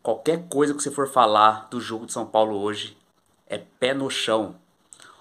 Qualquer 0.01 0.47
coisa 0.47 0.73
que 0.73 0.81
você 0.81 0.91
for 0.91 1.07
falar 1.07 1.67
do 1.69 1.79
jogo 1.79 2.05
de 2.05 2.13
São 2.13 2.25
Paulo 2.25 2.57
hoje 2.59 2.97
é 3.47 3.57
pé 3.57 3.93
no 3.93 4.09
chão. 4.09 4.55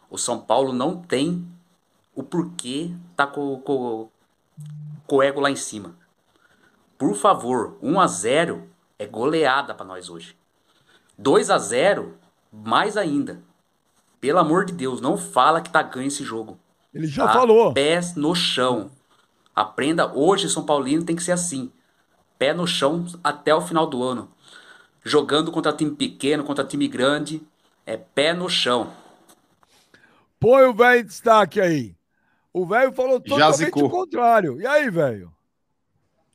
O 0.08 0.16
São 0.16 0.40
Paulo 0.40 0.72
não 0.72 1.00
tem 1.00 1.46
o 2.14 2.22
porquê 2.22 2.94
tá 3.16 3.26
com, 3.26 3.60
com, 3.60 4.10
com 5.06 5.16
o 5.16 5.22
ego 5.22 5.40
lá 5.40 5.50
em 5.50 5.56
cima. 5.56 5.94
Por 6.98 7.14
favor, 7.14 7.78
1 7.82 8.00
a 8.00 8.06
0 8.06 8.68
é 9.00 9.06
goleada 9.06 9.74
pra 9.74 9.84
nós 9.86 10.10
hoje. 10.10 10.36
2 11.16 11.48
a 11.48 11.56
0 11.56 12.18
mais 12.52 12.98
ainda. 12.98 13.42
Pelo 14.20 14.38
amor 14.38 14.66
de 14.66 14.74
Deus, 14.74 15.00
não 15.00 15.16
fala 15.16 15.62
que 15.62 15.70
tá 15.70 15.82
ganho 15.82 16.08
esse 16.08 16.22
jogo. 16.22 16.60
Ele 16.92 17.06
já 17.06 17.26
Tá? 17.26 17.32
falou. 17.32 17.72
Pés 17.72 18.14
no 18.14 18.34
chão. 18.34 18.90
Aprenda 19.56 20.12
hoje, 20.12 20.50
São 20.50 20.66
Paulino 20.66 21.02
tem 21.04 21.16
que 21.16 21.22
ser 21.22 21.32
assim. 21.32 21.72
Pé 22.38 22.52
no 22.52 22.66
chão 22.66 23.06
até 23.24 23.54
o 23.54 23.62
final 23.62 23.86
do 23.86 24.02
ano. 24.02 24.30
Jogando 25.02 25.50
contra 25.50 25.72
time 25.72 25.92
pequeno, 25.92 26.44
contra 26.44 26.62
time 26.62 26.86
grande, 26.86 27.42
é 27.86 27.96
pé 27.96 28.34
no 28.34 28.50
chão. 28.50 28.92
Põe 30.38 30.64
o 30.64 30.74
velho 30.74 31.00
em 31.00 31.04
destaque 31.06 31.58
aí. 31.58 31.96
O 32.52 32.66
velho 32.66 32.92
falou 32.92 33.18
totalmente 33.18 33.82
o 33.82 33.88
contrário. 33.88 34.60
E 34.60 34.66
aí, 34.66 34.90
velho? 34.90 35.32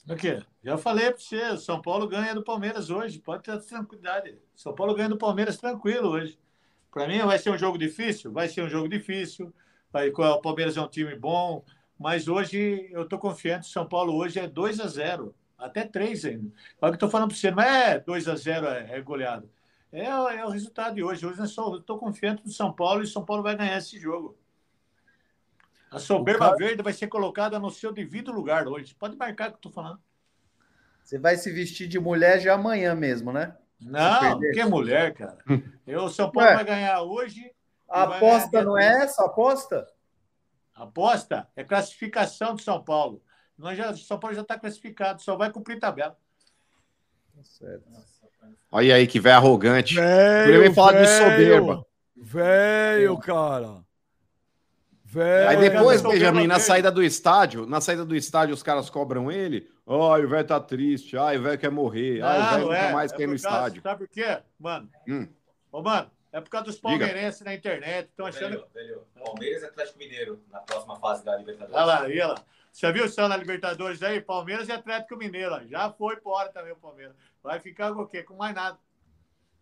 O 0.09 0.15
quê? 0.15 0.43
Já 0.65 0.77
falei 0.79 1.11
para 1.11 1.19
você, 1.19 1.41
o 1.51 1.57
São 1.59 1.79
Paulo 1.79 2.07
ganha 2.07 2.33
do 2.33 2.43
Palmeiras 2.43 2.89
hoje. 2.89 3.19
Pode 3.19 3.43
ter 3.43 3.55
tranquilidade. 3.61 4.35
São 4.55 4.73
Paulo 4.73 4.95
ganha 4.95 5.09
do 5.09 5.17
Palmeiras 5.17 5.57
tranquilo 5.57 6.09
hoje. 6.09 6.39
Para 6.91 7.07
mim 7.07 7.19
vai 7.19 7.37
ser 7.37 7.51
um 7.51 7.57
jogo 7.57 7.77
difícil? 7.77 8.31
Vai 8.31 8.49
ser 8.49 8.63
um 8.63 8.69
jogo 8.69 8.89
difícil. 8.89 9.53
Vai, 9.93 10.09
o 10.09 10.41
Palmeiras 10.41 10.75
é 10.75 10.81
um 10.81 10.87
time 10.87 11.15
bom, 11.15 11.63
mas 11.99 12.27
hoje 12.27 12.89
eu 12.91 13.03
estou 13.03 13.19
confiante. 13.19 13.67
O 13.67 13.71
São 13.71 13.87
Paulo 13.87 14.15
hoje 14.15 14.39
é 14.39 14.47
2 14.47 14.79
a 14.79 14.87
0 14.87 15.35
até 15.55 15.85
3 15.85 16.25
ainda. 16.25 16.51
Olha 16.81 16.89
o 16.89 16.91
que 16.93 16.95
estou 16.95 17.09
falando 17.09 17.29
para 17.29 17.37
você, 17.37 17.51
não 17.51 17.61
é 17.61 17.99
2 17.99 18.27
a 18.27 18.35
0 18.35 18.65
é, 18.65 18.97
é 18.97 19.01
goleado. 19.01 19.47
É, 19.91 20.13
o- 20.15 20.27
é 20.29 20.45
o 20.45 20.49
resultado 20.49 20.95
de 20.95 21.03
hoje. 21.03 21.25
Hoje 21.27 21.39
eu 21.39 21.45
estou 21.77 21.99
confiante 21.99 22.41
do 22.43 22.49
São 22.51 22.73
Paulo 22.73 23.03
e 23.03 23.07
São 23.07 23.23
Paulo 23.23 23.43
vai 23.43 23.55
ganhar 23.55 23.77
esse 23.77 23.99
jogo. 23.99 24.35
A 25.91 25.99
soberba 25.99 26.45
cara- 26.47 26.57
verde 26.57 26.81
vai 26.81 26.91
ser 26.91 27.07
colocada 27.07 27.59
no 27.59 27.69
seu 27.69 27.93
devido 27.93 28.31
lugar 28.31 28.67
hoje. 28.67 28.95
Pode 28.95 29.15
marcar 29.15 29.49
o 29.49 29.51
que 29.51 29.55
eu 29.55 29.69
estou 29.69 29.71
falando. 29.71 29.99
Você 31.05 31.19
vai 31.19 31.37
se 31.37 31.51
vestir 31.51 31.87
de 31.87 31.99
mulher 31.99 32.39
já 32.39 32.55
amanhã 32.55 32.95
mesmo, 32.95 33.31
né? 33.31 33.55
Não, 33.79 34.39
que 34.39 34.65
mulher, 34.65 35.13
cara. 35.13 35.37
Eu, 35.85 36.05
o 36.05 36.09
São 36.09 36.31
Paulo 36.31 36.49
Ué. 36.49 36.55
vai 36.55 36.65
ganhar 36.65 37.01
hoje. 37.03 37.51
A 37.87 38.03
aposta 38.03 38.49
ganhar 38.49 38.65
não 38.65 38.75
é 38.75 39.03
essa? 39.03 39.21
a 39.21 39.25
Aposta? 39.27 39.87
Aposta 40.73 41.47
é 41.55 41.63
classificação 41.63 42.55
de 42.55 42.63
São 42.63 42.83
Paulo. 42.83 43.21
Nós 43.55 43.77
já, 43.77 43.95
São 43.95 44.17
Paulo 44.17 44.35
já 44.35 44.41
está 44.41 44.57
classificado, 44.57 45.21
só 45.21 45.37
vai 45.37 45.51
cumprir 45.51 45.79
tabela. 45.79 46.17
Olha 48.71 48.95
aí 48.95 49.05
que 49.05 49.19
velho 49.19 49.35
arrogante. 49.35 49.99
Ele 49.99 50.57
vem 50.57 50.73
falar 50.73 50.93
de 50.93 51.07
soberba. 51.07 51.85
Velho, 52.17 53.15
cara. 53.19 53.85
Velho. 55.03 55.49
Aí 55.49 55.57
depois, 55.57 56.01
Benjamin, 56.01 56.47
na 56.47 56.59
saída 56.59 56.91
do 56.91 57.03
estádio, 57.03 57.67
na 57.67 57.79
saída 57.79 58.03
do 58.03 58.15
estádio, 58.15 58.55
os 58.55 58.63
caras 58.63 58.89
cobram 58.89 59.31
ele. 59.31 59.69
Ai, 59.87 60.23
o 60.25 60.27
velho 60.29 60.47
tá 60.47 60.59
triste. 60.59 61.15
Ai, 61.17 61.37
o 61.37 61.43
velho 61.43 61.59
quer 61.59 61.69
morrer. 61.71 62.21
Ai, 62.21 62.37
o 62.37 62.41
Não, 62.41 62.49
velho 62.49 62.59
não 62.61 62.67
nunca 62.69 62.77
é. 62.77 62.91
mais 62.93 63.11
É 63.11 63.15
quer 63.15 63.23
ir 63.23 63.27
no 63.27 63.41
causa- 63.41 63.57
estádio. 63.57 63.81
Sabe 63.83 63.99
por 63.99 64.07
quê, 64.07 64.41
mano? 64.59 64.89
Hum. 65.07 65.27
Ô, 65.71 65.81
mano, 65.81 66.09
é 66.31 66.41
por 66.41 66.49
causa 66.49 66.65
dos 66.65 66.75
Diga. 66.75 66.87
palmeirenses 66.89 67.41
na 67.41 67.53
internet. 67.53 68.09
Estão 68.09 68.25
achando. 68.25 68.49
Velho, 68.51 68.67
velho, 68.73 69.07
Palmeiras 69.23 69.61
e 69.61 69.65
Atlético 69.65 69.99
Mineiro 69.99 70.43
na 70.51 70.59
próxima 70.61 70.95
fase 70.99 71.23
da 71.23 71.35
Libertadores. 71.37 71.75
Olha 71.75 71.85
lá, 71.85 72.01
olha 72.03 72.27
lá. 72.27 72.35
Você 72.71 72.91
viu 72.91 73.05
o 73.05 73.09
céu 73.09 73.29
na 73.29 73.37
Libertadores 73.37 74.01
aí? 74.03 74.19
Palmeiras 74.19 74.67
e 74.67 74.71
Atlético 74.71 75.15
Mineiro. 75.17 75.53
ó. 75.53 75.61
Já 75.65 75.89
foi 75.91 76.15
embora 76.15 76.49
também 76.49 76.73
o 76.73 76.77
Palmeiras. 76.77 77.15
Vai 77.43 77.59
ficar 77.59 77.93
com 77.93 78.01
o 78.01 78.07
quê? 78.07 78.23
Com 78.23 78.35
mais 78.35 78.53
nada. 78.55 78.77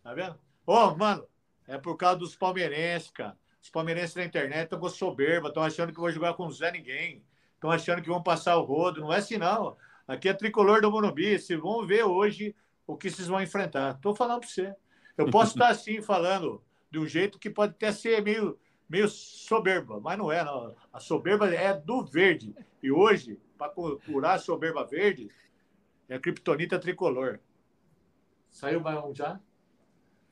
Tá 0.02 0.14
vendo? 0.14 0.38
Ô, 0.66 0.94
mano, 0.96 1.26
é 1.68 1.76
por 1.78 1.96
causa 1.96 2.18
dos 2.18 2.34
palmeirenses, 2.34 3.10
cara. 3.10 3.36
Os 3.62 3.70
palmeirenses 3.70 4.16
na 4.16 4.24
internet 4.24 4.64
estão 4.64 4.80
com 4.80 4.88
soberba, 4.88 5.48
estão 5.48 5.62
achando 5.62 5.92
que 5.92 6.00
vão 6.00 6.10
jogar 6.10 6.34
com 6.34 6.46
o 6.46 6.50
Zé 6.52 6.72
Ninguém. 6.72 7.24
Estão 7.54 7.70
achando 7.70 8.02
que 8.02 8.08
vão 8.08 8.22
passar 8.22 8.56
o 8.56 8.62
rodo. 8.62 9.00
Não 9.00 9.12
é 9.12 9.18
assim, 9.18 9.38
não. 9.38 9.76
Aqui 10.06 10.28
é 10.28 10.34
tricolor 10.34 10.80
do 10.80 10.90
Morumbi. 10.90 11.38
Vocês 11.38 11.58
vão 11.58 11.86
ver 11.86 12.04
hoje 12.04 12.54
o 12.86 12.96
que 12.96 13.10
vocês 13.10 13.28
vão 13.28 13.42
enfrentar. 13.42 13.94
Tô 14.00 14.14
falando 14.14 14.40
para 14.40 14.48
você. 14.48 14.74
Eu 15.16 15.30
posso 15.30 15.52
estar 15.56 15.68
assim 15.68 16.02
falando 16.02 16.62
de 16.90 16.98
um 16.98 17.06
jeito 17.06 17.38
que 17.38 17.48
pode 17.48 17.72
até 17.72 17.90
ser 17.90 18.22
meio, 18.22 18.58
meio 18.88 19.08
soberba, 19.08 19.98
mas 20.00 20.18
não 20.18 20.30
é, 20.30 20.44
não. 20.44 20.74
A 20.92 21.00
soberba 21.00 21.52
é 21.52 21.72
do 21.74 22.04
verde. 22.04 22.54
E 22.82 22.92
hoje, 22.92 23.40
para 23.56 23.70
curar 23.70 24.34
a 24.34 24.38
soberba 24.38 24.84
verde, 24.84 25.30
é 26.08 26.16
a 26.16 26.20
criptonita 26.20 26.78
tricolor. 26.78 27.40
Saiu 28.50 28.80
mais 28.80 29.02
um 29.04 29.14
já? 29.14 29.40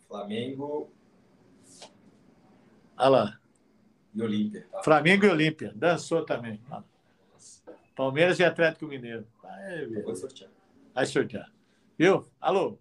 Flamengo 0.06 0.92
Olha 2.98 3.08
lá. 3.08 3.40
e 4.14 4.22
Olímpia. 4.22 4.68
Flamengo 4.84 5.24
e 5.24 5.30
Olímpia. 5.30 5.72
Dançou 5.74 6.24
também. 6.24 6.60
Palmeiras 7.94 8.38
e 8.38 8.44
Atlético 8.44 8.86
Mineiro. 8.86 9.26
Vai. 9.42 9.86
Vou 10.02 10.14
sortear. 10.14 10.50
Vai 10.94 11.06
sortear. 11.06 11.52
Viu? 11.98 12.28
Alô? 12.40 12.78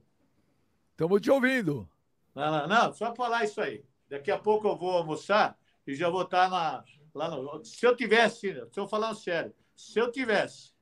Estamos 0.91 1.21
te 1.21 1.29
ouvindo. 1.29 1.89
Não, 2.33 2.51
não, 2.51 2.67
não, 2.67 2.93
só 2.93 3.13
falar 3.13 3.43
isso 3.43 3.59
aí. 3.59 3.83
Daqui 4.09 4.31
a 4.31 4.38
pouco 4.38 4.67
eu 4.67 4.77
vou 4.77 4.91
almoçar 4.91 5.57
e 5.85 5.95
já 5.95 6.09
vou 6.09 6.23
estar 6.23 6.49
na, 6.49 6.83
lá 7.13 7.29
no. 7.29 7.63
Se 7.63 7.85
eu 7.85 7.95
tivesse, 7.95 8.49
estou 8.49 8.88
falando 8.88 9.15
sério, 9.15 9.53
se 9.75 9.99
eu 9.99 10.11
tivesse 10.11 10.73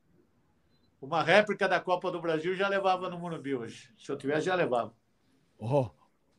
uma 1.02 1.24
réplica 1.24 1.68
da 1.68 1.80
Copa 1.80 2.12
do 2.12 2.22
Brasil, 2.22 2.56
já 2.56 2.68
levava 2.68 3.10
no 3.10 3.18
Morumbi 3.18 3.56
hoje. 3.56 3.90
Se 3.98 4.12
eu 4.12 4.18
tivesse, 4.18 4.48
já 4.48 4.56
levava. 4.56 4.94
Ó, 5.60 5.90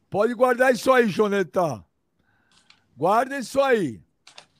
pode 0.08 0.34
guardar 0.34 0.72
isso 0.72 0.92
aí, 0.92 1.08
Joneta. 1.08 1.84
Guarda 2.96 3.38
isso 3.38 3.60
aí. 3.60 4.02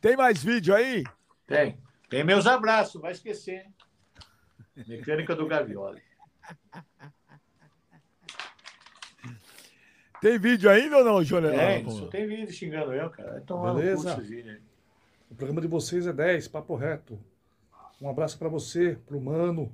Tem 0.00 0.16
mais 0.16 0.42
vídeo 0.42 0.74
aí? 0.74 1.04
Tem. 1.46 1.78
Tem 2.10 2.24
meus 2.24 2.44
abraços, 2.46 3.00
vai 3.00 3.12
esquecer. 3.12 3.64
hein? 3.64 4.84
Mecânica 4.88 5.34
do 5.36 5.46
Gavioli. 5.46 6.02
Tem 10.20 10.38
vídeo 10.38 10.68
ainda 10.68 10.98
ou 10.98 11.04
não, 11.04 11.22
Joneta? 11.24 11.56
Tem, 11.56 11.84
pô? 11.84 11.90
só 11.92 12.06
tem 12.08 12.26
vídeo 12.26 12.52
xingando 12.52 12.92
eu, 12.92 13.08
cara. 13.10 13.40
Tomar 13.42 13.74
Beleza? 13.74 14.22
O 15.30 15.34
programa 15.36 15.60
de 15.60 15.68
vocês 15.68 16.06
é 16.06 16.12
10, 16.12 16.48
papo 16.48 16.74
reto. 16.74 17.18
Um 18.02 18.10
abraço 18.10 18.36
pra 18.36 18.48
você, 18.48 18.98
pro 19.06 19.20
Mano, 19.20 19.72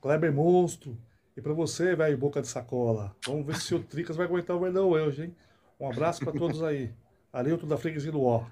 Kleber 0.00 0.32
Monstro 0.32 0.96
e 1.36 1.40
pra 1.40 1.54
você, 1.54 1.96
velho, 1.96 2.18
boca 2.18 2.42
de 2.42 2.48
sacola. 2.48 3.16
Vamos 3.26 3.46
ver 3.46 3.56
se 3.56 3.74
o 3.74 3.82
Tricas 3.82 4.14
vai 4.16 4.26
aguentar 4.26 4.56
o 4.56 4.60
Verdão 4.60 4.90
hoje, 4.90 5.24
hein? 5.24 5.36
Um 5.80 5.90
abraço 5.90 6.22
pra 6.22 6.32
todos 6.32 6.62
aí. 6.62 6.92
Arilton 7.32 7.66
da 7.66 7.78
Freguesia 7.78 8.12
do 8.12 8.22
Ó. 8.22 8.44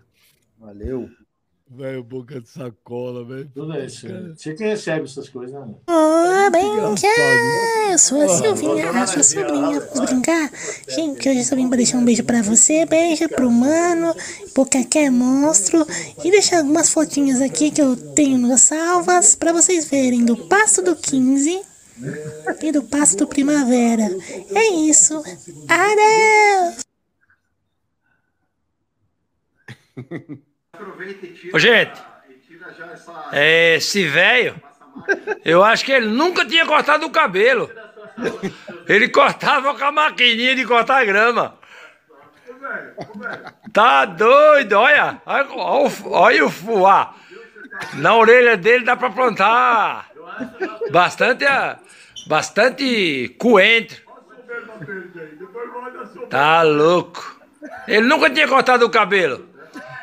Valeu. 0.59 1.09
Velho, 1.73 2.03
boca 2.03 2.41
de 2.41 2.49
sacola, 2.49 3.25
velho. 3.25 3.49
Tudo 3.55 3.79
isso. 3.79 4.09
Você 4.35 4.55
que 4.55 4.65
recebe 4.65 5.05
essas 5.05 5.29
coisas, 5.29 5.55
né? 5.55 5.73
Ô, 5.87 6.51
Benja! 6.51 7.07
Eu 7.93 7.97
sou 7.97 8.21
a 8.21 8.25
Ó, 8.25 8.29
Silvinha, 8.29 8.91
a 8.91 9.07
sua 9.07 9.23
sobrinha. 9.23 9.79
Vamos 9.79 10.11
brincar? 10.11 10.51
Gente, 10.89 11.29
hoje 11.29 11.39
eu 11.39 11.45
só 11.45 11.55
vim 11.55 11.69
pra 11.69 11.77
deixar 11.77 11.99
um 11.99 12.05
beijo 12.05 12.25
pra 12.25 12.43
você, 12.43 12.85
beijo 12.87 13.29
pro 13.29 13.49
mano, 13.49 14.13
pro 14.53 14.67
Cacé 14.67 15.11
Monstro 15.11 15.87
e 16.25 16.31
deixar 16.33 16.59
algumas 16.59 16.91
fotinhas 16.91 17.41
aqui 17.41 17.71
que 17.71 17.81
eu 17.81 17.97
tenho 18.15 18.37
nas 18.37 18.63
salvas 18.63 19.37
pra 19.37 19.53
vocês 19.53 19.85
verem 19.89 20.25
do 20.25 20.37
Passo 20.49 20.83
do 20.83 20.97
15 20.97 21.63
e 22.63 22.73
do 22.73 22.83
Passo 22.83 23.17
do 23.17 23.29
Primavera. 23.29 24.11
É 24.53 24.71
isso. 24.73 25.23
Adeus! 25.69 26.85
Ô, 31.53 31.59
gente, 31.59 31.93
é, 33.33 33.77
esse 33.77 34.07
velho, 34.07 34.61
eu 35.45 35.63
acho 35.65 35.85
que 35.85 35.93
ele 35.93 36.07
nunca 36.07 36.45
tinha 36.45 36.67
cortado 36.67 37.07
o 37.07 37.11
cabelo. 37.11 37.71
Ele 38.89 39.09
cortava 39.09 39.75
com 39.75 39.85
a 39.85 39.93
maquininha 39.93 40.55
de 40.55 40.65
cortar 40.67 41.05
grama. 41.05 41.59
Tá 43.73 44.05
doido, 44.05 44.73
olha. 44.75 45.21
Olha, 45.25 45.47
o- 45.51 46.11
olha 46.13 46.45
o 46.45 46.51
fuá. 46.51 47.15
Na 47.95 48.15
orelha 48.17 48.57
dele 48.57 48.85
dá 48.85 48.97
pra 48.97 49.11
plantar 49.11 50.11
bastante, 50.91 51.45
bastante 52.27 53.35
coentro. 53.39 54.03
Tá 56.29 56.63
louco. 56.63 57.41
Ele 57.87 58.07
nunca 58.07 58.29
tinha 58.31 58.49
cortado 58.49 58.85
o 58.87 58.91
cabelo. 58.91 59.49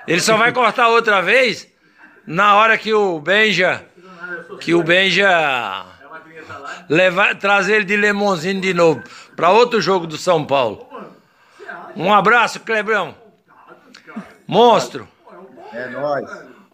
Ele 0.07 0.21
só 0.21 0.37
vai 0.37 0.51
cortar 0.53 0.87
outra 0.89 1.21
vez 1.21 1.67
na 2.25 2.55
hora 2.55 2.77
que 2.77 2.93
o 2.93 3.19
Benja. 3.19 3.85
Que 4.61 4.73
o 4.73 4.83
Benja. 4.83 5.85
Levar, 6.89 7.35
trazer 7.35 7.75
ele 7.77 7.85
de 7.85 7.97
Lemonzinho 7.97 8.61
de 8.61 8.73
novo. 8.73 9.03
Pra 9.35 9.49
outro 9.51 9.81
jogo 9.81 10.07
do 10.07 10.17
São 10.17 10.45
Paulo. 10.45 10.87
Um 11.95 12.13
abraço, 12.13 12.59
Clebrão. 12.61 13.15
Monstro. 14.47 15.07
É 15.73 15.87
nóis. 15.89 16.29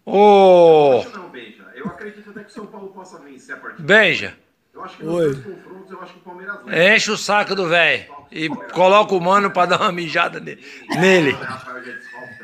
Ô. 0.05 1.03
Benja. 1.31 1.63
Eu 1.75 1.87
acredito 1.87 2.29
até 2.29 2.43
que 2.43 2.51
o 2.51 2.53
São 2.53 2.65
Paulo 2.67 2.89
possa 2.89 3.17
vencer 3.19 3.55
a 3.55 3.57
partida. 3.57 3.83
Benja. 3.83 4.33
Eu 4.73 4.83
acho 4.83 4.97
que 4.97 5.03
nos 5.03 5.13
Oi. 5.15 5.33
dois 5.33 5.45
confrontos, 5.45 5.91
eu 5.91 6.01
acho 6.01 6.13
que 6.13 6.19
o 6.19 6.21
Palmeiras. 6.21 6.57
Enche 6.95 7.11
o 7.11 7.17
saco 7.17 7.55
do 7.55 7.67
velho. 7.67 8.05
E 8.31 8.49
coloca 8.49 9.13
o 9.13 9.21
mano 9.21 9.51
pra 9.51 9.65
dar 9.67 9.79
uma 9.79 9.91
mijada 9.91 10.39
ne- 10.39 10.57
nele. 10.99 11.37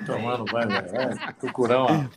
Tomando, 0.06 0.46
vai, 0.52 0.66
vai, 0.68 0.82
vai. 0.88 1.34
Tucurão, 1.34 1.86
ó. 1.90 2.10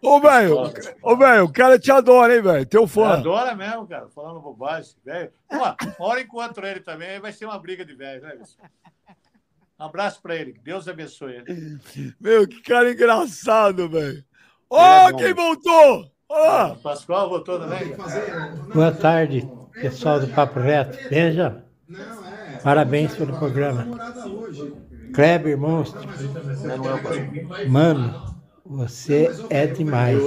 Ô, 0.00 0.20
velho, 0.20 0.56
ô, 1.02 1.16
velho, 1.16 1.44
o 1.44 1.52
cara 1.52 1.78
te 1.78 1.90
adora, 1.90 2.36
hein, 2.36 2.42
velho? 2.42 2.66
Teu 2.66 2.86
fã. 2.86 3.14
Adora 3.14 3.54
mesmo, 3.54 3.86
cara, 3.86 4.08
falando 4.14 4.40
bobagem, 4.40 4.94
velho. 5.04 5.30
Uma 5.50 5.76
hora 5.98 6.20
encontro 6.20 6.64
ele 6.66 6.80
também, 6.80 7.08
aí 7.10 7.20
vai 7.20 7.32
ser 7.32 7.46
uma 7.46 7.58
briga 7.58 7.84
de 7.84 7.94
velho, 7.94 8.22
né? 8.22 8.36
Um 9.80 9.84
abraço 9.84 10.20
pra 10.22 10.34
ele, 10.36 10.52
que 10.52 10.60
Deus 10.60 10.86
abençoe 10.88 11.34
ele. 11.36 11.78
Meu, 12.20 12.46
que 12.46 12.60
cara 12.62 12.90
engraçado, 12.92 13.88
velho. 13.88 14.24
Ó, 14.70 15.08
É 15.08 15.12
bom. 15.12 15.18
quem 15.18 15.32
voltou! 15.34 16.10
Olha 16.28 16.48
lá. 16.52 16.74
Pascoal 16.76 17.28
votou 17.28 17.58
também? 17.58 17.96
cara? 17.96 18.54
Boa 18.74 18.92
tarde, 18.92 19.48
pessoal 19.72 20.20
do 20.20 20.28
Papo 20.28 20.60
Reto. 20.60 20.98
Veja, 21.08 21.64
parabéns 22.62 23.16
pelo 23.16 23.36
programa. 23.38 23.86
Kleber 25.12 25.58
Monstro. 25.58 26.08
Mano, 27.66 28.36
você 28.64 29.30
é 29.50 29.66
demais. 29.66 30.20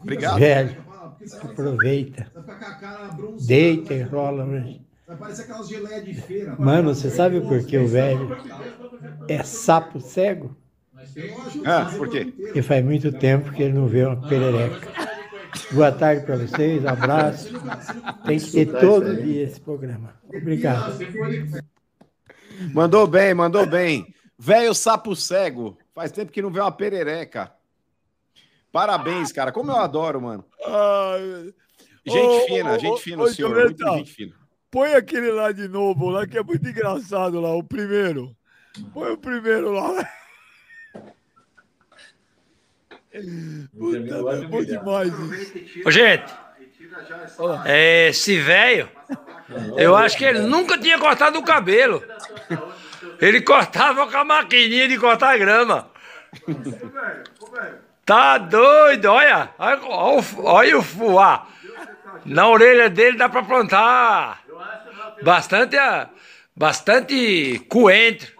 Obrigado. 0.00 0.38
Velho, 0.38 0.76
aproveita. 1.42 2.30
Deita 3.40 3.94
e 3.94 4.02
rola. 4.02 4.46
Mano, 6.58 6.94
você 6.94 7.10
sabe 7.10 7.40
por 7.40 7.64
que 7.64 7.76
o 7.76 7.88
velho 7.88 8.36
é 9.28 9.42
sapo 9.42 10.00
cego? 10.00 10.56
Ah, 11.64 11.92
por 11.96 12.08
quê? 12.08 12.32
Porque 12.36 12.62
faz 12.62 12.84
muito 12.84 13.12
tempo 13.12 13.52
que 13.52 13.62
ele 13.62 13.74
não 13.74 13.88
vê 13.88 14.04
uma 14.04 14.16
perereca. 14.16 14.88
Boa 15.72 15.92
tarde 15.92 16.24
para 16.24 16.36
vocês, 16.36 16.82
um 16.82 16.88
abraço. 16.88 17.52
Tem 18.24 18.38
que 18.38 18.50
ter 18.50 18.66
todo 18.78 19.16
dia 19.16 19.42
esse 19.42 19.60
programa. 19.60 20.14
Obrigado. 20.28 20.96
Mandou 22.74 23.06
bem, 23.06 23.34
mandou 23.34 23.66
bem. 23.66 24.14
Velho 24.38 24.74
sapo 24.74 25.14
cego. 25.16 25.78
Faz 25.94 26.10
tempo 26.12 26.32
que 26.32 26.42
não 26.42 26.50
vê 26.50 26.60
uma 26.60 26.72
perereca. 26.72 27.52
Parabéns, 28.70 29.30
cara. 29.32 29.52
Como 29.52 29.70
eu 29.70 29.76
adoro, 29.76 30.20
mano. 30.20 30.44
Gente 32.04 32.46
fina, 32.46 32.78
gente 32.78 33.02
fina, 33.02 33.22
o 33.22 33.28
senhor. 33.28 33.54
Muito 33.54 33.84
gente 33.94 34.12
fina. 34.12 34.34
Põe 34.70 34.94
aquele 34.94 35.30
lá 35.30 35.52
de 35.52 35.68
novo, 35.68 36.08
lá, 36.08 36.26
que 36.26 36.38
é 36.38 36.42
muito 36.42 36.66
engraçado 36.66 37.38
lá, 37.40 37.54
o 37.54 37.62
primeiro. 37.62 38.34
Põe 38.94 39.12
o 39.12 39.18
primeiro 39.18 39.70
lá. 39.70 40.08
Puta, 43.78 43.98
é 43.98 44.46
bom 44.46 44.64
demais 44.64 45.12
isso. 45.12 45.86
Ô, 45.86 45.90
gente, 45.90 46.32
é, 47.64 48.08
esse 48.08 48.38
velho, 48.40 48.88
eu 49.76 49.94
acho 49.96 50.16
que 50.16 50.24
ele 50.24 50.40
nunca 50.40 50.78
tinha 50.78 50.98
cortado 50.98 51.38
o 51.38 51.44
cabelo. 51.44 52.02
Ele 53.20 53.40
cortava 53.40 54.06
com 54.06 54.16
a 54.16 54.24
maquininha 54.24 54.88
de 54.88 54.98
cortar 54.98 55.38
grama. 55.38 55.90
Tá 58.04 58.38
doido, 58.38 59.06
olha. 59.06 59.50
Olha, 59.58 59.80
olha 60.38 60.78
o- 60.78 60.82
fuá. 60.82 61.46
Na 62.24 62.48
orelha 62.48 62.88
dele 62.88 63.16
dá 63.16 63.28
pra 63.28 63.42
plantar 63.42 64.42
bastante, 65.22 65.76
ah, 65.76 66.08
bastante 66.56 67.58
coentro. 67.68 68.32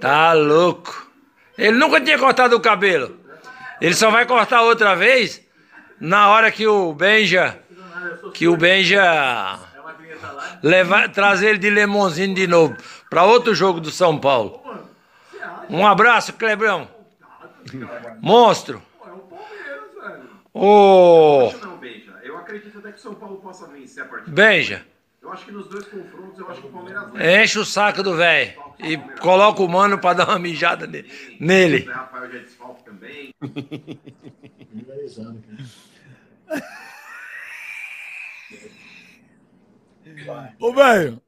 Tá 0.00 0.32
louco. 0.32 1.10
Ele 1.58 1.76
nunca 1.76 2.00
tinha 2.00 2.18
cortado 2.18 2.56
o 2.56 2.60
cabelo. 2.60 3.18
Ele 3.80 3.94
só 3.94 4.10
vai 4.10 4.24
cortar 4.26 4.62
outra 4.62 4.94
vez 4.94 5.42
na 6.02 6.28
hora 6.30 6.50
que 6.50 6.66
o 6.66 6.92
Benja. 6.92 7.58
Que 8.34 8.48
o 8.48 8.56
Benja. 8.56 9.58
Levar, 10.62 11.08
trazer 11.10 11.50
ele 11.50 11.58
de 11.58 11.70
Lemonzinho 11.70 12.34
de 12.34 12.46
novo. 12.46 12.76
Pra 13.08 13.24
outro 13.24 13.54
jogo 13.54 13.80
do 13.80 13.90
São 13.90 14.18
Paulo. 14.18 14.60
Um 15.70 15.86
abraço, 15.86 16.32
Clebrão. 16.32 16.88
Monstro. 18.20 18.82
Ô. 20.52 21.52
Não, 21.62 21.76
Benja. 21.78 22.12
Eu 22.22 22.36
acredito 22.36 22.78
até 22.78 22.90
que 22.92 22.98
o 22.98 23.02
São 23.02 23.14
Paulo 23.14 23.36
possa 23.36 23.66
vencer 23.68 24.02
a 24.02 24.06
partida. 24.06 24.32
Benja. 24.34 24.82
Eu 25.22 25.32
acho 25.32 25.44
que 25.44 25.52
nos 25.52 25.68
dois 25.68 25.86
confrontos, 25.86 26.38
eu 26.40 26.50
acho 26.50 26.60
que 26.60 26.66
o 26.66 26.70
Palmeiras 26.70 27.12
leva. 27.12 27.42
Enche 27.44 27.58
o 27.60 27.64
saco 27.64 28.02
do 28.02 28.16
velho. 28.16 28.52
E 28.80 28.96
coloca 29.20 29.62
o 29.62 29.68
mano 29.68 29.96
pra 29.98 30.12
dar 30.14 30.28
uma 30.28 30.38
mijada 30.38 30.86
ne- 30.86 31.04
nele. 31.38 31.88
O 31.88 31.92
Rafael 31.92 32.30
já 32.32 32.38
é 32.38 32.40
desfalque 32.40 32.82
também. 32.84 33.32
Ô, 40.58 40.72
velho. 40.72 41.20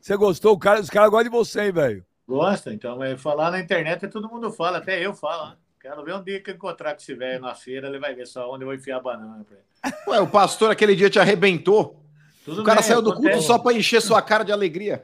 Você 0.00 0.16
gostou? 0.16 0.54
O 0.54 0.58
cara, 0.58 0.80
os 0.80 0.90
caras 0.90 1.10
gostam 1.10 1.30
de 1.30 1.36
você, 1.36 1.62
hein, 1.66 1.72
velho? 1.72 2.04
Gosta, 2.26 2.72
então, 2.72 2.96
mas 2.96 3.20
falar 3.20 3.50
na 3.50 3.58
internet 3.58 4.06
todo 4.08 4.28
mundo 4.28 4.52
fala, 4.52 4.78
até 4.78 5.04
eu 5.04 5.12
falo. 5.12 5.50
Né? 5.50 5.56
Quero 5.80 6.04
ver 6.04 6.14
um 6.14 6.22
dia 6.22 6.40
que 6.40 6.50
eu 6.50 6.54
encontrar 6.54 6.92
com 6.94 7.00
esse 7.00 7.14
velho 7.14 7.40
na 7.40 7.54
feira, 7.54 7.88
ele 7.88 7.98
vai 7.98 8.14
ver 8.14 8.26
só 8.26 8.52
onde 8.52 8.62
eu 8.62 8.66
vou 8.66 8.74
enfiar 8.74 8.98
a 8.98 9.00
banana 9.00 9.44
pra 9.44 9.56
ele. 9.56 9.94
Ué, 10.08 10.20
o 10.20 10.28
pastor 10.28 10.70
aquele 10.70 10.94
dia 10.94 11.10
te 11.10 11.18
arrebentou. 11.18 12.02
Tudo 12.44 12.62
o 12.62 12.64
cara 12.64 12.80
bem, 12.80 12.88
saiu 12.88 13.02
do 13.02 13.14
culto 13.14 13.40
só 13.42 13.58
pra 13.58 13.72
encher 13.72 14.00
sua 14.00 14.22
cara 14.22 14.44
de 14.44 14.52
alegria. 14.52 15.02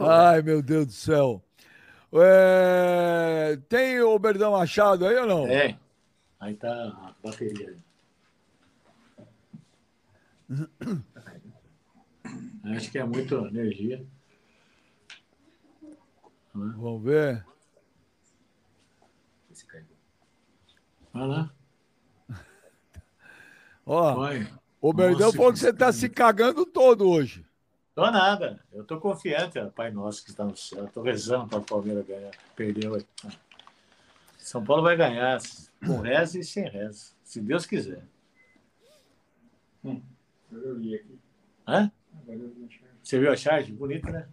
Ai, 0.00 0.42
meu 0.42 0.62
Deus 0.62 0.86
do 0.86 0.92
céu. 0.92 1.42
É, 2.14 3.58
Tem 3.68 4.00
o 4.00 4.18
Berdão 4.18 4.52
Machado 4.52 5.06
aí 5.06 5.16
ou 5.16 5.26
não? 5.26 5.46
É. 5.46 5.76
Aí 6.42 6.56
tá 6.56 6.68
a 6.68 7.14
bateria. 7.22 7.78
Acho 12.64 12.90
que 12.90 12.98
é 12.98 13.04
muita 13.04 13.36
energia. 13.36 14.04
Vamos 16.52 17.04
ver. 17.04 17.46
Vai 21.12 21.28
lá. 21.28 21.54
Ó, 23.86 24.14
Vai. 24.16 24.52
o 24.80 24.92
Berdão 24.92 25.26
Nossa, 25.26 25.36
falou 25.36 25.52
que 25.52 25.60
você 25.60 25.72
tá 25.72 25.92
se 25.92 26.08
cagando 26.08 26.66
todo 26.66 27.08
hoje. 27.08 27.46
Tô 27.94 28.10
nada. 28.10 28.58
Eu 28.72 28.82
tô 28.82 28.98
confiante, 28.98 29.60
ó, 29.60 29.70
Pai 29.70 29.92
Nosso 29.92 30.24
que 30.24 30.30
está 30.30 30.44
no 30.44 30.56
céu. 30.56 30.88
Tô 30.88 31.02
rezando 31.02 31.46
para 31.50 31.58
o 31.60 31.64
Palmeiras 31.64 32.04
ganhar. 32.04 32.32
Perdeu. 32.56 32.96
aí. 32.96 33.06
São 34.38 34.64
Paulo 34.64 34.82
vai 34.82 34.96
ganhar 34.96 35.40
com 35.86 36.00
reza 36.00 36.38
e 36.38 36.44
sem 36.44 36.68
reza. 36.68 37.12
Se 37.22 37.40
Deus 37.40 37.66
quiser. 37.66 38.06
Hum. 39.84 40.02
Eu 40.50 40.78
li 40.78 40.94
aqui. 40.94 41.18
Hã? 41.66 41.90
Agora 42.14 42.38
eu 42.38 42.46
a 42.46 42.70
charge. 42.70 42.96
Você 43.02 43.18
viu 43.18 43.32
a 43.32 43.36
charge? 43.36 43.72
Bonita, 43.72 44.10
né? 44.10 44.28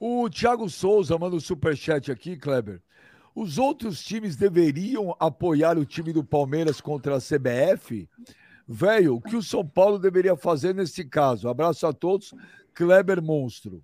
O 0.00 0.28
Thiago 0.30 0.68
Souza 0.68 1.18
manda 1.18 1.36
um 1.36 1.40
superchat 1.40 2.10
aqui, 2.10 2.36
Kleber. 2.36 2.80
Os 3.34 3.58
outros 3.58 4.02
times 4.02 4.36
deveriam 4.36 5.14
apoiar 5.18 5.78
o 5.78 5.84
time 5.84 6.12
do 6.12 6.24
Palmeiras 6.24 6.80
contra 6.80 7.16
a 7.16 7.20
CBF? 7.20 8.08
Velho, 8.66 9.16
o 9.16 9.20
que 9.20 9.36
o 9.36 9.42
São 9.42 9.66
Paulo 9.66 9.98
deveria 9.98 10.36
fazer 10.36 10.74
nesse 10.74 11.04
caso? 11.04 11.48
Abraço 11.48 11.86
a 11.86 11.92
todos. 11.92 12.34
Kleber 12.74 13.22
Monstro. 13.22 13.82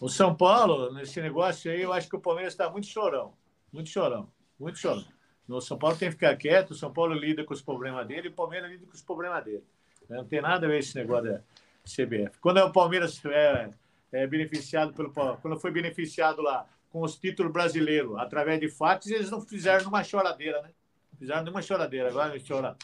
O 0.00 0.08
São 0.08 0.34
Paulo, 0.34 0.92
nesse 0.92 1.20
negócio 1.20 1.70
aí, 1.70 1.82
eu 1.82 1.92
acho 1.92 2.08
que 2.08 2.16
o 2.16 2.20
Palmeiras 2.20 2.52
está 2.52 2.70
muito 2.70 2.86
chorão. 2.86 3.34
Muito 3.72 3.88
chorão. 3.88 4.28
Muito 4.58 4.78
chorão. 4.78 5.04
O 5.48 5.60
São 5.60 5.78
Paulo 5.78 5.96
tem 5.96 6.08
que 6.08 6.14
ficar 6.14 6.36
quieto, 6.36 6.70
o 6.70 6.74
São 6.74 6.92
Paulo 6.92 7.14
lida 7.14 7.44
com 7.44 7.52
os 7.52 7.60
problemas 7.60 8.06
dele 8.06 8.28
e 8.28 8.30
o 8.30 8.34
Palmeiras 8.34 8.70
lida 8.70 8.86
com 8.86 8.92
os 8.92 9.02
problemas 9.02 9.44
dele. 9.44 9.64
Não 10.08 10.24
tem 10.24 10.40
nada 10.40 10.66
a 10.66 10.68
ver 10.68 10.78
esse 10.78 10.94
negócio 10.94 11.32
da 11.32 11.40
CBF. 11.84 12.38
Quando 12.40 12.58
o 12.58 12.72
Palmeiras 12.72 13.22
é, 13.26 13.70
é 14.12 14.26
beneficiado 14.26 14.92
pelo 14.92 15.10
quando 15.10 15.58
foi 15.58 15.70
beneficiado 15.70 16.40
lá 16.40 16.66
com 16.90 17.02
os 17.02 17.16
títulos 17.16 17.52
brasileiros 17.52 18.16
através 18.18 18.60
de 18.60 18.68
fatos, 18.68 19.10
eles 19.10 19.30
não 19.30 19.40
fizeram 19.40 19.84
numa 19.84 20.04
choradeira, 20.04 20.62
né? 20.62 20.70
Fizeram 21.18 21.42
nenhuma 21.42 21.62
choradeira, 21.62 22.08
agora 22.08 22.28
não 22.28 22.44
chora. 22.46 22.76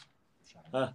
Ah. 0.73 0.93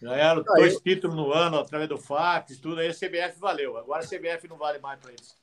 Ganharam 0.00 0.40
Aí. 0.40 0.60
dois 0.60 0.80
títulos 0.80 1.16
no 1.16 1.32
ano 1.32 1.58
através 1.58 1.88
do 1.88 1.96
fax, 1.98 2.58
tudo. 2.58 2.80
Aí 2.80 2.88
a 2.88 2.92
CBF 2.94 3.38
valeu. 3.40 3.76
Agora 3.76 4.02
a 4.04 4.06
CBF 4.06 4.46
não 4.48 4.56
vale 4.56 4.78
mais 4.78 4.98
para 5.00 5.12
eles. 5.12 5.36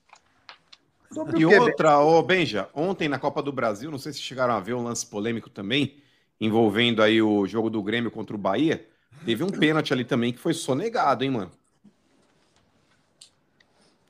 E 1.37 1.45
outra, 1.45 1.99
ô 1.99 2.21
Benja, 2.23 2.67
ontem 2.73 3.07
na 3.07 3.19
Copa 3.19 3.41
do 3.41 3.51
Brasil, 3.51 3.91
não 3.91 3.99
sei 3.99 4.13
se 4.13 4.19
chegaram 4.19 4.53
a 4.55 4.59
ver 4.59 4.73
um 4.73 4.83
lance 4.83 5.05
polêmico 5.05 5.47
também, 5.49 6.01
envolvendo 6.41 7.03
aí 7.03 7.21
o 7.21 7.45
jogo 7.45 7.69
do 7.69 7.83
Grêmio 7.83 8.09
contra 8.09 8.35
o 8.35 8.39
Bahia. 8.39 8.87
Teve 9.23 9.43
um 9.43 9.49
pênalti 9.49 9.93
ali 9.93 10.03
também 10.03 10.33
que 10.33 10.39
foi 10.39 10.53
sonegado, 10.55 11.23
hein, 11.23 11.29
mano? 11.29 11.51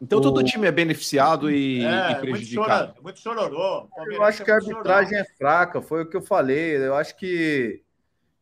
Então 0.02 0.20
todo 0.20 0.40
O- 0.40 0.44
time 0.44 0.68
é 0.68 0.72
beneficiado 0.72 1.50
e, 1.52 1.80
e 1.80 1.86
É, 1.86 2.08
muito, 2.08 2.22
prejudicado. 2.22 3.02
muito 3.02 3.20
chororô. 3.20 3.88
Eu 4.08 4.24
acho 4.24 4.44
que 4.44 4.52
a 4.52 4.56
arbitragem 4.56 5.18
é 5.18 5.26
fraca, 5.38 5.82
foi 5.82 6.04
o 6.04 6.10
que 6.10 6.18
eu 6.18 6.22
falei. 6.22 6.78
Eu 6.78 6.96
acho 6.96 7.16
que 7.16 7.82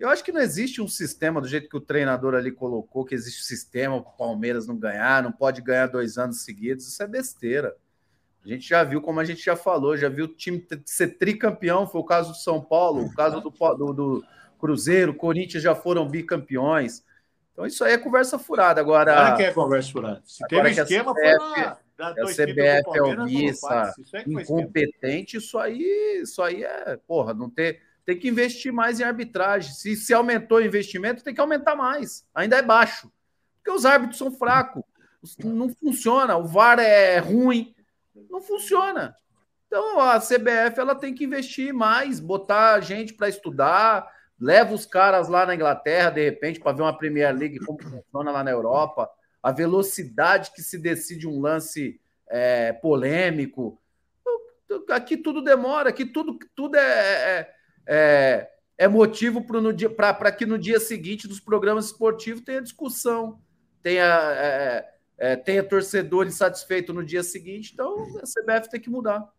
eu 0.02 0.10
acho 0.10 0.24
que 0.24 0.32
não 0.32 0.42
existe 0.42 0.82
um 0.82 0.88
sistema 0.88 1.40
do 1.40 1.48
jeito 1.48 1.70
que 1.70 1.78
o 1.78 1.82
treinador 1.82 2.34
ali 2.34 2.52
colocou, 2.52 3.06
que 3.06 3.14
existe 3.14 3.42
um 3.42 3.46
sistema 3.46 3.96
o 3.96 4.02
Palmeiras 4.02 4.66
não 4.66 4.76
ganhar, 4.76 5.22
não 5.22 5.32
pode 5.32 5.62
ganhar 5.62 5.86
dois 5.86 6.18
anos 6.18 6.44
seguidos. 6.44 6.88
Isso 6.88 7.04
é 7.04 7.08
besteira. 7.08 7.76
A 8.44 8.48
gente 8.48 8.68
já 8.68 8.84
viu, 8.84 9.00
como 9.00 9.20
a 9.20 9.24
gente 9.24 9.46
já 9.46 9.56
falou, 9.56 9.96
já 9.96 10.10
viu 10.10 10.26
o 10.26 10.28
time 10.28 10.66
ser 10.86 11.20
tricampeão, 11.20 11.86
foi 11.86 12.02
o 12.02 12.04
caso 12.04 12.32
do 12.32 12.38
São 12.38 12.60
Paulo, 12.60 13.06
o 13.06 13.14
caso 13.14 13.40
do, 13.42 13.52
do, 13.52 13.94
do 13.94 14.26
Cruzeiro, 14.60 15.14
Corinthians 15.14 15.62
já 15.62 15.76
foram 15.76 16.10
bicampeões. 16.10 17.04
Então 17.54 17.68
isso 17.68 17.84
aí 17.84 17.94
é 17.94 17.98
conversa 18.00 18.40
furada. 18.40 18.82
Agora, 18.82 19.14
Claro 19.14 19.38
que 19.38 19.44
é 19.44 19.52
conversa 19.54 19.92
furada. 19.92 20.22
Se 20.26 20.44
teve 20.48 20.70
esquema, 20.72 21.14
foi 21.14 21.30
CBF 21.30 21.62
lá. 21.62 21.80
Dar 21.96 22.14
que 22.16 22.20
a 22.20 22.24
dois 22.24 22.36
títulos 22.36 22.56
CBF 22.56 22.98
é 22.98 23.04
omissa, 23.04 23.94
é 24.16 24.24
foi 24.24 24.24
incompetente, 24.26 25.38
isso 25.38 25.60
aí, 25.60 26.22
isso 26.24 26.42
aí 26.42 26.64
é, 26.64 26.98
porra, 27.08 27.36
não 27.36 27.48
ter, 27.48 27.80
tem 28.06 28.18
que 28.18 28.28
investir 28.28 28.72
mais 28.74 29.00
em 29.00 29.04
arbitragem. 29.04 29.74
Se, 29.74 29.96
se 29.96 30.14
aumentou 30.14 30.58
o 30.58 30.64
investimento, 30.66 31.24
tem 31.24 31.34
que 31.34 31.42
aumentar 31.42 31.76
mais. 31.76 32.26
Ainda 32.34 32.58
é 32.58 32.62
baixo. 32.62 33.12
Porque 33.58 33.72
os 33.72 33.86
árbitros 33.86 34.18
são 34.18 34.32
fracos. 34.32 34.84
Os- 35.22 35.38
Não 35.38 35.70
funciona. 35.70 36.36
O 36.38 36.46
VAR 36.46 36.80
é 36.80 37.20
ruim. 37.20 37.76
Não 38.30 38.42
funciona. 38.42 39.16
Então 39.68 40.00
a 40.00 40.20
CBF 40.20 40.80
ela 40.80 40.96
tem 40.96 41.14
que 41.14 41.24
investir 41.24 41.74
mais, 41.74 42.20
botar 42.20 42.82
gente 42.82 43.14
para 43.14 43.30
estudar, 43.30 44.06
leva 44.38 44.74
os 44.74 44.86
caras 44.86 45.30
lá 45.30 45.46
na 45.46 45.56
Inglaterra, 45.56 46.10
de 46.10 46.26
repente, 46.26 46.60
para 46.60 46.74
ver 46.74 46.82
uma 46.82 46.98
Premier 46.98 47.34
League 47.34 47.60
como 47.60 47.80
funciona 47.82 48.32
lá 48.32 48.44
na 48.44 48.52
Europa, 48.52 49.10
a 49.42 49.50
velocidade 49.52 50.52
que 50.54 50.62
se 50.62 50.78
decide 50.78 51.26
um 51.26 51.40
lance 51.40 52.02
é, 52.28 52.74
polêmico. 52.74 53.80
Aqui 54.90 55.16
tudo 55.16 55.42
demora, 55.42 55.90
aqui 55.90 56.06
tudo, 56.06 56.38
tudo 56.56 56.76
é, 56.76 56.82
é, 57.40 57.54
é, 57.94 58.50
é 58.78 58.88
motivo 58.88 59.44
para 59.44 60.32
que 60.32 60.46
no 60.46 60.58
dia 60.58 60.80
seguinte 60.80 61.28
dos 61.28 61.42
programas 61.42 61.88
esportivos 61.88 62.42
tenha 62.42 62.62
discussão, 62.62 63.42
tenha, 63.84 64.06
é, 64.06 64.94
é, 65.18 65.36
tenha 65.36 65.62
torcedor 65.62 66.26
insatisfeito 66.26 66.94
no 66.94 67.04
dia 67.04 67.22
seguinte. 67.22 67.72
Então 67.74 68.02
a 68.20 68.24
CBF 68.24 68.70
tem 68.70 68.80
que 68.80 68.90
mudar. 68.90 69.30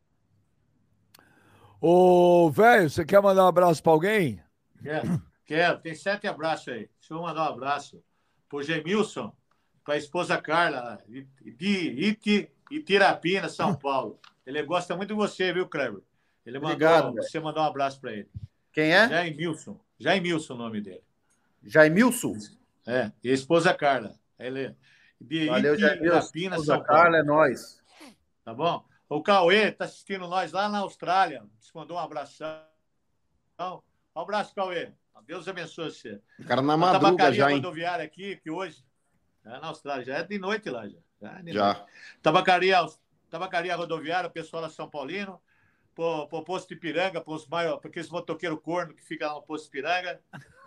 Ô, 1.80 2.50
velho, 2.50 2.90
você 2.90 3.06
quer 3.06 3.22
mandar 3.22 3.44
um 3.44 3.48
abraço 3.48 3.82
pra 3.82 3.92
alguém? 3.92 4.38
Quero, 4.82 5.22
quero. 5.46 5.80
Tem 5.80 5.94
sete 5.94 6.26
abraços 6.26 6.68
aí. 6.68 6.90
Deixa 7.00 7.14
eu 7.14 7.22
mandar 7.22 7.44
um 7.44 7.54
abraço 7.54 8.04
pro 8.50 8.62
Gemilson, 8.62 9.34
pra 9.82 9.96
esposa 9.96 10.36
Carla, 10.36 10.98
de 11.08 11.26
Iti, 12.06 12.50
Itirapina, 12.70 13.48
São 13.48 13.74
Paulo. 13.74 14.20
Ele 14.46 14.62
gosta 14.62 14.94
muito 14.94 15.08
de 15.08 15.14
você, 15.14 15.54
viu, 15.54 15.66
Kleber? 15.66 16.02
Ele 16.44 16.59
mandou 16.59 16.73
Obrigado, 16.73 17.12
velho. 17.14 17.23
você 17.23 17.40
mandar 17.40 17.62
um 17.62 17.66
abraço 17.66 18.01
para 18.01 18.12
ele. 18.12 18.28
Quem 18.73 18.93
é? 18.93 19.09
Jaimilson. 19.09 19.81
Jaimilson, 19.98 20.55
o 20.55 20.59
nome 20.59 20.81
dele. 20.81 21.05
Jaimilson? 21.62 22.35
É, 22.86 23.12
e 23.23 23.31
a 23.31 23.35
esposa 23.35 23.73
Carla. 23.74 24.14
Ele 24.39 24.74
de 25.20 25.47
Valeu, 25.47 25.78
Jaimilson. 25.78 26.19
Esposa 26.19 26.64
São. 26.64 26.82
Carla, 26.82 27.19
é 27.19 27.23
nós. 27.23 27.81
Tá 28.44 28.52
bom? 28.52 28.85
O 29.09 29.23
Cauê 29.23 29.70
tá 29.70 29.85
assistindo 29.85 30.27
nós 30.27 30.52
lá 30.52 30.69
na 30.69 30.78
Austrália. 30.78 31.44
Te 31.60 31.70
mandou 31.74 31.97
um 31.97 32.01
abração. 32.01 32.60
Um 34.16 34.20
abraço, 34.20 34.55
Cauê. 34.55 34.93
Deus 35.27 35.47
abençoe 35.47 35.90
você. 35.90 36.20
O 36.39 36.44
cara 36.44 36.60
na 36.60 36.73
A 36.73 36.77
madruga 36.77 37.05
tabacaria 37.05 37.35
já, 37.39 37.51
hein? 37.51 37.56
rodoviária 37.56 38.05
aqui, 38.05 38.36
que 38.36 38.51
hoje, 38.51 38.85
é 39.44 39.51
na 39.51 39.69
Austrália, 39.69 40.05
já 40.05 40.16
é 40.19 40.23
de 40.24 40.39
noite 40.39 40.69
lá. 40.69 40.89
Já, 40.89 40.98
já, 41.20 41.40
é 41.47 41.52
Já. 41.52 41.86
Tabacaria, 42.20 42.85
tabacaria 43.31 43.77
rodoviária, 43.77 44.28
o 44.28 44.32
pessoal 44.32 44.62
lá 44.62 44.69
São 44.69 44.90
Paulino, 44.90 45.40
pro, 45.94 46.27
pro 46.28 46.43
posto 46.43 46.69
de 46.69 46.77
Piranga, 46.77 47.20
pros 47.20 47.47
maior, 47.47 47.78
porque 47.78 48.01
esse 48.01 48.10
motoqueiro 48.10 48.59
corno 48.59 48.94
que 48.94 49.02
fica 49.02 49.27
lá 49.27 49.35
no 49.35 49.43
posto 49.43 49.64
de 49.64 49.70
Piranga, 49.70 50.20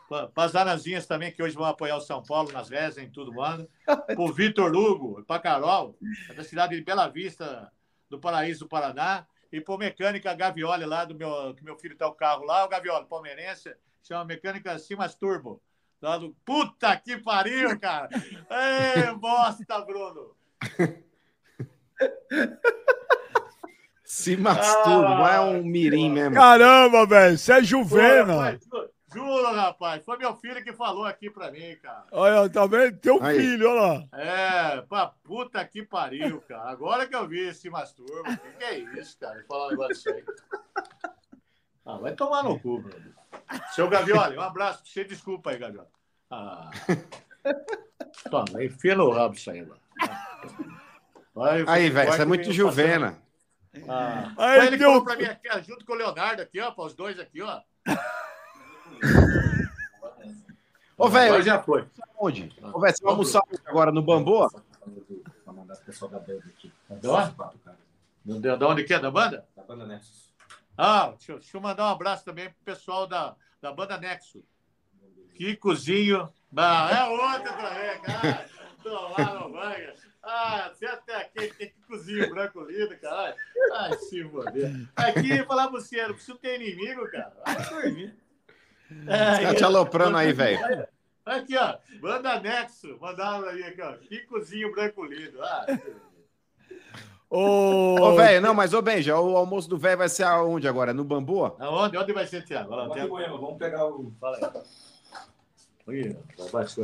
para 0.07 0.29
as 0.35 0.55
Anazinhas 0.55 1.07
também, 1.07 1.31
que 1.31 1.41
hoje 1.41 1.55
vão 1.55 1.65
apoiar 1.65 1.97
o 1.97 2.01
São 2.01 2.21
Paulo 2.21 2.51
nas 2.51 2.69
rezas, 2.69 3.03
em 3.03 3.09
tudo, 3.09 3.33
mano. 3.33 3.67
Pro 4.15 4.31
Vitor 4.31 4.71
Lugo, 4.71 5.23
para 5.23 5.41
Carol, 5.41 5.97
é 6.29 6.33
da 6.33 6.43
cidade 6.43 6.75
de 6.75 6.83
Bela 6.83 7.07
Vista, 7.07 7.71
do 8.09 8.19
Paraíso 8.19 8.65
do 8.65 8.69
Paraná, 8.69 9.25
e 9.51 9.61
pro 9.61 9.77
Mecânica 9.77 10.33
Gavioli 10.33 10.85
lá, 10.85 11.05
do 11.05 11.15
meu, 11.15 11.53
que 11.55 11.63
meu 11.63 11.77
filho 11.77 11.95
tá 11.95 12.07
o 12.07 12.13
carro 12.13 12.43
lá, 12.43 12.65
o 12.65 12.69
Gavioli, 12.69 13.05
palmeirense, 13.05 13.73
chama 14.03 14.25
Mecânica 14.25 14.77
Simas 14.77 15.15
Turbo. 15.15 15.61
Lá 16.01 16.17
do... 16.17 16.35
Puta 16.45 16.95
que 16.97 17.17
pariu, 17.17 17.79
cara! 17.79 18.09
Ê, 18.51 19.13
bosta, 19.13 19.79
Bruno! 19.81 20.35
Se 24.05 24.37
masturba, 24.37 25.15
não 25.15 25.27
é 25.27 25.41
um 25.41 25.63
mirim 25.63 26.11
mesmo. 26.11 26.35
Caramba, 26.35 27.07
velho, 27.07 27.37
você 27.37 27.53
é 27.53 27.63
Juvena. 27.63 28.59
Juro, 29.11 29.53
rapaz, 29.53 30.03
foi 30.03 30.17
meu 30.17 30.35
filho 30.35 30.61
que 30.63 30.73
falou 30.73 31.05
aqui 31.05 31.29
pra 31.29 31.49
mim, 31.49 31.75
cara. 31.81 32.05
Olha, 32.11 32.49
tá 32.49 32.67
vendo? 32.67 32.97
Teu 32.97 33.23
Aí. 33.23 33.39
filho, 33.39 33.69
olha 33.69 33.81
lá. 33.81 34.03
É, 34.13 34.81
pra 34.81 35.07
puta 35.23 35.63
que 35.65 35.83
pariu, 35.83 36.41
cara. 36.41 36.69
Agora 36.69 37.07
que 37.07 37.15
eu 37.15 37.25
vi 37.25 37.47
esse 37.47 37.69
masturbo, 37.69 38.29
o 38.29 38.37
que, 38.37 38.51
que 38.57 38.63
é 38.63 38.77
isso, 38.77 39.17
cara? 39.17 39.43
Falar 39.47 39.67
um 39.67 39.69
negócio 39.71 40.13
aí. 40.13 40.23
Ah, 41.85 41.97
vai 41.97 42.13
tomar 42.13 42.43
no 42.43 42.59
cu, 42.59 42.81
Bruno. 42.81 43.13
Seu 43.73 43.87
Gavioli, 43.87 44.37
um 44.37 44.41
abraço. 44.41 44.83
Você 44.85 45.05
desculpa 45.05 45.51
aí, 45.51 45.57
Gavioli. 45.59 45.87
Ah. 46.29 46.69
Toma, 48.29 48.63
enfia 48.63 48.95
no 48.95 49.11
rabo 49.11 49.35
isso 49.35 49.49
aí, 49.49 49.61
mano. 49.61 49.79
Vai, 51.33 51.63
Aí, 51.67 51.89
velho, 51.89 52.11
você 52.11 52.21
é 52.21 52.25
muito 52.25 52.51
Juvena. 52.51 53.24
Ah. 53.87 54.31
Aí, 54.37 54.59
ele 54.67 54.71
que 54.71 54.77
teu- 54.77 54.87
falou 54.89 55.03
pra 55.03 55.15
mim 55.15 55.23
aqui, 55.25 55.49
junto 55.63 55.85
com 55.85 55.93
o 55.93 55.95
Leonardo 55.95 56.41
aqui, 56.41 56.59
ó, 56.61 56.71
para 56.71 56.85
os 56.85 56.93
dois 56.93 57.19
aqui, 57.19 57.41
ó. 57.41 57.61
Ô, 60.97 61.09
velho, 61.09 61.27
Agora 61.33 61.43
já 61.43 61.61
foi. 61.61 61.87
Onde? 62.17 62.53
Ô, 62.73 62.79
velho, 62.79 62.95
você 62.95 63.03
vai 63.03 63.11
almoçar 63.11 63.41
agora 63.65 63.91
no 63.91 64.01
Bambu? 64.01 64.47
Da 67.01 67.11
onde? 67.11 68.39
De, 68.39 68.57
de 68.57 68.63
onde 68.65 68.83
que 68.85 68.93
é? 68.93 68.99
Da 68.99 69.11
banda? 69.11 69.45
Da 69.55 69.63
banda 69.63 69.85
Nexus. 69.85 70.33
Ah, 70.77 71.07
deixa, 71.17 71.31
eu- 71.33 71.39
deixa 71.39 71.57
eu 71.57 71.61
mandar 71.61 71.85
um 71.85 71.89
abraço 71.91 72.23
também 72.25 72.49
pro 72.49 72.57
pessoal 72.63 73.05
da, 73.07 73.35
da 73.61 73.71
banda 73.73 73.97
Nexo. 73.97 74.43
Kikozinho. 75.35 76.29
Ah, 76.55 76.89
é 76.91 77.03
outro 77.09 77.43
também, 77.53 78.01
cara. 78.01 78.49
Tô 78.81 79.07
lá 79.09 79.33
no 79.39 79.51
banho. 79.51 79.93
Ah, 80.27 80.71
você 80.73 80.87
até 80.87 81.15
aqui 81.17 81.53
tem 81.53 81.69
Kikozinho 81.69 82.29
branco 82.31 82.61
lindo, 82.63 82.97
caralho. 82.97 83.35
Ai, 83.73 83.93
se 83.97 84.23
foder. 84.27 84.71
Aqui, 84.95 85.43
falar 85.45 85.67
pra 85.67 85.79
você, 85.79 86.01
não 86.07 86.15
preciso 86.15 86.37
ter 86.39 86.59
inimigo, 86.59 87.07
cara. 87.11 87.31
Vai 87.45 87.69
dormir. 87.69 88.15
Você 88.89 89.43
tá 89.45 89.55
te 89.55 89.63
aloprando 89.63 90.17
aí, 90.17 90.33
velho. 90.33 90.87
Aqui, 91.23 91.55
ó. 91.57 91.77
Banda 92.01 92.39
Nexo. 92.39 92.97
Mandaram 92.99 93.47
aí, 93.47 93.63
aqui, 93.63 93.81
ó. 93.81 93.93
Kikozinho 93.93 94.71
branco 94.71 95.03
lindo. 95.05 95.41
Ah, 95.43 95.65
Ô, 97.29 97.95
Ô, 97.99 98.15
velho, 98.15 98.39
não, 98.39 98.53
mas 98.53 98.73
ô, 98.73 98.81
Benja, 98.81 99.19
o 99.19 99.35
almoço 99.35 99.67
do 99.67 99.77
velho 99.77 99.97
vai 99.97 100.07
ser 100.09 100.23
aonde 100.23 100.67
agora? 100.67 100.93
No 100.93 101.03
Bambu? 101.03 101.45
aonde, 101.59 101.97
onde 101.97 102.13
vai 102.13 102.25
ser. 102.25 102.45
Moema, 103.07 103.37
vamos 103.37 103.57
pegar 103.57 103.85
o. 103.85 104.13
Fala 104.19 104.37
aí. 104.37 104.63
Ih. 105.87 106.17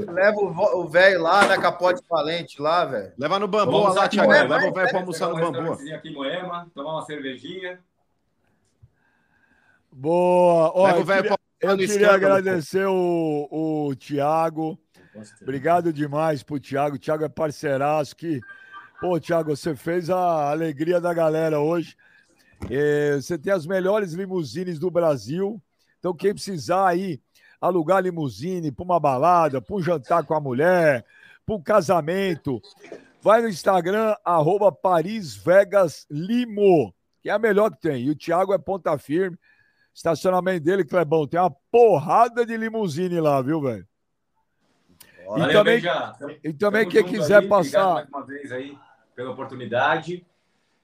Leva 0.09 0.37
o 0.39 0.87
velho 0.87 1.21
lá 1.21 1.47
na 1.47 1.57
Capote 1.59 2.03
Valente 2.07 2.61
lá, 2.61 2.85
velho. 2.85 3.13
Leva 3.17 3.39
no 3.39 3.47
Bambu 3.47 3.71
Vamos 3.71 3.95
lá, 3.95 4.07
Thiago. 4.07 4.31
Leva 4.31 4.67
o 4.67 4.73
velho 4.73 4.89
pra 4.89 4.99
almoçar 4.99 5.29
no 5.29 5.35
um 5.37 5.51
Bambu. 5.51 5.73
aqui 5.73 6.09
em 6.09 6.13
Moema, 6.13 6.69
tomar 6.73 6.93
uma 6.93 7.05
cervejinha. 7.05 7.79
Boa. 9.91 10.71
Ó, 10.75 10.85
Leva 10.85 10.97
o 10.97 11.01
eu 11.01 11.05
velho 11.05 11.41
eu 11.61 11.77
queria 11.77 12.11
agradecer 12.11 12.87
o, 12.87 13.47
o 13.51 13.95
Thiago. 13.95 14.79
Obrigado 15.41 15.93
demais 15.93 16.41
pro 16.41 16.59
Thiago. 16.59 16.95
O 16.95 16.99
Thiago 16.99 17.23
é 17.23 17.29
parceiraço 17.29 18.15
que. 18.15 18.41
Pô, 18.99 19.19
Thiago, 19.19 19.55
você 19.55 19.75
fez 19.75 20.09
a 20.09 20.49
alegria 20.49 20.99
da 20.99 21.13
galera 21.13 21.59
hoje. 21.59 21.95
É, 22.69 23.15
você 23.15 23.37
tem 23.37 23.53
as 23.53 23.65
melhores 23.65 24.13
limusines 24.13 24.79
do 24.79 24.89
Brasil. 24.89 25.61
Então, 25.99 26.15
quem 26.15 26.33
precisar 26.33 26.87
aí 26.87 27.21
alugar 27.61 28.01
limusine 28.01 28.71
para 28.71 28.83
uma 28.83 28.99
balada, 28.99 29.61
para 29.61 29.75
um 29.75 29.81
jantar 29.81 30.25
com 30.25 30.33
a 30.33 30.41
mulher, 30.41 31.05
para 31.45 31.55
um 31.55 31.61
casamento, 31.61 32.59
vai 33.21 33.41
no 33.41 33.47
Instagram, 33.47 34.15
arroba 34.25 34.71
Paris 34.71 35.35
Vegas 35.35 36.07
Limo, 36.09 36.93
que 37.21 37.29
é 37.29 37.33
a 37.33 37.39
melhor 37.39 37.69
que 37.69 37.79
tem. 37.79 38.03
E 38.03 38.09
o 38.09 38.15
Thiago 38.15 38.53
é 38.53 38.57
ponta 38.57 38.97
firme. 38.97 39.37
Estacionamento 39.93 40.63
dele, 40.63 40.85
Clebão, 40.85 41.27
tem 41.27 41.39
uma 41.39 41.53
porrada 41.69 42.45
de 42.45 42.57
limusine 42.57 43.19
lá, 43.19 43.41
viu, 43.41 43.61
velho? 43.61 43.87
E 45.19 45.39
Valeu, 45.39 45.53
também, 45.53 45.81
e 46.43 46.53
também 46.53 46.89
Tamo 46.89 46.91
quem 46.91 47.03
quiser 47.03 47.41
aí, 47.41 47.47
passar. 47.47 47.91
Obrigado 47.91 47.93
mais 47.93 48.09
uma 48.09 48.25
vez 48.25 48.51
aí 48.51 48.77
pela 49.15 49.31
oportunidade. 49.31 50.25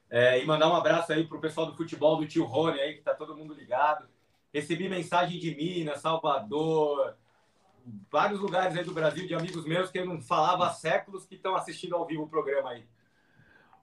É, 0.10 0.42
e 0.42 0.46
mandar 0.46 0.70
um 0.70 0.76
abraço 0.76 1.12
aí 1.12 1.26
pro 1.26 1.40
pessoal 1.40 1.68
do 1.68 1.76
futebol 1.76 2.18
do 2.18 2.28
tio 2.28 2.46
Rony 2.46 2.80
aí, 2.80 2.94
que 2.94 3.02
tá 3.02 3.14
todo 3.14 3.36
mundo 3.36 3.54
ligado. 3.54 4.08
Recebi 4.54 4.90
mensagem 4.90 5.40
de 5.40 5.54
Minas, 5.56 6.00
Salvador, 6.02 7.16
vários 8.12 8.40
lugares 8.40 8.76
aí 8.78 8.84
do 8.84 8.94
Brasil, 8.94 9.28
de 9.28 9.34
amigos 9.36 9.66
meus 9.66 9.92
que 9.92 10.00
eu 10.00 10.06
não 10.06 10.22
falava 10.22 10.68
há 10.68 10.70
séculos 10.72 11.26
que 11.26 11.36
estão 11.36 11.56
assistindo 11.56 11.96
ao 11.96 12.06
vivo 12.06 12.24
o 12.24 12.28
programa 12.30 12.72
aí. 12.72 12.84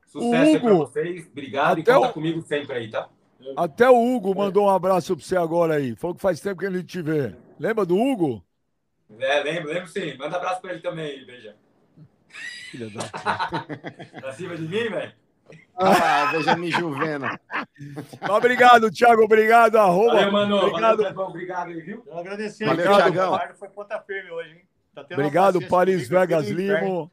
Sucesso 0.07 0.35
aí 0.55 0.61
pra 0.61 0.73
Hugo, 0.73 0.86
vocês. 0.86 1.27
Obrigado 1.27 1.78
e 1.81 1.85
conta 1.85 2.09
o- 2.09 2.12
comigo 2.12 2.41
sempre 2.43 2.77
aí, 2.77 2.91
tá? 2.91 3.09
Até 3.57 3.91
o 3.91 3.97
Hugo 4.16 4.35
mandou 4.35 4.66
um 4.66 4.70
abraço 4.70 5.15
pra 5.16 5.24
você 5.24 5.36
agora 5.36 5.74
aí. 5.74 5.95
Falou 5.97 6.15
que 6.15 6.23
faz 6.23 6.41
tempo 6.41 6.61
que 6.61 6.66
ele 6.66 6.82
te 6.82 7.03
vê. 7.03 7.35
Lembra 7.59 7.85
do 7.85 7.97
Hugo? 7.99 8.43
É, 9.19 9.43
lembro, 9.43 9.70
lembro 9.70 9.89
sim. 9.89 10.16
Manda 10.16 10.36
abraço 10.36 10.61
pra 10.62 10.73
ele 10.73 10.81
também, 10.81 11.24
Beija. 11.27 11.57
Filha 12.70 12.89
da 12.91 13.03
Pra 14.20 14.32
cima 14.32 14.57
de 14.57 14.62
mim, 14.62 14.89
velho? 14.89 15.12
Ah, 15.77 16.31
Benjamin 16.33 16.71
Juvena. 16.71 17.41
Mas 18.21 18.31
Obrigado, 18.31 18.91
Thiago. 18.91 19.23
Obrigado, 19.23 19.77
arroba. 19.77 20.15
Valeu, 20.15 20.33
mano. 20.33 20.57
Valeu, 20.57 20.69
Obrigado, 20.69 20.97
Clebão. 20.99 21.29
Obrigado 21.29 21.69
aí, 21.69 21.81
viu? 21.81 22.03
Eu 22.07 22.19
agradecer. 22.19 22.67
Valeu. 22.67 22.97
Thiagão. 22.97 23.41
Foi 23.59 23.69
ponta 23.69 24.01
firme 24.01 24.31
hoje, 24.31 24.51
hein? 24.51 24.63
Tá 24.95 25.05
obrigado 25.13 25.67
Paris 25.67 26.09
Vegas. 26.09 26.49
Limo. 26.49 27.11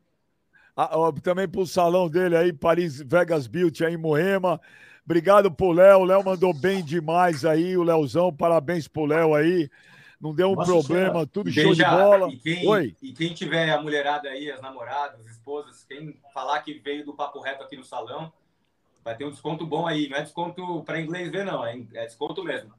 Ah, 0.75 0.97
ó, 0.97 1.11
também 1.11 1.47
pro 1.47 1.65
salão 1.65 2.07
dele 2.09 2.37
aí, 2.37 2.53
Paris 2.53 3.01
Vegas 3.01 3.47
Beauty 3.47 3.83
aí 3.83 3.93
em 3.93 3.97
Moema. 3.97 4.61
Obrigado 5.03 5.51
pro 5.51 5.71
Léo. 5.71 5.99
O 5.99 6.05
Léo 6.05 6.23
mandou 6.23 6.53
bem 6.53 6.83
demais 6.83 7.43
aí, 7.43 7.75
o 7.75 7.83
Léozão. 7.83 8.33
Parabéns 8.33 8.87
pro 8.87 9.05
Léo 9.05 9.33
aí. 9.35 9.69
Não 10.21 10.35
deu 10.35 10.51
um 10.51 10.55
Nossa 10.55 10.71
problema, 10.71 11.09
Senhora. 11.09 11.27
tudo 11.27 11.49
E 11.49 11.51
show 11.53 11.73
de 11.73 11.83
Beija, 11.83 11.89
bola. 11.89 12.29
E 12.29 12.37
quem, 12.37 12.67
Oi. 12.67 12.95
e 13.01 13.11
quem 13.11 13.33
tiver 13.33 13.71
a 13.71 13.81
mulherada 13.81 14.29
aí, 14.29 14.51
as 14.51 14.61
namoradas, 14.61 15.19
as 15.19 15.31
esposas, 15.31 15.83
quem 15.83 16.21
falar 16.31 16.61
que 16.61 16.75
veio 16.75 17.03
do 17.03 17.15
Papo 17.15 17.41
Reto 17.41 17.63
aqui 17.63 17.75
no 17.75 17.83
salão, 17.83 18.31
vai 19.03 19.15
ter 19.15 19.25
um 19.25 19.31
desconto 19.31 19.65
bom 19.65 19.87
aí. 19.87 20.09
Não 20.09 20.17
é 20.17 20.21
desconto 20.21 20.83
para 20.83 21.01
inglês 21.01 21.31
ver, 21.31 21.45
não. 21.45 21.65
É, 21.65 22.05
desconto 22.05 22.43
mesmo. 22.43 22.73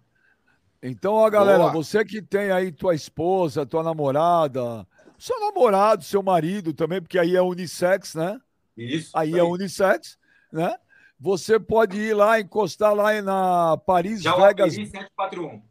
Então, 0.82 1.15
ó, 1.15 1.31
galera, 1.31 1.59
Boa. 1.59 1.73
você 1.73 2.05
que 2.05 2.20
tem 2.20 2.51
aí 2.51 2.73
tua 2.73 2.94
esposa, 2.94 3.65
tua 3.65 3.82
namorada, 3.85 4.86
seu 5.16 5.39
namorado, 5.39 6.03
seu 6.03 6.23
marido 6.23 6.74
também, 6.74 7.01
porque 7.01 7.19
aí 7.19 7.36
é 7.36 7.43
unissex, 7.43 8.16
né? 8.16 8.40
Isso. 8.77 9.16
Aí 9.16 9.39
é 9.39 9.43
unissex, 9.44 10.19
né? 10.51 10.77
Você 11.20 11.61
pode 11.61 11.97
ir 12.01 12.15
lá, 12.15 12.40
encostar 12.40 12.93
lá 12.93 13.23
na 13.23 13.77
Paris 13.86 14.24
Vegas. 14.24 14.74
Jauaperi 14.74 14.86
741. 14.86 15.62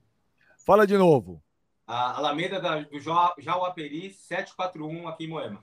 Fala 0.65 0.87
de 0.87 0.97
novo. 0.97 1.43
A 1.85 2.17
Alameda 2.17 2.61
da, 2.61 2.79
do 2.79 2.97
Jauaperi 3.01 4.11
741 4.11 5.09
aqui 5.09 5.25
em 5.25 5.27
Moema. 5.27 5.61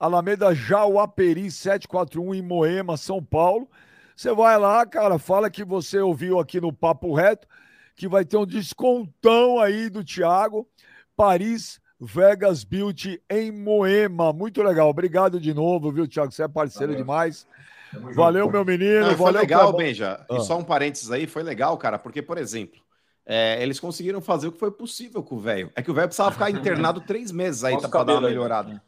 Alameda 0.00 0.54
Jauaperi 0.54 1.50
741 1.50 2.34
em 2.34 2.40
Moema, 2.40 2.96
São 2.96 3.22
Paulo. 3.22 3.68
Você 4.16 4.32
vai 4.32 4.58
lá, 4.58 4.84
cara, 4.86 5.18
fala 5.18 5.50
que 5.50 5.64
você 5.64 5.98
ouviu 5.98 6.38
aqui 6.38 6.60
no 6.60 6.72
Papo 6.72 7.14
Reto, 7.14 7.48
que 7.96 8.08
vai 8.08 8.24
ter 8.24 8.36
um 8.36 8.46
descontão 8.46 9.58
aí 9.58 9.90
do 9.90 10.04
Thiago. 10.04 10.68
Paris 11.16 11.80
Vegas 12.00 12.64
Beauty 12.64 13.22
em 13.30 13.50
Moema. 13.50 14.32
Muito 14.32 14.62
legal. 14.62 14.88
Obrigado 14.88 15.40
de 15.40 15.54
novo, 15.54 15.92
viu, 15.92 16.06
Thiago? 16.06 16.32
Você 16.32 16.42
é 16.42 16.48
parceiro 16.48 16.92
Valeu. 16.92 17.04
demais. 17.04 17.46
Tamo 17.92 18.06
junto. 18.08 18.16
Valeu, 18.16 18.50
meu 18.50 18.64
menino. 18.64 19.00
Não, 19.00 19.08
foi 19.08 19.16
valeu, 19.16 19.40
legal, 19.40 19.60
Clebão. 19.62 19.78
Benja. 19.78 20.26
Ah. 20.28 20.36
E 20.36 20.40
só 20.40 20.58
um 20.58 20.64
parênteses 20.64 21.10
aí, 21.10 21.26
foi 21.26 21.42
legal, 21.42 21.76
cara, 21.78 21.98
porque, 21.98 22.20
por 22.20 22.38
exemplo, 22.38 22.80
é, 23.24 23.62
eles 23.62 23.80
conseguiram 23.80 24.20
fazer 24.20 24.48
o 24.48 24.52
que 24.52 24.58
foi 24.58 24.70
possível 24.70 25.22
com 25.22 25.36
o 25.36 25.40
velho. 25.40 25.70
É 25.74 25.82
que 25.82 25.90
o 25.90 25.94
velho 25.94 26.08
precisava 26.08 26.32
ficar 26.32 26.50
internado 26.50 27.00
três 27.00 27.30
meses 27.30 27.64
aí 27.64 27.74
Nossa, 27.74 27.88
pra 27.88 28.04
dar 28.04 28.14
uma 28.14 28.28
melhorada. 28.28 28.82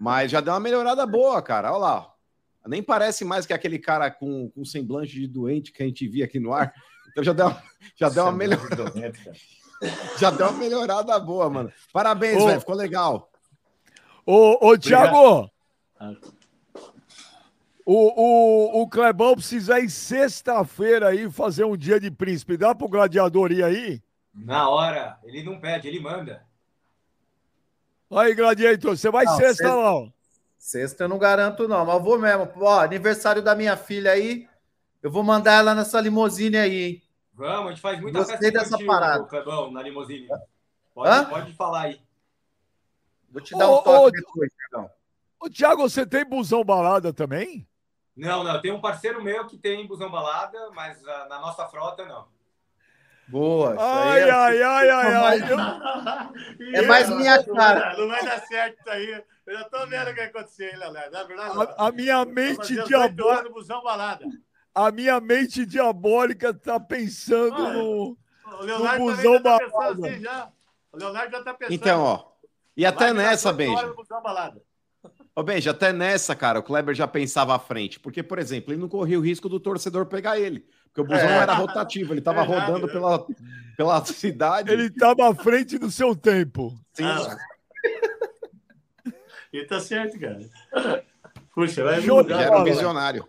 Mas 0.00 0.30
já 0.30 0.40
deu 0.40 0.52
uma 0.52 0.60
melhorada 0.60 1.06
boa, 1.06 1.40
cara. 1.40 1.70
Olha 1.70 1.78
lá. 1.78 2.12
Nem 2.68 2.82
parece 2.82 3.24
mais 3.24 3.46
que 3.46 3.52
aquele 3.52 3.78
cara 3.78 4.10
com, 4.10 4.50
com 4.50 4.64
semblante 4.64 5.12
de 5.12 5.26
doente 5.26 5.72
que 5.72 5.82
a 5.82 5.86
gente 5.86 6.06
via 6.08 6.24
aqui 6.24 6.38
no 6.40 6.52
ar. 6.52 6.72
Então 7.10 7.22
já 7.24 7.32
deu, 7.32 7.46
uma- 7.46 7.62
já 7.96 8.08
deu 8.08 8.24
uma 8.24 8.32
melhorada. 8.32 8.92
Já 10.18 10.30
deu 10.30 10.48
uma 10.48 10.58
melhorada 10.58 11.18
boa, 11.20 11.50
mano. 11.50 11.70
Parabéns, 11.92 12.42
velho. 12.42 12.60
Ficou 12.60 12.74
legal. 12.74 13.30
Ô, 14.24 14.68
ô 14.70 14.78
Thiago! 14.78 15.50
O, 17.84 17.94
o, 17.94 18.82
o 18.82 18.88
Clebão 18.88 19.34
precisa 19.34 19.78
ir 19.78 19.88
sexta-feira 19.90 21.08
aí 21.08 21.30
fazer 21.30 21.64
um 21.64 21.76
dia 21.76 22.00
de 22.00 22.10
príncipe. 22.10 22.56
Dá 22.56 22.74
pro 22.74 22.88
gladiador 22.88 23.52
ir 23.52 23.62
aí? 23.62 24.02
Na 24.34 24.68
hora, 24.68 25.18
ele 25.24 25.42
não 25.42 25.60
pede, 25.60 25.86
ele 25.88 26.00
manda. 26.00 26.44
Aí, 28.10 28.34
Gladiator, 28.34 28.96
você 28.96 29.10
vai 29.10 29.24
Não, 29.24 29.36
sexta 29.36 29.54
sexta- 29.64 29.74
lá, 29.74 29.94
ó. 29.94 30.08
Sexta 30.58 31.04
eu 31.04 31.08
não 31.08 31.18
garanto, 31.18 31.68
não, 31.68 31.84
mas 31.84 31.94
eu 31.94 32.02
vou 32.02 32.18
mesmo. 32.18 32.50
Ó, 32.56 32.80
aniversário 32.80 33.42
da 33.42 33.54
minha 33.54 33.76
filha 33.76 34.12
aí, 34.12 34.48
eu 35.02 35.10
vou 35.10 35.22
mandar 35.22 35.52
ela 35.52 35.74
nessa 35.74 36.00
limusine 36.00 36.56
aí, 36.56 36.82
hein? 36.82 37.02
Vamos, 37.34 37.66
a 37.66 37.68
gente 37.70 37.80
faz 37.82 38.00
muita 38.00 38.18
Gostei 38.18 38.38
festa 38.50 38.58
dessa 38.58 38.84
parada. 38.84 39.24
Clebão, 39.24 39.70
na 39.70 39.82
limusine. 39.82 40.28
Pode, 40.94 41.10
Hã? 41.10 41.24
pode 41.26 41.52
falar 41.54 41.82
aí. 41.82 42.00
Vou 43.30 43.42
te 43.42 43.54
dar 43.56 43.68
Ô, 43.68 43.74
um 43.74 43.82
toque 43.82 44.06
ô, 44.06 44.10
depois, 44.10 44.50
Thiagão. 44.52 44.90
Ô, 45.38 45.50
Thiago, 45.50 45.82
você 45.82 46.06
tem 46.06 46.24
busão 46.24 46.64
balada 46.64 47.12
também? 47.12 47.68
Não, 48.16 48.42
não, 48.42 48.58
tem 48.62 48.72
um 48.72 48.80
parceiro 48.80 49.22
meu 49.22 49.46
que 49.46 49.58
tem 49.58 49.86
busão 49.86 50.10
balada, 50.10 50.70
mas 50.70 51.06
ah, 51.06 51.26
na 51.28 51.38
nossa 51.38 51.66
frota 51.66 52.06
não. 52.06 52.26
Boa. 53.28 53.76
Ai, 53.78 54.22
é- 54.22 54.30
ai, 54.30 54.62
ai, 54.62 54.90
ai, 54.90 55.14
ai. 55.14 55.40
É 56.72 56.82
mais 56.82 57.10
minha 57.14 57.36
Não 57.36 57.54
cara. 57.54 57.96
Não 57.98 58.08
vai 58.08 58.24
dar 58.24 58.40
certo 58.40 58.78
isso 58.78 58.88
aí. 58.88 59.24
Eu 59.46 59.54
já 59.58 59.64
tô 59.64 59.86
vendo 59.86 60.02
o 60.08 60.14
que 60.14 60.14
vai 60.16 60.24
acontecer, 60.26 60.72
hein, 60.72 60.78
Leonardo. 60.78 61.10
Na 61.12 61.22
verdade, 61.24 61.58
A, 61.78 61.86
a 61.86 61.92
minha 61.92 62.24
mente 62.24 62.56
fazer 62.56 62.74
18 62.82 62.88
diabólica. 62.88 63.42
no 63.44 63.52
busão. 63.52 63.82
A 64.74 64.90
minha 64.90 65.20
mente 65.20 65.64
diabólica 65.64 66.52
tá 66.52 66.78
pensando 66.80 67.72
no, 67.72 68.10
O 68.10 68.18
no 68.50 68.60
Leonardo 68.62 69.04
busão 69.04 69.42
também 69.42 69.42
já 69.42 69.42
tá 69.42 69.58
pensando 69.58 69.72
balada. 69.72 70.08
assim 70.08 70.20
já. 70.20 70.48
O 70.92 70.96
Leonardo 70.98 71.32
já 71.32 71.42
tá 71.44 71.54
pensando. 71.54 71.74
Então, 71.74 72.02
ó. 72.02 72.24
E 72.76 72.84
até 72.84 73.12
nessa, 73.12 73.52
18 73.52 73.70
horas 73.70 73.82
Benja. 73.82 73.86
no 73.86 73.94
busão. 73.96 74.22
Ô, 75.36 75.42
Benja, 75.42 75.70
até 75.70 75.92
nessa, 75.92 76.34
cara, 76.34 76.58
o 76.58 76.62
Kleber 76.62 76.94
já 76.94 77.06
pensava 77.06 77.54
à 77.54 77.58
frente. 77.58 78.00
Porque, 78.00 78.22
por 78.22 78.38
exemplo, 78.38 78.72
ele 78.72 78.80
não 78.80 78.88
corria 78.88 79.18
o 79.18 79.22
risco 79.22 79.48
do 79.48 79.60
torcedor 79.60 80.06
pegar 80.06 80.38
ele. 80.40 80.66
Porque 80.86 81.00
o 81.00 81.04
busão 81.04 81.20
É. 81.28 81.34
não 81.36 81.42
era 81.42 81.54
rotativo, 81.54 82.12
ele 82.12 82.20
tava 82.20 82.40
Verdade, 82.44 82.66
rodando 82.72 82.86
né? 82.86 82.92
pela, 82.92 83.26
pela 83.76 84.04
cidade. 84.06 84.72
Ele 84.72 84.90
tava 84.90 85.28
à 85.30 85.34
frente 85.34 85.78
do 85.78 85.90
seu 85.90 86.16
tempo. 86.16 86.74
Sim. 86.94 87.04
Ah. 87.04 87.36
E 89.56 89.64
tá 89.66 89.80
certo, 89.80 90.18
cara. 90.18 90.40
Puxa, 91.54 91.82
vai 91.84 92.00
mudar. 92.00 92.36
Já 92.36 92.42
era 92.42 92.58
um 92.58 92.64
visionário. 92.64 93.26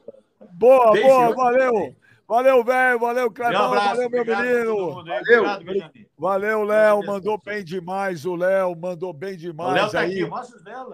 Boa, 0.51 0.91
Beijo. 0.91 1.07
boa, 1.07 1.35
valeu. 1.35 1.95
Valeu, 2.27 2.61
velho. 2.63 2.99
Valeu, 2.99 3.27
Um 3.27 3.31
Clebão. 3.31 3.65
abraço, 3.67 3.87
Valeu, 3.95 4.09
meu 4.09 4.25
menino. 4.25 4.99
aí. 4.99 5.17
Obrigado, 5.21 5.63
Benjamin. 5.63 6.05
Valeu, 6.17 6.63
Léo. 6.63 7.05
Mandou 7.05 7.41
bem 7.43 7.63
demais. 7.63 8.25
O 8.25 8.35
Léo 8.35 8.75
mandou 8.75 9.13
bem 9.13 9.33
O 9.35 9.37
demais 9.37 9.73
Léo 9.73 9.91
tá 9.91 9.99
aí. 10.01 10.21
aqui. 10.21 10.29
Mostra 10.29 10.59
o 10.59 10.63
Léo, 10.63 10.89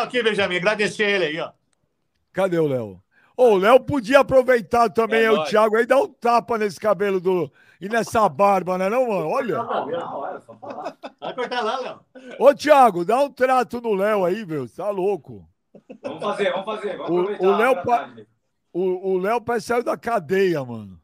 o 0.00 0.02
aqui, 0.02 0.22
Benjamin. 0.22 0.56
Agradecer 0.56 1.04
ele 1.08 1.24
aí, 1.24 1.40
ó. 1.40 1.50
Cadê 2.34 2.58
o 2.58 2.66
Léo? 2.66 3.00
Ô, 3.36 3.52
o 3.52 3.56
Léo 3.56 3.80
podia 3.80 4.20
aproveitar 4.20 4.90
também, 4.90 5.22
É 5.24 5.30
o 5.30 5.36
nóis. 5.36 5.48
Thiago, 5.48 5.76
aí 5.76 5.86
dar 5.86 5.98
um 6.02 6.08
tapa 6.08 6.58
nesse 6.58 6.78
cabelo 6.78 7.18
do. 7.18 7.50
E 7.84 7.88
nessa 7.88 8.26
barba, 8.30 8.78
né, 8.78 8.88
não, 8.88 9.06
mano? 9.08 9.28
Olha. 9.28 9.62
Vai 11.20 11.34
cortar 11.34 11.60
lá, 11.62 11.78
Léo. 11.80 12.00
Ô, 12.38 12.54
Thiago, 12.54 13.04
dá 13.04 13.18
um 13.20 13.30
trato 13.30 13.78
no 13.80 13.94
Léo 13.94 14.24
aí, 14.24 14.46
meu. 14.46 14.66
Tá 14.68 14.88
louco. 14.88 15.46
Vamos 16.02 16.22
fazer, 16.22 16.50
vamos 16.50 16.64
fazer. 16.64 16.96
Vamos 16.96 17.38
O- 17.40 17.56
Léo 17.56 17.82
pa-. 17.84 18.10
O, 18.72 19.12
o 19.12 19.18
Léo 19.18 19.40
parece 19.40 19.66
saiu 19.66 19.84
da 19.84 19.96
cadeia, 19.98 20.64
mano. 20.64 20.98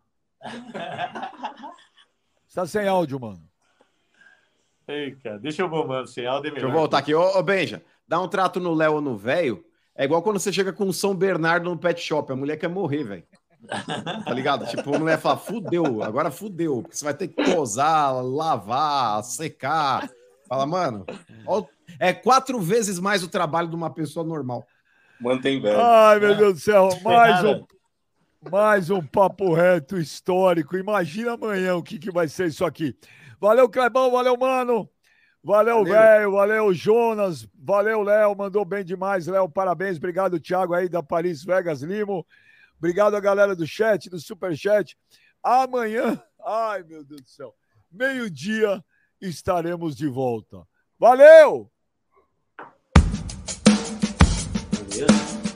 Você 2.46 2.54
tá 2.54 2.66
sem 2.66 2.88
áudio, 2.88 3.20
mano. 3.20 3.42
Ei, 4.88 5.14
cara, 5.16 5.38
deixa 5.38 5.62
eu 5.62 5.68
bombando 5.68 6.08
sem 6.08 6.26
áudio 6.26 6.48
é 6.48 6.50
Deixa 6.52 6.64
eu 6.64 6.68
melhor. 6.70 6.80
voltar 6.80 6.98
aqui. 6.98 7.14
Ô, 7.14 7.38
ô 7.38 7.42
Benja, 7.42 7.82
dá 8.08 8.18
um 8.20 8.26
trato 8.26 8.58
no 8.58 8.72
Léo 8.74 8.94
ou 8.94 9.00
no 9.00 9.16
velho. 9.16 9.62
É 9.94 10.04
igual 10.04 10.22
quando 10.22 10.38
você 10.40 10.50
chega 10.52 10.72
com 10.72 10.84
um 10.86 10.92
São 10.92 11.14
Bernardo 11.14 11.68
no 11.68 11.76
pet 11.78 12.00
shop. 12.00 12.32
A 12.32 12.36
mulher 12.36 12.56
quer 12.56 12.68
morrer, 12.68 13.04
velho. 13.04 13.24
Tá 13.68 14.32
ligado? 14.32 14.66
Tipo, 14.66 14.94
a 14.94 14.98
mulher 14.98 15.18
fala, 15.18 15.36
fudeu, 15.36 16.02
agora 16.02 16.30
fudeu. 16.30 16.82
Porque 16.82 16.96
você 16.96 17.04
vai 17.04 17.14
ter 17.14 17.28
que 17.28 17.42
tosar, 17.42 18.12
lavar, 18.24 19.22
secar. 19.22 20.10
Fala, 20.48 20.66
mano, 20.66 21.06
ó, 21.46 21.64
é 21.98 22.12
quatro 22.12 22.58
vezes 22.58 22.98
mais 22.98 23.22
o 23.22 23.28
trabalho 23.28 23.68
de 23.68 23.76
uma 23.76 23.90
pessoa 23.90 24.24
normal. 24.24 24.66
Mantém 25.20 25.60
velho. 25.60 25.80
Ai, 25.80 26.18
meu 26.18 26.34
Deus 26.34 26.54
do 26.54 26.60
céu. 26.60 26.88
Mais 27.04 27.44
um, 27.44 27.64
mais 28.50 28.90
um 28.90 29.02
papo 29.02 29.52
reto 29.52 29.98
histórico. 29.98 30.76
Imagina 30.76 31.32
amanhã 31.34 31.76
o 31.76 31.82
que, 31.82 31.98
que 31.98 32.10
vai 32.10 32.26
ser 32.26 32.46
isso 32.46 32.64
aqui. 32.64 32.96
Valeu, 33.38 33.68
Clebão. 33.68 34.10
Valeu, 34.10 34.36
mano. 34.38 34.88
Valeu. 35.44 35.84
velho. 35.84 36.32
Valeu, 36.32 36.72
Jonas. 36.72 37.46
Valeu, 37.54 38.02
Léo. 38.02 38.34
Mandou 38.34 38.64
bem 38.64 38.82
demais, 38.82 39.26
Léo. 39.26 39.48
Parabéns. 39.48 39.98
Obrigado, 39.98 40.40
Thiago, 40.40 40.72
aí 40.72 40.88
da 40.88 41.02
Paris 41.02 41.44
Vegas 41.44 41.82
Limo. 41.82 42.26
Obrigado 42.80 43.14
a 43.14 43.20
galera 43.20 43.54
do 43.54 43.66
chat, 43.66 44.10
do 44.10 44.18
Superchat. 44.18 44.98
Amanhã, 45.42 46.20
Ai, 46.44 46.82
meu 46.82 47.04
Deus 47.04 47.22
do 47.22 47.28
céu. 47.28 47.54
Meio-dia 47.90 48.84
estaremos 49.20 49.96
de 49.96 50.08
volta. 50.08 50.66
Valeu! 50.98 51.70
Beleza? 54.88 55.49